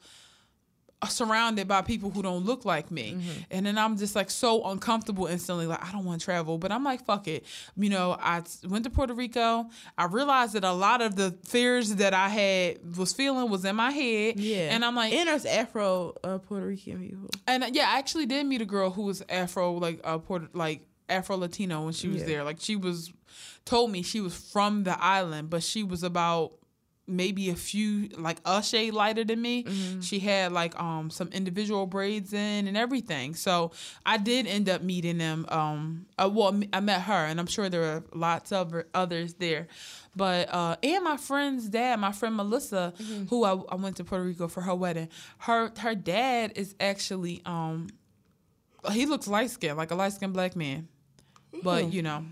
surrounded 1.09 1.69
by 1.69 1.83
people 1.83 2.11
who 2.11 2.23
don't 2.23 2.45
look 2.45 2.65
like 2.65 2.91
me. 2.91 3.19
And 3.51 3.67
then 3.67 3.77
I'm 3.79 3.97
just 3.97 4.17
like 4.17 4.31
so 4.31 4.65
uncomfortable 4.65 5.27
instantly, 5.27 5.67
like 5.67 5.85
I 5.85 5.93
don't 5.93 6.05
want 6.05 6.21
to 6.21 6.25
travel. 6.25 6.59
But 6.59 6.73
I'm 6.73 6.83
like, 6.85 7.05
fuck 7.05 7.29
it. 7.29 7.45
You 7.77 7.91
know, 7.91 8.17
I 8.19 8.43
went 8.69 8.85
to 8.85 8.91
Puerto 8.91 9.13
Rico. 9.15 9.67
I 9.99 10.07
realized 10.07 10.55
that 10.55 10.65
a 10.65 10.73
lot 10.73 11.03
of 11.03 11.15
the 11.17 11.33
fears 11.45 11.95
that 11.97 12.15
I 12.15 12.29
had 12.29 12.97
was 12.97 13.13
feeling 13.13 13.51
was 13.51 13.65
in 13.65 13.77
my 13.77 13.91
head. 13.91 14.41
yeah. 14.41 14.75
And 14.75 14.85
I'm 14.85 14.95
like, 14.97 15.13
and 15.13 15.29
there's 15.29 15.45
Afro 15.47 16.15
uh, 16.25 16.39
Puerto 16.39 16.67
Rican 16.67 16.99
people. 17.07 17.29
and 17.47 17.63
uh, 17.65 17.69
yeah, 17.73 17.91
I 17.95 17.99
actually 17.99 18.27
did 18.27 18.47
meet 18.47 18.63
a 18.63 18.67
girl 18.67 18.91
who 18.91 19.03
was 19.03 19.23
Afro, 19.29 19.75
like 19.75 20.01
uh, 20.03 20.19
Puerto, 20.19 20.49
like 20.55 20.81
Afro 21.09 21.37
Latino 21.37 21.85
when 21.85 21.93
she 21.93 22.09
was 22.09 22.23
Yeah. 22.23 22.27
there. 22.27 22.45
Like 22.45 22.57
she 22.61 22.75
was 22.75 23.13
told 23.65 23.91
me 23.91 24.03
she 24.03 24.21
was 24.21 24.35
from 24.35 24.85
the 24.85 24.99
island, 25.03 25.51
but 25.51 25.63
she 25.63 25.83
was 25.83 26.03
about 26.03 26.53
maybe 27.09 27.51
a 27.51 27.55
few 27.55 28.09
like 28.19 28.39
a 28.45 28.63
shade 28.63 28.93
lighter 28.93 29.25
than 29.25 29.41
me. 29.41 29.65
She 30.01 30.19
had 30.19 30.53
like 30.53 30.79
um 30.81 31.11
some 31.11 31.29
individual 31.29 31.87
braids 31.87 32.33
in 32.33 32.67
and 32.67 32.77
everything. 32.77 33.35
So 33.35 33.71
I 34.05 34.17
did 34.19 34.47
end 34.47 34.69
up 34.69 34.83
meeting 34.83 35.19
them. 35.19 35.47
Um, 35.49 36.07
uh, 36.19 36.29
well, 36.33 36.61
I 36.73 36.81
met 36.81 37.03
her, 37.03 37.13
and 37.27 37.39
I'm 37.39 37.47
sure 37.47 37.69
there 37.69 37.85
are 37.85 38.05
lots 38.13 38.51
of 38.53 38.75
others 38.95 39.35
there. 39.35 39.69
But 40.17 40.53
uh, 40.53 40.77
and 40.83 41.05
my 41.05 41.17
friend's 41.17 41.69
dad, 41.69 42.01
my 42.01 42.13
friend 42.13 42.35
Melissa, 42.37 42.93
who 43.29 43.45
I, 43.45 43.53
I 43.69 43.75
went 43.77 43.97
to 43.99 44.05
Puerto 44.05 44.25
Rico 44.25 44.49
for 44.49 44.63
her 44.63 44.75
wedding. 44.75 45.09
Her 45.39 45.71
her 45.79 45.95
dad 45.95 46.53
is 46.57 46.75
actually 46.81 47.43
um 47.45 47.89
he 48.93 49.07
looks 49.07 49.29
light 49.29 49.51
skinned, 49.51 49.77
like 49.77 49.91
a 49.91 49.95
light 49.95 50.13
skinned 50.13 50.33
black 50.33 50.57
man. 50.57 50.89
But 51.63 51.93
you 51.93 52.03
know, 52.03 52.25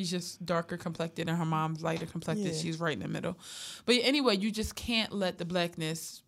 he's 0.00 0.10
just 0.10 0.44
darker 0.44 0.76
complected 0.78 1.28
and 1.28 1.36
her 1.36 1.44
mom's 1.44 1.82
lighter 1.82 2.06
complected. 2.06 2.46
Yeah. 2.46 2.58
She's 2.60 2.80
right 2.80 2.94
in 2.94 3.00
the 3.00 3.08
middle. 3.08 3.38
But 3.84 3.96
anyway, 4.02 4.36
you 4.36 4.50
just 4.50 4.74
can't 4.74 5.12
let 5.12 5.38
the 5.38 5.44
blackness 5.44 6.22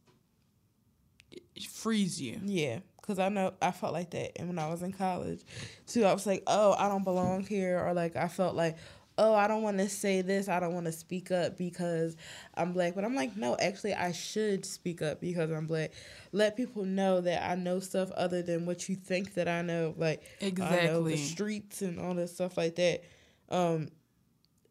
freeze 1.68 2.20
you. 2.20 2.38
Yeah, 2.44 2.80
because 3.00 3.18
I 3.18 3.30
know 3.30 3.54
I 3.62 3.70
felt 3.70 3.94
like 3.94 4.10
that, 4.10 4.38
and 4.38 4.48
when 4.48 4.58
I 4.58 4.68
was 4.68 4.82
in 4.82 4.92
college, 4.92 5.40
too, 5.86 6.04
I 6.04 6.12
was 6.12 6.26
like, 6.26 6.42
oh, 6.46 6.74
I 6.78 6.88
don't 6.88 7.04
belong 7.04 7.44
here, 7.44 7.82
or 7.82 7.94
like 7.94 8.14
I 8.14 8.28
felt 8.28 8.54
like, 8.54 8.76
oh, 9.18 9.34
I 9.34 9.46
don't 9.46 9.62
want 9.62 9.78
to 9.78 9.88
say 9.88 10.22
this, 10.22 10.48
I 10.48 10.60
don't 10.60 10.74
want 10.74 10.86
to 10.86 10.92
speak 10.92 11.30
up 11.30 11.56
because 11.56 12.16
I'm 12.54 12.72
black. 12.72 12.94
But 12.94 13.04
I'm 13.04 13.14
like, 13.14 13.36
no, 13.36 13.56
actually, 13.58 13.94
I 13.94 14.12
should 14.12 14.64
speak 14.66 15.00
up 15.02 15.20
because 15.20 15.50
I'm 15.50 15.66
black. 15.66 15.92
Let 16.32 16.56
people 16.56 16.84
know 16.84 17.20
that 17.22 17.48
I 17.48 17.54
know 17.54 17.80
stuff 17.80 18.10
other 18.12 18.42
than 18.42 18.66
what 18.66 18.88
you 18.88 18.96
think 18.96 19.34
that 19.34 19.48
I 19.48 19.62
know, 19.62 19.94
like 19.96 20.22
I 20.42 20.50
know 20.86 21.02
the 21.02 21.16
streets 21.16 21.80
and 21.82 21.98
all 21.98 22.14
this 22.14 22.34
stuff 22.34 22.56
like 22.58 22.76
that. 22.76 23.04
Um, 23.53 23.88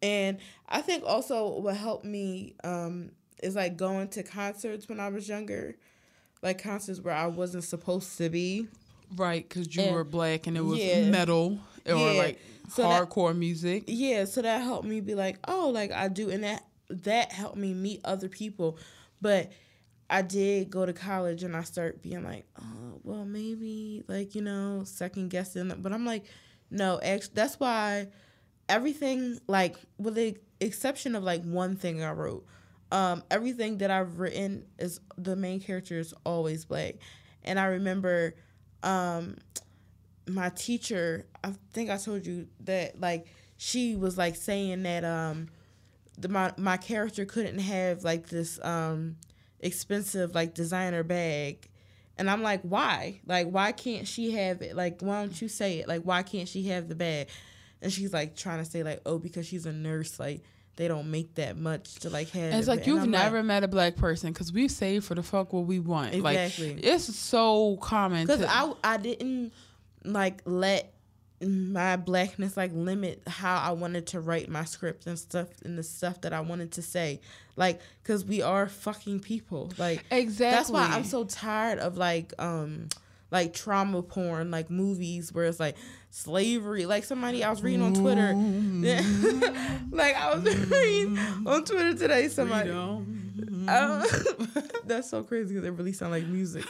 and 0.02 0.40
I 0.68 0.82
think 0.82 1.04
also 1.06 1.60
what 1.60 1.78
helped 1.78 2.04
me 2.06 2.56
um 2.64 3.12
is 3.44 3.56
like 3.56 3.78
going 3.78 4.08
to 4.10 4.24
concerts 4.24 4.88
when 4.90 5.00
I 5.00 5.10
was 5.10 5.28
younger, 5.30 5.76
like 6.42 6.62
concerts 6.62 7.00
where 7.00 7.14
I 7.16 7.28
wasn't 7.28 7.64
supposed 7.64 8.18
to 8.18 8.30
be. 8.30 8.68
Right, 9.16 9.48
because 9.48 9.76
you 9.76 9.84
And- 9.84 9.96
were 9.96 10.04
black 10.04 10.48
and 10.48 10.56
it 10.58 10.62
was 10.62 10.80
Yeah. 10.80 11.10
metal 11.10 11.60
or 11.86 11.96
Yeah. 11.96 12.22
like 12.24 12.40
So 12.70 12.84
that- 12.84 13.10
hardcore 13.10 13.38
music. 13.38 13.84
Yeah, 13.88 14.26
so 14.26 14.42
that 14.42 14.62
helped 14.62 14.88
me 14.88 15.02
be 15.02 15.16
like, 15.16 15.38
oh, 15.48 15.70
like 15.70 15.92
I 15.92 16.08
do, 16.08 16.30
and 16.30 16.44
that 16.44 16.66
that 16.90 17.32
helped 17.32 17.58
me 17.58 17.74
meet 17.74 18.02
other 18.04 18.28
people. 18.30 18.78
But 19.22 19.52
I 20.10 20.22
did 20.24 20.70
go 20.70 20.86
to 20.86 20.92
college, 20.94 21.42
and 21.44 21.56
I 21.56 21.64
start 21.64 22.02
being 22.02 22.24
like, 22.24 22.46
oh, 22.62 23.00
well, 23.04 23.24
maybe 23.26 24.04
like 24.08 24.34
you 24.36 24.42
know, 24.42 24.84
second 24.86 25.30
guessing. 25.30 25.74
But 25.80 25.94
I'm 25.94 26.06
like, 26.06 26.26
no, 26.70 27.00
actually, 27.02 27.34
that's 27.36 27.60
why 27.60 28.08
everything 28.72 29.40
like 29.48 29.76
with 30.00 30.16
the 30.16 30.38
exception 30.62 31.16
of 31.16 31.24
like 31.24 31.44
one 31.44 31.76
thing 31.76 32.04
I 32.04 32.12
wrote, 32.14 32.46
um, 32.92 33.24
everything 33.30 33.78
that 33.80 33.92
I've 33.92 34.20
written 34.20 34.66
is 34.80 35.00
the 35.18 35.36
main 35.36 35.60
character 35.60 36.00
is 36.00 36.14
always 36.26 36.66
black, 36.66 36.96
and 37.44 37.60
I 37.60 37.66
remember, 37.66 38.34
um, 38.82 39.38
my 40.28 40.50
teacher. 40.50 41.26
I 41.44 41.54
think 41.74 41.90
I 41.90 41.98
told 41.98 42.26
you 42.26 42.48
that 42.62 43.00
like 43.00 43.28
she 43.58 43.96
was 43.96 44.18
like 44.18 44.36
saying 44.36 44.84
that 44.84 45.04
um, 45.04 45.50
the 46.18 46.30
my 46.30 46.54
my 46.58 46.78
character 46.78 47.26
couldn't 47.26 47.60
have 47.60 48.04
like 48.04 48.30
this 48.30 48.60
um 48.64 49.18
expensive 49.60 50.34
like 50.34 50.54
designer 50.54 51.04
bag. 51.04 51.68
And 52.18 52.30
I'm 52.30 52.44
like, 52.44 52.62
why? 52.62 53.20
Like, 53.26 53.48
why 53.48 53.72
can't 53.72 54.08
she 54.08 54.32
have 54.32 54.62
it? 54.62 54.76
Like, 54.76 55.02
why 55.02 55.22
don't 55.22 55.42
you 55.42 55.48
say 55.48 55.80
it? 55.80 55.88
Like, 55.88 56.04
why 56.04 56.22
can't 56.22 56.48
she 56.48 56.68
have 56.68 56.88
the 56.88 56.94
bag? 56.94 57.30
And 57.82 57.92
she's 57.92 58.14
like 58.14 58.36
trying 58.36 58.64
to 58.64 58.70
say 58.70 58.84
like, 58.84 59.02
oh, 59.06 59.18
because 59.18 59.48
she's 59.48 59.66
a 59.66 59.74
nurse, 59.74 60.20
like 60.20 60.42
they 60.76 60.88
don't 60.88 61.12
make 61.12 61.36
that 61.36 61.58
much 61.58 61.96
to 61.96 62.10
like 62.10 62.30
have. 62.30 62.54
It's 62.54 62.68
like 62.68 62.88
you've 62.88 63.08
never 63.08 63.38
like, 63.38 63.46
met 63.46 63.64
a 63.64 63.68
black 63.68 63.96
person 63.96 64.32
because 64.32 64.54
we 64.54 64.68
save 64.68 65.04
for 65.04 65.16
the 65.16 65.24
fuck 65.24 65.54
what 65.54 65.66
we 65.66 65.80
want. 65.80 66.14
Exactly. 66.14 66.76
Like 66.76 66.86
it's 66.86 67.16
so 67.16 67.78
common. 67.78 68.26
because 68.26 68.44
I 68.44 68.72
I 68.84 68.98
didn't 68.98 69.54
like 70.04 70.42
let 70.46 70.94
my 71.42 71.98
blackness 71.98 72.56
like 72.56 72.72
limit 72.74 73.22
how 73.28 73.58
I 73.60 73.72
wanted 73.72 74.08
to 74.08 74.20
write 74.20 74.48
my 74.48 74.64
script 74.64 75.08
and 75.08 75.18
stuff 75.18 75.48
and 75.66 75.78
the 75.78 75.84
stuff 75.84 76.22
that 76.22 76.34
I 76.34 76.42
wanted 76.42 76.74
to 76.74 76.82
say. 76.82 77.20
Like, 77.56 77.82
cause 78.04 78.24
we 78.24 78.42
are 78.42 78.68
fucking 78.68 79.22
people. 79.22 79.72
Like, 79.78 80.06
exactly. 80.10 80.56
That's 80.56 80.70
why 80.70 80.88
I'm 80.96 81.04
so 81.04 81.26
tired 81.26 81.80
of 81.80 81.98
like 81.98 82.34
um 82.40 82.88
like 83.32 83.54
trauma 83.54 84.04
porn, 84.04 84.52
like 84.52 84.70
movies 84.70 85.34
where 85.34 85.46
it's 85.46 85.60
like 85.60 85.76
slavery. 86.12 86.86
Like 86.86 87.03
somebody 87.03 87.43
I 87.43 87.49
was 87.49 87.64
reading 87.64 87.82
on 87.82 87.93
Twitter. 87.93 88.34
like 89.91 90.16
I 90.16 90.36
was 90.36 90.43
reading 90.70 91.18
on 91.47 91.64
Twitter 91.66 91.95
today. 91.95 92.28
Somebody. 92.28 92.70
Um, 92.70 93.07
that's 94.86 95.09
so 95.09 95.24
crazy 95.24 95.55
because 95.55 95.68
it 95.68 95.72
really 95.72 95.93
sound 95.93 96.12
like 96.12 96.26
music. 96.28 96.66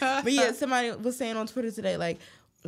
but 0.00 0.32
yeah, 0.32 0.52
somebody 0.52 0.90
was 0.92 1.16
saying 1.16 1.36
on 1.36 1.46
Twitter 1.46 1.70
today, 1.70 1.96
like, 1.96 2.18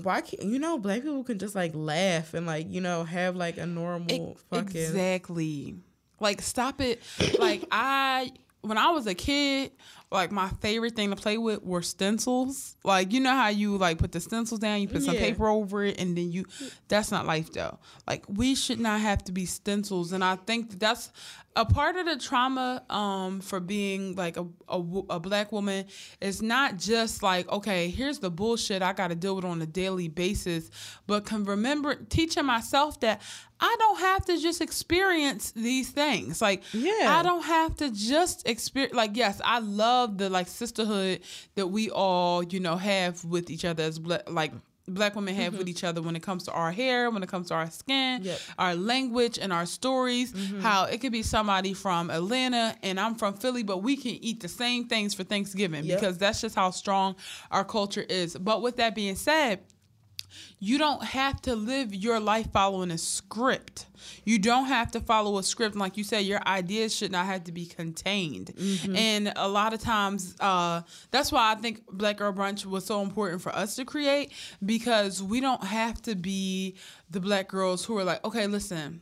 why 0.02 0.20
can't 0.20 0.42
you 0.44 0.58
know 0.58 0.78
black 0.78 1.02
people 1.02 1.22
can 1.22 1.38
just 1.38 1.54
like 1.54 1.72
laugh 1.74 2.34
and 2.34 2.46
like 2.46 2.66
you 2.68 2.80
know 2.80 3.04
have 3.04 3.36
like 3.36 3.58
a 3.58 3.66
normal 3.66 4.36
fucking 4.50 4.76
Exactly. 4.76 5.76
Like 6.20 6.42
stop 6.42 6.80
it. 6.80 7.02
like 7.38 7.64
I 7.70 8.32
when 8.62 8.78
I 8.78 8.90
was 8.90 9.06
a 9.06 9.14
kid, 9.14 9.72
like 10.11 10.30
my 10.30 10.48
favorite 10.61 10.94
thing 10.94 11.11
to 11.11 11.16
play 11.16 11.38
with 11.38 11.62
were 11.62 11.82
stencils. 11.82 12.76
Like 12.84 13.12
you 13.12 13.20
know 13.20 13.32
how 13.34 13.48
you 13.48 13.76
like 13.76 13.98
put 13.98 14.12
the 14.12 14.20
stencils 14.20 14.61
down, 14.61 14.80
you 14.80 14.88
put 14.88 15.02
some 15.02 15.14
Yeah. 15.14 15.20
paper 15.20 15.48
over 15.48 15.84
it, 15.84 15.98
and 16.00 16.16
then 16.16 16.30
you. 16.30 16.44
That's 16.88 17.11
not 17.11 17.26
life 17.26 17.52
though. 17.52 17.78
Like 18.07 18.24
we 18.28 18.55
should 18.55 18.80
not 18.80 19.00
have 19.00 19.24
to 19.24 19.32
be 19.32 19.46
stencils, 19.46 20.12
and 20.12 20.22
I 20.22 20.36
think 20.36 20.70
that 20.70 20.80
that's 20.80 21.11
a 21.57 21.64
part 21.64 21.94
of 21.94 22.05
the 22.07 22.16
trauma 22.18 22.82
um, 22.90 23.40
for 23.40 23.61
being 23.61 24.16
like 24.16 24.36
a, 24.36 24.44
a 24.68 24.76
a 25.11 25.20
black 25.20 25.52
woman 25.52 25.84
It's 26.20 26.42
not 26.42 26.78
just 26.78 27.22
like 27.22 27.48
okay, 27.48 27.88
here's 27.90 28.18
the 28.18 28.30
bullshit 28.30 28.82
I 28.82 28.92
got 28.92 29.09
to 29.09 29.14
deal 29.14 29.36
with 29.36 29.44
on 29.44 29.62
a 29.62 29.66
daily 29.66 30.09
basis, 30.09 30.70
but 31.07 31.24
can 31.26 31.44
remember 31.44 31.94
teaching 31.94 32.44
myself 32.44 32.98
that 33.00 33.22
I 33.61 33.74
don't 33.78 34.00
have 34.00 34.24
to 34.26 34.36
just 34.38 34.61
experience 34.61 35.52
these 35.52 35.90
things. 35.90 36.42
Like 36.42 36.62
Yeah. 36.72 37.07
I 37.18 37.22
don't 37.22 37.44
have 37.44 37.76
to 37.76 37.90
just 37.90 38.46
experience 38.48 38.94
like 38.94 39.16
yes 39.16 39.40
i 39.44 39.59
love 39.61 39.93
the 40.07 40.28
like 40.30 40.49
sisterhood 40.49 41.20
that 41.55 41.66
we 41.68 41.90
all 41.90 42.42
you 42.42 42.61
know 42.61 42.76
have 42.76 43.24
with 43.24 43.51
each 43.51 43.64
other 43.64 43.82
as 43.82 43.99
black 43.99 44.28
like 44.30 44.53
black 44.86 45.14
women 45.16 45.34
have 45.34 45.53
with 45.53 45.62
mm-hmm. 45.62 45.70
each 45.70 45.84
other 45.84 46.03
when 46.03 46.14
it 46.14 46.22
comes 46.22 46.45
to 46.45 46.53
our 46.53 46.70
hair 46.70 47.11
when 47.11 47.22
it 47.22 47.28
comes 47.28 47.49
to 47.49 47.55
our 47.55 47.70
skin 47.70 48.22
Yep. 48.22 48.38
our 48.59 48.74
language 48.74 49.38
and 49.38 49.51
our 49.53 49.66
stories 49.66 50.32
mm-hmm. 50.32 50.61
how 50.61 50.84
it 50.84 50.99
could 51.01 51.12
be 51.12 51.22
somebody 51.22 51.72
from 51.72 52.11
atlanta 52.11 52.76
and 52.82 53.01
i'm 53.01 53.14
from 53.14 53.32
philly 53.34 53.62
but 53.62 53.78
we 53.78 53.97
can 53.97 54.12
eat 54.28 54.40
the 54.40 54.49
same 54.49 54.86
things 54.86 55.14
for 55.14 55.24
thanksgiving 55.24 55.84
Yep. 55.84 56.01
because 56.01 56.18
that's 56.18 56.40
just 56.42 56.55
how 56.55 56.70
strong 56.70 57.16
our 57.51 57.64
culture 57.64 58.05
is 58.09 58.36
but 58.36 58.61
with 58.61 58.76
that 58.76 58.95
being 58.95 59.16
said 59.16 59.61
you 60.59 60.78
don't 60.78 61.05
have 61.05 61.41
to 61.43 61.55
live 61.57 61.95
your 61.95 62.20
life 62.20 62.51
following 62.53 62.91
a 62.91 62.99
script. 62.99 63.87
You 64.24 64.39
don't 64.39 64.66
have 64.66 64.91
to 64.93 65.01
follow 65.01 65.39
a 65.39 65.43
script. 65.43 65.76
Like 65.76 65.97
you 65.97 66.05
said, 66.05 66.20
your 66.20 66.41
ideas 66.47 66.95
should 66.95 67.11
not 67.12 67.26
have 67.26 67.45
to 67.45 67.53
be 67.53 67.66
contained. 67.66 68.53
And 68.95 69.32
a 69.37 69.49
lot 69.49 69.72
of 69.72 69.80
times, 69.80 70.37
uh, 70.41 70.82
that's 71.11 71.32
why 71.32 71.53
I 71.53 71.55
think 71.57 71.87
Black 71.91 72.18
Girl 72.18 72.32
Brunch 72.32 72.66
was 72.66 72.85
so 72.85 73.03
important 73.03 73.43
for 73.43 73.55
us 73.55 73.76
to 73.76 73.85
create 73.85 74.32
because 74.64 75.22
we 75.22 75.41
don't 75.41 75.64
have 75.64 76.01
to 76.03 76.14
be 76.14 76.76
the 77.11 77.20
black 77.20 77.49
girls 77.49 77.85
who 77.85 77.97
are 77.99 78.05
like, 78.05 78.24
okay, 78.24 78.47
listen, 78.47 79.01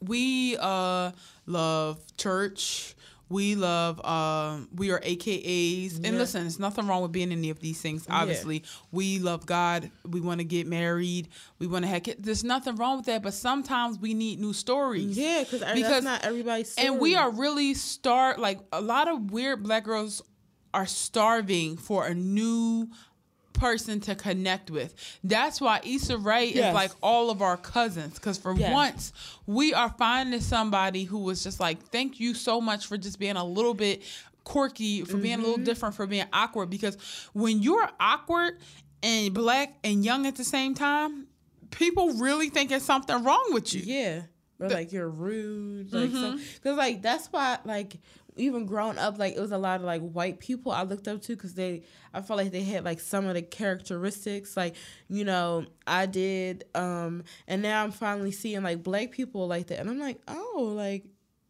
we 0.00 0.56
uh, 0.58 1.12
love 1.46 2.00
church. 2.16 2.94
We 3.32 3.54
love, 3.54 4.04
um, 4.04 4.68
we 4.74 4.90
are 4.90 5.00
AKAs. 5.00 5.96
And 5.96 6.04
Yeah. 6.04 6.10
listen, 6.12 6.42
there's 6.42 6.58
nothing 6.58 6.86
wrong 6.86 7.00
with 7.02 7.12
being 7.12 7.32
any 7.32 7.48
of 7.50 7.60
these 7.60 7.80
things, 7.80 8.04
obviously. 8.10 8.62
We 8.90 9.18
love 9.18 9.46
God. 9.46 9.90
We 10.06 10.20
want 10.20 10.40
to 10.40 10.44
get 10.44 10.66
married. 10.66 11.28
We 11.58 11.66
want 11.66 11.84
to 11.84 11.88
have 11.88 12.02
kids. 12.02 12.20
There's 12.22 12.44
nothing 12.44 12.76
wrong 12.76 12.98
with 12.98 13.06
that, 13.06 13.22
but 13.22 13.32
sometimes 13.32 13.98
we 13.98 14.12
need 14.12 14.38
new 14.38 14.52
stories. 14.52 15.16
yeah, 15.16 15.40
because 15.44 15.60
Because- 15.60 15.80
that's 15.90 16.04
not 16.04 16.24
everybody's 16.24 16.72
story. 16.72 16.86
And 16.88 17.00
we 17.00 17.14
are 17.14 17.30
really 17.30 17.72
start 17.74 18.38
like 18.38 18.60
a 18.72 18.80
lot 18.82 19.08
of 19.08 19.30
weird 19.30 19.62
black 19.62 19.84
girls 19.84 20.20
are 20.74 20.86
starving 20.86 21.76
for 21.76 22.06
a 22.06 22.14
new 22.14 22.88
person 23.52 24.00
to 24.00 24.14
connect 24.14 24.70
with. 24.70 24.94
That's 25.22 25.60
why 25.60 25.80
Issa 25.84 26.18
Rae 26.18 26.48
is 26.48 26.74
like 26.74 26.90
all 27.02 27.30
of 27.30 27.42
our 27.42 27.56
cousins. 27.56 28.18
Cause 28.18 28.38
for 28.38 28.54
Yes. 28.56 28.72
once 28.72 29.12
we 29.46 29.72
are 29.74 29.90
finding 29.98 30.40
somebody 30.40 31.04
who 31.04 31.18
was 31.18 31.42
just 31.42 31.60
like, 31.60 31.82
thank 31.88 32.18
you 32.20 32.34
so 32.34 32.60
much 32.60 32.86
for 32.86 32.96
just 32.96 33.18
being 33.18 33.36
a 33.36 33.44
little 33.44 33.74
bit 33.74 34.02
quirky, 34.44 35.02
for 35.04 35.16
being 35.18 35.34
a 35.34 35.36
Mm-hmm. 35.38 35.46
little 35.46 35.64
different, 35.64 35.94
for 35.94 36.06
being 36.06 36.26
awkward. 36.32 36.70
Because 36.70 36.96
when 37.32 37.62
you're 37.62 37.88
awkward 38.00 38.58
and 39.02 39.32
black 39.32 39.74
and 39.84 40.04
young 40.04 40.26
at 40.26 40.36
the 40.36 40.44
same 40.44 40.74
time, 40.74 41.26
people 41.70 42.14
really 42.14 42.50
think 42.50 42.70
there's 42.70 42.82
something 42.84 43.22
wrong 43.24 43.50
with 43.52 43.72
you. 43.74 43.82
Yeah. 43.84 44.22
Or 44.60 44.68
like 44.68 44.92
you're 44.92 45.08
rude. 45.08 45.92
Like 45.92 46.10
so 46.10 46.16
Mm-hmm. 46.16 46.36
because 46.54 46.76
like 46.76 47.02
that's 47.02 47.26
why 47.28 47.58
like 47.64 47.96
even 48.36 48.66
growing 48.66 48.98
up 48.98 49.18
like 49.18 49.34
it 49.36 49.40
was 49.40 49.52
a 49.52 49.58
lot 49.58 49.80
of 49.80 49.86
like 49.86 50.00
white 50.00 50.40
people 50.40 50.72
I 50.72 50.82
looked 50.82 51.08
up 51.08 51.20
to 51.22 51.34
because 51.36 51.54
they 51.54 51.82
I 52.14 52.22
felt 52.22 52.38
like 52.38 52.52
they 52.52 52.62
had 52.62 52.84
like 52.84 53.00
some 53.00 53.26
of 53.26 53.34
the 53.34 53.42
characteristics 53.42 54.56
like 54.56 54.74
you 55.08 55.24
know 55.24 55.66
I 55.86 56.06
did 56.06 56.64
um 56.74 57.24
and 57.46 57.62
now 57.62 57.84
I'm 57.84 57.92
finally 57.92 58.32
seeing 58.32 58.62
like 58.62 58.82
black 58.82 59.10
people 59.10 59.46
like 59.46 59.66
that 59.68 59.80
and 59.80 59.90
I'm 59.90 59.98
like 59.98 60.20
oh 60.28 60.72
like 60.74 61.04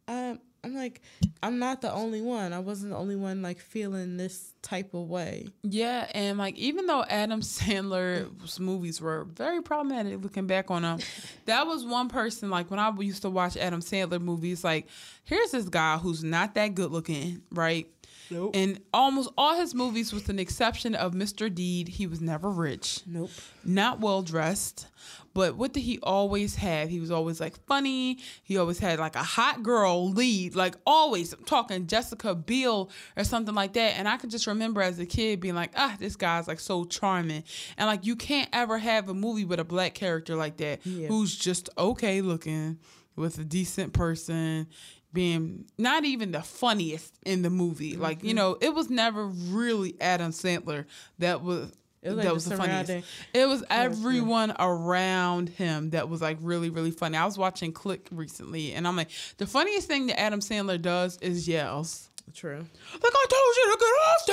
um 0.07 0.39
I'm 0.63 0.73
like 0.75 1.01
I'm 1.41 1.59
not 1.59 1.81
the 1.81 1.91
only 1.91 2.21
one 2.21 2.53
I 2.53 2.59
wasn't 2.59 2.91
the 2.91 2.97
only 2.97 3.15
one 3.15 3.41
like 3.41 3.59
feeling 3.59 4.17
this 4.17 4.53
type 4.61 4.93
of 4.93 5.09
way 5.09 5.47
Yeah, 5.63 6.07
and 6.13 6.37
like 6.37 6.55
even 6.55 6.85
though 6.85 7.03
Adam 7.03 7.41
Sandler's 7.41 8.59
movies 8.59 9.01
were 9.01 9.25
very 9.25 9.61
problematic 9.61 10.21
looking 10.21 10.47
back 10.47 10.71
on 10.71 10.83
them, 10.83 10.99
that 11.45 11.67
was 11.67 11.85
one 11.85 12.07
person 12.07 12.49
like 12.49 12.71
when 12.71 12.79
I 12.79 12.91
used 12.99 13.23
to 13.23 13.29
watch 13.29 13.57
Adam 13.57 13.81
Sandler 13.81 14.21
movies, 14.21 14.63
like 14.63 14.87
here's 15.23 15.51
this 15.51 15.67
guy 15.67 15.97
who's 15.97 16.23
not 16.23 16.55
that 16.55 16.75
good 16.75 16.91
looking, 16.91 17.41
right? 17.51 17.87
Nope. 18.33 18.55
In 18.55 18.79
almost 18.93 19.29
all 19.37 19.55
his 19.55 19.73
movies, 19.75 20.11
with 20.11 20.27
an 20.29 20.39
exception 20.39 20.95
of 20.95 21.13
Mr. 21.13 21.53
Deed, 21.53 21.87
he 21.87 22.07
was 22.07 22.19
never 22.21 22.49
rich 22.49 23.01
nope 23.05 23.29
not 23.63 23.99
well 24.01 24.21
dressed. 24.21 24.87
But 25.35 25.55
what 25.55 25.73
did 25.73 25.81
he 25.81 25.97
always 26.03 26.55
have? 26.57 26.89
He 26.89 26.99
was 26.99 27.09
always 27.09 27.39
like 27.41 27.57
funny. 27.65 28.19
He 28.43 28.57
always 28.57 28.77
had 28.77 28.99
like 28.99 29.15
a 29.15 29.23
hot 29.23 29.63
girl 29.63 30.11
lead, 30.11 30.53
like 30.55 30.75
always 30.85 31.33
I'm 31.33 31.43
talking 31.43 31.87
Jessica 31.87 32.35
Biel 32.35 32.91
or 33.17 33.23
something 33.23 33.55
like 33.55 33.73
that. 33.73 33.97
And 33.97 34.07
I 34.07 34.17
could 34.17 34.29
just 34.29 34.45
remember 34.45 34.81
as 34.81 34.99
a 34.99 35.05
kid 35.07 35.39
being 35.39 35.55
like, 35.55 35.71
ah, 35.75 35.95
this 35.99 36.15
guy's 36.15 36.47
like 36.47 36.59
so 36.59 36.83
charming. 36.85 37.43
And 37.77 37.87
like 37.87 38.05
you 38.05 38.15
can't 38.15 38.49
ever 38.53 38.77
have 38.77 39.09
a 39.09 39.13
movie 39.15 39.43
with 39.45 39.59
a 39.59 39.63
black 39.63 39.95
character 39.95 40.35
like 40.35 40.57
that 40.57 40.85
Yeah. 40.85 41.07
who's 41.07 41.35
just 41.35 41.67
okay 41.79 42.21
looking 42.21 42.77
with 43.15 43.37
a 43.39 43.43
decent 43.43 43.93
person 43.93 44.67
being 45.13 45.65
not 45.77 46.03
even 46.05 46.31
the 46.31 46.41
funniest 46.41 47.13
in 47.25 47.41
the 47.43 47.49
movie. 47.49 47.95
Like, 47.95 48.19
Mm-hmm. 48.19 48.27
you 48.27 48.33
know, 48.33 48.57
it 48.59 48.73
was 48.73 48.89
never 48.89 49.25
really 49.27 49.95
Adam 50.01 50.31
Sandler 50.31 50.85
that 51.19 51.41
was 51.43 51.71
like 52.05 52.15
that 52.17 52.25
the 52.25 52.33
was 52.33 52.45
the 52.45 52.57
funniest. 52.57 53.07
It 53.33 53.47
was 53.47 53.63
everyone 53.69 54.53
around 54.59 55.47
him 55.49 55.91
that 55.91 56.09
was 56.09 56.21
like 56.21 56.37
really, 56.41 56.69
really 56.69 56.91
funny. 56.91 57.15
I 57.17 57.25
was 57.25 57.37
watching 57.37 57.71
Click 57.71 58.07
recently, 58.11 58.73
and 58.73 58.85
I'm 58.87 58.97
like, 58.97 59.09
the 59.37 59.47
funniest 59.47 59.87
thing 59.87 60.07
that 60.07 60.19
Adam 60.19 60.41
Sandler 60.41 60.81
does 60.81 61.17
is 61.21 61.47
yells. 61.47 62.09
true 62.33 62.57
Like 62.57 63.13
I 63.15 63.25
told 63.29 63.55
you 63.57 63.71
to 63.71 63.77
get 63.79 63.85
off 64.09 64.25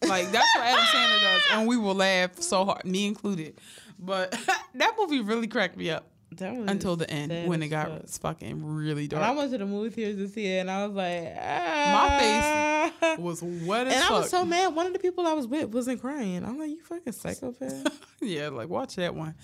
there. 0.00 0.08
Like 0.08 0.32
that's 0.32 0.48
what 0.54 0.64
Adam 0.64 0.84
Sandler 0.84 1.20
does, 1.20 1.42
and 1.52 1.68
we 1.68 1.76
will 1.76 1.94
laugh 1.94 2.40
so 2.40 2.64
hard, 2.64 2.84
me 2.86 3.06
included. 3.06 3.58
But 3.98 4.30
that 4.74 4.94
movie 4.98 5.20
really 5.20 5.46
cracked 5.46 5.76
me 5.76 5.90
up. 5.90 6.06
Until 6.38 6.96
the 6.96 7.10
end 7.10 7.48
when 7.48 7.62
it 7.62 7.68
got 7.68 7.88
fuck. 7.88 8.38
fucking 8.38 8.64
really 8.64 9.08
dark. 9.08 9.22
And 9.22 9.32
I 9.32 9.34
went 9.34 9.50
to 9.50 9.58
the 9.58 9.66
movie 9.66 9.90
theaters 9.90 10.16
to 10.16 10.28
see 10.28 10.46
it, 10.46 10.60
and 10.60 10.70
I 10.70 10.86
was 10.86 10.94
like, 10.94 11.34
ah. 11.40 12.92
face 13.00 13.18
was 13.18 13.42
wet 13.42 13.86
as 13.86 13.94
And 13.94 14.02
fuck. 14.02 14.10
I 14.12 14.18
was 14.18 14.30
so 14.30 14.44
mad. 14.44 14.74
One 14.74 14.86
of 14.86 14.92
the 14.92 14.98
people 14.98 15.26
I 15.26 15.32
was 15.32 15.46
with 15.46 15.70
wasn't 15.70 16.00
crying. 16.00 16.44
I'm 16.44 16.58
like, 16.58 16.70
you 16.70 16.82
fucking 16.82 17.12
psychopath. 17.12 18.06
yeah, 18.20 18.48
like 18.48 18.68
watch 18.68 18.96
that 18.96 19.14
one. 19.14 19.34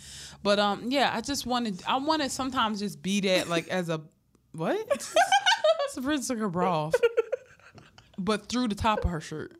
But 0.42 0.58
um, 0.58 0.90
yeah, 0.90 1.10
I 1.12 1.20
just 1.20 1.46
wanted 1.46 1.82
I 1.86 1.96
wanted 1.98 2.30
sometimes 2.30 2.80
just 2.80 3.02
be 3.02 3.20
that 3.22 3.48
like 3.48 3.68
as 3.68 3.88
a 3.88 4.00
what? 4.52 5.10
Sabrina 5.90 6.22
took 6.22 6.38
her 6.38 6.48
bra 6.48 6.86
off, 6.86 6.94
but 8.18 8.48
through 8.48 8.68
the 8.68 8.74
top 8.74 9.04
of 9.04 9.10
her 9.10 9.20
shirt, 9.20 9.56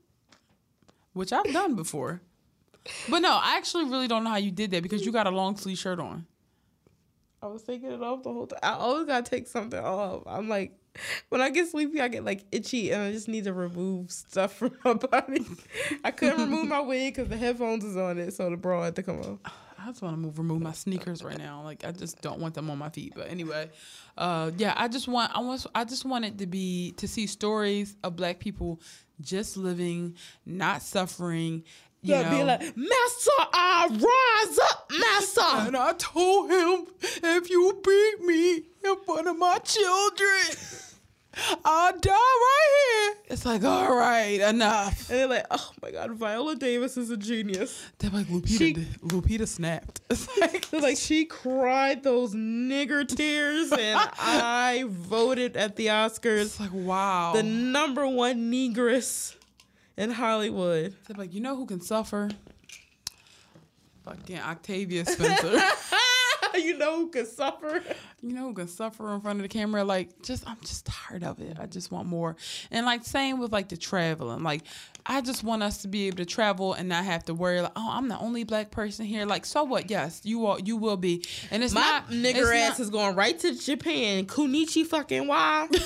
which 1.12 1.32
I've 1.32 1.52
done 1.52 1.74
before. 1.74 2.20
But 3.08 3.20
no, 3.20 3.32
I 3.32 3.56
actually 3.56 3.84
really 3.84 4.06
don't 4.06 4.22
know 4.22 4.30
how 4.30 4.36
you 4.36 4.50
did 4.50 4.70
that 4.70 4.82
because 4.82 5.04
you 5.04 5.12
got 5.12 5.26
a 5.26 5.30
long 5.30 5.56
sleeve 5.56 5.78
shirt 5.78 5.98
on. 5.98 6.26
I 7.46 7.52
was 7.52 7.62
taking 7.62 7.92
it 7.92 8.02
off 8.02 8.24
the 8.24 8.32
whole 8.32 8.46
time. 8.46 8.58
I 8.62 8.72
always 8.72 9.06
gotta 9.06 9.28
take 9.28 9.46
something 9.46 9.78
off. 9.78 10.22
I'm 10.26 10.48
like, 10.48 10.72
when 11.28 11.40
I 11.40 11.50
get 11.50 11.68
sleepy, 11.68 12.00
I 12.00 12.08
get 12.08 12.24
like 12.24 12.44
itchy, 12.50 12.90
and 12.90 13.02
I 13.02 13.12
just 13.12 13.28
need 13.28 13.44
to 13.44 13.52
remove 13.52 14.10
stuff 14.10 14.54
from 14.54 14.72
my 14.84 14.94
body. 14.94 15.44
I 16.04 16.10
couldn't 16.10 16.40
remove 16.40 16.66
my 16.66 16.80
wig 16.80 17.14
because 17.14 17.28
the 17.28 17.36
headphones 17.36 17.84
is 17.84 17.96
on 17.96 18.18
it, 18.18 18.34
so 18.34 18.50
the 18.50 18.56
bra 18.56 18.82
had 18.84 18.96
to 18.96 19.02
come 19.02 19.20
off. 19.20 19.38
I 19.78 19.90
just 19.90 20.02
want 20.02 20.14
to 20.14 20.18
move, 20.18 20.38
remove 20.38 20.62
my 20.62 20.72
sneakers 20.72 21.22
right 21.22 21.38
now. 21.38 21.62
Like 21.62 21.84
I 21.84 21.92
just 21.92 22.20
don't 22.20 22.40
want 22.40 22.54
them 22.54 22.68
on 22.70 22.78
my 22.78 22.88
feet. 22.88 23.12
But 23.14 23.30
anyway, 23.30 23.70
uh, 24.18 24.50
yeah, 24.56 24.74
I 24.76 24.88
just 24.88 25.06
want, 25.06 25.30
I 25.32 25.38
want, 25.38 25.64
I 25.76 25.84
just 25.84 26.04
wanted 26.04 26.38
to 26.38 26.46
be 26.46 26.92
to 26.96 27.06
see 27.06 27.28
stories 27.28 27.94
of 28.02 28.16
Black 28.16 28.40
people 28.40 28.80
just 29.20 29.56
living, 29.56 30.16
not 30.44 30.82
suffering. 30.82 31.62
Yeah, 32.06 32.22
know, 32.30 32.38
be 32.38 32.44
like, 32.44 32.76
Master, 32.76 33.30
I 33.52 33.88
rise 33.90 34.58
up, 34.58 34.90
Master. 34.98 35.66
and 35.66 35.76
I 35.76 35.92
told 35.94 36.50
him, 36.50 36.86
if 37.22 37.50
you 37.50 37.80
beat 37.84 38.26
me 38.26 38.54
in 38.84 38.96
front 39.04 39.28
of 39.28 39.38
my 39.38 39.58
children, 39.58 40.56
I'll 41.64 41.92
die 41.98 42.10
right 42.12 42.68
here. 43.04 43.14
It's 43.28 43.44
like, 43.44 43.62
all 43.62 43.94
right, 43.94 44.40
enough. 44.40 45.10
And 45.10 45.18
they're 45.18 45.26
like, 45.28 45.46
oh 45.50 45.70
my 45.82 45.90
God, 45.90 46.12
Viola 46.12 46.56
Davis 46.56 46.96
is 46.96 47.10
a 47.10 47.16
genius. 47.16 47.82
They're 47.98 48.10
like, 48.10 48.26
Lupita, 48.26 48.58
She- 48.58 48.72
did- 48.72 49.00
Lupita 49.02 49.46
snapped. 49.46 50.00
It's 50.10 50.28
like, 50.40 50.72
like, 50.72 50.96
she 50.96 51.24
cried 51.26 52.02
those 52.04 52.34
nigger 52.34 53.06
tears, 53.06 53.70
and 53.72 54.00
I 54.18 54.84
voted 54.88 55.56
at 55.56 55.76
the 55.76 55.88
Oscars 55.88 56.42
it's 56.42 56.60
like, 56.60 56.72
wow. 56.72 57.32
the 57.34 57.42
number 57.42 58.06
one 58.08 58.50
negress 58.50 59.34
in 59.96 60.10
Hollywood. 60.10 60.94
They're 61.06 61.16
like, 61.16 61.34
you 61.34 61.40
know 61.40 61.56
who 61.56 61.66
can 61.66 61.80
suffer? 61.80 62.28
Fucking 64.04 64.38
Octavia 64.38 65.04
Spencer. 65.04 65.60
you 66.56 66.78
know 66.78 66.96
who 66.96 67.08
can 67.10 67.26
suffer? 67.26 67.82
you 68.22 68.32
know 68.32 68.48
who 68.48 68.54
can 68.54 68.68
suffer 68.68 69.12
in 69.14 69.20
front 69.20 69.38
of 69.40 69.42
the 69.42 69.48
camera? 69.48 69.84
Like, 69.84 70.22
just 70.22 70.48
I'm 70.48 70.56
just 70.60 70.86
tired 70.86 71.24
of 71.24 71.40
it. 71.40 71.58
I 71.60 71.66
just 71.66 71.90
want 71.90 72.06
more. 72.08 72.36
And 72.70 72.86
like 72.86 73.04
same 73.04 73.38
with 73.40 73.52
like 73.52 73.68
the 73.68 73.76
traveling. 73.76 74.42
Like, 74.42 74.62
I 75.04 75.20
just 75.20 75.42
want 75.44 75.62
us 75.62 75.78
to 75.78 75.88
be 75.88 76.06
able 76.06 76.18
to 76.18 76.24
travel 76.24 76.72
and 76.72 76.88
not 76.88 77.04
have 77.04 77.24
to 77.26 77.34
worry 77.34 77.60
like, 77.60 77.72
oh, 77.76 77.88
I'm 77.90 78.08
the 78.08 78.18
only 78.18 78.44
black 78.44 78.70
person 78.70 79.06
here. 79.06 79.26
Like, 79.26 79.44
so 79.44 79.64
what? 79.64 79.90
Yes, 79.90 80.20
you 80.24 80.46
are. 80.46 80.58
You 80.60 80.76
will 80.76 80.96
be. 80.96 81.24
And 81.50 81.62
it's 81.64 81.74
My 81.74 81.80
not 81.80 82.08
nigger 82.08 82.36
it's 82.36 82.50
ass 82.50 82.78
not- 82.78 82.80
is 82.80 82.90
going 82.90 83.16
right 83.16 83.38
to 83.40 83.54
Japan. 83.54 84.26
Kunichi 84.26 84.86
fucking 84.86 85.26
why? 85.26 85.68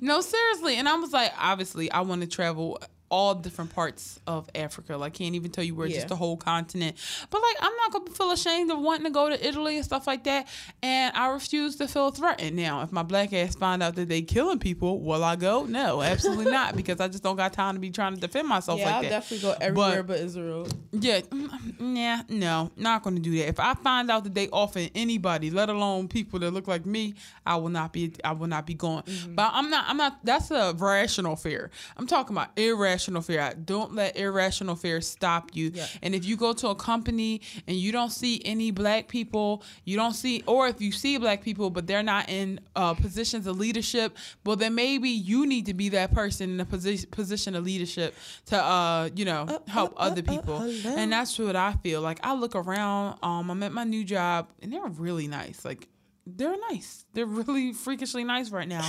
No, 0.00 0.20
seriously. 0.22 0.76
And 0.76 0.88
I 0.88 0.96
was 0.96 1.12
like, 1.12 1.32
obviously, 1.38 1.90
I 1.90 2.00
want 2.00 2.22
to 2.22 2.26
travel 2.26 2.78
all 3.14 3.34
different 3.36 3.72
parts 3.74 4.18
of 4.26 4.48
Africa. 4.54 4.96
Like, 4.96 5.14
can't 5.14 5.34
even 5.36 5.50
tell 5.52 5.62
you 5.62 5.74
where, 5.74 5.86
Yeah. 5.86 5.96
just 5.96 6.08
the 6.08 6.16
whole 6.16 6.36
continent. 6.36 6.96
But 7.30 7.40
like, 7.40 7.56
I'm 7.60 7.72
not 7.76 7.92
gonna 7.92 8.10
feel 8.10 8.32
ashamed 8.32 8.70
of 8.72 8.80
wanting 8.80 9.04
to 9.04 9.10
go 9.10 9.28
to 9.28 9.46
Italy 9.46 9.76
and 9.76 9.84
stuff 9.84 10.06
like 10.06 10.24
that. 10.24 10.48
And 10.82 11.14
I 11.16 11.28
refuse 11.28 11.76
to 11.76 11.86
feel 11.86 12.10
threatened. 12.10 12.56
Now, 12.56 12.82
if 12.82 12.90
my 12.90 13.02
black 13.04 13.32
ass 13.32 13.54
find 13.54 13.82
out 13.82 13.94
that 13.94 14.08
they 14.08 14.22
killing 14.22 14.58
people, 14.58 15.00
will 15.00 15.22
I 15.22 15.36
go? 15.36 15.64
No, 15.64 16.02
absolutely 16.02 16.46
not. 16.50 16.74
Because 16.84 16.98
I 17.00 17.06
just 17.08 17.22
don't 17.22 17.36
got 17.36 17.52
time 17.52 17.74
to 17.74 17.80
be 17.80 17.90
trying 17.90 18.14
to 18.14 18.20
defend 18.20 18.48
myself 18.48 18.78
yeah, 18.80 18.86
like 18.86 18.94
I'll 18.96 19.02
that. 19.02 19.08
definitely 19.10 19.48
go 19.48 19.54
everywhere 19.60 20.02
But- 20.02 20.14
but, 20.16 20.20
Israel. 20.20 20.66
Yeah, 20.92 21.20
mm, 21.20 21.48
mm, 21.78 21.96
yeah, 21.96 22.22
no, 22.28 22.70
not 22.76 23.02
going 23.04 23.14
to 23.16 23.22
do 23.22 23.36
that. 23.38 23.48
If 23.48 23.60
I 23.60 23.74
find 23.74 24.10
out 24.10 24.24
that 24.24 24.34
they 24.34 24.48
offend 24.52 24.90
anybody, 24.94 25.50
let 25.50 25.68
alone 25.68 26.08
people 26.08 26.38
that 26.40 26.50
look 26.50 26.66
like 26.68 26.84
me, 26.86 27.14
I 27.46 27.56
will 27.56 27.68
not 27.68 27.92
be. 27.92 28.12
I 28.24 28.32
will 28.32 28.46
not 28.48 28.66
be 28.66 28.74
going. 28.74 29.02
Mm-hmm. 29.04 29.34
But 29.34 29.50
I'm 29.54 29.70
not. 29.70 29.84
I'm 29.88 29.96
not. 29.96 30.18
That's 30.24 30.50
a 30.50 30.74
rational 30.76 31.36
fear. 31.36 31.70
I'm 31.96 32.06
talking 32.06 32.34
about 32.36 32.50
irrational 32.58 33.03
fear. 33.22 33.40
I 33.40 33.54
don't 33.54 33.94
let 33.94 34.16
irrational 34.16 34.76
fear 34.76 35.00
stop 35.00 35.50
you. 35.54 35.70
Yeah. 35.74 35.86
And 36.02 36.14
if 36.14 36.24
you 36.24 36.36
go 36.36 36.52
to 36.54 36.68
a 36.68 36.74
company 36.74 37.40
and 37.66 37.76
you 37.76 37.92
don't 37.92 38.10
see 38.10 38.42
any 38.44 38.70
black 38.70 39.08
people, 39.08 39.62
you 39.84 39.96
don't 39.96 40.14
see, 40.14 40.42
or 40.46 40.68
if 40.68 40.80
you 40.80 40.92
see 40.92 41.18
black 41.18 41.42
people 41.42 41.70
but 41.70 41.86
they're 41.86 42.02
not 42.02 42.28
in 42.28 42.60
uh, 42.76 42.94
positions 42.94 43.46
of 43.46 43.58
leadership, 43.58 44.16
well 44.44 44.56
then 44.56 44.74
maybe 44.74 45.08
you 45.08 45.46
need 45.46 45.66
to 45.66 45.74
be 45.74 45.88
that 45.90 46.12
person 46.12 46.50
in 46.50 46.60
a 46.60 46.64
position 46.64 47.08
position 47.10 47.54
of 47.54 47.64
leadership 47.64 48.14
to, 48.46 48.62
uh, 48.62 49.08
you 49.14 49.24
know, 49.24 49.46
help 49.68 49.92
uh, 49.96 50.04
other 50.04 50.22
uh, 50.26 50.30
people. 50.30 50.60
and 50.86 51.12
that's 51.12 51.38
what 51.38 51.56
I 51.56 51.72
feel 51.82 52.00
like. 52.00 52.18
I 52.22 52.34
look 52.34 52.54
around. 52.54 53.18
Um, 53.22 53.50
I'm 53.50 53.62
at 53.62 53.72
my 53.72 53.84
new 53.84 54.04
job 54.04 54.48
and 54.62 54.72
they're 54.72 54.84
really 54.86 55.28
nice. 55.28 55.64
Like 55.64 55.88
they're 56.26 56.56
nice. 56.70 57.04
They're 57.12 57.26
really 57.26 57.72
freakishly 57.72 58.24
nice 58.24 58.50
right 58.50 58.68
now. 58.68 58.88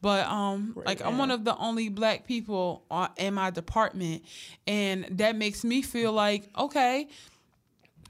But 0.00 0.26
um, 0.26 0.76
like 0.86 1.04
I'm 1.04 1.18
one 1.18 1.30
of 1.30 1.44
the 1.44 1.56
only 1.56 1.88
black 1.88 2.26
people 2.26 2.84
in 3.16 3.34
my 3.34 3.50
department, 3.50 4.24
and 4.66 5.06
that 5.10 5.36
makes 5.36 5.64
me 5.64 5.82
feel 5.82 6.12
like 6.12 6.48
okay, 6.56 7.08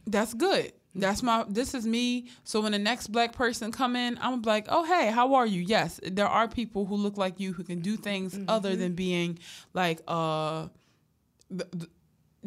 that's 0.06 0.34
good. 0.34 0.72
That's 0.94 1.22
my. 1.22 1.44
This 1.48 1.74
is 1.74 1.86
me. 1.86 2.28
So 2.44 2.60
when 2.60 2.72
the 2.72 2.78
next 2.78 3.08
black 3.08 3.32
person 3.32 3.70
come 3.70 3.96
in, 3.96 4.18
I'm 4.20 4.42
like, 4.42 4.66
oh 4.68 4.84
hey, 4.84 5.10
how 5.10 5.34
are 5.34 5.46
you? 5.46 5.60
Yes, 5.60 6.00
there 6.02 6.28
are 6.28 6.48
people 6.48 6.86
who 6.86 6.96
look 6.96 7.16
like 7.16 7.38
you 7.38 7.52
who 7.52 7.64
can 7.64 7.80
do 7.80 7.96
things 7.96 8.38
other 8.48 8.76
than 8.76 8.94
being 8.94 9.38
like 9.74 10.00
uh. 10.08 10.68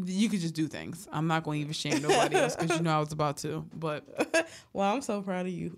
You 0.05 0.29
could 0.29 0.39
just 0.39 0.53
do 0.53 0.67
things. 0.67 1.07
I'm 1.11 1.27
not 1.27 1.43
going 1.43 1.59
to 1.59 1.61
even 1.61 1.73
shame 1.73 2.01
nobody 2.01 2.35
else 2.37 2.55
because 2.55 2.77
you 2.77 2.83
know 2.83 2.95
I 2.95 2.99
was 2.99 3.11
about 3.11 3.37
to. 3.37 3.65
But 3.73 4.03
Well, 4.73 4.93
I'm 4.93 5.01
so 5.01 5.21
proud 5.21 5.45
of 5.47 5.51
you. 5.51 5.77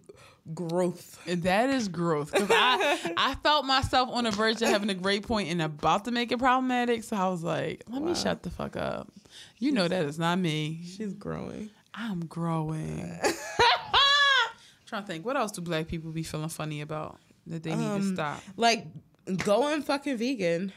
Growth. 0.56 1.20
that 1.28 1.70
is 1.70 1.88
growth 1.88 2.32
because 2.32 2.50
I 2.52 3.14
I 3.18 3.36
felt 3.36 3.64
myself 3.66 4.10
on 4.12 4.24
the 4.24 4.32
verge 4.32 4.62
of 4.64 4.70
having 4.70 4.90
a 4.90 4.96
great 4.96 5.26
point 5.28 5.50
and 5.50 5.62
about 5.62 6.06
to 6.06 6.12
make 6.12 6.32
it 6.32 6.40
problematic. 6.40 7.04
So 7.04 7.16
I 7.16 7.28
was 7.30 7.44
like, 7.44 7.84
let 7.90 8.02
me 8.02 8.16
shut 8.16 8.42
the 8.42 8.50
fuck 8.50 8.76
up. 8.76 9.08
You 9.60 9.72
know 9.72 9.88
that 9.88 10.06
is 10.06 10.18
not 10.18 10.40
me. 10.40 10.82
She's 10.84 11.14
growing. 11.14 11.70
I'm 11.94 12.26
growing. 12.26 13.20
trying 14.88 15.04
to 15.04 15.08
think, 15.08 15.26
what 15.26 15.38
else 15.38 15.52
do 15.52 15.62
black 15.62 15.88
people 15.88 16.12
be 16.12 16.24
feeling 16.24 16.50
funny 16.50 16.82
about 16.82 17.18
that 17.48 17.64
they 17.64 17.76
need 17.76 17.86
to 17.86 17.92
Um, 17.94 18.16
stop? 18.16 18.42
Like 18.58 18.88
going 19.38 19.82
fucking 19.84 20.18
vegan. 20.18 20.74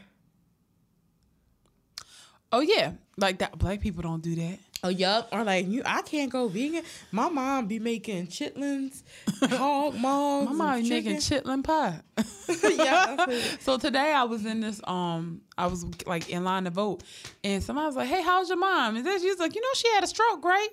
Oh 2.54 2.60
yeah, 2.60 2.92
like 3.16 3.38
that. 3.38 3.58
Black 3.58 3.80
people 3.80 4.02
don't 4.02 4.22
do 4.22 4.36
that. 4.36 4.60
Oh 4.84 4.88
yup. 4.88 5.28
Or 5.32 5.42
like 5.42 5.66
you 5.66 5.82
I 5.84 6.02
can't 6.02 6.30
go 6.30 6.46
vegan. 6.46 6.84
My 7.10 7.28
mom 7.28 7.66
be 7.66 7.80
making 7.80 8.28
chitlins, 8.28 9.02
hog 9.50 9.96
maws. 9.96 10.46
My 10.46 10.52
mom 10.52 10.82
be 10.82 10.88
making 10.88 11.16
chitlin 11.16 11.64
pie. 11.64 12.00
yeah. 12.76 13.26
so 13.58 13.76
today 13.76 14.12
I 14.12 14.22
was 14.22 14.46
in 14.46 14.60
this 14.60 14.80
um 14.84 15.40
I 15.58 15.66
was 15.66 15.84
like 16.06 16.30
in 16.30 16.44
line 16.44 16.62
to 16.62 16.70
vote 16.70 17.02
and 17.42 17.60
somebody 17.60 17.86
was 17.86 17.96
like, 17.96 18.08
Hey, 18.08 18.22
how's 18.22 18.48
your 18.48 18.58
mom? 18.58 18.94
And 18.94 19.04
then 19.04 19.20
she 19.20 19.28
was 19.28 19.40
like, 19.40 19.56
You 19.56 19.60
know, 19.60 19.74
she 19.74 19.88
had 19.88 20.04
a 20.04 20.06
stroke, 20.06 20.44
right? 20.44 20.68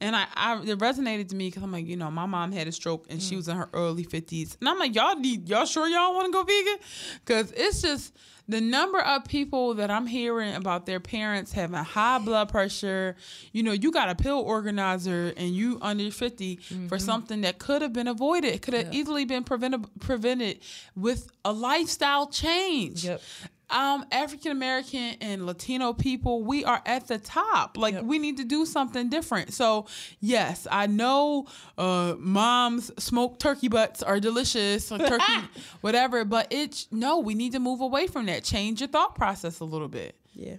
And 0.00 0.16
I, 0.16 0.26
I 0.34 0.62
it 0.62 0.78
resonated 0.78 1.28
to 1.28 1.36
me 1.36 1.48
because 1.48 1.62
I'm 1.62 1.72
like, 1.72 1.86
you 1.86 1.98
know, 1.98 2.10
my 2.10 2.24
mom 2.24 2.52
had 2.52 2.66
a 2.66 2.72
stroke 2.72 3.04
and 3.10 3.22
she 3.22 3.36
was 3.36 3.46
in 3.46 3.58
her 3.58 3.68
early 3.74 4.04
fifties. 4.04 4.56
And 4.60 4.70
I'm 4.70 4.78
like, 4.78 4.94
Y'all 4.94 5.16
need 5.16 5.50
y'all 5.50 5.66
sure 5.66 5.86
y'all 5.86 6.14
want 6.14 6.26
to 6.26 6.32
go 6.32 6.44
vegan? 6.44 6.78
Cause 7.26 7.52
it's 7.54 7.82
just 7.82 8.14
the 8.48 8.60
number 8.60 9.00
of 9.00 9.24
people 9.24 9.74
that 9.74 9.90
I'm 9.90 10.06
hearing 10.06 10.54
about 10.54 10.86
their 10.86 11.00
parents 11.00 11.52
having 11.52 11.76
high 11.76 12.18
blood 12.18 12.48
pressure, 12.48 13.16
you 13.52 13.62
know, 13.62 13.72
you 13.72 13.90
got 13.90 14.08
a 14.08 14.14
pill 14.14 14.38
organizer 14.38 15.32
and 15.36 15.50
you 15.50 15.78
under 15.82 16.10
50 16.10 16.56
for 16.56 16.74
mm-hmm. 16.74 16.96
something 16.98 17.40
that 17.40 17.58
could 17.58 17.82
have 17.82 17.92
been 17.92 18.06
avoided. 18.06 18.54
It 18.54 18.62
could 18.62 18.74
have 18.74 18.94
easily 18.94 19.24
been 19.24 19.42
prevented 19.42 19.86
prevented 19.98 20.60
with 20.94 21.28
a 21.44 21.52
lifestyle 21.52 22.28
change. 22.28 23.04
Yep. 23.04 23.20
Um, 23.68 24.04
African 24.12 24.52
American 24.52 25.16
and 25.20 25.44
Latino 25.44 25.92
people, 25.92 26.44
we 26.44 26.64
are 26.64 26.80
at 26.86 27.08
the 27.08 27.18
top. 27.18 27.76
Like 27.76 27.94
Yep. 27.94 28.04
we 28.04 28.20
need 28.20 28.36
to 28.36 28.44
do 28.44 28.64
something 28.64 29.08
different. 29.08 29.52
So 29.54 29.86
yes, 30.20 30.68
I 30.70 30.86
know 30.86 31.46
uh 31.76 32.14
mom's 32.18 32.92
smoked 33.02 33.40
turkey 33.40 33.66
butts 33.68 34.04
are 34.04 34.20
delicious, 34.20 34.92
or 34.92 34.98
turkey, 34.98 35.48
whatever, 35.80 36.24
but 36.24 36.46
it's 36.50 36.86
no, 36.92 37.18
we 37.18 37.34
need 37.34 37.52
to 37.52 37.58
move 37.58 37.80
away 37.80 38.06
from 38.06 38.26
that. 38.26 38.44
Change 38.44 38.80
your 38.80 38.88
thought 38.88 39.16
process 39.16 39.58
a 39.58 39.64
little 39.64 39.88
bit 39.88 40.14
Yeah. 40.32 40.56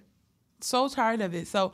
so 0.60 0.90
tired 0.90 1.22
of 1.22 1.34
it. 1.34 1.48
So 1.48 1.72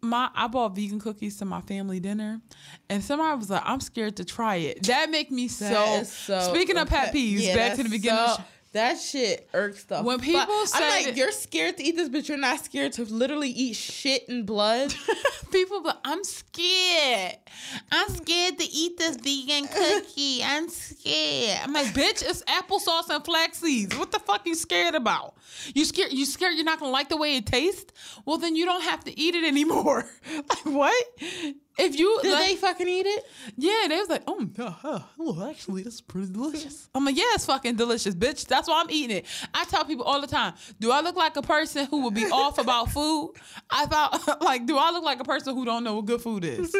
my 0.00 0.30
I 0.34 0.46
bought 0.48 0.74
vegan 0.74 0.98
cookies 1.00 1.36
to 1.36 1.44
my 1.44 1.60
family 1.60 2.00
dinner, 2.00 2.40
and 2.88 3.04
somebody 3.04 3.36
was 3.38 3.50
like, 3.50 3.62
"I'm 3.64 3.80
scared 3.80 4.16
to 4.16 4.24
try 4.24 4.56
it." 4.56 4.82
That 4.84 5.10
make 5.10 5.30
me 5.30 5.48
That 5.48 6.06
so. 6.06 6.40
so- 6.40 6.52
Speaking 6.54 6.76
of 6.78 6.88
pet 6.88 7.12
peeves, 7.14 7.42
Yeah, 7.42 7.54
back 7.56 7.76
to 7.76 7.82
the 7.84 7.88
beginning. 7.90 8.18
so-. 8.26 8.42
That 8.72 8.98
shit 8.98 9.48
irks 9.52 9.84
the 9.84 10.02
When 10.02 10.18
people 10.18 10.66
say 10.66 10.78
I'm 10.82 11.04
like, 11.04 11.16
you're 11.16 11.30
scared 11.30 11.76
to 11.76 11.84
eat 11.84 11.96
this, 11.96 12.08
but 12.08 12.26
you're 12.28 12.38
not 12.38 12.64
scared 12.64 12.92
to 12.94 13.04
literally 13.04 13.50
eat 13.50 13.76
shit 13.76 14.26
and 14.28 14.46
blood. 14.46 14.94
People, 15.52 15.82
but 15.82 16.00
I'm 16.04 16.24
scared. 16.24 17.36
I'm 17.94 18.08
scared 18.08 18.58
to 18.58 18.64
eat 18.64 18.96
this 18.96 19.16
vegan 19.16 19.68
cookie. 19.72 20.42
I'm 20.42 20.68
scared. 20.70 21.60
I'm 21.62 21.72
like, 21.74 21.88
bitch, 21.88 22.22
it's 22.26 22.42
applesauce 22.44 23.10
and 23.10 23.22
flax 23.22 23.58
seeds. 23.58 23.96
What 23.98 24.10
the 24.10 24.18
fuck 24.18 24.46
you 24.46 24.54
scared 24.54 24.94
about? 24.94 25.34
You 25.74 25.84
scared? 25.84 26.12
You 26.12 26.24
scared 26.24 26.54
you're 26.54 26.64
not 26.64 26.80
gonna 26.80 26.90
like 26.90 27.10
the 27.10 27.18
way 27.18 27.36
it 27.36 27.46
tastes? 27.46 27.92
Well, 28.24 28.38
then 28.38 28.56
you 28.56 28.64
don't 28.64 28.82
have 28.82 29.04
to 29.04 29.20
eat 29.20 29.34
it 29.34 29.44
anymore. 29.44 30.06
like 30.34 30.64
what? 30.64 31.04
If 31.78 31.98
you 31.98 32.18
Did 32.22 32.32
like, 32.32 32.46
they 32.46 32.56
fucking 32.56 32.88
eat 32.88 33.06
it? 33.06 33.24
yeah, 33.56 33.86
they 33.88 33.96
was 33.98 34.08
like, 34.08 34.22
oh, 34.26 34.46
huh. 34.58 35.00
oh, 35.20 35.48
actually, 35.48 35.82
that's 35.82 36.02
pretty 36.02 36.30
delicious. 36.30 36.88
I'm 36.94 37.04
like, 37.04 37.16
yeah, 37.16 37.24
it's 37.34 37.46
fucking 37.46 37.76
delicious, 37.76 38.14
bitch. 38.14 38.46
That's 38.46 38.68
why 38.68 38.80
I'm 38.82 38.90
eating 38.90 39.18
it. 39.18 39.26
I 39.54 39.64
tell 39.64 39.84
people 39.84 40.04
all 40.04 40.20
the 40.20 40.26
time, 40.26 40.52
do 40.80 40.90
I 40.90 41.00
look 41.00 41.16
like 41.16 41.36
a 41.36 41.42
person 41.42 41.86
who 41.86 42.02
would 42.04 42.14
be 42.14 42.26
off 42.26 42.58
about 42.58 42.90
food? 42.90 43.32
I 43.70 43.86
thought, 43.86 44.42
like, 44.42 44.66
do 44.66 44.76
I 44.76 44.90
look 44.90 45.04
like 45.04 45.20
a 45.20 45.24
person 45.24 45.54
who 45.54 45.64
don't 45.64 45.82
know 45.82 45.96
what 45.96 46.04
good 46.04 46.20
food 46.20 46.44
is? 46.44 46.74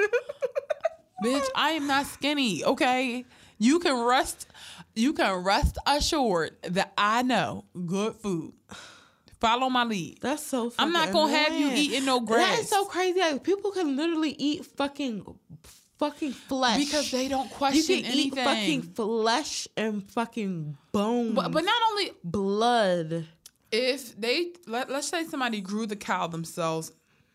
Bitch, 1.22 1.46
I 1.54 1.70
am 1.72 1.86
not 1.86 2.06
skinny, 2.06 2.64
okay? 2.64 3.24
You 3.58 3.78
can 3.78 4.04
rest, 4.04 4.46
you 4.94 5.12
can 5.12 5.44
rest 5.44 5.78
assured 5.86 6.56
that 6.62 6.92
I 6.98 7.22
know 7.22 7.64
good 7.86 8.16
food. 8.16 8.54
Follow 9.40 9.68
my 9.68 9.84
lead. 9.84 10.18
That's 10.20 10.44
so. 10.44 10.72
I'm 10.78 10.92
not 10.92 11.12
gonna 11.12 11.32
have 11.32 11.52
you 11.58 11.70
eating 11.72 12.04
no 12.04 12.20
grass. 12.20 12.58
That's 12.58 12.68
so 12.68 12.84
crazy. 12.84 13.18
Like, 13.18 13.42
people 13.42 13.72
can 13.72 13.96
literally 13.96 14.30
eat 14.30 14.64
fucking, 14.64 15.24
fucking 15.98 16.32
flesh 16.32 16.78
because 16.78 17.10
they 17.10 17.26
don't 17.28 17.50
question 17.50 17.96
You 17.96 18.02
can 18.04 18.12
eat 18.12 18.34
fucking 18.36 18.82
flesh 18.82 19.66
and 19.76 20.08
fucking 20.10 20.76
bone, 20.92 21.34
but, 21.34 21.50
but 21.50 21.64
not 21.64 21.82
only 21.90 22.12
blood. 22.22 23.26
if 23.72 24.14
they 24.20 24.52
let, 24.68 24.88
let's 24.90 25.08
say 25.08 25.24
somebody 25.24 25.60
grew 25.60 25.86
the 25.86 25.96
cow 25.96 26.26
themselves 26.28 26.92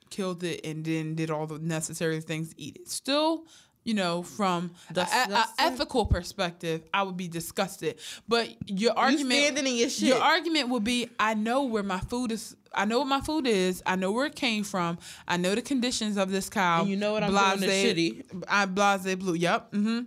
killed 0.10 0.42
it 0.46 0.66
and 0.66 0.86
then 0.86 1.16
did 1.16 1.30
all 1.30 1.46
the 1.46 1.60
necessary 1.60 2.22
things 2.22 2.54
to 2.54 2.62
eat 2.62 2.78
it 2.78 2.88
still 2.88 3.44
you 3.88 3.94
know 3.94 4.22
from 4.22 4.72
a, 4.90 4.94
That's- 4.94 5.16
a- 5.28 5.30
a 5.30 5.34
that's 5.34 5.52
it. 5.52 5.56
ethical 5.60 6.06
perspective 6.06 6.82
i 6.94 7.02
would 7.04 7.16
be 7.18 7.28
disgusted 7.28 7.98
but 8.28 8.50
your 8.70 8.92
argument 8.98 9.58
in 9.58 9.66
your 9.66 9.88
your 9.88 10.18
argument 10.22 10.70
would 10.70 10.84
be 10.84 11.10
i 11.20 11.34
know 11.34 11.64
where 11.64 11.84
my 11.84 12.00
food 12.02 12.32
is 12.32 12.56
i 12.74 12.84
know 12.86 13.00
what 13.00 13.08
my 13.08 13.22
food 13.22 13.48
is 13.48 13.82
i 13.86 13.96
know 13.96 14.12
where 14.12 14.26
it 14.26 14.36
came 14.36 14.64
from 14.64 14.98
i 15.28 15.38
know 15.38 15.56
the 15.56 15.62
conditions 15.62 16.18
of 16.18 16.30
this 16.32 16.50
cow 16.50 16.82
And 16.82 16.90
you 16.90 16.98
know 16.98 17.14
what 17.14 17.24
I'm 17.24 17.32
doing 17.32 17.62
to 17.62 17.68
shitty. 17.68 18.44
i 18.48 18.66
blase 18.66 19.16
blue 19.16 19.36
yep 19.36 19.72
mm-hmm 19.72 20.02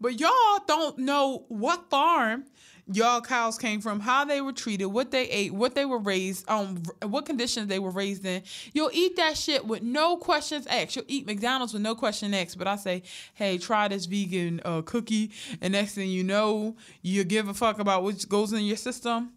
but 0.00 0.20
y'all 0.20 0.58
don't 0.66 0.98
know 0.98 1.44
what 1.48 1.88
farm 1.90 2.44
y'all 2.92 3.20
cows 3.20 3.58
came 3.58 3.80
from, 3.80 4.00
how 4.00 4.24
they 4.24 4.40
were 4.40 4.52
treated, 4.52 4.86
what 4.86 5.10
they 5.10 5.28
ate, 5.28 5.52
what 5.52 5.74
they 5.74 5.84
were 5.84 5.98
raised, 5.98 6.48
um, 6.48 6.82
what 7.02 7.26
conditions 7.26 7.68
they 7.68 7.78
were 7.78 7.90
raised 7.90 8.24
in. 8.24 8.42
You'll 8.72 8.90
eat 8.92 9.16
that 9.16 9.36
shit 9.36 9.66
with 9.66 9.82
no 9.82 10.16
questions 10.16 10.66
asked. 10.66 10.96
You'll 10.96 11.04
eat 11.08 11.26
McDonald's 11.26 11.72
with 11.72 11.82
no 11.82 11.94
question 11.94 12.32
asked. 12.34 12.58
But 12.58 12.68
I 12.68 12.76
say, 12.76 13.02
hey, 13.34 13.58
try 13.58 13.88
this 13.88 14.06
vegan 14.06 14.60
uh, 14.64 14.82
cookie, 14.82 15.32
and 15.60 15.72
next 15.72 15.94
thing 15.94 16.10
you 16.10 16.22
know, 16.22 16.76
you 17.02 17.24
give 17.24 17.48
a 17.48 17.54
fuck 17.54 17.78
about 17.78 18.02
what 18.02 18.28
goes 18.28 18.52
in 18.52 18.64
your 18.64 18.76
system. 18.76 19.32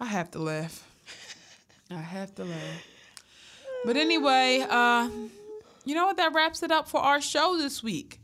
I 0.00 0.06
have 0.06 0.30
to 0.32 0.40
laugh. 0.40 0.88
I 1.90 1.94
have 1.94 2.34
to 2.36 2.44
laugh. 2.44 2.86
But 3.84 3.96
anyway, 3.96 4.64
uh, 4.68 5.08
you 5.84 5.94
know 5.94 6.06
what? 6.06 6.16
That 6.16 6.32
wraps 6.32 6.62
it 6.62 6.70
up 6.70 6.88
for 6.88 7.00
our 7.00 7.20
show 7.20 7.56
this 7.56 7.82
week. 7.82 8.21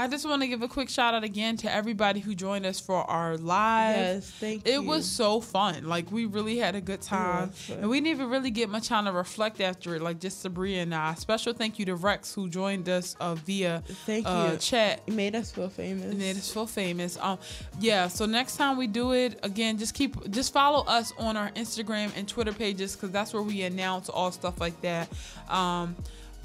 I 0.00 0.08
just 0.08 0.26
want 0.26 0.40
to 0.40 0.48
give 0.48 0.62
a 0.62 0.68
quick 0.68 0.88
shout 0.88 1.12
out 1.12 1.24
again 1.24 1.58
to 1.58 1.72
everybody 1.72 2.20
who 2.20 2.34
joined 2.34 2.64
us 2.64 2.80
for 2.80 3.02
our 3.10 3.36
live. 3.36 3.96
Yes, 3.96 4.30
thank 4.30 4.66
It 4.66 4.72
you. 4.72 4.82
It 4.82 4.84
was 4.86 5.04
so 5.04 5.40
fun. 5.40 5.86
Like 5.86 6.10
we 6.10 6.24
really 6.24 6.56
had 6.56 6.74
a 6.74 6.80
good 6.80 7.02
time, 7.02 7.52
and 7.70 7.88
we 7.90 7.98
didn't 7.98 8.08
even 8.08 8.30
really 8.30 8.50
get 8.50 8.70
much 8.70 8.88
time 8.88 9.04
to 9.04 9.12
reflect 9.12 9.60
after 9.60 9.94
it. 9.94 10.02
Like 10.02 10.18
just 10.20 10.44
Sabria 10.44 10.82
and 10.82 10.94
I. 10.94 11.14
Special 11.14 11.52
thank 11.52 11.78
you 11.78 11.84
to 11.86 11.94
Rex 11.94 12.34
who 12.34 12.48
joined 12.48 12.88
us 12.88 13.14
uh, 13.20 13.34
via 13.34 13.82
Thank 14.06 14.26
uh, 14.26 14.50
you. 14.52 14.58
chat. 14.58 15.02
It 15.06 15.12
made 15.12 15.34
us 15.34 15.50
feel 15.50 15.68
famous. 15.68 16.12
It 16.12 16.18
made 16.18 16.36
us 16.36 16.50
feel 16.50 16.66
famous. 16.66 17.18
Um, 17.20 17.38
yeah. 17.78 18.08
So 18.08 18.24
next 18.24 18.56
time 18.56 18.78
we 18.78 18.86
do 18.86 19.12
it 19.12 19.38
again, 19.42 19.76
just 19.76 19.94
keep 19.94 20.30
just 20.30 20.52
follow 20.52 20.84
us 20.86 21.12
on 21.18 21.36
our 21.36 21.50
Instagram 21.50 22.10
and 22.16 22.26
Twitter 22.26 22.52
pages 22.52 22.96
because 22.96 23.10
that's 23.10 23.34
where 23.34 23.42
we 23.42 23.62
announce 23.62 24.08
all 24.08 24.32
stuff 24.32 24.60
like 24.60 24.80
that. 24.80 25.08
Um, 25.48 25.94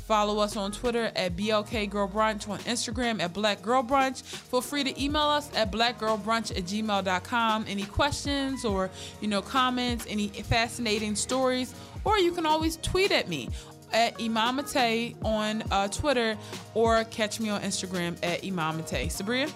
follow 0.05 0.39
us 0.39 0.55
on 0.55 0.71
Twitter 0.71 1.11
at 1.15 1.35
BLK 1.35 1.89
Girl 1.89 2.07
Brunch, 2.07 2.47
on 2.47 2.59
Instagram 2.59 3.21
at 3.21 3.33
Black 3.33 3.61
Girl 3.61 3.83
Brunch. 3.83 4.21
Feel 4.21 4.61
free 4.61 4.83
to 4.83 5.03
email 5.03 5.23
us 5.23 5.49
at 5.55 5.71
blackgirlbrunch 5.71 6.51
at 6.55 6.65
gmail.com. 6.65 7.65
Any 7.67 7.83
questions 7.83 8.63
or 8.63 8.89
you 9.21 9.27
know 9.27 9.41
comments, 9.41 10.05
any 10.07 10.27
fascinating 10.27 11.15
stories, 11.15 11.73
or 12.03 12.19
you 12.19 12.31
can 12.31 12.45
always 12.45 12.77
tweet 12.77 13.11
at 13.11 13.27
me 13.27 13.49
at 13.93 14.17
Imamate 14.19 15.15
on 15.23 15.63
uh, 15.71 15.87
Twitter 15.87 16.37
or 16.73 17.03
catch 17.05 17.39
me 17.39 17.49
on 17.49 17.61
Instagram 17.61 18.17
at 18.23 18.41
Imamate. 18.43 19.07
Sabria? 19.07 19.51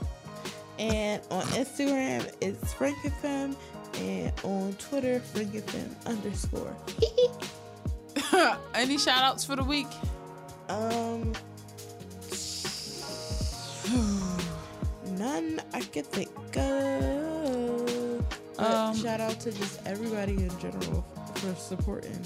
And 0.80 1.22
on 1.30 1.44
Instagram, 1.44 2.32
it's 2.42 2.74
FrankFM. 2.74 3.56
And 3.98 4.34
on 4.44 4.74
Twitter, 4.74 5.20
FrankFM 5.34 6.06
underscore. 6.06 6.76
Any 8.74 8.98
shout 8.98 9.24
outs 9.24 9.44
for 9.44 9.56
the 9.56 9.64
week? 9.64 9.88
Um, 10.70 11.34
none 15.18 15.62
I 15.74 15.82
could 15.82 16.06
think 16.08 16.30
of. 16.58 18.24
But 18.58 18.72
Um, 18.72 18.96
shout 18.98 19.22
out 19.22 19.40
to 19.42 19.52
just 19.52 19.80
everybody 19.86 20.34
in 20.34 20.52
general 20.60 21.06
for 21.36 21.56
supporting. 21.56 22.20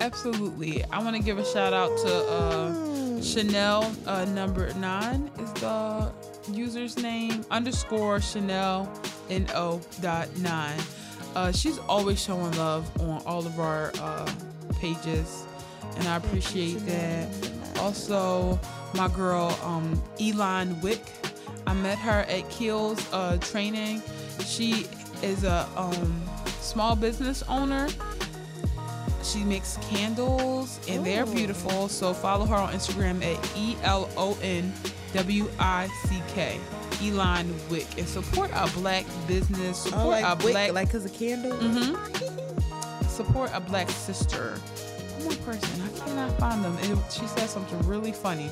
Absolutely. 0.00 0.84
I 0.90 1.02
want 1.02 1.16
to 1.16 1.22
give 1.22 1.38
a 1.38 1.44
shout 1.44 1.72
out 1.72 1.96
to 1.98 2.12
uh, 2.28 3.22
Chanel 3.22 3.92
uh, 4.06 4.24
number 4.26 4.72
nine 4.74 5.30
is 5.38 5.52
the 5.54 6.12
user's 6.50 6.96
name 6.98 7.44
underscore 7.50 8.20
Chanel 8.20 8.90
no 9.28 9.80
dot 10.00 10.28
nine. 10.38 10.78
Uh, 11.34 11.50
she's 11.52 11.78
always 11.88 12.22
showing 12.22 12.50
love 12.58 12.84
on 13.00 13.22
all 13.24 13.46
of 13.46 13.58
our 13.58 13.92
uh, 14.00 14.30
pages, 14.80 15.46
and 15.96 16.08
I 16.08 16.16
appreciate 16.16 16.84
that. 16.86 17.28
Also, 17.80 18.58
my 18.94 19.08
girl 19.08 19.56
um, 19.62 20.00
Elon 20.20 20.80
Wick. 20.80 21.02
I 21.66 21.74
met 21.74 21.98
her 21.98 22.20
at 22.28 22.48
Kiehl's 22.50 23.06
uh, 23.12 23.36
training. 23.38 24.02
She 24.44 24.86
is 25.22 25.44
a 25.44 25.68
um, 25.76 26.22
small 26.60 26.96
business 26.96 27.42
owner. 27.48 27.88
She 29.22 29.44
makes 29.44 29.78
candles 29.88 30.80
and 30.88 31.06
they're 31.06 31.24
beautiful. 31.24 31.88
So 31.88 32.12
follow 32.12 32.44
her 32.46 32.56
on 32.56 32.72
Instagram 32.72 33.22
at 33.24 33.56
E 33.56 33.76
L 33.84 34.10
O 34.16 34.36
N 34.42 34.72
W 35.14 35.48
I 35.58 35.88
C 36.04 36.20
K. 36.34 36.60
Elon 37.02 37.52
Wick 37.70 37.86
and 37.96 38.06
support 38.06 38.50
a 38.54 38.68
black 38.74 39.06
business. 39.26 39.78
Support 39.78 40.04
Oh, 40.04 40.08
like 40.08 40.24
a 40.24 40.44
wick, 40.44 40.52
black 40.54 40.72
like 40.72 40.90
cause 40.90 41.04
a 41.04 41.10
candle. 41.10 41.52
Mm-hmm. 41.52 43.06
support 43.06 43.50
a 43.54 43.60
black 43.60 43.88
sister. 43.90 44.54
One 45.24 45.36
person, 45.38 45.82
I 45.82 45.98
cannot 45.98 46.38
find 46.38 46.64
them. 46.64 46.76
It, 46.80 46.98
she 47.12 47.26
said 47.26 47.48
something 47.48 47.78
really 47.86 48.12
funny. 48.12 48.50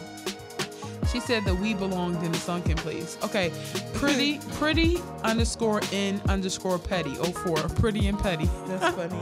She 1.10 1.18
said 1.18 1.44
that 1.44 1.56
we 1.56 1.74
belonged 1.74 2.22
in 2.22 2.30
a 2.32 2.38
sunken 2.38 2.76
place. 2.76 3.18
Okay, 3.24 3.50
pretty, 3.94 4.38
pretty 4.54 4.98
underscore 5.24 5.80
in 5.90 6.20
underscore 6.28 6.78
petty. 6.78 7.16
Oh 7.18 7.32
four, 7.32 7.56
pretty 7.80 8.06
and 8.06 8.18
petty. 8.18 8.48
That's 8.66 8.94
funny. 8.94 9.18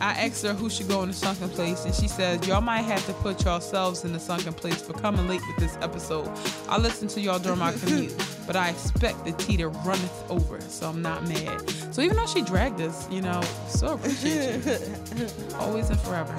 I 0.00 0.12
asked 0.12 0.44
her 0.44 0.54
who 0.54 0.70
should 0.70 0.88
go 0.88 1.02
in 1.02 1.08
the 1.08 1.14
sunken 1.14 1.48
place, 1.50 1.84
and 1.84 1.94
she 1.94 2.08
said, 2.08 2.46
Y'all 2.46 2.60
might 2.60 2.82
have 2.82 3.04
to 3.06 3.12
put 3.14 3.44
yourselves 3.44 4.04
in 4.04 4.12
the 4.12 4.20
sunken 4.20 4.52
place 4.54 4.80
for 4.80 4.92
coming 4.92 5.26
late 5.28 5.42
with 5.48 5.56
this 5.56 5.76
episode. 5.82 6.30
I 6.68 6.78
listened 6.78 7.10
to 7.10 7.20
y'all 7.20 7.38
during 7.38 7.58
my 7.58 7.72
commute, 7.84 8.14
but 8.46 8.56
I 8.56 8.70
expect 8.70 9.24
the 9.24 9.32
tea 9.32 9.56
to 9.58 9.68
runneth 9.68 10.30
over, 10.30 10.60
so 10.62 10.88
I'm 10.88 11.02
not 11.02 11.26
mad. 11.28 11.68
So 11.92 12.00
even 12.00 12.16
though 12.16 12.26
she 12.26 12.42
dragged 12.42 12.80
us, 12.80 13.10
you 13.10 13.22
know, 13.22 13.40
so 13.68 13.94
appreciate 13.94 14.64
you. 14.64 15.26
Always 15.56 15.90
and 15.90 16.00
forever. 16.00 16.34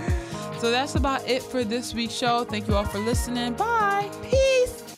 So 0.59 0.71
that's 0.71 0.95
about 0.95 1.25
it 1.27 1.41
for 1.41 1.63
this 1.63 1.93
week's 1.93 2.13
show. 2.13 2.43
Thank 2.43 2.67
you 2.67 2.75
all 2.75 2.83
for 2.83 2.99
listening. 2.99 3.53
Bye. 3.53 4.09
Peace. 4.29 4.88